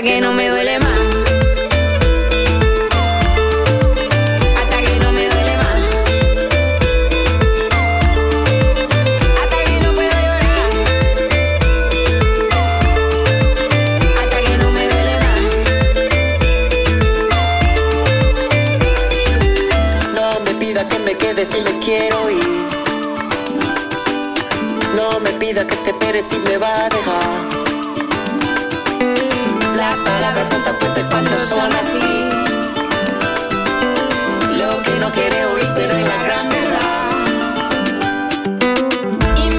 [0.00, 0.88] Hasta que no me duele más.
[4.56, 5.80] Hasta que no me duele más.
[9.42, 10.70] Hasta que no puedo llorar.
[14.22, 15.40] Hasta que no me duele más.
[20.14, 22.64] No me pida que me quede si me quiero ir.
[24.96, 27.59] No me pida que te esperes si me va a dejar.
[30.48, 32.28] Son tan fuertes cuando son así.
[34.58, 36.80] Lo que no quiere oír, pero la gran verdad.
[39.36, 39.50] Y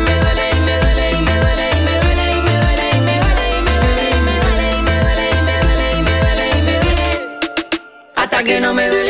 [8.73, 9.00] me duele,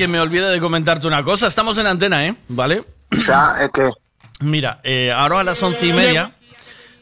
[0.00, 1.46] Que me olvide de comentarte una cosa.
[1.46, 2.34] Estamos en antena, ¿eh?
[2.48, 2.86] ¿Vale?
[3.10, 3.82] Ya, es que.
[4.40, 6.32] Mira, eh, ahora a las once y media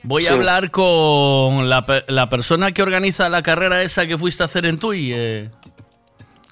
[0.02, 0.28] voy Sí.
[0.28, 4.66] a hablar con la, la persona que organiza la carrera esa que fuiste a hacer
[4.66, 5.12] en Tui.
[5.14, 5.48] Eh.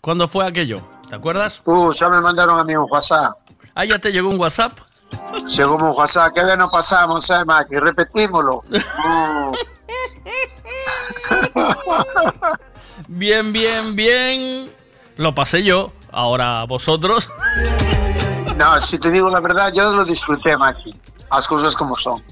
[0.01, 0.77] ¿Cuándo fue aquello?
[1.09, 1.63] ¿Te acuerdas?
[1.65, 3.33] Uh, ya me mandaron a mí un WhatsApp.
[3.75, 4.79] Ah, ya te llegó un WhatsApp.
[5.57, 6.33] Llegó un WhatsApp.
[6.33, 7.79] ¿Qué día nos pasamos, eh, Macri?
[7.81, 8.63] Repetímoslo.
[8.71, 9.53] Uh.
[13.09, 14.71] Bien, bien, bien.
[15.17, 15.93] Lo pasé yo.
[16.17, 17.29] Ahora vosotros.
[18.57, 20.95] No, si te digo la verdad, yo lo disfruté, Macri.
[21.31, 22.25] Las cosas como son.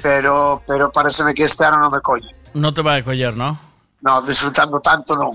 [0.00, 2.28] Pero, pero parece que este año no me coño.
[2.54, 3.58] No te va a coger, ¿no?
[4.00, 5.28] No, disfrutando tanto no.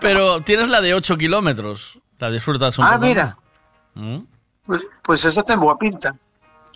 [0.00, 1.98] Pero tienes la de 8 kilómetros.
[2.18, 3.02] La disfrutas un Ah, poco.
[3.06, 3.36] mira.
[3.94, 4.18] ¿Mm?
[4.64, 6.16] Pues, pues esa ten boa pinta.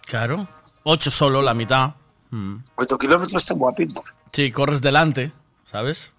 [0.07, 0.47] Claro.
[0.85, 1.95] 8 solo, la mitad.
[2.31, 2.57] Mm.
[2.75, 4.03] 8 kilómetros ten boa pinta.
[4.31, 5.33] Sí, corres delante,
[5.65, 6.13] ¿sabes?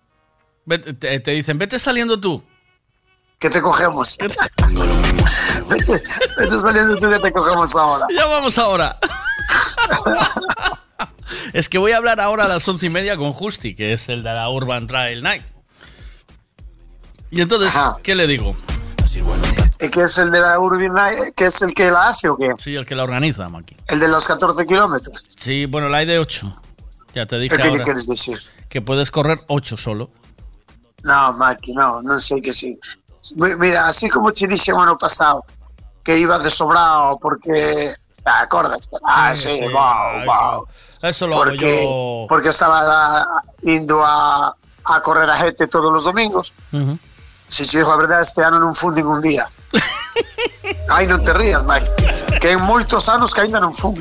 [0.67, 2.43] Vete- te, te dicen, vete saliendo tú.
[3.39, 4.17] ¿Qué te cogemos?
[5.69, 6.03] vete,
[6.37, 8.05] vete saliendo tú que te cogemos ahora.
[8.13, 8.99] Ya vamos ahora.
[11.53, 14.09] Es que voy a hablar ahora a las once y media con Justi, que es
[14.09, 15.43] el de la Urban Trail Night.
[17.29, 17.97] Y entonces, Ajá.
[18.03, 18.55] ¿qué le digo?
[19.79, 21.33] ¿Y ¿Qué es el de la Urban Night?
[21.35, 22.49] ¿Qué es el que la hace o qué?
[22.57, 23.75] Sí, el que la organiza, Maki.
[23.87, 25.27] El de los 14 kilómetros.
[25.37, 26.53] Sí, bueno, la hay de 8.
[27.13, 28.37] Ya te dije ¿Qué le ahora quieres decir?
[28.69, 30.09] que puedes correr 8 solo.
[31.03, 32.77] No, Maki, no, non sei que sí.
[33.35, 35.45] Mi- Mira, así como te dije o ano pasado,
[36.03, 37.93] que iba de sobrado porque...
[38.23, 38.89] ¿Te acordas?
[39.05, 40.67] Ah, sí, sí, wow, ah, wow.
[41.01, 42.25] Eso lo hago Porque, yo.
[42.27, 44.53] porque estaba ah, indo a,
[44.83, 46.51] a correr a gente todos los domingos.
[46.73, 46.97] Ujú.
[47.47, 49.47] Si te digo a verdade, este ano non fun ningún día.
[50.91, 51.87] Ai, non te rías, Mike.
[52.43, 53.95] Que en moitos anos que ainda non fun.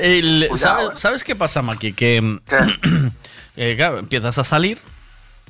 [0.00, 1.00] El- Cuidado, ¿sabes, eh.
[1.00, 1.92] sabes qué pasa, Maki?
[1.92, 2.22] Que
[3.56, 4.80] eh, claro, empiezas a salir,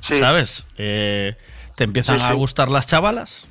[0.01, 0.65] ¿sabes?
[0.77, 1.35] Eh,
[1.75, 2.33] te empiezan Sí, a sí.
[2.35, 3.47] gustar las chavalas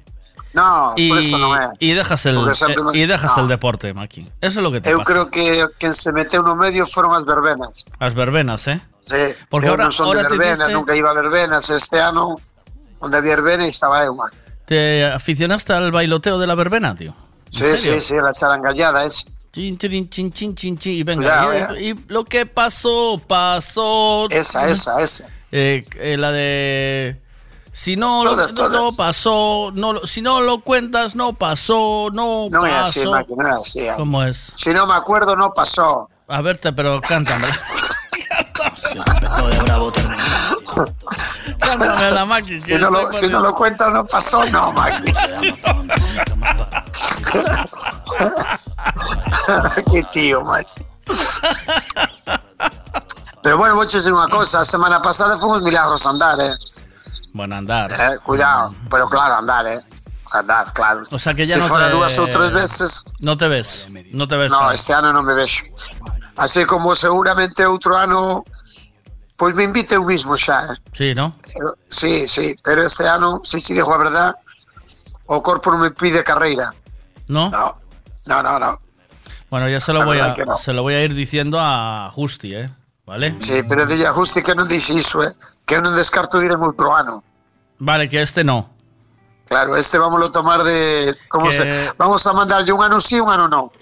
[0.52, 1.68] No, y, por eso non é.
[1.78, 3.42] y dejas el eh, y dejas no.
[3.44, 4.22] el deporte, Maki.
[4.40, 5.12] Eso es lo que te Eu pasa.
[5.12, 7.84] creo que quen se meteu no medio foron as verbenas.
[8.00, 8.80] Las verbenas, ¿eh?
[9.04, 11.68] Sí, Porque eu ahora- non son ahora de verbenas, nunca iba a verbenas.
[11.68, 12.40] Este ano,
[13.04, 14.16] onde había verbena, estaba eu.
[14.64, 17.12] ¿Te aficionaste al bailoteo de la verbena, tío?
[17.12, 19.28] ¿En Sí, sí, sí, la charangallada es.
[19.52, 24.26] Chin, chin, chin, chin, chin, y venga, Cuidado, y, y lo que pasó, pasó.
[24.30, 25.28] Esa, esa, esa.
[25.52, 27.20] Eh, eh, la de.
[27.72, 28.96] Si no, lo- Todas, no, no todas.
[28.96, 32.88] pasó, no, si no lo cuentas, no pasó, no, Non é pasó.
[32.88, 33.84] así, Maki, non é así.
[34.00, 34.48] ¿Cómo es?
[34.56, 36.08] Si non me acuerdo, no pasó.
[36.26, 37.46] A verte, pero cántame.
[41.60, 42.58] cántame la máquina.
[42.58, 45.12] Si no, lo, si no lo cuentas, no pasó, no, Maki.
[49.92, 50.80] Qué tío, macho.
[53.42, 54.58] Pero bueno, voy a decir una cosa.
[54.60, 56.54] La semana pasada fue un milagro andar, eh.
[57.32, 57.92] Bueno, andar.
[57.92, 58.74] Eh, Cuidado.
[58.90, 59.78] Pero claro, andar, eh.
[60.32, 61.02] Andar, claro.
[61.10, 63.88] O sea que ya si no fuera te- dos o tres veces, No te ves,
[64.12, 64.50] no te ves.
[64.50, 65.64] no, para- este ano non me vexo.
[66.36, 68.42] Así como seguramente outro ano,
[69.38, 70.76] pois me invite eu mismo xa, eh.
[70.92, 71.36] Sí, ¿no?
[71.54, 74.34] Pero- Sí, sí, pero este ano, si si digo a verdad,
[75.30, 76.74] o corpo non me pide carreira.
[77.30, 77.48] ¿No?
[77.54, 77.78] No,
[78.26, 78.80] no, no, no.
[79.56, 80.58] Bueno, ya se lo voy a, no.
[80.58, 82.68] se lo voy a ir diciendo a Justi, ¿eh?
[83.06, 83.36] ¿Vale?
[83.38, 85.32] Sí, pero dille a Justi que non dixe iso, eh?
[85.64, 87.24] Que eu non descarto de ir en outro ano.
[87.80, 88.68] Vale, que este no.
[89.48, 91.14] Claro, este vamos a tomar de...
[91.30, 93.72] ¿cómo Que- se, vamos a mandarle un ano sí, un ano no.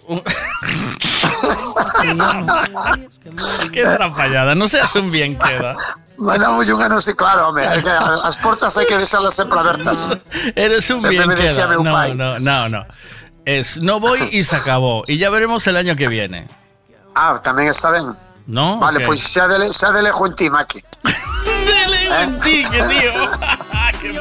[3.73, 5.73] Qué trapallada, no seas un bien queda.
[6.19, 10.07] Mandamos un ano sí, claro, home, as portas hai que deixarlas sempre abertas.
[10.55, 11.67] Eres un Sempre bien queda.
[11.75, 12.81] No, no, no, no.
[13.45, 15.05] Es no voy y se acabó.
[15.07, 16.47] Y ya veremos el año que viene.
[17.15, 18.05] Ah, tamén está ben.
[18.47, 18.79] ¿No?
[18.79, 20.81] Vale, pois xa de, xa de lejo en ti, Maki.
[21.65, 23.13] Dele un tique, tío.
[24.01, 24.13] Qué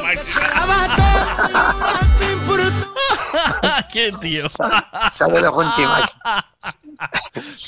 [3.92, 4.46] Qué tío.
[4.48, 6.12] Xa de lejo en ti, Maki.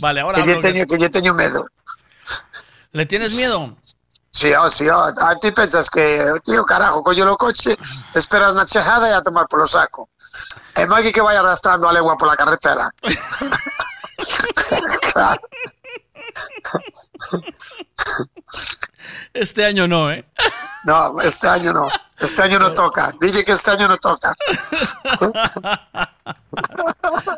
[0.01, 1.67] Vale, ahora Que lle hablo que- lle teño medo.
[2.93, 3.77] ¿Le tienes miedo?
[4.37, 5.15] Sí, oh, sí, oh.
[5.19, 7.75] A ti pensas que, tío, carajo, collo o coche,
[8.13, 10.11] esperas na chejada e a tomar polo saco.
[10.77, 12.93] E Maki que vai arrastrando a legua pola carretera.
[15.13, 15.41] claro.
[19.33, 20.23] Este año no, ¿eh?
[20.85, 21.89] No, este año no.
[22.19, 23.15] Este año no toca.
[23.21, 24.35] Dile que este año no toca.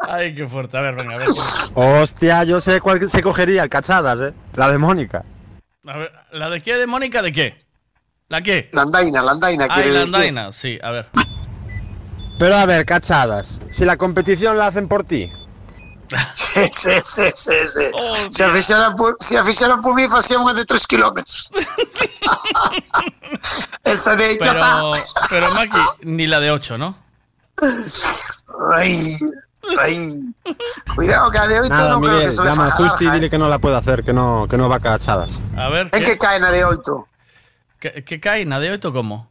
[0.09, 0.79] Ay, qué fuerte.
[0.79, 1.29] A ver, venga, a ver.
[1.75, 4.35] Hostia, yo sé cuál se cogería, el cachadas, ¿eh?
[4.55, 5.25] La de Mónica.
[5.87, 7.23] A ver, ¿La de qué, de Mónica?
[7.23, 7.57] ¿De qué?
[8.29, 8.69] ¿La qué?
[8.73, 10.15] La andaina, la andaina, Ah, quiere la decir.
[10.15, 11.07] andaina, sí, a ver.
[12.39, 15.31] Pero a ver, cachadas, si la competición la hacen por ti.
[16.35, 17.85] Sí, sí, sí, sí, sí.
[17.95, 18.95] Oh, Se a fixeran
[19.83, 21.53] por, mí, facía unha de 3 kilómetros.
[23.85, 24.93] Esa de hecho Pero,
[25.29, 25.77] pero Maki,
[26.09, 26.97] ni la de 8, ¿no?
[28.73, 29.17] Ay,
[29.79, 30.19] ay.
[30.95, 33.11] Cuidado que a de 8 Nada, creo Miguel, que se me llama a Justi y
[33.11, 33.31] dile eh.
[33.31, 35.41] que no la puede hacer, que no, que no va a cachadas.
[35.57, 37.05] A ver, En que cae na de 8?
[37.81, 38.45] ¿qué, qué cae?
[38.45, 39.29] ¿Na de 8 cómo?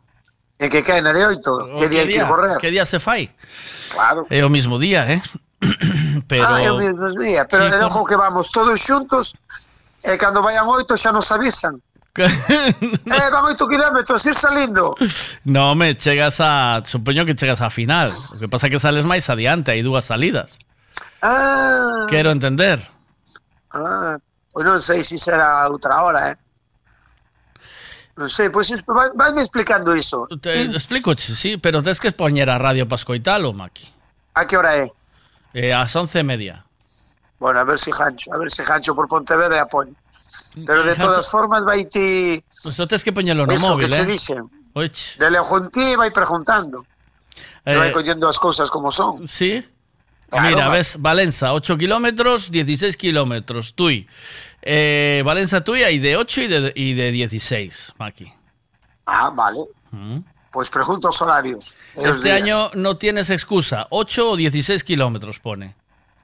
[0.60, 1.42] En que cae na de 8?
[1.80, 2.58] Que día hai que ir correr?
[2.60, 3.34] ¿Qué día se fai?
[3.94, 4.26] Claro.
[4.30, 5.22] É o mismo día, ¿eh?
[6.28, 6.46] pero...
[6.46, 7.48] Ah, é o mesmo día.
[7.50, 9.34] Pero Sí, ojo que vamos todos xuntos
[10.04, 11.82] e cando vayan 8 xa nos avisan.
[12.26, 14.96] Eh, van 8 kilómetros, ir salindo.
[15.44, 16.82] No, me chegas a...
[16.86, 18.10] Supoño que chegas a final.
[18.10, 20.58] O que pasa é que sales máis adiante, hai dúas salidas.
[21.22, 22.82] Ah, Quero entender.
[23.74, 24.18] ah,
[24.54, 26.38] pois non sei se será outra hora, eh.
[28.18, 30.26] Non sei, pois es- vai, vaime explicando iso.
[30.42, 33.86] Te explico, sí, pero tens que poñer a radio para escoitalo, Maki.
[34.34, 34.90] A que hora é?
[35.54, 36.66] Eh, ás once e media.
[37.38, 39.94] Bueno, a ver si Jancho, a ver si Jancho por Pontevedra apoio.
[40.66, 41.86] Pero de todas formas vai
[42.64, 44.06] pues tens que poñelo no móvil, que se eh?
[44.06, 44.44] dixen.
[44.74, 45.18] Oich.
[45.18, 45.30] De
[45.72, 46.84] ti vai preguntando.
[47.66, 49.28] E vai Eh, collendo as cousas como son.
[49.28, 49.64] Sí.
[50.30, 50.74] Claro, Mira, va.
[50.76, 53.74] ves, Valenza, 8 kilómetros, 16 kilómetros.
[53.76, 54.08] Tui,
[54.62, 58.34] Eh, Valencia tuya y de 8 y de, y de 16, Maki.
[59.06, 59.60] Ah, vale.
[59.92, 60.20] Mm.
[60.52, 61.78] Pues pregunto los horarios.
[61.96, 62.42] Este días.
[62.44, 63.88] año no tienes excusa.
[63.92, 65.76] 8 o 16 kilómetros pone.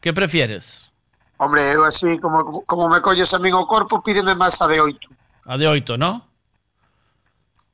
[0.01, 0.91] ¿Qué prefieres?
[1.37, 4.79] Hombre, eu así, como, como me colles a min o corpo, pídeme máis a de
[4.79, 5.09] oito.
[5.45, 6.21] A de oito, no?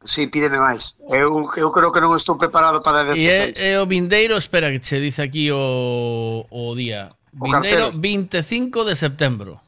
[0.03, 0.95] Sí, pídeme máis.
[1.11, 4.71] Eu, eu creo que non estou preparado para de E é, é o vindeiro, espera
[4.71, 7.11] que che dice aquí o, o día.
[7.35, 7.99] O vindeiro cartero.
[7.99, 9.59] 25 de setembro.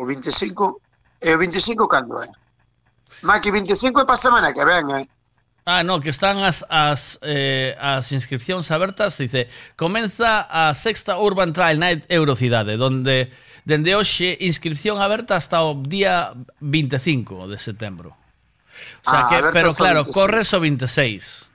[0.00, 0.80] O 25?
[1.20, 2.26] E eh, o 25 cando eh?
[2.26, 2.30] é?
[3.22, 5.04] Maki, 25 é para semana que ven, eh?
[5.68, 11.52] Ah, no, que están as, as, eh, as inscripcións abertas, dice, comeza a sexta Urban
[11.52, 13.28] Trail Night Eurocidade, donde
[13.68, 16.32] dende hoxe inscripción aberta hasta o día
[16.64, 18.16] 25 de setembro.
[19.04, 20.16] O sea ah, que, pero claro, 26.
[20.16, 21.52] corres o 26.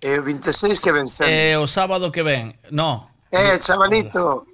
[0.00, 1.52] E eh, o 26 que ven sempre.
[1.52, 3.12] Eh, o sábado que ven, no.
[3.28, 4.48] Eh, chavalito,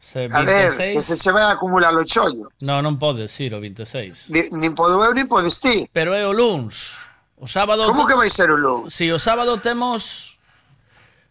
[0.00, 0.32] Se 26...
[0.32, 2.48] A ver, que se che vai acumular o chollo.
[2.64, 4.32] No, non podes ir o 26.
[4.32, 5.84] Ni, nin podo eu, nin podes ti.
[5.92, 7.07] Pero é o luns.
[7.40, 8.94] O sábado Como que vai ser o lunes?
[8.94, 10.38] Si, o sábado temos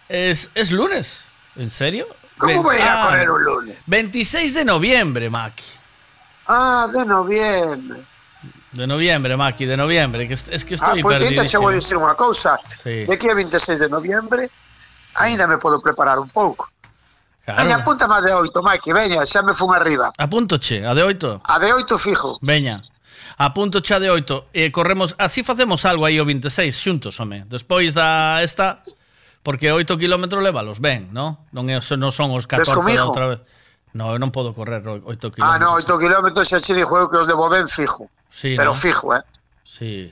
[0.09, 1.25] es, es lunes
[1.55, 2.07] En serio?
[2.37, 3.77] Vai ir a ah, correr o lunes?
[3.85, 5.79] 26 de noviembre, Maki
[6.51, 8.01] Ah, de noviembre.
[8.71, 11.73] De noviembre, Maki, de noviembre que es, que Ah, estoy porque ainda che perdidísimo vou
[11.73, 12.57] dicir unha cousa.
[12.65, 13.05] Sí.
[13.05, 14.49] De aquí a 26 de noviembre,
[15.21, 16.65] ainda me podo preparar un pouco.
[17.45, 17.61] Claro.
[17.61, 20.09] Veña, apunta máis de 8, Maki, veña, xa me fun arriba.
[20.17, 22.41] Apunto che, a de 8 A de 8 fijo.
[22.41, 22.81] Veña
[23.39, 27.15] A punto xa de 8 e eh, corremos, así facemos algo aí o 26 xuntos,
[27.23, 27.47] home.
[27.47, 28.83] Despois da esta
[29.39, 31.47] porque 8 km levalos ben, no?
[31.55, 32.67] Non é non son os 14
[32.99, 33.39] da outra vez.
[33.95, 35.39] No, eu non podo correr 8 km.
[35.39, 38.11] Ah, no, 8 km xa che dixo eu que os debo ben fijo.
[38.27, 38.77] Sí, Pero ¿no?
[38.77, 39.23] fijo, eh.
[39.63, 40.11] Sí.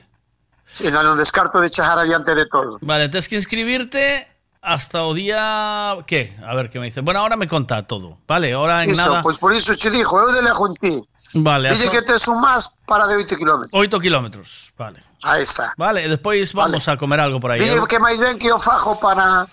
[0.72, 2.80] Sí, non descarto de chegar adiante de todo.
[2.80, 4.24] Vale, tens que inscribirte
[4.68, 7.00] hasta o día que a ver que me dice?
[7.00, 8.52] Bueno ahora me conta todo vale?
[8.52, 10.94] Ahora en iso, nada pois por iso che dixo eu delego en ti
[11.40, 11.96] vale dille hasta...
[11.96, 14.26] que tes un más para de 8 km 8 km
[14.76, 15.02] vale.
[15.24, 15.74] Aí está.
[15.76, 16.94] Vale e despois vamos vale.
[16.94, 17.88] a comer algo por aí dille ¿eh?
[17.88, 19.48] que máis ben que eu fajo para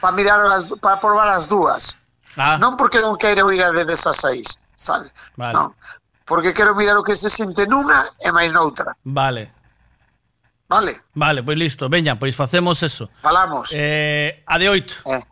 [0.00, 1.96] para mirar as, para probar as dúas
[2.36, 2.60] ah.
[2.60, 5.08] non porque non queira ir a de esas seis sabe
[5.40, 5.56] vale.
[5.56, 5.72] non
[6.28, 9.55] porque quero mirar o que se sinte nunha e máis noutra vale.
[10.68, 10.92] Vale.
[11.14, 13.08] Vale, pois listo, veña, pois facemos eso.
[13.12, 13.70] Falamos.
[13.72, 14.94] Eh, a de oito.
[15.06, 15.22] Eh,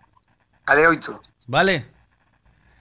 [0.67, 1.21] a de oito.
[1.49, 1.87] Vale.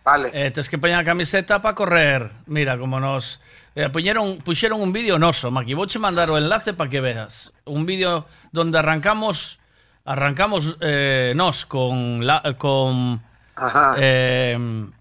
[0.04, 0.30] Vale.
[0.34, 2.32] Eh, tes que poñer a camiseta para correr.
[2.46, 3.40] Mira, como nos...
[3.76, 5.74] Eh, puñeron, puxeron un vídeo noso, Maki.
[5.74, 7.54] Vou mandar o enlace para que veas.
[7.66, 9.60] Un vídeo donde arrancamos
[10.06, 12.26] arrancamos eh, nos con...
[12.28, 13.24] La, con
[13.56, 13.96] Ajá.
[13.98, 14.58] Eh,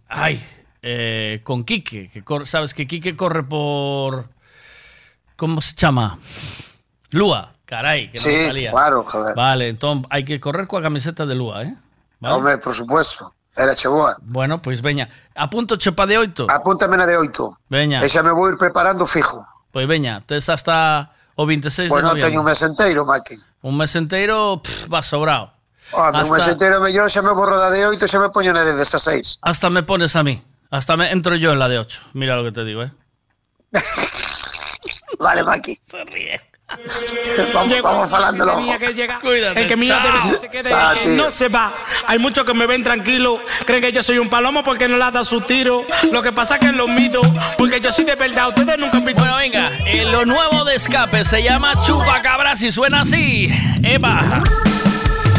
[0.08, 0.42] ay,
[0.80, 2.08] eh, con Quique.
[2.08, 4.28] Que cor, sabes que Quique corre por...
[5.36, 6.18] Como se chama?
[7.12, 7.52] Lua.
[7.64, 8.70] Caray, que non Sí, salía.
[8.70, 9.32] claro, joder.
[9.36, 11.72] Vale, entón hai que correr coa camiseta de Lua, eh?
[12.20, 12.34] Vale.
[12.36, 13.32] Home, por supuesto.
[13.56, 14.16] Era che boa.
[14.28, 15.08] Bueno, pois veña.
[15.36, 16.48] Apunto chepa de 8.
[16.48, 17.68] Apúntame na de 8.
[17.68, 18.00] Veña.
[18.00, 19.40] E xa me vou ir preparando fijo.
[19.72, 22.28] Pois veña, tes hasta o 26 Pois de non noviembre.
[22.28, 23.36] teño un mes enteiro, Maki.
[23.64, 25.52] Un mes enteiro, pff, va sobrado.
[25.92, 28.52] Home, un mes enteiro mellor xa me borro da de 8 e xa me poño
[28.56, 29.40] na de 16.
[29.44, 30.40] Hasta me pones a mí.
[30.72, 32.16] Hasta me entro yo en la de 8.
[32.16, 32.92] Mira lo que te digo, eh.
[35.20, 35.76] Vale, Maki.
[35.84, 36.40] Se ríe.
[37.52, 38.12] Vamos, vamos
[38.78, 39.08] que.
[39.20, 39.76] Cuídate, El que
[40.40, 41.72] se quede, Chao, el que no se va.
[42.06, 45.10] Hay muchos que me ven tranquilo, creen que yo soy un palomo porque no le
[45.10, 45.84] da su tiro.
[46.10, 47.20] Lo que pasa es que los mito,
[47.58, 48.48] porque yo soy de verdad.
[48.48, 49.22] Ustedes nunca han visto.
[49.22, 53.48] Bueno, venga, eh, lo nuevo de escape se llama Chupacabras y suena así.
[53.82, 54.42] Eva.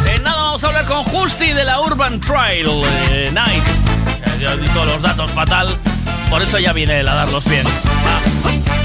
[0.07, 2.67] En nada vamos a hablar con Justi de la Urban Trail
[3.09, 3.63] eh, Night.
[3.63, 5.77] Eh, Yo di todos los datos fatal,
[6.29, 7.65] por eso ya viene él a darlos bien.
[7.65, 8.82] Va.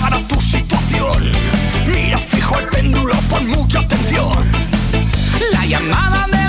[0.00, 1.32] Para tu situación.
[1.86, 4.50] Mira fijo el péndulo, pon mucha atención.
[5.52, 6.39] La llamada de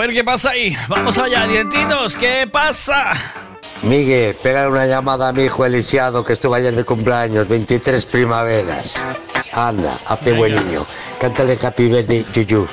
[0.00, 0.76] ver qué pasa ahí.
[0.88, 2.16] Vamos allá, dientitos.
[2.16, 3.12] ¿Qué pasa?
[3.82, 9.04] Miguel, pega una llamada a mi hijo Elisiado que estuvo ayer de cumpleaños, 23 primaveras.
[9.52, 10.86] Anda, hace buen niño.
[11.18, 12.66] Cántale Happy Birthday, Yuyu.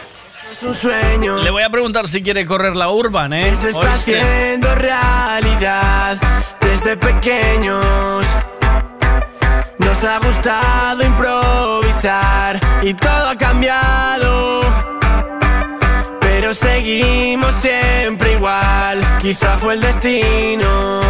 [0.51, 1.37] Es un sueño.
[1.43, 3.55] Le voy a preguntar si quiere correr la urban, ¿eh?
[3.55, 4.19] Se está Oíste.
[4.19, 6.17] haciendo realidad
[6.61, 8.25] desde pequeños.
[9.79, 14.96] Nos ha gustado improvisar y todo ha cambiado.
[16.47, 19.01] Pero seguimos siempre igual.
[19.19, 21.01] Quizá fue el destino.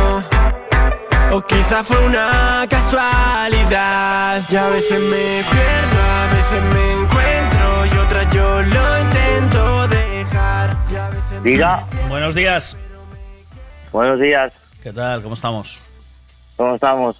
[1.30, 4.42] O quizá fue una casualidad.
[4.50, 7.86] Y a veces me pierdo, a veces me encuentro.
[7.86, 10.76] Y otras yo lo intento dejar.
[10.92, 11.86] Y a veces me- Diga.
[12.10, 12.76] Buenos días.
[13.92, 14.52] Buenos días.
[14.82, 15.22] ¿Qué tal?
[15.22, 15.84] ¿Cómo estamos?
[16.56, 17.16] ¿Cómo estamos?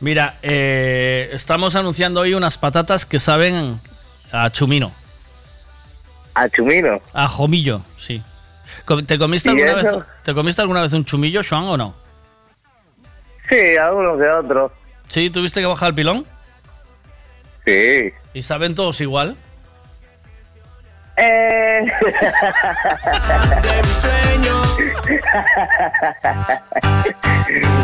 [0.00, 3.80] Mira, eh, estamos anunciando hoy unas patatas que saben
[4.32, 4.90] a chumino.
[6.34, 7.00] ¿A chumino?
[7.12, 8.22] A jomillo, sí.
[9.06, 9.86] ¿Te comiste, ¿Y alguna vez?
[10.22, 11.94] ¿Te comiste alguna vez un chumillo, Joan, o no?
[13.48, 14.72] Sí, algunos que otros.
[15.08, 15.30] ¿Sí?
[15.30, 16.26] ¿Tuviste que bajar el pilón?
[17.66, 18.12] Sí.
[18.32, 19.36] ¿Y saben todos igual?
[21.16, 21.84] Eh...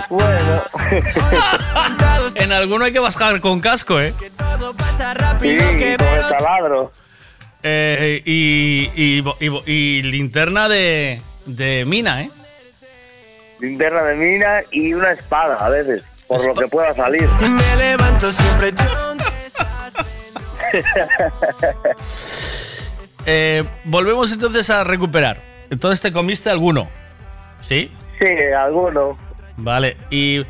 [0.08, 0.62] bueno.
[2.36, 4.14] en alguno hay que bajar con casco, ¿eh?
[4.20, 6.92] Sí, con el taladro.
[7.68, 12.30] Eh, y, y, bo- y bo- y linterna de, de mina, ¿eh?
[13.58, 17.28] Linterna de mina y una espada a veces, por lo que pueda salir.
[17.40, 19.16] Y me levanto siempre yo.
[23.28, 25.40] Eh, volvemos entonces a recuperar.
[25.70, 26.88] Entonces te comiste alguno,
[27.60, 27.90] ¿sí?
[28.20, 29.18] Sí, alguno.
[29.56, 30.46] Vale, ¿y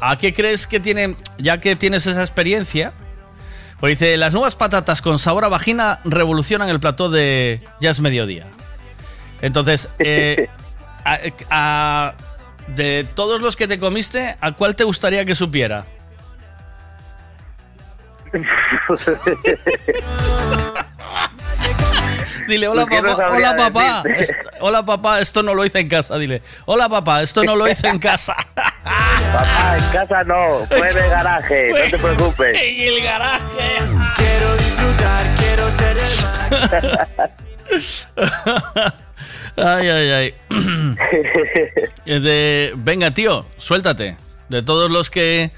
[0.00, 2.92] a qué crees que tiene, ya que tienes esa experiencia?
[3.80, 8.00] Pues dice, las nuevas patatas con sabor a vagina revolucionan el plató de Ya es
[8.00, 8.46] mediodía.
[9.42, 10.48] Entonces, eh,
[11.04, 11.18] a-
[11.50, 12.14] a-
[12.68, 15.84] de todos los que te comiste, ¿a cuál te gustaría que supiera?
[22.48, 24.22] Dile, hola no papá, hola papá, decirte.
[24.22, 26.42] est- hola papá, esto no lo hice en casa, dile.
[26.66, 28.36] Hola papá, esto no lo hice en casa.
[28.54, 32.56] Papá, en casa no, fue en el garaje, no te preocupes.
[32.60, 33.42] En el garaje.
[34.16, 36.12] Quiero disfrutar, quiero ser el.
[39.58, 40.34] Ay, ay, ay.
[42.20, 44.16] De, venga, tío, suéltate.
[44.50, 45.50] De todos los que...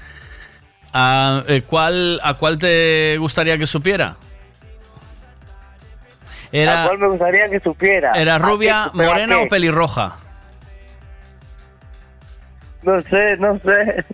[0.93, 4.15] ¿A, eh, cuál, ¿A cuál te gustaría que supiera?
[6.51, 8.11] ¿A Era, cuál me gustaría que supiera?
[8.13, 10.15] ¿Era ¿A rubia, morena o pelirroja?
[12.83, 14.05] No sé, no sé.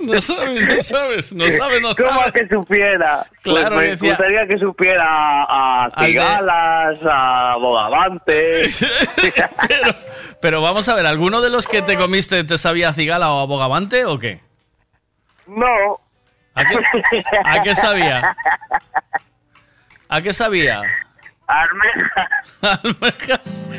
[0.00, 2.32] No sabes, no sabes, no sabes, no ¿Cómo sabes.
[2.32, 3.26] que supiera?
[3.42, 8.62] Claro, pues me decía- gustaría que supiera a de- Cigalas, a Bogavante.
[9.68, 9.94] pero,
[10.40, 13.40] pero vamos a ver, ¿alguno de los que te comiste te sabía a cigala o
[13.40, 14.40] a bogavante o qué?
[15.48, 16.00] No.
[16.54, 16.78] ¿A qué,
[17.44, 18.36] a qué sabía?
[20.08, 20.82] ¿A qué sabía?
[21.48, 22.28] Almeja.
[22.60, 23.70] Almejas.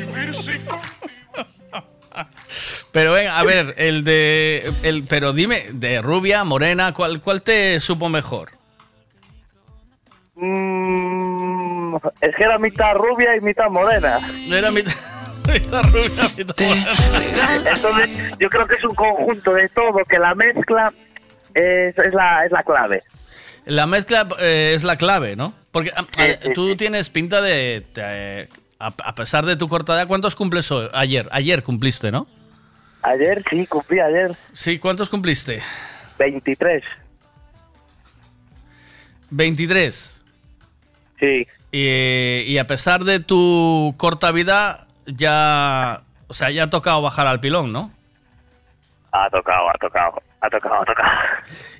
[2.92, 4.72] Pero ven, a ver, el de.
[4.82, 8.50] El, pero dime, de rubia, morena, ¿cuál, cuál te supo mejor?
[10.34, 14.18] Mm, es que era mitad rubia y mitad morena.
[14.50, 14.92] Era mitad,
[15.52, 16.92] mitad rubia, mitad morena.
[17.72, 20.92] Entonces, yo creo que es un conjunto de todo, que la mezcla
[21.54, 23.04] es, es, la, es la clave.
[23.66, 25.54] La mezcla eh, es la clave, ¿no?
[25.70, 27.86] Porque a- a- tú tienes pinta de.
[27.94, 30.88] de- a, a pesar de tu corta edad, ¿cuántos cumples hoy?
[30.94, 31.28] ayer?
[31.32, 32.26] Ayer cumpliste, ¿no?
[33.02, 34.36] Ayer, sí, cumplí ayer.
[34.52, 35.62] Sí, ¿cuántos cumpliste?
[36.18, 36.82] 23.
[39.30, 40.24] 23.
[41.18, 41.46] Sí.
[41.72, 46.02] Y, y a pesar de tu corta vida, ya.
[46.26, 47.92] O sea, ya ha tocado bajar al pilón, ¿no?
[49.12, 51.08] Ha tocado, ha tocado, ha tocado, ha tocado.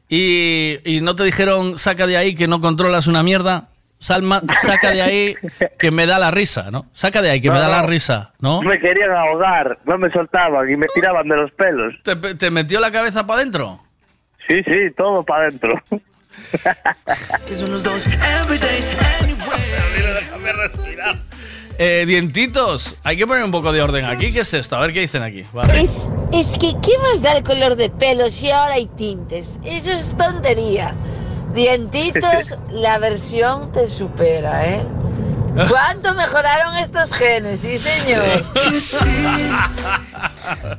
[0.09, 3.69] Y, y no te dijeron, saca de ahí que no controlas una mierda.
[4.03, 5.35] Salma, saca de ahí
[5.79, 6.87] que me da la risa, ¿no?
[6.91, 8.63] Saca de ahí que me No, da la risa, ¿no?
[8.63, 11.93] Me querían ahogar, no me soltaban y me tiraban de los pelos.
[12.03, 13.79] ¿Te, te metió la cabeza para adentro?
[14.47, 15.75] Sí, sí, todo para adentro.
[21.79, 24.31] Eh, dientitos, hay que poner un poco de orden aquí.
[24.33, 24.77] ¿Qué es esto?
[24.77, 25.45] A ver qué dicen aquí.
[25.53, 25.81] Vale.
[25.81, 29.59] Es, es que, ¿qué más da el color de pelo si ahora hay tintes?
[29.65, 30.95] Eso es tontería.
[31.55, 34.83] Dientitos, la versión te supera, ¿eh?
[35.69, 37.61] ¿Cuánto mejoraron estos genes?
[37.61, 38.45] Sí, señor.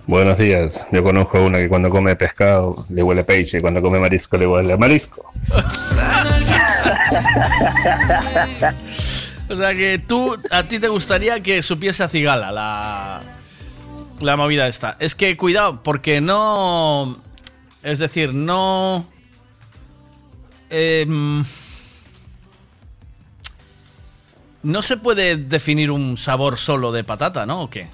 [0.07, 0.87] Buenos días.
[0.91, 4.37] Yo conozco a una que cuando come pescado le huele peixe y cuando come marisco
[4.37, 5.29] le huele a marisco.
[9.49, 13.19] O sea que tú, a ti te gustaría que supiese a cigala la,
[14.21, 14.95] la movida esta.
[14.99, 17.19] Es que cuidado, porque no...
[17.83, 19.05] Es decir, no...
[20.71, 21.43] em,
[24.63, 27.61] no se puede definir un sabor solo de patata, ¿no?
[27.63, 27.87] ¿O qué?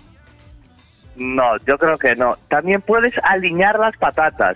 [1.15, 2.37] No, yo creo que no.
[2.49, 4.55] También puedes alinear las patatas.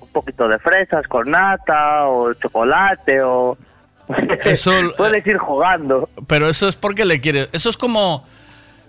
[0.00, 3.58] Un poquito de fresas con nata o chocolate o...
[4.44, 6.08] Eso- puedes ir jugando.
[6.26, 7.48] Pero eso es porque le quieres.
[7.52, 8.26] Eso es como.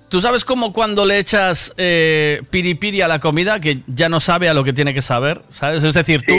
[0.08, 4.48] Tú sabes como cuando le echas eh, piripiri a la comida que ya no sabe
[4.50, 5.84] a lo que tiene que saber, ¿sabes?
[5.84, 6.34] Es decir, tú.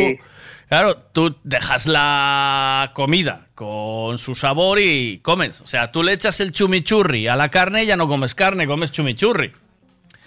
[0.70, 5.60] Claro, tú dejas la comida con su sabor y comes.
[5.62, 8.68] O sea, tú le echas el chumichurri a la carne y ya no comes carne,
[8.68, 9.50] comes chumichurri.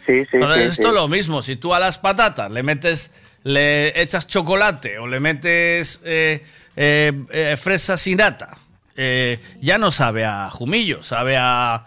[0.05, 0.89] Sí, sí, Entonces, sí, esto sí.
[0.89, 1.41] es lo mismo.
[1.41, 3.13] Si tú a las patatas le metes,
[3.43, 8.57] le echas chocolate o le metes eh, eh, eh, fresa sin nata,
[8.97, 11.85] eh, ya no sabe a jumillo, sabe a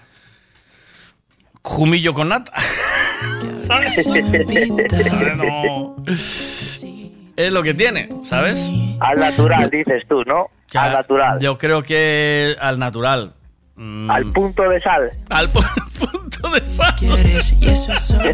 [1.61, 2.55] jumillo con nata.
[3.59, 4.09] ¿Sabes?
[5.37, 5.97] No.
[7.37, 8.71] Es lo que tiene, ¿sabes?
[9.01, 10.49] Al natural, dices tú, ¿no?
[10.75, 11.39] al natural.
[11.41, 13.33] Yo creo que al natural.
[13.77, 14.11] Mm.
[14.11, 15.03] Al punto de sal.
[15.29, 15.65] Al pu-
[16.11, 16.95] punto de sal.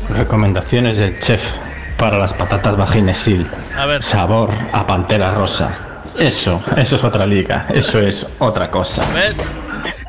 [0.09, 1.43] Recomendaciones del chef
[1.97, 3.47] para las patatas vaginesil.
[3.77, 4.03] A ver.
[4.03, 5.71] Sabor a pantera rosa.
[6.19, 7.67] Eso, eso es otra liga.
[7.71, 9.03] Eso es otra cosa.
[9.15, 9.43] ¿Ves?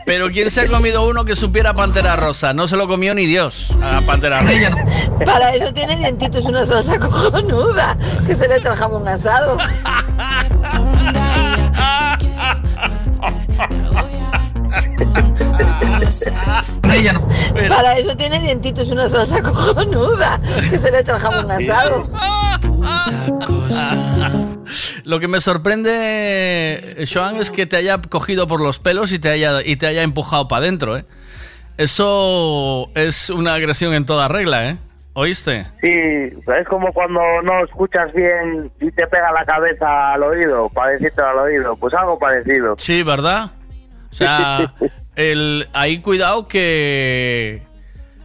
[0.06, 2.53] Pero ¿quién se ha comido uno que supiera Pantera Rosa?
[2.53, 4.75] No se lo comió ni Dios a Pantera Rosa.
[5.25, 9.57] Para eso tiene dientitos una salsa cojonuda que se le echa el jamón asado.
[17.69, 22.09] Para eso tiene dientitos una salsa cojonuda que se le echa el jamón asado.
[25.03, 29.30] Lo que me sorprende, Joan, es que te haya cogido por los pelos y te
[29.30, 31.03] haya, y te haya empujado para adentro, ¿eh?
[31.77, 34.77] Eso es una agresión en toda regla, ¿eh?
[35.15, 35.67] ¿Oíste?
[35.82, 40.91] Sí, es como cuando no escuchas bien y te pega la cabeza al oído, para
[40.91, 41.75] decirte al oído.
[41.75, 42.75] Pues algo parecido.
[42.77, 43.51] Sí, ¿verdad?
[44.09, 44.73] O sea,
[45.15, 47.61] el, ahí cuidado que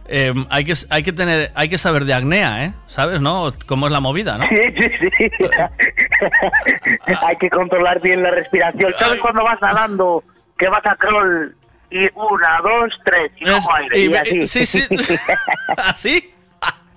[0.09, 2.73] eh, hay que hay que tener hay que saber de acnea, ¿eh?
[2.85, 3.51] ¿Sabes, no?
[3.65, 4.47] Cómo es la movida, ¿no?
[4.49, 5.29] Sí, sí, sí.
[7.25, 8.93] Hay que controlar bien la respiración.
[8.97, 10.23] ¿Sabes cuando vas nadando
[10.57, 11.55] que vas a crawl
[11.91, 13.97] y una, dos, tres y cojo aire?
[13.99, 14.47] y Y, así.
[14.47, 14.85] sí, sí.
[15.77, 16.33] ¿Así?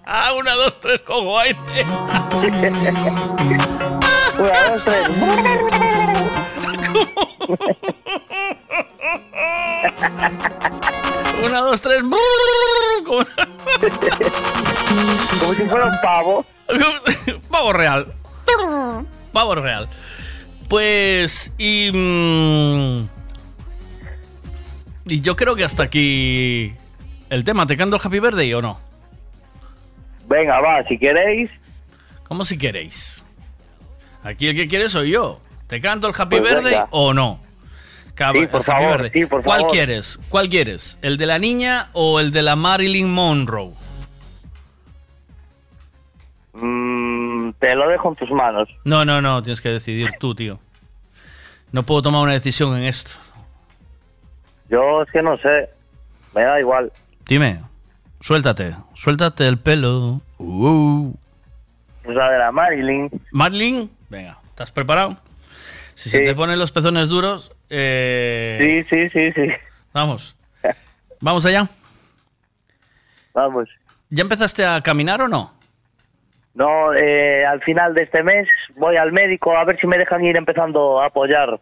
[0.04, 1.56] Ah, una, dos, tres, cojo aire.
[4.36, 5.08] una, dos, tres.
[11.44, 12.02] Una, dos, tres.
[12.02, 13.24] Como,
[15.40, 16.44] Como si fuera un pavo.
[17.50, 18.12] pavo real.
[19.32, 19.88] pavo real.
[20.68, 21.90] Pues, y.
[21.92, 23.08] mm,
[25.06, 26.72] y yo creo que hasta aquí
[27.30, 27.66] el tema.
[27.66, 28.80] ¿Te canto el Happy Birthday o no?
[30.28, 31.50] Venga, va, si queréis.
[32.24, 33.24] ¿Cómo si queréis?
[34.22, 35.40] Aquí el que quiere soy yo.
[35.66, 36.88] ¿Te canto el Happy Pues Birthday venga.
[36.90, 37.40] o no?
[38.22, 39.10] Cab- Sí, por favor, Birthday.
[39.22, 39.72] sí, por ¿Cuál favor.
[39.72, 40.20] quieres?
[40.28, 40.98] ¿Cuál quieres?
[41.02, 43.72] ¿El de la niña o el de la Marilyn Monroe?
[46.52, 48.68] Mm, te lo dejo en tus manos.
[48.84, 50.58] No, no, no, tienes que decidir tú, tío.
[51.72, 53.12] No puedo tomar una decisión en esto.
[54.68, 55.70] Yo es que no sé.
[56.34, 56.92] Me da igual.
[57.26, 57.60] Dime,
[58.20, 60.20] suéltate, suéltate el pelo.
[60.38, 61.12] Uh.
[62.02, 63.10] Pues la de la Marilyn.
[63.30, 65.16] Marilyn, venga, ¿estás preparado?
[65.94, 69.48] Si se te ponen los pezones duros, eh, Sí, sí, sí, sí.
[69.92, 70.36] vamos.
[71.20, 71.68] Vamos allá.
[73.34, 73.68] Vamos.
[74.10, 75.54] ¿Ya empezaste a caminar o no?
[76.54, 80.22] No, eh, al final de este mes voy al médico a ver si me dejan
[80.24, 81.58] ir empezando a apoyar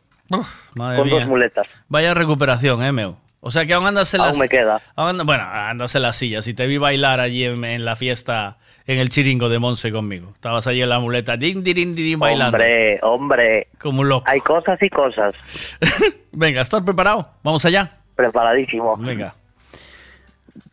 [0.74, 1.14] Madre con mía.
[1.20, 1.66] dos muletas.
[1.88, 3.16] Vaya recuperación, eh, meu.
[3.40, 4.38] O sea que aún andas en Aún las...
[4.38, 4.80] me queda.
[4.96, 6.46] aún bueno, andas en las sillas.
[6.48, 10.30] Y te vi bailar allí en, en la fiesta, en el chiringo de Monse conmigo.
[10.34, 12.56] Estabas allí en la muleta, din, din, din, din, bailando.
[12.56, 13.68] Hombre, hombre.
[13.78, 14.24] Como un loco.
[14.28, 15.34] Hay cosas y cosas.
[16.32, 17.28] Venga, ¿estás preparado?
[17.42, 17.98] Vamos allá.
[18.16, 18.96] Preparadísimo.
[18.96, 19.34] Venga.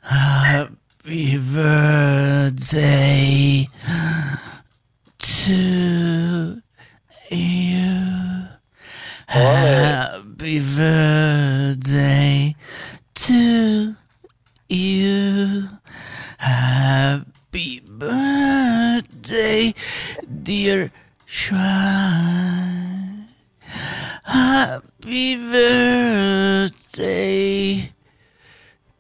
[0.01, 2.87] Happy birthday
[5.17, 6.61] to
[7.29, 8.47] you.
[9.27, 12.55] Happy birthday
[13.15, 13.95] to
[14.69, 15.67] you.
[16.37, 19.73] Happy birthday,
[20.43, 20.91] dear
[21.25, 21.65] Shrine.
[24.23, 26.71] Happy birthday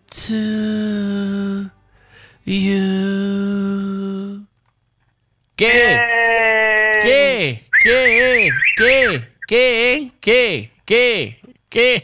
[0.09, 1.69] to
[2.45, 4.47] you.
[5.55, 6.01] ¿Qué?
[7.03, 7.63] ¿Qué?
[7.83, 8.49] ¿Qué?
[8.75, 9.27] ¿Qué?
[9.47, 10.11] ¿Qué?
[10.19, 10.71] ¿Qué?
[10.85, 11.39] ¿Qué?
[11.69, 12.03] ¿Qué?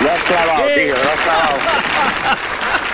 [0.00, 1.58] Lo has clavado, tío, lo has clavado.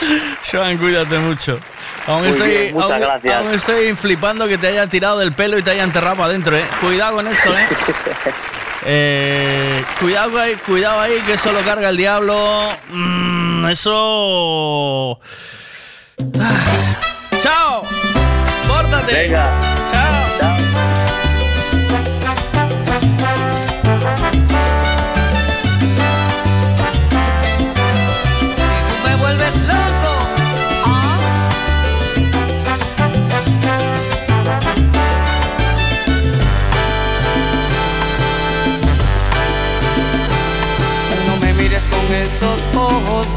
[0.52, 1.58] Joan, cuídate mucho.
[2.06, 3.34] Aún estoy, bien, muchas aún- gracias.
[3.36, 6.64] aún estoy flipando que te hayan tirado del pelo y te hayan enterrado adentro, ¿eh?
[6.80, 7.66] Cuidado con eso, ¿eh?
[8.90, 12.68] Eh, cuidado ahí, cuidado ahí, que eso lo carga el diablo.
[12.90, 15.18] Mm, eso.
[16.40, 16.96] Ah.
[17.42, 17.82] ¡Chao!
[18.68, 19.12] ¡Pórtate!
[19.12, 19.44] Venga.
[19.92, 20.07] ¡Chao!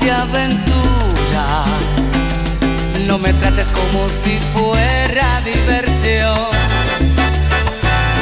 [0.10, 1.64] Aventura.
[3.08, 6.50] No me trates como si fuera diversión.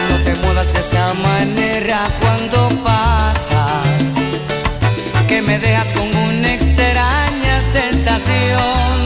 [0.09, 4.11] No te muevas de esa manera cuando pasas
[5.27, 9.05] que me dejas con una extraña sensación.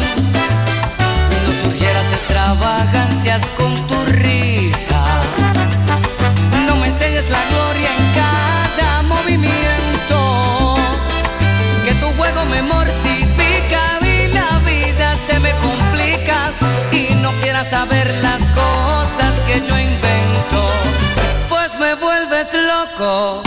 [1.45, 3.82] No surgieras extravagancias con
[23.13, 23.42] love.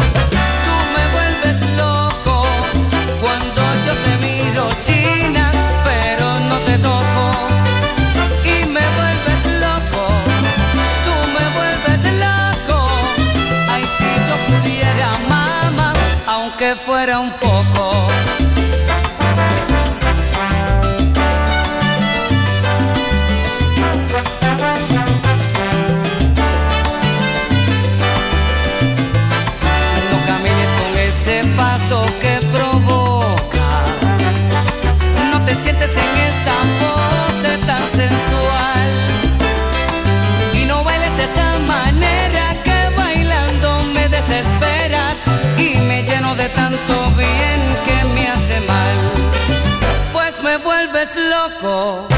[51.15, 52.16] Loco.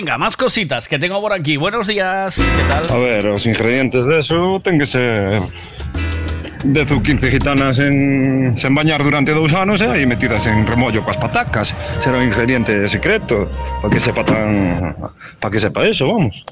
[0.00, 1.58] Venga, más cositas que tengo por aquí.
[1.58, 2.34] Buenos días.
[2.36, 2.90] ¿Qué tal?
[2.90, 5.42] A ver, os ingredientes de eso ten que ser
[6.64, 11.04] 10 ou 15 gitanas en, sen bañar durante dous anos e aí metidas en remollo
[11.04, 11.76] coas patacas.
[12.00, 13.52] Será un ingrediente secreto
[13.84, 14.96] para que sepa tan
[15.36, 16.48] para que sepa eso, vamos.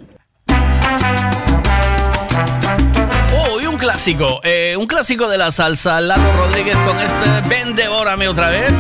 [3.32, 4.44] Oh, y un clásico.
[4.44, 6.02] eh, un clásico de la salsa.
[6.02, 8.76] Lalo Rodríguez con este Ven, devórame otra vez.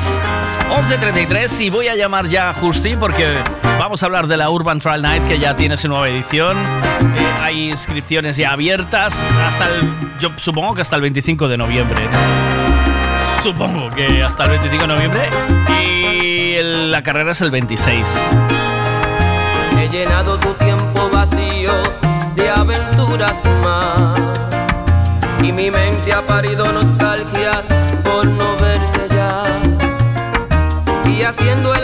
[0.70, 3.34] 11.33 y voy a llamar ya a Justi porque
[3.78, 6.56] vamos a hablar de la Urban Trial Night que ya tiene su nueva edición.
[6.58, 9.90] Eh, hay inscripciones ya abiertas hasta el,
[10.20, 12.02] yo supongo que hasta el 25 de noviembre.
[13.42, 15.28] Supongo que hasta el 25 de noviembre
[15.82, 18.06] y la carrera es el 26.
[19.80, 21.72] He llenado tu tiempo vacío
[22.36, 24.18] de aventuras más.
[25.42, 27.37] Y mi mente ha parido nostalgia
[31.28, 31.77] haciendo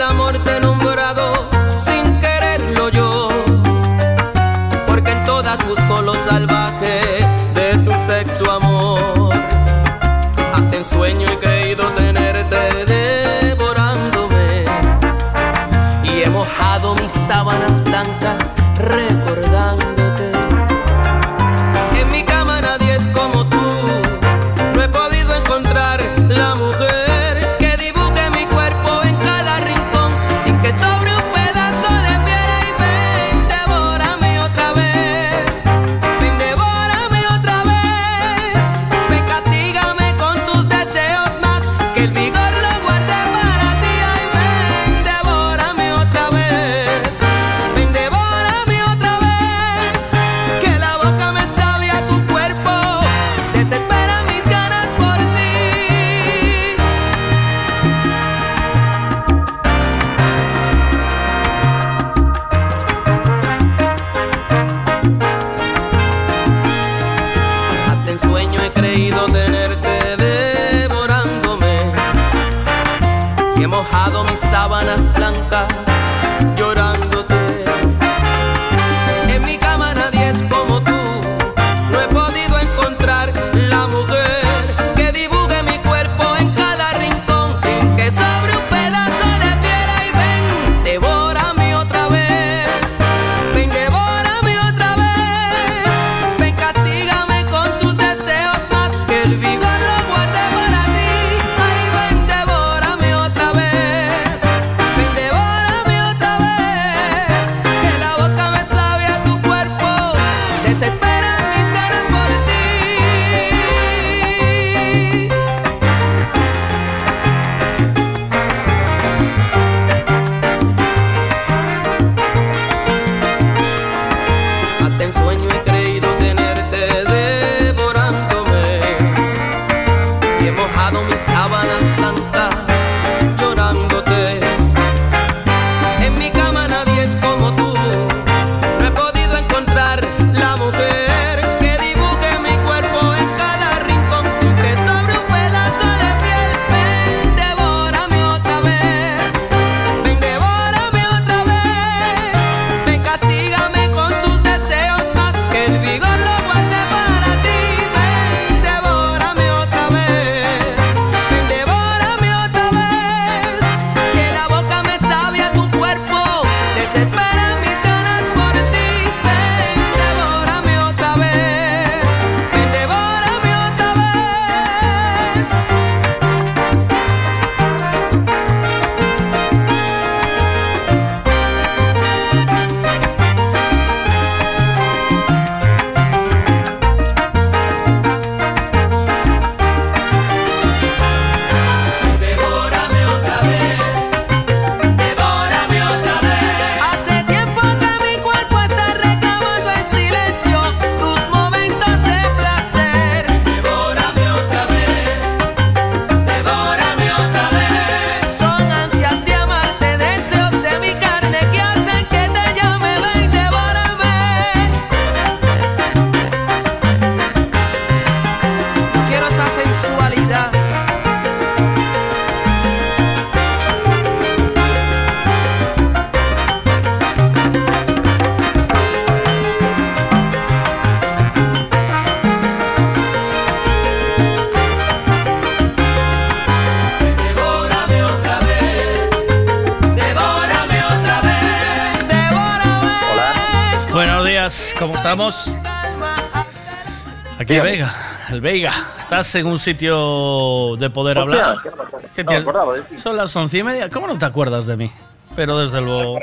[248.45, 248.73] Veiga.
[248.99, 251.57] ¿Estás en un sitio de poder hablar?
[251.57, 251.99] acuerdo.
[252.15, 252.75] ¿Qué No acordaba.
[253.01, 253.89] Son las once y media.
[253.89, 254.91] ¿Cómo no te acuerdas de mí?
[255.35, 256.19] Pero desde luego,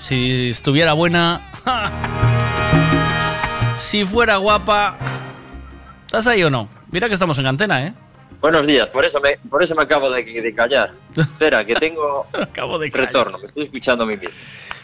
[0.00, 1.42] si estuviera buena,
[3.76, 4.96] si fuera guapa,
[6.06, 6.70] ¿estás ahí o no?
[6.90, 7.92] Mira que estamos en antena, ¿eh?
[8.40, 10.92] Buenos días, por eso me, por eso me acabo de, de callar.
[11.14, 14.34] Espera, que tengo acabo de retorno, me estoy escuchando a mí mismo.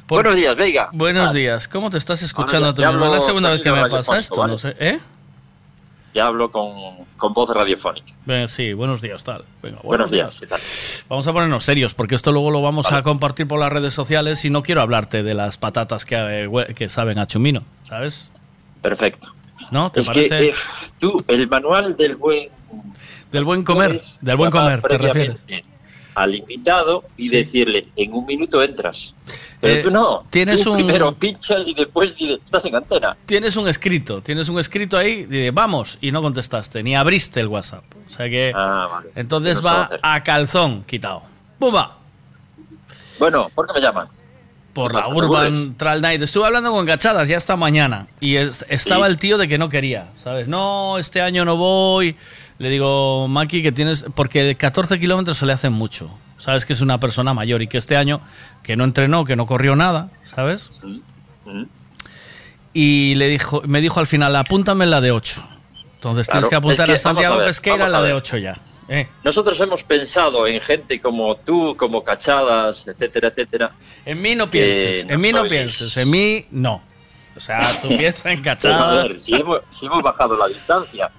[0.07, 0.91] Buenos días, Veiga.
[0.93, 1.67] Buenos días.
[1.67, 3.07] ¿Cómo te estás escuchando tú mismo?
[3.07, 4.77] Es la segunda vez que me pasa esto, no sé.
[4.79, 5.01] ¿Eh?
[6.13, 6.73] Ya hablo con,
[7.17, 8.13] con voz radiofónica.
[8.49, 9.45] Sí, buenos días, tal.
[9.63, 10.61] Venga, Buenos días, ¿qué tal?
[11.09, 14.45] Vamos a ponernos serios, porque esto luego lo vamos a compartir por las redes sociales
[14.45, 18.31] y no quiero hablarte de las patatas que, eh, que saben a chumino, ¿sabes?
[18.83, 19.33] Perfecto.
[19.71, 19.93] ¿No?
[19.93, 20.29] ¿Te es parece?
[20.29, 20.55] que eh,
[20.99, 22.49] tú, el manual del buen
[23.31, 25.45] del buen comer, del buen comer, ¿te refieres?
[26.15, 29.15] Al invitado y decirle, en un minuto entras.
[29.61, 30.25] Pero Eh, tú no.
[30.31, 33.17] tienes tú un- primero pinchas y después estás en antena.
[33.27, 37.47] Tienes un escrito, tienes un escrito ahí, de vamos, y no contestaste, ni abriste el
[37.49, 37.85] WhatsApp.
[38.07, 38.53] O sea que.
[38.55, 39.11] Ah, vale.
[39.15, 41.23] Entonces va a calzón quitado.
[41.59, 41.99] ¡Bumba!
[43.19, 44.09] Bueno, ¿por qué me llamas?
[44.73, 45.75] Por ¿Qué la Urban?
[45.77, 46.23] Trail Night.
[46.23, 49.13] Estuve hablando con Cachadas ya esta mañana y es- estaba Sí.
[49.13, 50.47] el tío de que no quería, ¿sabes?
[50.49, 52.17] No, este año no voy.
[52.61, 54.05] Le digo, Maki, que tienes.
[54.15, 56.11] Porque 14 kilómetros se le hacen mucho.
[56.37, 58.21] Sabes que es una persona mayor y que este año
[58.63, 60.71] que no entrenó, que no corrió nada, ¿sabes?
[62.75, 65.43] Y le dijo, me dijo al final, apúntame en la de 8.
[65.95, 68.17] Entonces Claro, tienes que apuntar es que, a Santiago a ver, Pesqueira la de ver.
[68.17, 68.59] 8 ya.
[68.89, 69.09] Eh.
[69.25, 73.73] Nosotros hemos pensado en gente como tú, como Cachadas, etcétera, etcétera.
[74.05, 76.83] En mí no pienses, en mí no pienses, en mí no.
[77.37, 79.09] O sea, tú piensas en Pero, a Cachadas.
[79.09, 81.11] ver, si hemos, si hemos bajado la distancia,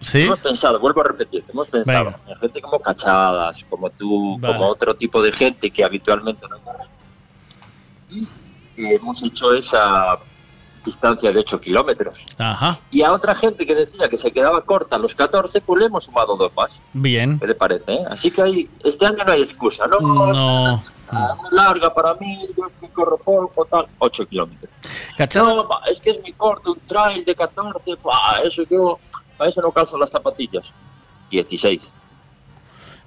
[0.00, 0.22] ¿Sí?
[0.22, 2.18] hemos pensado, vuelvo a repetir, hemos pensado Venga.
[2.26, 4.54] en gente como Cachadas, como tú, Vale.
[4.54, 6.58] como otro tipo de gente que habitualmente no.
[8.08, 8.26] Y
[8.94, 10.18] hemos hecho esa
[10.84, 12.16] distancia de 8 kilómetros.
[12.38, 15.78] Ajá, Y a otra gente que decía que se quedaba corta a los 14, pues
[15.80, 16.80] le hemos sumado dos más.
[16.94, 17.38] bien.
[17.38, 17.92] ¿Qué te parece?
[17.92, 18.04] eh?
[18.10, 20.00] Así que hay, este año no hay excusa, ¿no?
[20.00, 20.82] No.
[21.12, 23.86] Ah, larga para mí, yo que corro poco, tal.
[23.98, 24.70] 8 kilómetros.
[25.18, 25.64] Cachado.
[25.64, 28.98] No, es que es muy corto, un trail de 14, pa, eso yo,
[29.40, 30.64] para eso no calzo las zapatillas.
[31.30, 31.80] 16.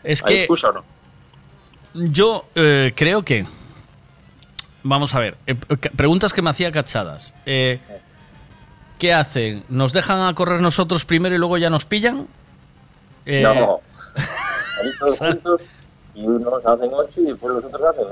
[0.03, 0.83] Es ¿Hay que excusa o no?
[1.93, 3.45] yo eh, creo que.
[4.81, 7.35] Vamos a ver, eh, ca- preguntas que me hacía Cachadas.
[7.45, 7.79] Eh,
[8.97, 9.63] ¿Qué hacen?
[9.69, 12.27] ¿Nos dejan a correr nosotros primero y luego ya nos pillan?
[13.27, 13.79] Eh, No.
[15.19, 15.69] Juntos
[16.15, 18.05] y unos hacen 8 y después los otros hacen...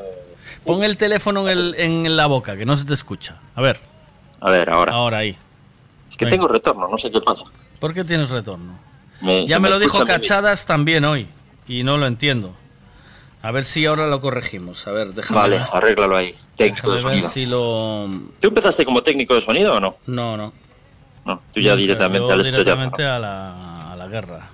[0.64, 3.40] Pon el teléfono en, el- en la boca, que no se te escucha.
[3.56, 3.80] A ver.
[4.40, 4.94] A ver, ahora.
[4.94, 5.36] Ahora ahí.
[6.10, 6.36] Es que Venga.
[6.38, 7.46] tengo retorno, no sé qué pasa.
[7.82, 8.78] ¿Por qué tienes retorno?
[9.22, 10.06] Me- Ya me lo dijo.
[10.06, 11.28] Cachadas también hoy.
[11.68, 12.54] Y no lo entiendo.
[13.42, 14.86] A ver si ahora lo corregimos.
[14.88, 15.68] A ver, déjame Vale, ver.
[15.74, 16.36] arréglalo ahí.
[16.56, 17.30] Técnico Déjame de ver sonido.
[17.32, 18.08] si lo.
[18.40, 19.96] ¿Tú empezaste como técnico de sonido o no?
[20.06, 20.54] No, no.
[21.26, 24.48] No, tú ya No, directamente al directamente a la, a la guerra.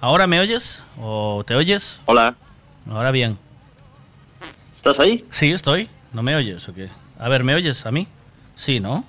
[0.00, 0.82] ¿Ahora me oyes?
[0.98, 2.00] ¿O te oyes?
[2.06, 2.34] Hola,
[2.90, 3.36] Ahora bien.
[4.76, 5.22] ¿estás ahí?
[5.30, 5.88] Sí, estoy.
[6.14, 6.88] ¿No me oyes o qué?
[7.18, 8.06] A ver, ¿me oyes a mí?
[8.54, 9.04] Sí, ¿no?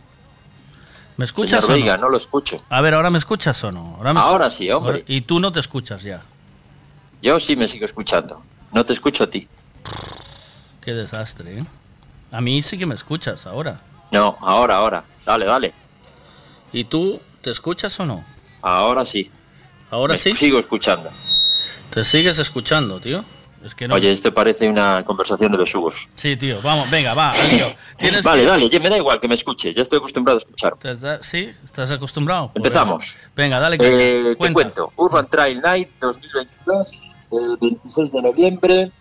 [1.18, 1.86] ¿Me escuchas Señor o no?
[1.86, 2.64] Veiga, no lo escucho.
[2.70, 3.98] A ver, ¿ahora me escuchas o no?
[4.02, 5.04] me Ahora sí, hombre.
[5.08, 6.22] Y tú no te escuchas ya.
[7.22, 8.44] Yo sí me sigo escuchando.
[8.72, 9.48] No te escucho a ti.
[10.82, 11.64] Qué desastre, ¿eh?
[12.32, 13.82] A mí sí que me escuchas ahora.
[14.12, 15.04] No, ahora, ahora.
[15.26, 15.74] Dale, dale.
[16.72, 18.24] ¿Y tú te escuchas o no?
[18.62, 19.32] Ahora sí.
[19.90, 20.36] ¿Ahora Me sí?
[20.36, 21.10] Sigo escuchando.
[21.90, 23.24] Te sigues escuchando, tío.
[23.64, 23.95] Es que no.
[23.95, 26.08] Oye, esto parece una conversación de besugos.
[26.16, 26.58] Sí, tío.
[26.61, 27.66] Vamos, venga, va, tío.
[27.98, 29.74] Tienes Vale, que- dale, me da igual que me escuche.
[29.74, 30.76] Ya estoy acostumbrado a escuchar.
[30.77, 31.52] ¿Te da- ¿Sí?
[31.64, 32.48] ¿Estás acostumbrado?
[32.48, 33.16] Pues Empezamos.
[33.36, 33.90] Venga, dale caña.
[33.92, 34.94] Eh, te cuento.
[34.95, 38.92] Urban Trail Night 2022, eh, 26 de noviembre,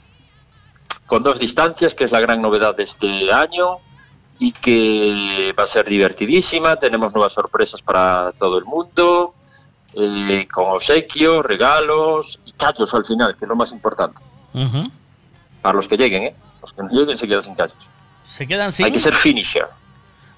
[1.07, 3.78] con dos distancias, que es la gran novedad de este año
[4.39, 6.76] y que va a ser divertidísima.
[6.76, 9.35] Tenemos nuevas sorpresas para todo el mundo,
[9.94, 14.20] eh, con obsequios, regalos y callos al final, que es lo más importante.
[14.57, 14.91] Ujú.
[15.62, 16.35] Para los que lleguen, ¿eh?
[16.62, 17.76] Los que no lleguen se quedan sin callos.
[18.25, 18.86] Se quedan sin.
[18.86, 19.67] Hay que ser finisher.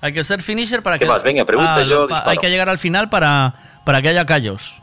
[0.01, 1.11] Hay que ser finisher para ¿Qué que.
[1.11, 1.23] más?
[1.23, 2.31] Venga, pregunta, Ah, yo disparo.
[2.31, 4.75] Hay que llegar al final para, para que haya callos.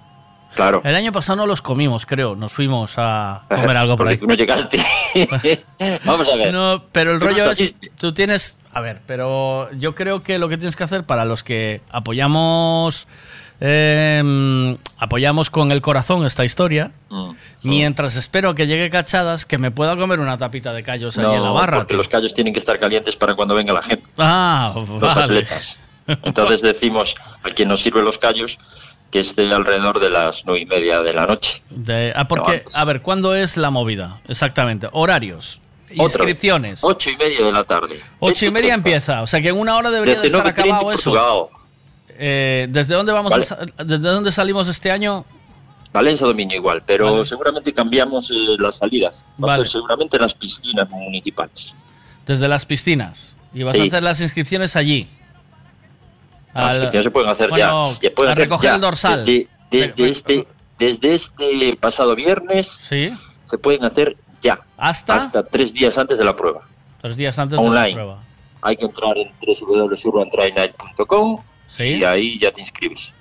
[0.55, 0.81] Claro.
[0.85, 2.35] El año pasado no los comimos, creo.
[2.35, 4.19] Nos fuimos a comer algo por ahí.
[4.25, 4.77] no llegaste.
[6.05, 6.53] Vamos a ver.
[6.53, 10.57] No, pero el rollo es, tú tienes, a ver, pero yo creo que lo que
[10.57, 13.07] tienes que hacer para los que apoyamos,
[13.61, 17.32] eh, apoyamos con el corazón esta historia, Mm,
[17.64, 21.43] mientras espero que llegue cachadas, que me pueda comer una tapita de callos ahí en
[21.43, 21.77] la barra.
[21.77, 24.06] porque los callos tienen que estar calientes para cuando venga la gente.
[24.17, 25.24] Ah, Los vale.
[25.24, 25.77] atletas.
[26.08, 28.59] Entonces decimos a quien nos sirve los callos
[29.11, 31.61] que esté alrededor de las nueve y media de la noche.
[31.69, 34.19] De- ah, porque, a ver, ¿cuándo es la movida?
[34.27, 34.90] Exactamente.
[34.92, 35.61] Horarios.
[35.90, 36.84] Inscripciones.
[36.84, 38.00] Ocho y media de la tarde.
[38.19, 40.92] Ocho y media empieza, o sea que en una hora debería de estar 9.30 acabado
[40.92, 41.11] eso.
[41.11, 41.55] Portugal.
[42.18, 43.32] Eh, ¿Desde dónde vamos?
[43.32, 43.45] a Vale.
[43.45, 45.26] sa- ¿Desde dónde salimos este año?
[45.92, 47.26] Valencia Dominio igual, pero Vale.
[47.26, 49.24] seguramente cambiamos eh, las salidas.
[49.42, 49.64] Va a Vale.
[49.64, 51.74] ser seguramente en las piscinas municipales.
[52.26, 53.35] Desde las piscinas.
[53.53, 53.88] Y vas a Sí.
[53.88, 55.08] hacer las inscripciones allí.
[56.53, 57.95] Las Al- inscripciones se pueden hacer bueno, ya.
[58.02, 58.76] Se pueden a hacer recoger ya.
[58.76, 59.26] el dorsal.
[59.26, 60.48] Desde, desde este,
[60.80, 63.14] desde este pasado viernes Sí.
[63.45, 64.60] se pueden hacer ya.
[64.77, 65.16] ¿Hasta?
[65.16, 66.61] Hasta tres días antes de la prueba.
[67.02, 67.90] Tres días antes de Online.
[67.90, 68.19] la prueba.
[68.64, 71.84] Hay que entrar en www.urbantrainight.com Sí.
[71.84, 73.11] y ahí ya te inscribes.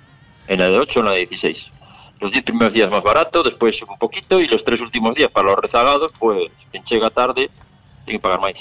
[0.47, 1.71] En la de 8 o en la de 16.
[2.19, 5.47] Los 10 primeros días más barato, después un poquito y los tres últimos días para
[5.49, 7.49] los rezagados, pues quien llega tarde
[8.05, 8.53] tiene que pagar más.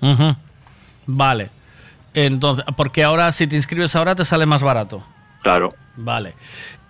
[0.00, 0.36] Ujú.
[1.06, 1.50] Vale.
[2.14, 5.04] Entonces, porque ahora si te inscribes ahora te sale más barato.
[5.42, 5.74] Claro.
[5.96, 6.34] Vale.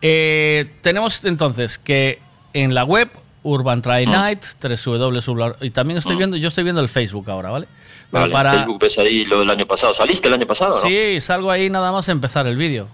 [0.00, 2.20] Eh, tenemos entonces que
[2.52, 3.10] en la web
[3.42, 7.66] Urban Try Night, www, y también estoy viendo, yo estoy viendo el Facebook ahora, ¿vale?
[8.12, 9.94] Pero Vale, para Facebook ves ahí lo del año pasado.
[9.94, 10.72] ¿Saliste el año pasado?
[10.72, 10.86] no?
[10.88, 12.86] Sí, salgo ahí nada más a empezar el vídeo.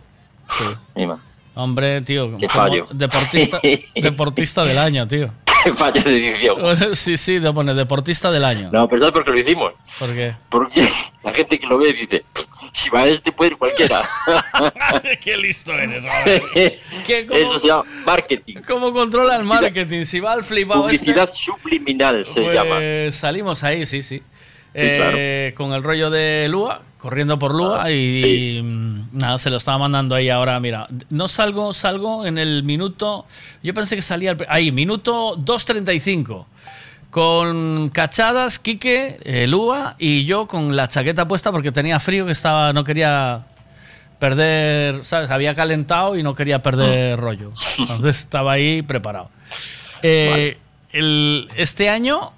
[0.57, 0.65] Sí.
[0.95, 1.21] Mima.
[1.55, 2.87] Hombre, tío, Qué fallo.
[2.93, 3.61] deportista,
[3.97, 5.29] deportista del año, tío.
[5.65, 6.57] Qué fallo de edición.
[6.95, 8.71] Sí, sí, te pone deportista del año.
[8.73, 9.73] No, pero ¿sabes por qué lo hicimos?
[9.99, 10.37] ¿Por qué?
[10.49, 10.89] Porque
[11.25, 12.25] la gente que lo ve dice,
[12.73, 14.09] si va este puede ir cualquiera.
[15.21, 16.07] qué listo eres.
[17.07, 18.59] ¿Qué, cómo- Eso se llama marketing.
[18.67, 20.05] ¿Cómo controla el marketing?
[20.05, 22.77] Si va al flipado Publicidad este, subliminal se pues llama.
[23.11, 24.23] salimos ahí, sí, sí.
[24.75, 28.61] Eh, Con el rollo de Lua, corriendo por Lua y, Ah, sí.
[28.63, 33.25] mm, nada, se lo estaba mandando ahí ahora, mira, no salgo, salgo en el minuto,
[33.63, 36.47] yo pensé que salía el- ahí, minuto 2.35.
[37.11, 42.33] Con cachadas, Quique, eh, Lua y yo con la chaqueta puesta porque tenía frío que
[42.33, 43.47] estaba, no quería
[44.19, 45.31] perder, ¿sabes?
[45.31, 47.51] Había calentado y no quería perder rollo.
[47.79, 49.31] Entonces estaba ahí preparado.
[50.03, 50.59] Eh,
[50.93, 52.33] el- este año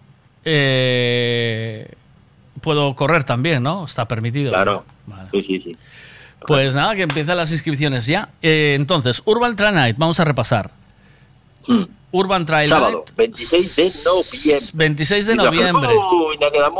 [0.45, 1.89] eh,
[2.61, 3.85] puedo correr también, ¿no?
[3.85, 4.51] Está permitido.
[4.53, 4.85] Claro.
[5.33, 5.77] Sí, sí, sí.
[6.47, 8.31] Pues nada, que empiezan las inscripciones ya.
[8.41, 10.71] Eh, entonces, Urban Trail Night, vamos a repasar.
[12.13, 12.71] Urban Trail Hmm.
[12.71, 14.71] Sábado, Night, 26 de noviembre.
[14.75, 15.89] 26 de noviembre.
[15.95, 16.71] Uy, no queda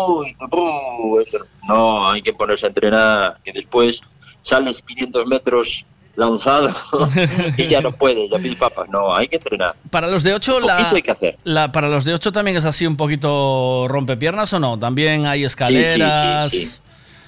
[1.21, 1.39] eso.
[1.69, 4.01] No, hay que ponerse a entrenar, que después
[4.41, 5.85] sales 500 metros
[6.21, 6.71] lanzado
[7.57, 8.89] y ya no puedes, ya pides papas.
[8.91, 9.75] No, hay que entrenar.
[9.91, 11.37] Para los de 8, la, hay que hacer.
[11.45, 14.79] la- para los de 8 también es así un poquito rompepiernas o no?
[14.79, 16.51] También hay escaleras.
[16.51, 16.81] Sí, sí, sí, sí.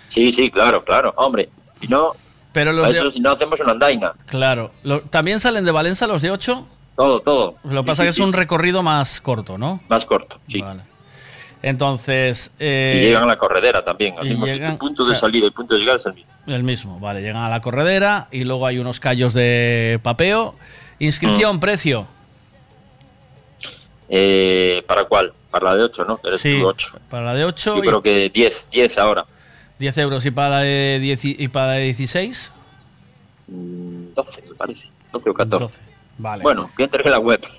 [0.08, 1.12] Sí, sí, claro, claro.
[1.16, 1.48] Hombre,
[1.80, 2.12] si no,
[2.52, 4.12] Pero los de- si no hacemos una andaina.
[4.26, 4.70] Claro.
[4.82, 6.66] Lo- ¿También salen de Valencia los de 8?
[6.94, 7.54] Todo, todo.
[7.64, 9.80] Lo que pasa Sí, que es un recorrido más corto, ¿no?
[9.88, 10.60] Más corto, sí.
[10.60, 10.82] Vale.
[11.62, 12.50] Entonces...
[12.58, 14.18] eh, y llegan a la corredera también.
[14.18, 14.72] Al mismo llegan- sitio.
[14.72, 16.30] El punto o de sea- salida y el punto de llegada es el mismo.
[16.46, 17.20] El mismo, vale.
[17.20, 20.52] Llegan a la corredera y luego hay unos callos de papeo.
[20.98, 21.04] Mm.
[21.04, 22.06] Inscripción, precio.
[24.08, 25.32] Eh, ¿Para cuál?
[25.50, 26.20] Para la de 8, ¿no?
[26.24, 26.98] Eres Sí, tú 8.
[27.08, 29.24] para la de 8 Yo y creo que 10, 10 ahora.
[29.78, 32.52] 10 euros y para la de, 10 y y para la de 16.
[33.48, 34.86] 12, me parece.
[35.12, 35.64] 12 o 14.
[35.64, 35.78] 12.
[36.22, 36.42] Vale.
[36.44, 37.44] Bueno, que entre en la web.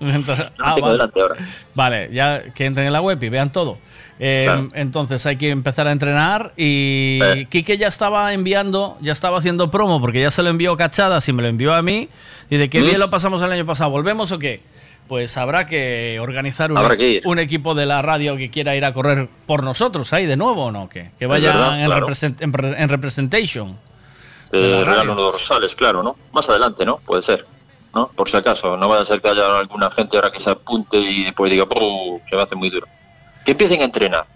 [0.00, 0.92] Entonces- no ah, tengo vale.
[0.92, 1.34] delante ahora.
[1.74, 3.78] Vale, ya que entren en la web y vean todo.
[4.18, 4.68] Eh, Claro.
[4.74, 7.46] Entonces hay que empezar a entrenar y Eh.
[7.50, 11.32] Quique ya estaba enviando, ya estaba haciendo promo porque ya se lo envió Cachadas y
[11.34, 12.08] me lo envió a mí.
[12.50, 14.62] Y de qué bien lo pasamos el año pasado, ¿volvemos o qué?
[15.06, 19.28] Pues habrá que organizar un, que equipo de la radio que quiera ir a correr
[19.46, 22.06] por nosotros ahí de nuevo o no, que, que vaya verdad, en, claro.
[22.08, 23.76] represent- en pre- en representation.
[24.50, 26.16] Te unos dorsales, claro, ¿no?
[26.32, 26.98] Más adelante, ¿no?
[26.98, 27.44] Puede ser.
[27.94, 28.08] ¿No?
[28.08, 28.76] Por si acaso.
[28.76, 31.64] No vaya a ser que haya alguna gente ahora que se apunte y después diga,
[31.64, 32.86] "Buh, se me hace muy duro.
[33.44, 34.26] Que empiecen a entrenar.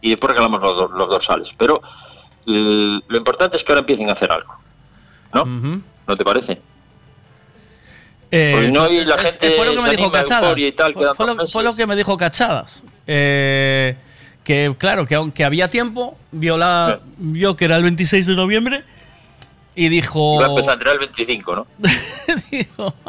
[0.00, 1.52] Y después regalamos los, los dorsales.
[1.56, 1.80] Pero
[2.46, 4.52] eh, lo importante es que ahora empiecen a hacer algo.
[5.32, 5.44] ¿No?
[5.44, 6.60] ¿No te parece?
[8.30, 10.58] Eh, Porque no hay la es- gente fue lo que me dijo Cachadas.
[10.58, 12.84] y tal, fue, fue lo, fue lo que me dijo Cachadas.
[13.06, 13.96] Eh,
[14.44, 18.82] que claro, que aunque había tiempo, vio, la, vio que era el 26 de noviembre
[19.84, 20.36] y dijo...
[20.36, 21.66] Iba a empezar a entrenar el 25, ¿no?
[22.50, 22.94] dijo,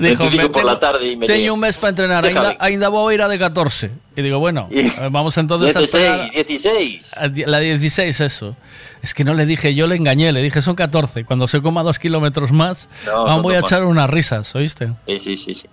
[0.00, 2.88] dijo "Me por la tengo- tarde y me Tengo un mes para entrenar, ainda, ainda
[2.88, 3.90] voy a ir a de 14.
[4.16, 4.68] Y digo, bueno,
[5.10, 6.30] vamos entonces a 16, esperar...
[6.32, 7.02] 16.
[7.16, 8.56] a di- La 16, eso.
[9.02, 11.24] Es que no le dije, yo le engañé, le dije son 14.
[11.24, 14.92] Cuando se coma dos kilómetros más, No, aún no, voy a echar unas risas, ¿oíste?
[15.06, 15.66] Sí, sí, sí, sí.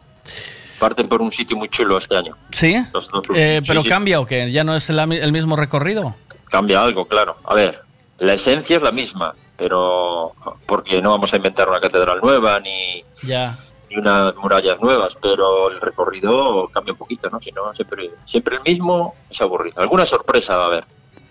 [0.79, 2.35] Parten por un sitio muy chulo este año.
[2.51, 2.75] ¿Sí?
[2.93, 3.87] Los dos Eh, sí, ¿Pero sí.
[3.89, 4.51] cambia o qué?
[4.51, 6.15] ¿Ya no es mi- el mismo recorrido?
[6.55, 7.35] Cambia algo, claro.
[7.43, 7.81] A ver,
[8.19, 10.31] la esencia es la misma, pero
[10.65, 13.59] porque no vamos a inventar una catedral nueva ni, Ya.
[13.89, 17.41] ni unas murallas nuevas, pero el recorrido cambia un poquito, ¿no?
[17.41, 19.81] Si no, siempre, siempre el mismo es aburrido.
[19.81, 20.85] Alguna sorpresa va a haber,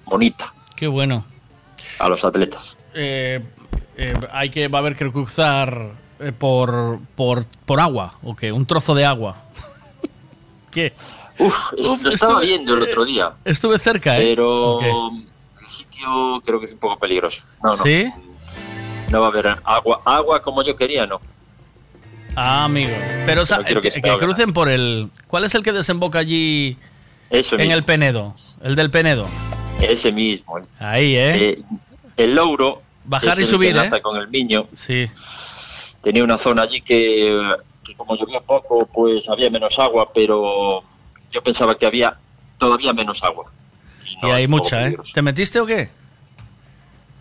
[0.05, 1.25] bonita, Qué bueno.
[2.01, 2.77] a los atletas.
[2.93, 3.43] Eh,
[3.97, 5.87] eh, hay que, va a haber que cruzar
[6.21, 8.53] eh, por, por, por agua, ¿o qué?
[8.53, 9.37] Un trozo de agua.
[10.75, 10.93] ¿Qué?
[11.39, 13.33] Uf, lo estaba estuve- viendo el otro día.
[13.45, 14.23] Estuve cerca, ¿eh?
[14.31, 17.43] Pero el sitio creo que es un poco peligroso.
[17.63, 17.83] No, no.
[17.83, 18.11] ¿Sí?
[19.11, 20.01] No va a haber agua.
[20.05, 21.21] Agua como yo quería, no.
[22.37, 22.93] Ah, amigo.
[23.27, 25.09] Pero o sea, No quiero que que, que crucen por el...
[25.29, 26.77] ¿Cuál es el que desemboca allí
[27.31, 27.75] Eso en mismo.
[27.75, 28.35] el Penedo?
[28.63, 29.25] El del Penedo.
[29.81, 30.59] Ese mismo.
[30.81, 31.51] Ahí, ¿eh?
[31.51, 31.63] Eh,
[32.17, 32.83] el Louro.
[33.05, 34.03] Bajar y subir, que ¿eh?
[34.03, 34.67] con el Miño.
[34.73, 35.09] Sí.
[36.03, 37.39] Tenía una zona allí que,
[37.85, 40.83] que como llovía poco, pues había menos agua, pero
[41.31, 42.17] yo pensaba que había
[42.59, 43.51] todavía menos agua.
[44.23, 44.97] y hay mucha, ¿eh?
[45.13, 45.91] ¿Te metiste o qué?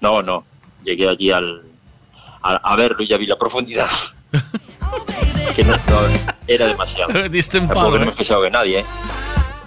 [0.02, 0.46] No, no.
[0.84, 1.64] Llegué allí al,
[2.42, 3.90] a, a verlo y ya vi la profundidad.
[5.56, 7.30] que no, no, era demasiado.
[7.30, 8.18] Diste un palo, queremos ¿eh?
[8.18, 8.86] que se ahogue nadie, ¿eh?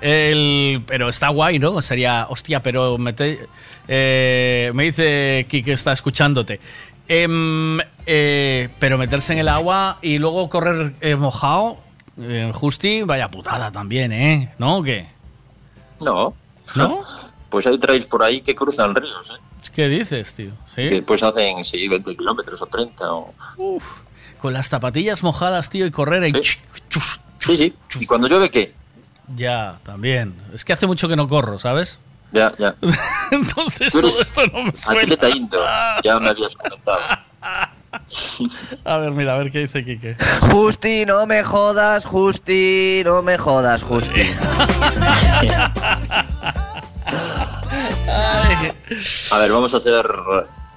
[0.00, 1.80] El, pero está guay, ¿no?
[1.80, 3.46] Sería, hostia, pero mete,
[3.88, 6.60] eh, me dice Kike está escuchándote.
[7.08, 11.78] Em, eh, pero meterse en el agua y luego correr eh, mojado,
[12.18, 14.52] eh, Justi, vaya putada también, ¿eh?
[14.58, 14.78] ¿No?
[14.78, 15.08] ¿O ¿Qué?
[16.00, 16.34] No.
[16.74, 17.02] ¿No?
[17.48, 19.40] Pues hay trails por ahí que cruzan ríos, ¿eh?
[19.72, 20.50] ¿Qué dices, tío?
[20.74, 21.00] Que ¿Sí?
[21.00, 23.12] pues hacen, sí, 20 kilómetros o 30.
[23.12, 23.32] O...
[24.40, 26.32] Con las zapatillas mojadas, tío, y correr ahí.
[26.42, 27.74] Sí, sí.
[28.00, 28.74] ¿Y cuando llueve qué?
[29.34, 30.34] Ya, también.
[30.52, 32.00] Es que hace mucho que no corro, ¿sabes?
[32.36, 32.74] Ya, ya.
[33.30, 35.00] Entonces eres todo esto no me suena.
[35.00, 35.66] Atleta indoor,
[36.04, 37.00] ya me habías comentado.
[38.84, 40.16] A ver, mira, a ver qué dice Kike.
[40.52, 44.20] Justi, no me jodas, Justi, no me jodas, Justi.
[49.30, 50.04] A ver, vamos a ser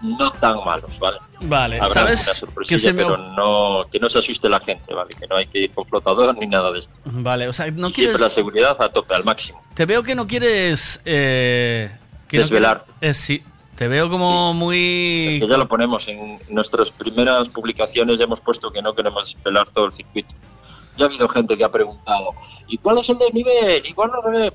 [0.02, 1.18] no tan malos, ¿vale?
[1.42, 2.46] Vale, Habrá ¿sabes?
[2.68, 5.10] Que se me- pero no, que no se asuste la gente, ¿vale?
[5.20, 6.94] Que no hay que ir con flotador ni nada de esto.
[7.06, 8.34] Vale, o sea, no Y siempre la quieres...
[8.34, 9.62] seguridad a tope, al máximo.
[9.74, 11.02] Te veo que no quieres...
[11.06, 11.90] Eh,
[12.28, 12.86] que no Desvelar.
[13.00, 13.44] quieres- eh, sí,
[13.76, 15.28] te veo como muy...
[15.36, 19.34] Es que ya lo ponemos en nuestras primeras publicaciones, ya hemos puesto que no queremos
[19.34, 20.34] desvelar todo el circuito.
[20.98, 22.32] Ya ha habido gente que ha preguntado,
[22.68, 23.86] ¿y cuál es el desnivel?
[23.86, 24.52] ¿Y cuál no?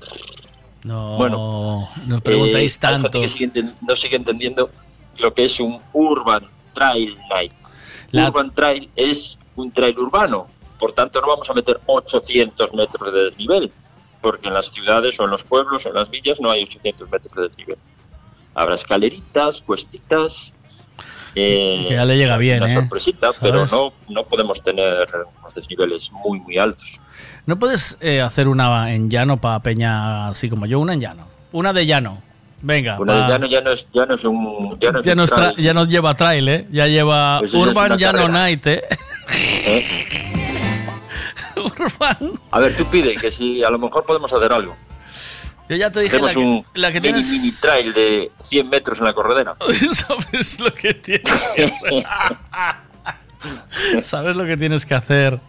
[0.83, 3.21] No, Bueno, nos preguntáis Eh, hay gente tanto.
[3.21, 3.51] que sigue
[3.81, 4.69] no sigue entendiendo
[5.19, 7.51] lo que es un Urban Trail Night.
[8.11, 10.47] La- Urban Trail es un trail urbano,
[10.79, 13.71] por tanto no vamos a meter 800 metros de desnivel,
[14.21, 17.09] porque en las ciudades o en los pueblos o en las villas no hay 800
[17.09, 17.77] metros de desnivel.
[18.53, 20.51] Habrá escaleritas, cuestitas.
[21.35, 22.75] eh, Que ya le llega bien, una ¿eh?
[22.75, 25.07] sorpresita, pero no, no podemos tener
[25.41, 26.99] unos desniveles muy, muy altos.
[27.45, 30.79] ¿No puedes eh, hacer una en llano para Peña así como yo?
[30.79, 31.27] Una en llano.
[31.51, 32.21] Una de llano.
[32.67, 32.97] Venga.
[32.97, 34.79] Pa- de llano ya no es, ya no es un.
[34.79, 35.55] Ya no, es ya, un no trail.
[35.57, 36.67] ya no lleva trail, ¿eh?
[36.71, 38.33] Ya lleva Eso ya es Urban Llano carrera.
[38.33, 38.83] Night, ¿eh?
[42.51, 44.75] A ver, tú pide que si a lo mejor podemos hacer algo.
[45.69, 47.31] Yo ya te dije la que, un la que mini, tienes...
[47.31, 49.55] mini trail de 100 metros en la corredera.
[49.91, 52.05] ¿Sabes lo que tienes que hacer?
[54.03, 55.39] ¿Sabes lo que tienes que hacer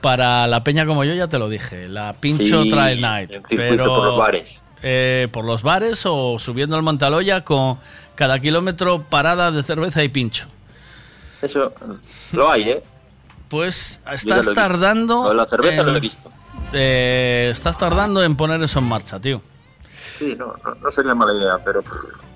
[0.00, 1.14] para la peña como yo?
[1.14, 1.88] Ya te lo dije.
[1.88, 3.38] La Pincho Sí, Trail Night.
[3.48, 4.60] pero, por los bares.
[4.82, 7.78] Eh, por los bares o subiendo al Montaloya con
[8.14, 10.48] cada kilómetro parada de cerveza y pincho.
[11.42, 11.72] Eso
[12.32, 12.82] lo hay, ¿eh?
[13.48, 15.28] Pues estás lo tardando.
[15.28, 16.30] De la cerveza en- lo he visto.
[16.72, 19.40] eh, estás tardando en poner eso en marcha, tío.
[20.18, 21.82] Sí, no, no, no sería mala idea, pero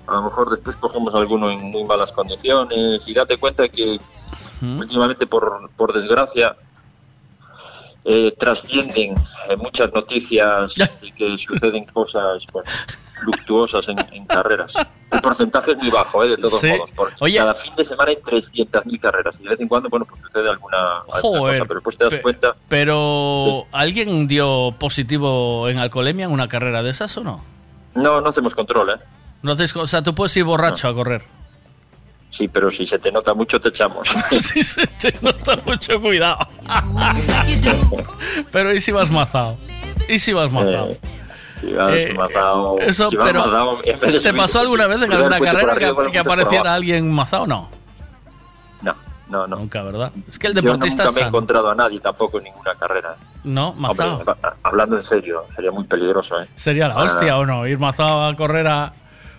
[0.07, 3.99] a lo mejor después cogemos alguno en muy malas condiciones y date cuenta que
[4.61, 6.55] últimamente, por, por desgracia,
[8.05, 9.15] eh, trascienden
[9.49, 12.69] eh, muchas noticias y que suceden cosas bueno,
[13.23, 14.73] luctuosas en, en carreras.
[15.11, 16.67] El porcentaje es muy bajo, eh, de todos Sí.
[16.67, 17.37] modos, porque Oye.
[17.37, 20.49] cada fin de semana hay 300.000 carreras y de vez en cuando bueno, pues sucede
[20.49, 20.77] alguna,
[21.11, 26.25] alguna Joder, cosa, pero después te das pe- cuenta Pero, ¿alguien dio positivo en alcoholemia
[26.25, 27.43] en una carrera de esas o no?
[27.95, 28.95] No, no hacemos control, ¿eh?
[29.43, 31.21] No o sea, tú puedes ir borracho a correr.
[32.35, 34.07] Sí, pero si se te nota mucho te echamos.
[34.31, 36.39] si se te nota mucho cuidado.
[38.51, 39.57] pero ¿y si vas mazado?
[40.09, 40.87] ¿Y si vas mazado?
[40.87, 40.99] Eh,
[41.61, 43.43] si vas Eh, mazao- Eso, si vas pero
[43.83, 47.45] ¿te subir- pasó alguna vez en alguna carrera arriba, que, apareciera alguien mazado?
[47.45, 47.69] No.
[48.81, 48.95] No,
[49.29, 49.55] no, no.
[49.57, 50.11] Nunca, ¿verdad?
[50.27, 53.15] Es que el Yo deportista nunca me he encontrado a nadie tampoco en ninguna carrera.
[53.43, 54.37] No, Hombre, mazado.
[54.63, 56.47] hablando en serio, sería muy peligroso, ¿eh?
[56.55, 57.37] Sería la Para hostia nada.
[57.39, 57.67] o no.
[57.67, 58.91] Ir mazado a correr a,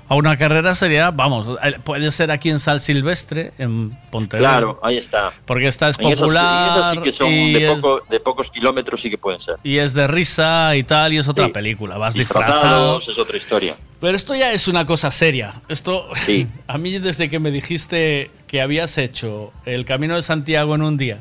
[0.09, 4.51] a una carrera sería, vamos, eh, puede ser aquí en Sal Silvestre, en Pontevedra.
[4.51, 5.33] Claro, ahí está.
[5.47, 6.79] Porque esta es esas- popular.
[6.79, 9.57] esas sí que son y de, es- poco, de pocos kilómetros sí que pueden ser.
[9.63, 11.53] Y es de risa y tal, y es otra Sí.
[11.53, 11.97] película.
[11.97, 12.99] Vas disfrazado.
[12.99, 13.75] Es otra historia.
[14.01, 15.55] Pero esto ya es una cosa seria.
[15.69, 16.47] Esto, Sí.
[16.69, 20.97] a mí desde que me dijiste que habías hecho el Camino de Santiago en un
[20.99, 21.19] día,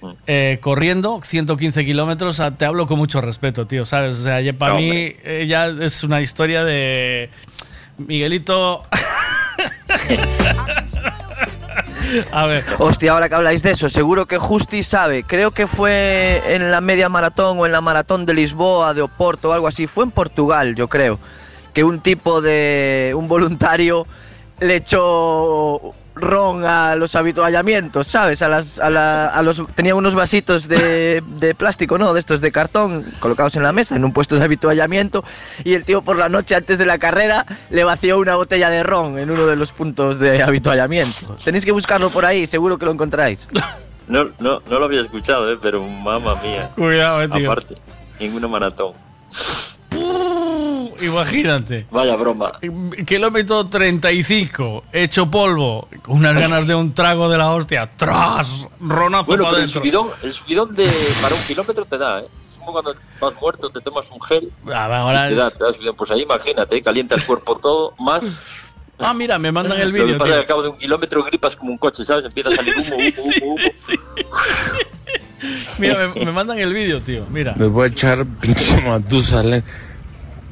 [0.00, 0.10] Mm.
[0.26, 4.18] eh, corriendo 115 kilómetros, ah, te hablo con mucho respeto, tío, ¿sabes?
[4.18, 4.90] O sea, para No, mí
[5.22, 7.30] eh, ya es una historia de...
[8.06, 8.82] Miguelito...
[12.32, 12.64] A ver.
[12.78, 15.24] Hostia, ahora que habláis de eso, seguro que Justi sabe.
[15.24, 19.50] Creo que fue en la media maratón o en la maratón de Lisboa, de Oporto
[19.50, 19.86] o algo así.
[19.86, 21.18] Fue en Portugal, yo creo.
[21.72, 23.14] Que un tipo de.
[23.16, 24.06] un voluntario
[24.60, 28.42] le echó ron a los habituallamientos, ¿sabes?
[28.42, 32.12] A las, a la- a los, tenía unos vasitos de, de plástico, ¿no?
[32.12, 35.24] De estos de cartón colocados en la mesa, en un puesto de habituallamiento.
[35.64, 38.82] Y el tío por la noche antes de la carrera le vació una botella de
[38.82, 41.34] ron en uno de los puntos de habituallamiento.
[41.44, 43.48] Tenéis que buscarlo por ahí, seguro que lo encontráis.
[44.08, 45.58] No, no, no lo había escuchado, ¿eh?
[45.62, 46.70] pero mamma mía.
[46.74, 47.50] Cuidado, eh, tío.
[47.50, 47.76] Aparte,
[48.20, 48.92] ninguna maratón.
[51.02, 51.86] Imagínate.
[51.90, 52.52] Vaya broma.
[53.06, 57.90] Kilómetro 35, hecho polvo, con unas ganas de un trago de la hostia.
[57.96, 58.66] ¡Tras!
[58.80, 60.88] Ronazo Bueno, para pero el subidón, el subidón de
[61.20, 62.24] para un kilómetro te da, ¿eh?
[62.24, 65.48] Es como cuando vas muerto, te tomas un gel Ah, va, ahora y te da,
[65.48, 65.96] es- te da subidón.
[65.96, 66.82] Pues ahí imagínate, ¿eh?
[66.82, 68.24] calienta el cuerpo todo, más...
[69.04, 70.40] Ah, mira, me mandan el Lo que vídeo, pasa es que tío.
[70.42, 72.24] al cabo de un kilómetro gripas como un coche, ¿sabes?
[72.26, 72.96] Empieza a salir humo,
[73.42, 73.56] humo, humo, humo.
[75.78, 77.26] Mira, me, me mandan el vídeo, tío.
[77.28, 77.54] Mira.
[77.56, 79.64] Me voy a echar pinche Matusalén.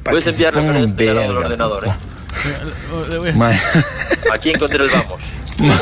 [0.03, 1.93] Para Puedes pongan con este al ordenador, ¿eh?
[3.09, 3.51] Le voy a- Ma-
[4.33, 5.21] Aquí encontré el vamos.
[5.59, 5.79] ma-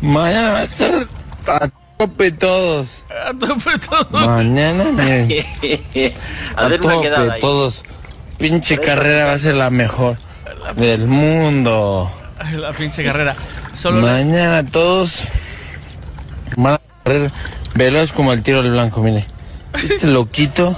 [0.00, 1.06] Mañana va a estar
[1.46, 1.68] a
[1.98, 3.04] tope todos.
[3.26, 4.10] A tope todos.
[4.10, 5.44] Mañana me-
[6.56, 7.40] a tope ahí.
[7.40, 7.82] todos.
[8.38, 10.16] Pinche carrera va a ser la mejor
[10.76, 12.10] del mundo.
[12.56, 13.36] La pinche carrera.
[13.74, 15.22] Solo Mañana todos
[16.56, 17.30] van a correr
[17.74, 19.24] veloz como el tiro del blanco, mire.
[19.74, 20.76] Este loquito,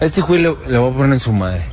[0.00, 1.64] a este güey le, le voy a poner en su madre.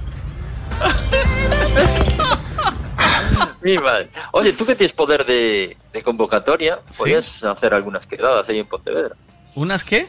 [3.65, 4.09] Mi madre.
[4.31, 9.15] Oye, tú que tienes poder de, de convocatoria, podrías hacer algunas quedadas ahí en Pontevedra.
[9.55, 10.07] ¿Unas qué?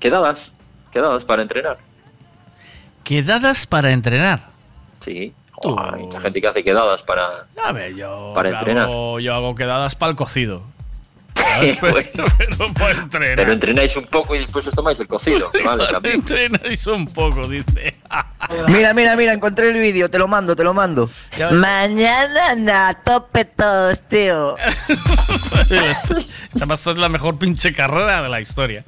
[0.00, 0.50] Quedadas,
[0.90, 1.78] quedadas para entrenar.
[3.04, 4.40] Quedadas para entrenar.
[4.98, 5.32] Sí.
[5.58, 7.46] Oh, hay mucha gente que hace quedadas para...
[7.62, 8.84] A ver, yo, Para entrenar.
[8.88, 10.64] hago, yo hago quedadas para el cocido.
[11.42, 11.78] ¿Sabes?
[11.80, 13.36] Pero, pero para entrenar.
[13.36, 15.50] Pero entrenáis un poco y después os tomáis el cocido.
[15.64, 15.86] Vale.
[16.12, 17.96] Entrenáis un poco, dice.
[18.68, 21.08] Mira, mira, mira, encontré el vídeo, te lo mando, te lo mando.
[21.52, 24.56] Mañana na, tope todos, tío.
[26.52, 28.84] Esta va a ser la mejor pinche carrera de la historia.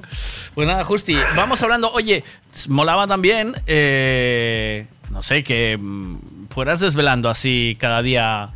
[0.53, 1.91] Pues nada, Justi, vamos hablando.
[1.93, 2.23] Oye,
[2.67, 8.49] molaba también, eh, no sé, que mm, fueras desvelando así cada día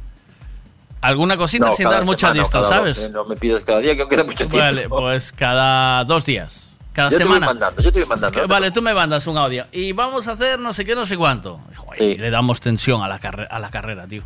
[1.01, 3.05] alguna cosita No, sin dar mucha lista, ¿sabes?
[3.05, 3.09] ¿eh?
[3.11, 4.57] No me pides cada día que queda mucho tiempo.
[4.57, 6.77] Vale, pues cada dos días.
[6.93, 7.45] Cada yo te voy semana.
[7.45, 8.47] mandando, yo te voy mandando.
[8.47, 9.65] Vale, tú me mandas un audio.
[9.71, 11.59] Y vamos a hacer no sé qué, no sé cuánto.
[11.75, 13.15] Joder, Le damos tensión a la,
[13.49, 14.23] a la carrera, tío.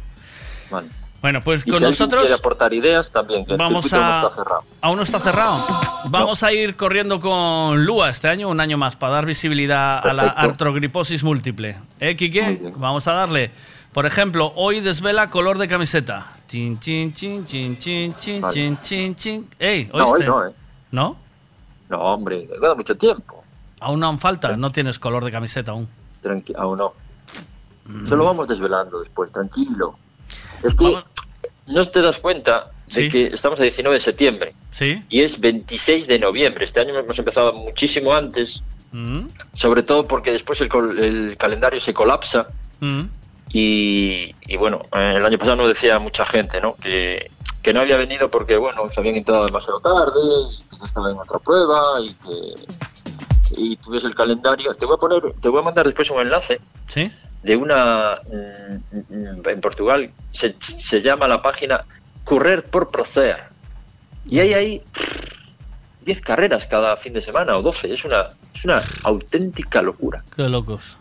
[0.72, 0.88] Vale.
[1.24, 3.98] Bueno, pues Y con si nosotros quiere aportar ideas, también, que vamos a...
[3.98, 4.64] no está cerrado.
[4.82, 5.66] Aún no está cerrado.
[6.10, 10.11] Vamos a ir corriendo con Lua este año, un año más, para dar visibilidad a
[10.11, 11.77] la artrogriposis múltiple.
[12.02, 12.60] ¿Eh, Quique?
[12.76, 13.52] Vamos a darle.
[13.94, 16.36] Por ejemplo, hoy desvela color de camiseta.
[16.48, 18.54] Chin, chin, chin, chin, chin, chin, Vale.
[18.54, 19.48] chin, chin, chin.
[19.60, 20.26] Ey, No, hoy ¿oíste?
[20.26, 20.52] no, ¿eh?
[20.92, 21.18] ¿No?
[21.90, 23.44] No, hombre, que queda mucho tiempo.
[23.80, 25.88] Aún no falta, no tienes color de camiseta aún.
[26.22, 26.94] Tranqui aún no.
[27.86, 28.06] Mm.
[28.08, 29.98] Se lo vamos desvelando después, tranquilo.
[30.64, 30.96] Es que
[31.68, 33.10] no te das cuenta de Sí.
[33.10, 35.04] que estamos a 19 de septiembre ¿Sí?
[35.10, 36.66] y es 26 de noviembre.
[36.66, 38.64] Este año hemos empezado muchísimo antes,
[38.96, 42.48] Mm, sobre todo porque después el, col- el calendario se colapsa
[42.80, 43.02] mm.
[43.54, 46.76] Y, y bueno, eh, el año pasado nos decía mucha gente, ¿no?
[46.76, 51.12] Que, que no había venido porque, bueno, se habían entrado demasiado tarde y que estaba
[51.12, 52.56] en otra prueba y que
[53.56, 54.74] y tú ves el calendario.
[54.74, 57.12] Te voy a poner, te voy a mandar después un enlace ¿Sí?
[57.44, 61.86] de una mm, en Portugal se, se llama la página
[62.24, 63.38] Correr por Procer
[64.26, 64.82] y hay ahí
[66.06, 70.48] 10 carreras cada fin de semana o 12 es una es una auténtica locura Qué
[70.48, 70.98] locos.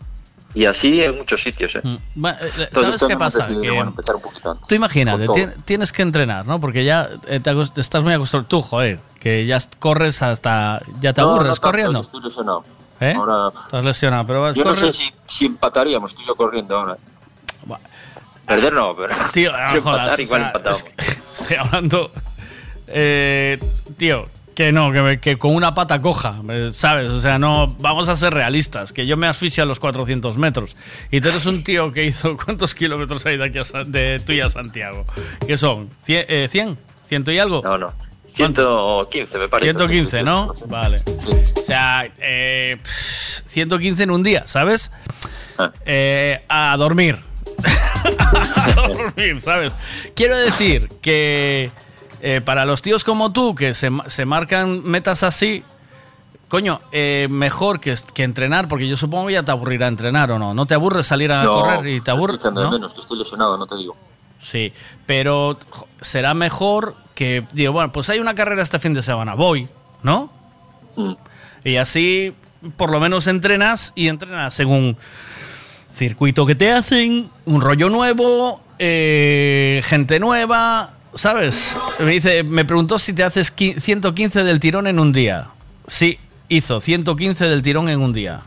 [0.53, 1.81] Y así en muchos sitios ¿eh?
[1.83, 1.95] Mm.
[2.15, 3.39] Bueno, eh, Entonces, ¿Sabes qué pasa?
[3.47, 4.67] decidido, Que- bueno, empezar un poquito antes.
[4.67, 5.27] Tú imagínate,
[5.65, 6.59] tienes que entrenar, ¿no?
[6.59, 8.47] Porque ya eh, te estás muy acostumbrado.
[8.47, 10.81] Tú, joder, que ya corres hasta.
[11.01, 12.01] Ya te No, no aburres tanto, corriendo.
[12.01, 12.63] Estoy lesionado.
[12.99, 13.13] ¿Eh?
[13.17, 16.35] Ahora, Estás lesionado, pero vas yo no correr- sé si, si empataríamos tú y yo
[16.35, 16.97] corriendo ahora.
[18.45, 20.85] Perder no, pero Tío, no jodas, empatar o igual sea, empatamos.
[21.39, 22.11] Estoy hablando.
[22.87, 23.57] eh,
[23.97, 27.09] tío, que no, que, que con una pata coja, eh, ¿sabes?
[27.09, 27.75] O sea, no.
[27.79, 28.93] Vamos a ser realistas.
[28.93, 30.75] Que yo me asfixio a los 400 metros.
[31.11, 32.37] Y tú eres un tío que hizo.
[32.43, 35.05] ¿Cuántos kilómetros hay de aquí a, de tú y a Santiago?
[35.45, 35.89] ¿Qué son?
[36.05, 36.25] ¿Cien?
[36.27, 36.77] eh, ¿100?
[37.07, 37.61] ¿Ciento y algo?
[37.63, 37.93] No, no.
[38.35, 39.71] 115 me parece.
[39.71, 40.53] 115, ¿no?
[40.67, 41.01] Vale.
[41.05, 44.91] O sea, eh, pff, 115 en un día, ¿sabes?
[45.57, 45.71] Ah.
[45.85, 47.19] Eh, a dormir.
[48.75, 49.73] a dormir, ¿sabes?
[50.15, 51.69] Quiero decir que
[52.25, 55.61] eh, para los tíos como tú, que se, se marcan metas así,
[56.47, 60.39] coño, eh, mejor que, que entrenar, porque yo supongo que ya te aburrirá entrenar o
[60.39, 60.53] no.
[60.53, 62.37] ¿No te aburre salir a No, correr y te aburre?
[62.53, 62.71] ¿no?
[62.71, 63.97] menos, que estoy lesionado, no te digo.
[64.39, 64.71] Sí,
[65.05, 65.57] pero
[65.99, 69.67] será mejor que digo, bueno, pues hay una carrera este fin de semana, voy,
[70.01, 70.31] ¿no?
[71.65, 72.33] Y así
[72.77, 74.95] por lo menos entrenas y entrenas según
[75.93, 81.75] circuito que te hacen, un rollo nuevo, eh, gente nueva, ¿sabes?
[81.99, 85.47] Me dice, me preguntó si te haces qui- 115 del tirón en un día.
[85.87, 86.19] Sí,
[86.49, 88.41] hizo 115 del tirón en un día.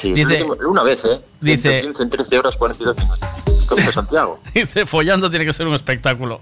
[0.00, 1.20] Sí, Dice- una vez, ¿eh?
[1.40, 3.20] Dice- 115 en 13 horas 42 minutos.
[3.68, 4.40] Como Santiago.
[4.54, 6.40] Dice, follando tiene que ser un espectáculo.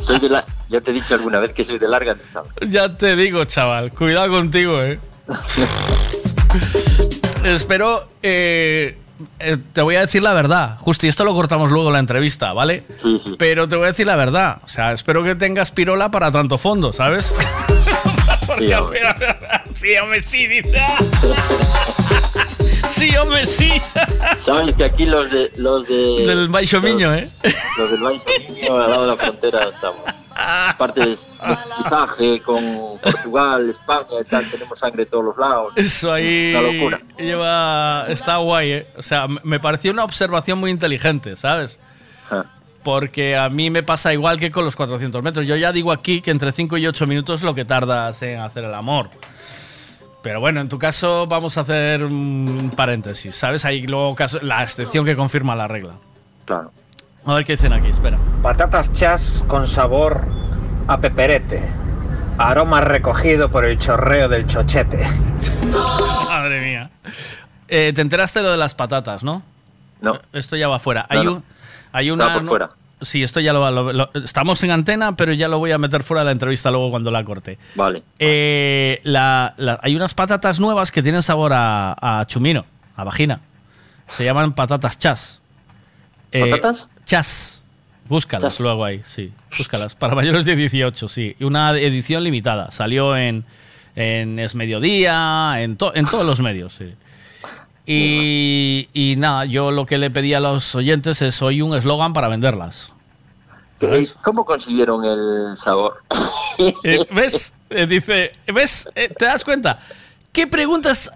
[0.00, 0.44] Soy de la...
[0.68, 2.52] Ya te he dicho alguna vez que soy de larga distancia.
[2.66, 4.98] Ya te digo, chaval, cuidado contigo, eh.
[7.44, 8.96] Espero, eh,
[9.38, 10.78] eh, te voy a decir la verdad.
[10.80, 12.84] Justo, y esto lo cortamos luego en la entrevista, ¿vale?
[13.02, 13.34] Sí, sí.
[13.38, 14.58] Pero te voy a decir la verdad.
[14.64, 17.34] O sea, espero que tengas pirola para tanto fondo, ¿sabes?
[18.58, 19.00] Sí, hombre.
[19.74, 20.82] sí, hombre, sí, dice.
[22.88, 23.72] Sí, hombre, sí.
[24.40, 25.50] Sabes que aquí los de...
[25.56, 27.28] Los de Del Baixo Miño, ¿eh?
[27.78, 30.00] Los del Baixo Miño, al lado de la frontera estamos.
[30.70, 35.72] Aparte de con Portugal, España y tal, tenemos sangre de todos los lados.
[35.76, 37.00] Eso ahí Una locura.
[37.18, 38.06] lleva.
[38.08, 38.86] Está guay, ¿eh?
[38.96, 41.78] O sea, me- pareció una observación muy inteligente, ¿sabes?
[42.30, 42.44] Ah.
[42.82, 45.46] Porque a mí me pasa igual que con los 400 metros.
[45.46, 48.40] Yo ya digo aquí que entre 5 y 8 minutos es lo que tardas en
[48.40, 49.08] hacer el amor.
[50.22, 53.64] Pero bueno, en tu caso vamos a hacer un paréntesis, ¿sabes?
[53.64, 55.94] Hay luego caso- la excepción que confirma la regla.
[56.44, 56.72] Claro.
[57.24, 58.18] A ver qué dicen aquí, espera.
[58.42, 60.22] Patatas chas con sabor
[60.88, 61.68] a peperete.
[62.38, 65.06] Aroma recogido por el chorreo del chochete.
[66.28, 66.90] Madre mía.
[67.68, 69.42] Eh, Te enteraste de lo de las patatas, ¿no?
[70.00, 70.18] No.
[70.32, 71.06] Esto ya va fuera.
[71.10, 71.32] No, hay, no.
[71.34, 71.44] un,
[71.92, 72.32] hay una.
[72.34, 72.70] por no- fuera.
[73.00, 76.04] Sí, esto ya lo, lo- lo- Estamos en antena, pero ya lo voy a meter
[76.04, 77.58] fuera de la entrevista luego cuando la corte.
[77.74, 78.02] Vale.
[78.20, 82.64] Eh, la- la- hay unas patatas nuevas que tienen sabor a, a chumino,
[82.96, 83.40] a vagina.
[84.08, 85.40] Se llaman patatas chas.
[86.30, 86.88] Eh, ¿Patatas?
[87.04, 87.64] Chas.
[88.08, 88.60] Búscalas Chas.
[88.60, 89.32] luego ahí, sí.
[89.56, 89.94] Búscalas.
[89.94, 91.36] Para mayores de 18, sí.
[91.40, 92.70] Una edición limitada.
[92.70, 93.44] Salió en,
[93.96, 96.94] en Es Mediodía, en, to- en todos los medios, sí.
[97.86, 102.12] Y, y nada, yo lo que le pedí a los oyentes es hoy un eslogan
[102.12, 102.92] para venderlas.
[104.22, 106.02] ¿Cómo consiguieron el sabor?
[106.84, 107.54] Eh, ¿Ves?
[107.70, 108.86] Eh, dice, ¿ves?
[108.94, 109.80] Eh, ¿Te das cuenta?
[110.32, 111.10] ¿Qué preguntas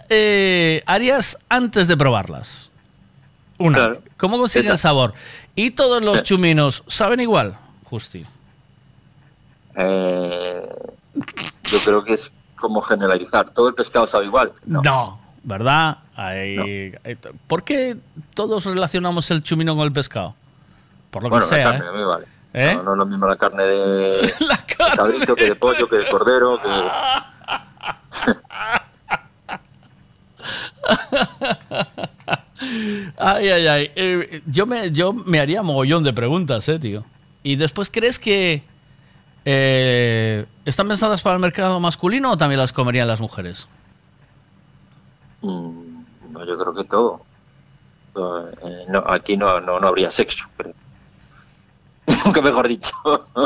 [0.86, 2.70] harías antes de probarlas?
[3.58, 4.00] Una, Claro.
[4.16, 4.88] ¿cómo consiguen el Esa.
[4.88, 5.12] sabor?
[5.56, 7.56] ¿Y todos los chuminos saben igual?
[7.84, 8.24] Justi.
[9.74, 10.68] Eh,
[11.64, 13.50] yo creo que es como generalizar.
[13.50, 14.52] Todo el pescado sabe igual.
[14.66, 15.98] No, ¿verdad?
[16.14, 17.96] Hay- hay- ¿Por qué
[18.34, 20.34] todos relacionamos el chumino con el pescado?
[21.10, 21.88] Por lo bueno, que sea, la carne ¿eh?
[21.88, 22.26] a mí vale.
[22.52, 22.74] ¿Eh?
[22.76, 24.32] No, no es lo mismo la carne de, de
[24.96, 26.68] cabrito que de pollo, que de cordero, que...
[33.18, 33.90] Ay, ay, ay.
[33.96, 37.04] Eh, yo, me, yo me haría mogollón de preguntas, eh, tío.
[37.42, 38.62] Y después, ¿crees que
[39.44, 43.68] eh, están pensadas para el mercado masculino o también las comerían las mujeres?
[45.42, 46.02] Mm,
[46.32, 47.20] No, yo creo que todo.
[48.16, 50.74] Eh, no, aquí no, no, no habría sexo, creo.
[52.24, 52.92] Nunca mejor dicho.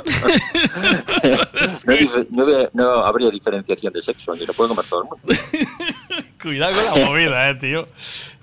[2.31, 5.27] no, no habría diferenciación de sexo, aquí lo puede comer todo el mundo.
[6.41, 7.83] Cuidado con la movida, eh, tío.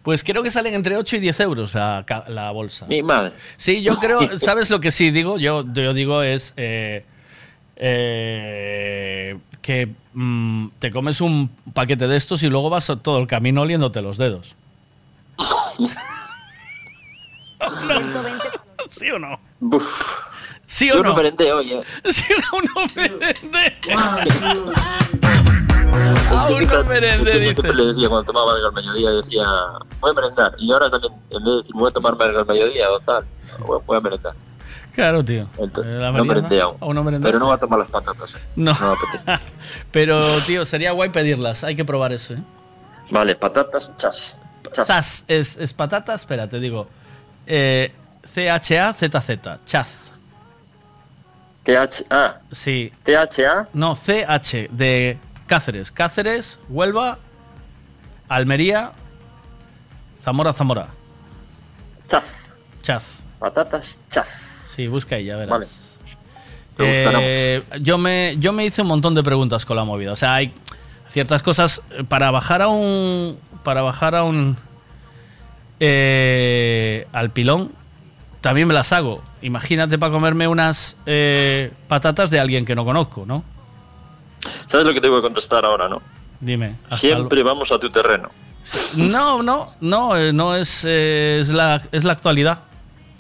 [0.08, 2.86] Pues creo que salen entre 8 y 10 euros la, ca- la bolsa.
[2.88, 3.34] Mi madre.
[3.58, 5.38] Sí, yo creo, ¿sabes lo que sí digo?
[5.38, 7.03] Yo, yo digo es eh,
[7.76, 13.64] eh, que mm, te comes un paquete de estos y luego vas todo el camino
[13.64, 14.56] oliéndote los dedos.
[18.90, 19.42] ¿Sí o no?
[20.68, 21.16] ¿Sí o yo no?
[21.16, 21.84] no ¿eh?
[22.06, 23.77] ¿Sí o no merendé?
[23.82, 25.26] Es que
[26.38, 27.53] Aún no merendé, dice.
[27.61, 29.45] siempre le decía cuando tomaba algo al mediodía, decía,
[29.99, 30.56] voy a merendar.
[30.57, 33.25] Y ahora también, en vez de decir, voy a tomar algo al mediodía o tal,
[33.66, 34.33] voy a merendar.
[34.93, 35.48] Claro, tío.
[35.59, 36.77] Entonces, Eh, la no merendé aún.
[36.80, 37.06] ¿Aún no?
[37.22, 38.33] Pero no voy a tomar las patatas.
[38.33, 38.38] ¿eh?
[38.56, 38.74] No.
[38.80, 39.32] No apetece.
[39.91, 41.64] Pero, tío, sería guay pedirlas.
[41.64, 42.41] Hay que probar eso, ¿eh?
[43.11, 44.35] Vale, patatas, chas.
[44.74, 45.24] Chaz.
[45.27, 46.88] Es, es patata, espera, te digo.
[47.45, 47.91] Eh,
[48.33, 49.59] C-H-A-Z-Z.
[49.66, 49.88] Chaz.
[51.64, 52.41] THA.
[52.51, 52.91] Sí.
[53.03, 53.67] THA.
[53.74, 55.17] No, C-H, de
[55.48, 55.92] Cáceres.
[55.92, 57.17] Cáceres, Huelva,
[58.30, 58.92] Almería,
[60.24, 60.88] Zamora, Zamora.
[62.08, 62.24] Chaz.
[62.82, 63.03] Chaz.
[63.40, 64.27] Patatas, chaz.
[64.67, 65.50] Sí, busca ahí, ya verás.
[65.59, 65.67] Vale.
[66.80, 70.11] Eh, yo, me, yo me hice un montón de preguntas con la movida.
[70.11, 70.53] O sea, hay
[71.09, 73.40] ciertas cosas eh, para bajar a un.
[73.64, 74.58] Para bajar a un.
[75.80, 77.72] eh, al pilón,
[78.42, 79.24] también me las hago.
[79.42, 83.43] Imagínate para comerme unas eh, patatas de alguien que no conozco, ¿no?
[84.67, 86.01] ¿Sabes lo que te voy a contestar ahora, no?
[86.40, 86.75] Dime.
[86.98, 88.30] Siempre vamos a tu terreno.
[88.98, 92.59] No, no, no, eh, no es, eh, es, la, es la actualidad.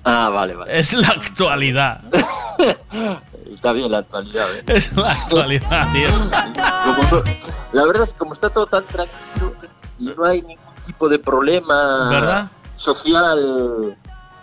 [0.03, 0.77] Ah, vale, vale.
[0.77, 2.01] Es la actualidad.
[3.51, 4.63] Está bien la actualidad, ¿eh?
[4.67, 6.07] Es la actualidad, tío.
[7.09, 7.23] Como
[7.71, 9.53] la verdad es que como está todo tan tranquilo
[9.99, 12.47] y no hay ningún tipo de problema ¿Verdad?
[12.75, 13.95] social.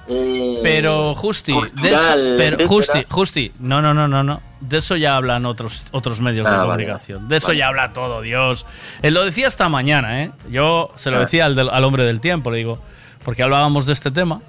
[0.09, 2.69] Eh, Pero Justi, de eso- cultural, pero etcétera.
[2.69, 4.41] Justi, Justi, no, no, no, no, no.
[4.61, 6.69] De eso ya hablan otros otros medios Ah, de vale.
[6.69, 7.29] comunicación.
[7.29, 7.59] De eso Vale.
[7.59, 8.67] ya habla todo, Dios.
[9.03, 10.31] Él lo decía esta mañana, ¿eh?
[10.51, 11.21] Yo se lo Ah.
[11.21, 12.79] decía al, del- al hombre del tiempo, le digo,
[13.25, 14.41] porque hablábamos de este tema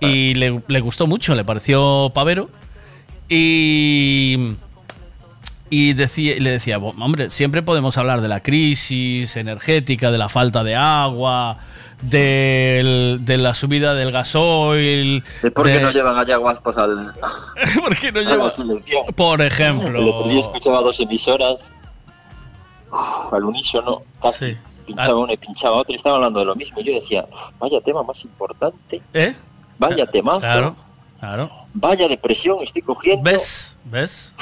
[0.00, 0.38] y Ah.
[0.38, 2.48] le, le gustó mucho, le pareció pavero
[3.28, 4.52] y
[5.68, 10.28] y decía, le decía, "Bo- hombre, siempre podemos hablar de la crisis energética, de la
[10.28, 11.58] falta de agua,
[12.02, 15.24] del- de la subida del gasoil.
[15.42, 17.12] ¿De por qué de- no llevan allá guaspos al,
[17.80, 18.50] ¿Por qué no a la lleva?
[18.50, 19.06] selección?
[19.14, 20.40] Por El otro día ejemplo.
[20.40, 21.68] escuchaba dos emisoras
[22.90, 24.56] uf, al unísono, casi.
[24.86, 26.80] Pinchaba una y pinchaba otra y estaban hablando de lo mismo.
[26.80, 29.34] Y yo decía, "Uf, vaya tema más importante, ¿Eh?
[29.78, 30.76] vaya temazo, Claro,
[31.18, 31.50] claro.
[31.74, 33.24] vaya depresión estoy cogiendo.
[33.28, 33.76] ¿Ves?
[33.84, 34.34] ¿Ves?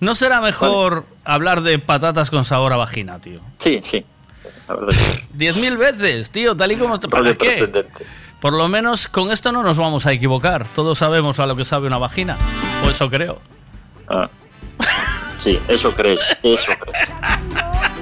[0.00, 3.40] ¿No será mejor hablar de patatas con sabor a vagina, tío?
[3.58, 4.04] Sí, sí.
[4.68, 4.96] La verdad
[5.32, 6.98] Diez mil veces, tío, tal y como...
[6.98, 7.46] ¿Para qué?
[7.46, 8.04] trascendente.
[8.40, 10.66] Por lo menos con esto no nos vamos a equivocar.
[10.74, 12.36] Todos sabemos a lo que sabe una vagina.
[12.84, 13.40] O eso creo.
[14.08, 14.28] Ah.
[15.38, 17.08] Sí, eso crees, eso crees.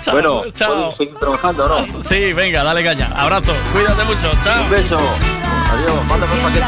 [0.00, 0.68] Chao, bueno, chao.
[0.68, 2.02] ¿podemos seguir trabajando no?
[2.02, 3.10] Sí, venga, dale caña.
[3.14, 4.64] Abrazo, cuídate mucho, chao.
[4.64, 4.98] Un beso.
[5.70, 6.66] Adiós, mándame un paquete.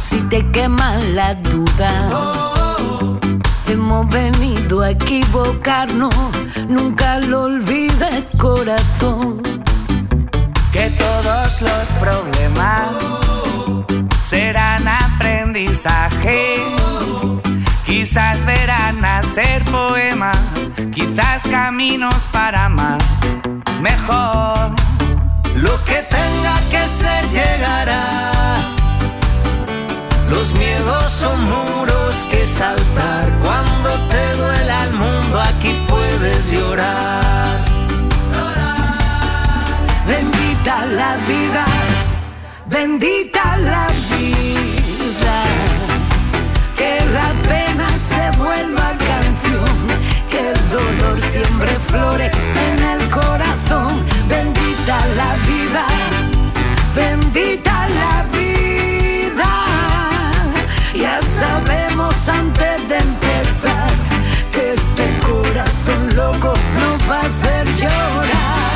[0.00, 2.12] si te queman las dudas.
[3.68, 6.14] Hemos venido a equivocarnos,
[6.68, 9.40] nunca lo olvides, corazón.
[10.72, 12.88] que todos los problemas
[14.22, 16.56] serán aprendizaje.
[17.86, 20.36] Quizás verán nacer poemas,
[20.92, 22.98] quizás caminos para amar
[23.80, 24.72] mejor.
[25.54, 28.32] Lo que tenga que ser llegará.
[30.28, 33.24] Los miedos son muros que saltar.
[33.42, 33.75] Cuando
[35.66, 37.64] aquí puedes llorar.
[40.06, 41.64] Bendita la vida,
[42.66, 45.36] bendita la vida.
[46.76, 49.76] Que la pena se vuelva canción,
[50.30, 52.30] que el dolor siempre flore
[52.68, 54.04] en el corazón.
[54.28, 55.86] Bendita la vida,
[56.94, 59.50] bendita la vida.
[60.94, 62.65] Ya sabemos antes
[67.08, 68.66] va a hacer llorar.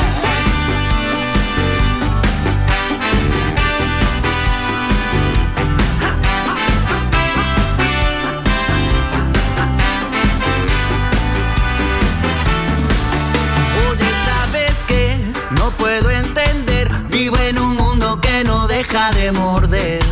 [15.81, 16.91] Puedo entender.
[17.09, 20.03] Vivo en un mundo que no deja de morder.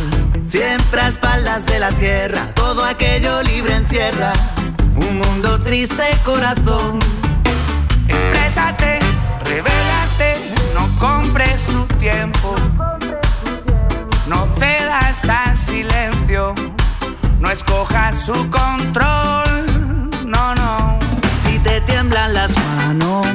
[0.41, 4.33] Siempre a espaldas de la tierra, todo aquello libre encierra.
[4.95, 6.99] Un mundo triste, corazón.
[8.09, 8.99] Exprésate,
[9.45, 10.29] revélate,
[10.73, 12.55] no compres su tiempo.
[14.27, 16.53] No cedas al silencio,
[17.39, 20.09] no escojas su control.
[20.25, 20.99] No, no.
[21.43, 23.27] Si te tiemblan las manos,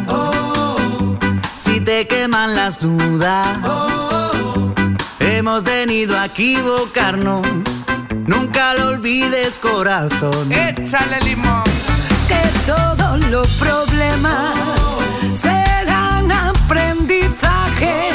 [1.56, 3.58] si te queman las dudas,
[5.20, 7.46] hemos venido a equivocarnos.
[8.26, 10.50] Nunca lo olvides, corazón.
[10.52, 11.93] Échale limón.
[12.28, 14.98] Que todos los problemas
[15.32, 18.10] serán aprendizaje.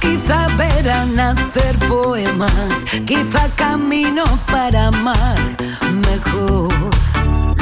[0.00, 5.38] Quizá verán nacer poemas, quizá camino para amar
[6.08, 6.72] mejor.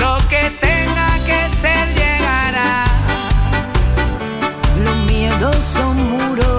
[0.02, 2.84] Lo que tenga que ser llegará.
[4.84, 6.51] Los miedos son muros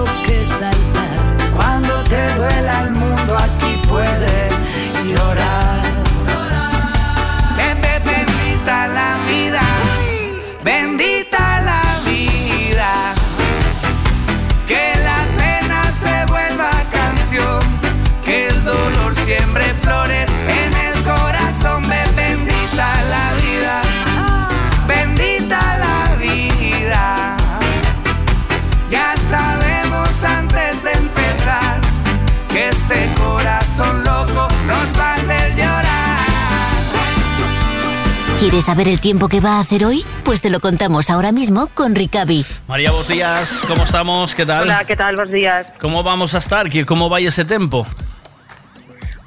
[38.44, 40.04] ¿Quieres saber el tiempo que va a hacer hoy?
[40.22, 42.44] Pues te lo contamos ahora mismo con Ricavi.
[42.68, 44.34] María, buenos días, ¿cómo estamos?
[44.34, 44.64] ¿Qué tal?
[44.64, 45.16] Hola, ¿qué tal?
[45.16, 45.66] Buenos días.
[45.80, 46.68] ¿Cómo vamos a estar?
[46.68, 47.86] ¿Qué- ¿Cómo va ese tiempo?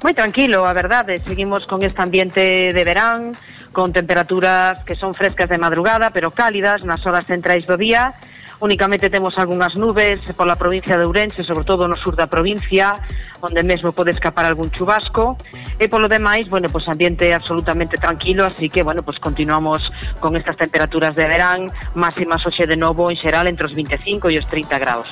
[0.04, 1.18] Moi tranquilo, a verdade.
[1.26, 3.34] Seguimos con este ambiente de verán,
[3.74, 8.14] con temperaturas que son frescas de madrugada, pero cálidas nas horas centrais do día.
[8.60, 12.98] Únicamente temos algunhas nubes pola provincia de Ourense, sobre todo no sur da provincia,
[13.38, 15.38] onde mesmo pode escapar algún chubasco.
[15.78, 19.78] E polo demais, bueno, pues ambiente absolutamente tranquilo, así que, bueno, pues continuamos
[20.18, 24.42] con estas temperaturas de verán, máximas hoxe de novo en xeral entre os 25 e
[24.42, 25.06] os 30 graus.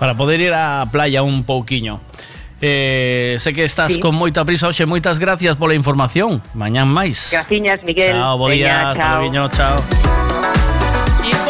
[0.00, 2.00] Para poder ir á playa un pouquiño.
[2.64, 4.00] Eh, sé que estás Sí.
[4.00, 6.40] con moita prisa hoxe, moitas gracias pola información.
[6.56, 7.28] Mañán máis.
[7.28, 8.16] Graciñas, Miguel.
[8.16, 9.20] Chao, bo día, chao.
[9.28, 9.76] luego, chao.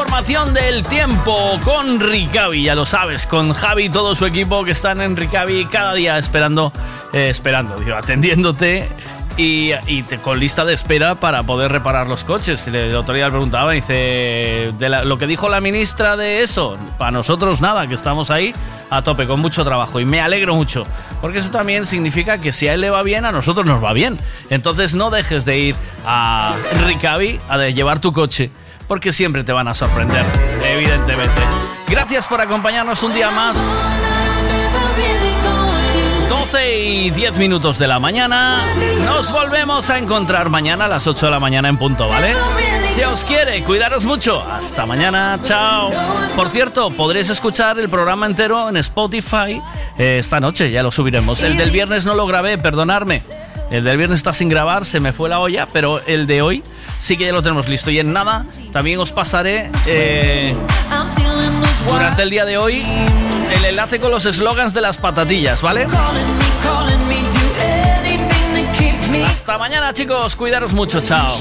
[0.07, 4.70] Información del tiempo con Ricavi, ya lo sabes, con Javi y todo su equipo que
[4.70, 6.73] están en Ricavi cada día esperando,
[7.12, 8.89] eh, esperando, atendiéndote
[9.36, 9.73] y,
[10.05, 12.68] te- con lista de espera para poder reparar los coches.
[12.68, 17.10] El otro día le preguntaba, dice, de lo que dijo la ministra de eso, para
[17.10, 18.55] nosotros nada, que estamos ahí
[18.91, 20.85] a tope, con mucho trabajo y me alegro mucho,
[21.20, 23.93] porque eso también significa que si a él le va bien, a nosotros nos va
[23.93, 24.18] bien.
[24.51, 25.75] Entonces no dejes de ir
[26.07, 26.55] a
[26.86, 28.52] Ricavi a llevar tu coche,
[28.89, 30.24] porque siempre te van a sorprender,
[30.65, 31.42] evidentemente.
[31.89, 33.56] Gracias por acompañarnos un día más.
[36.28, 38.62] 12 y 10 minutos de la mañana.
[39.05, 42.34] Nos volvemos a encontrar mañana a las 8 de la mañana en punto, ¿vale?
[42.94, 44.42] Si os quiere, cuidaros mucho.
[44.42, 45.90] Hasta mañana, chao.
[46.34, 49.60] Por cierto, podréis escuchar el programa entero en Spotify
[49.98, 51.42] eh, esta noche, ya lo subiremos.
[51.42, 53.23] El del viernes no lo grabé, perdonadme.
[53.70, 56.62] El del viernes está sin grabar, se me fue la olla, pero el de hoy
[56.99, 57.91] sí que ya lo tenemos listo.
[57.91, 60.55] Y en nada, también os pasaré eh,
[61.89, 62.83] durante el día de hoy
[63.57, 65.86] el enlace con los eslogans de las patatillas, ¿vale?
[69.26, 70.34] Hasta mañana, chicos.
[70.36, 71.00] Cuidaros mucho.
[71.00, 71.36] Chao.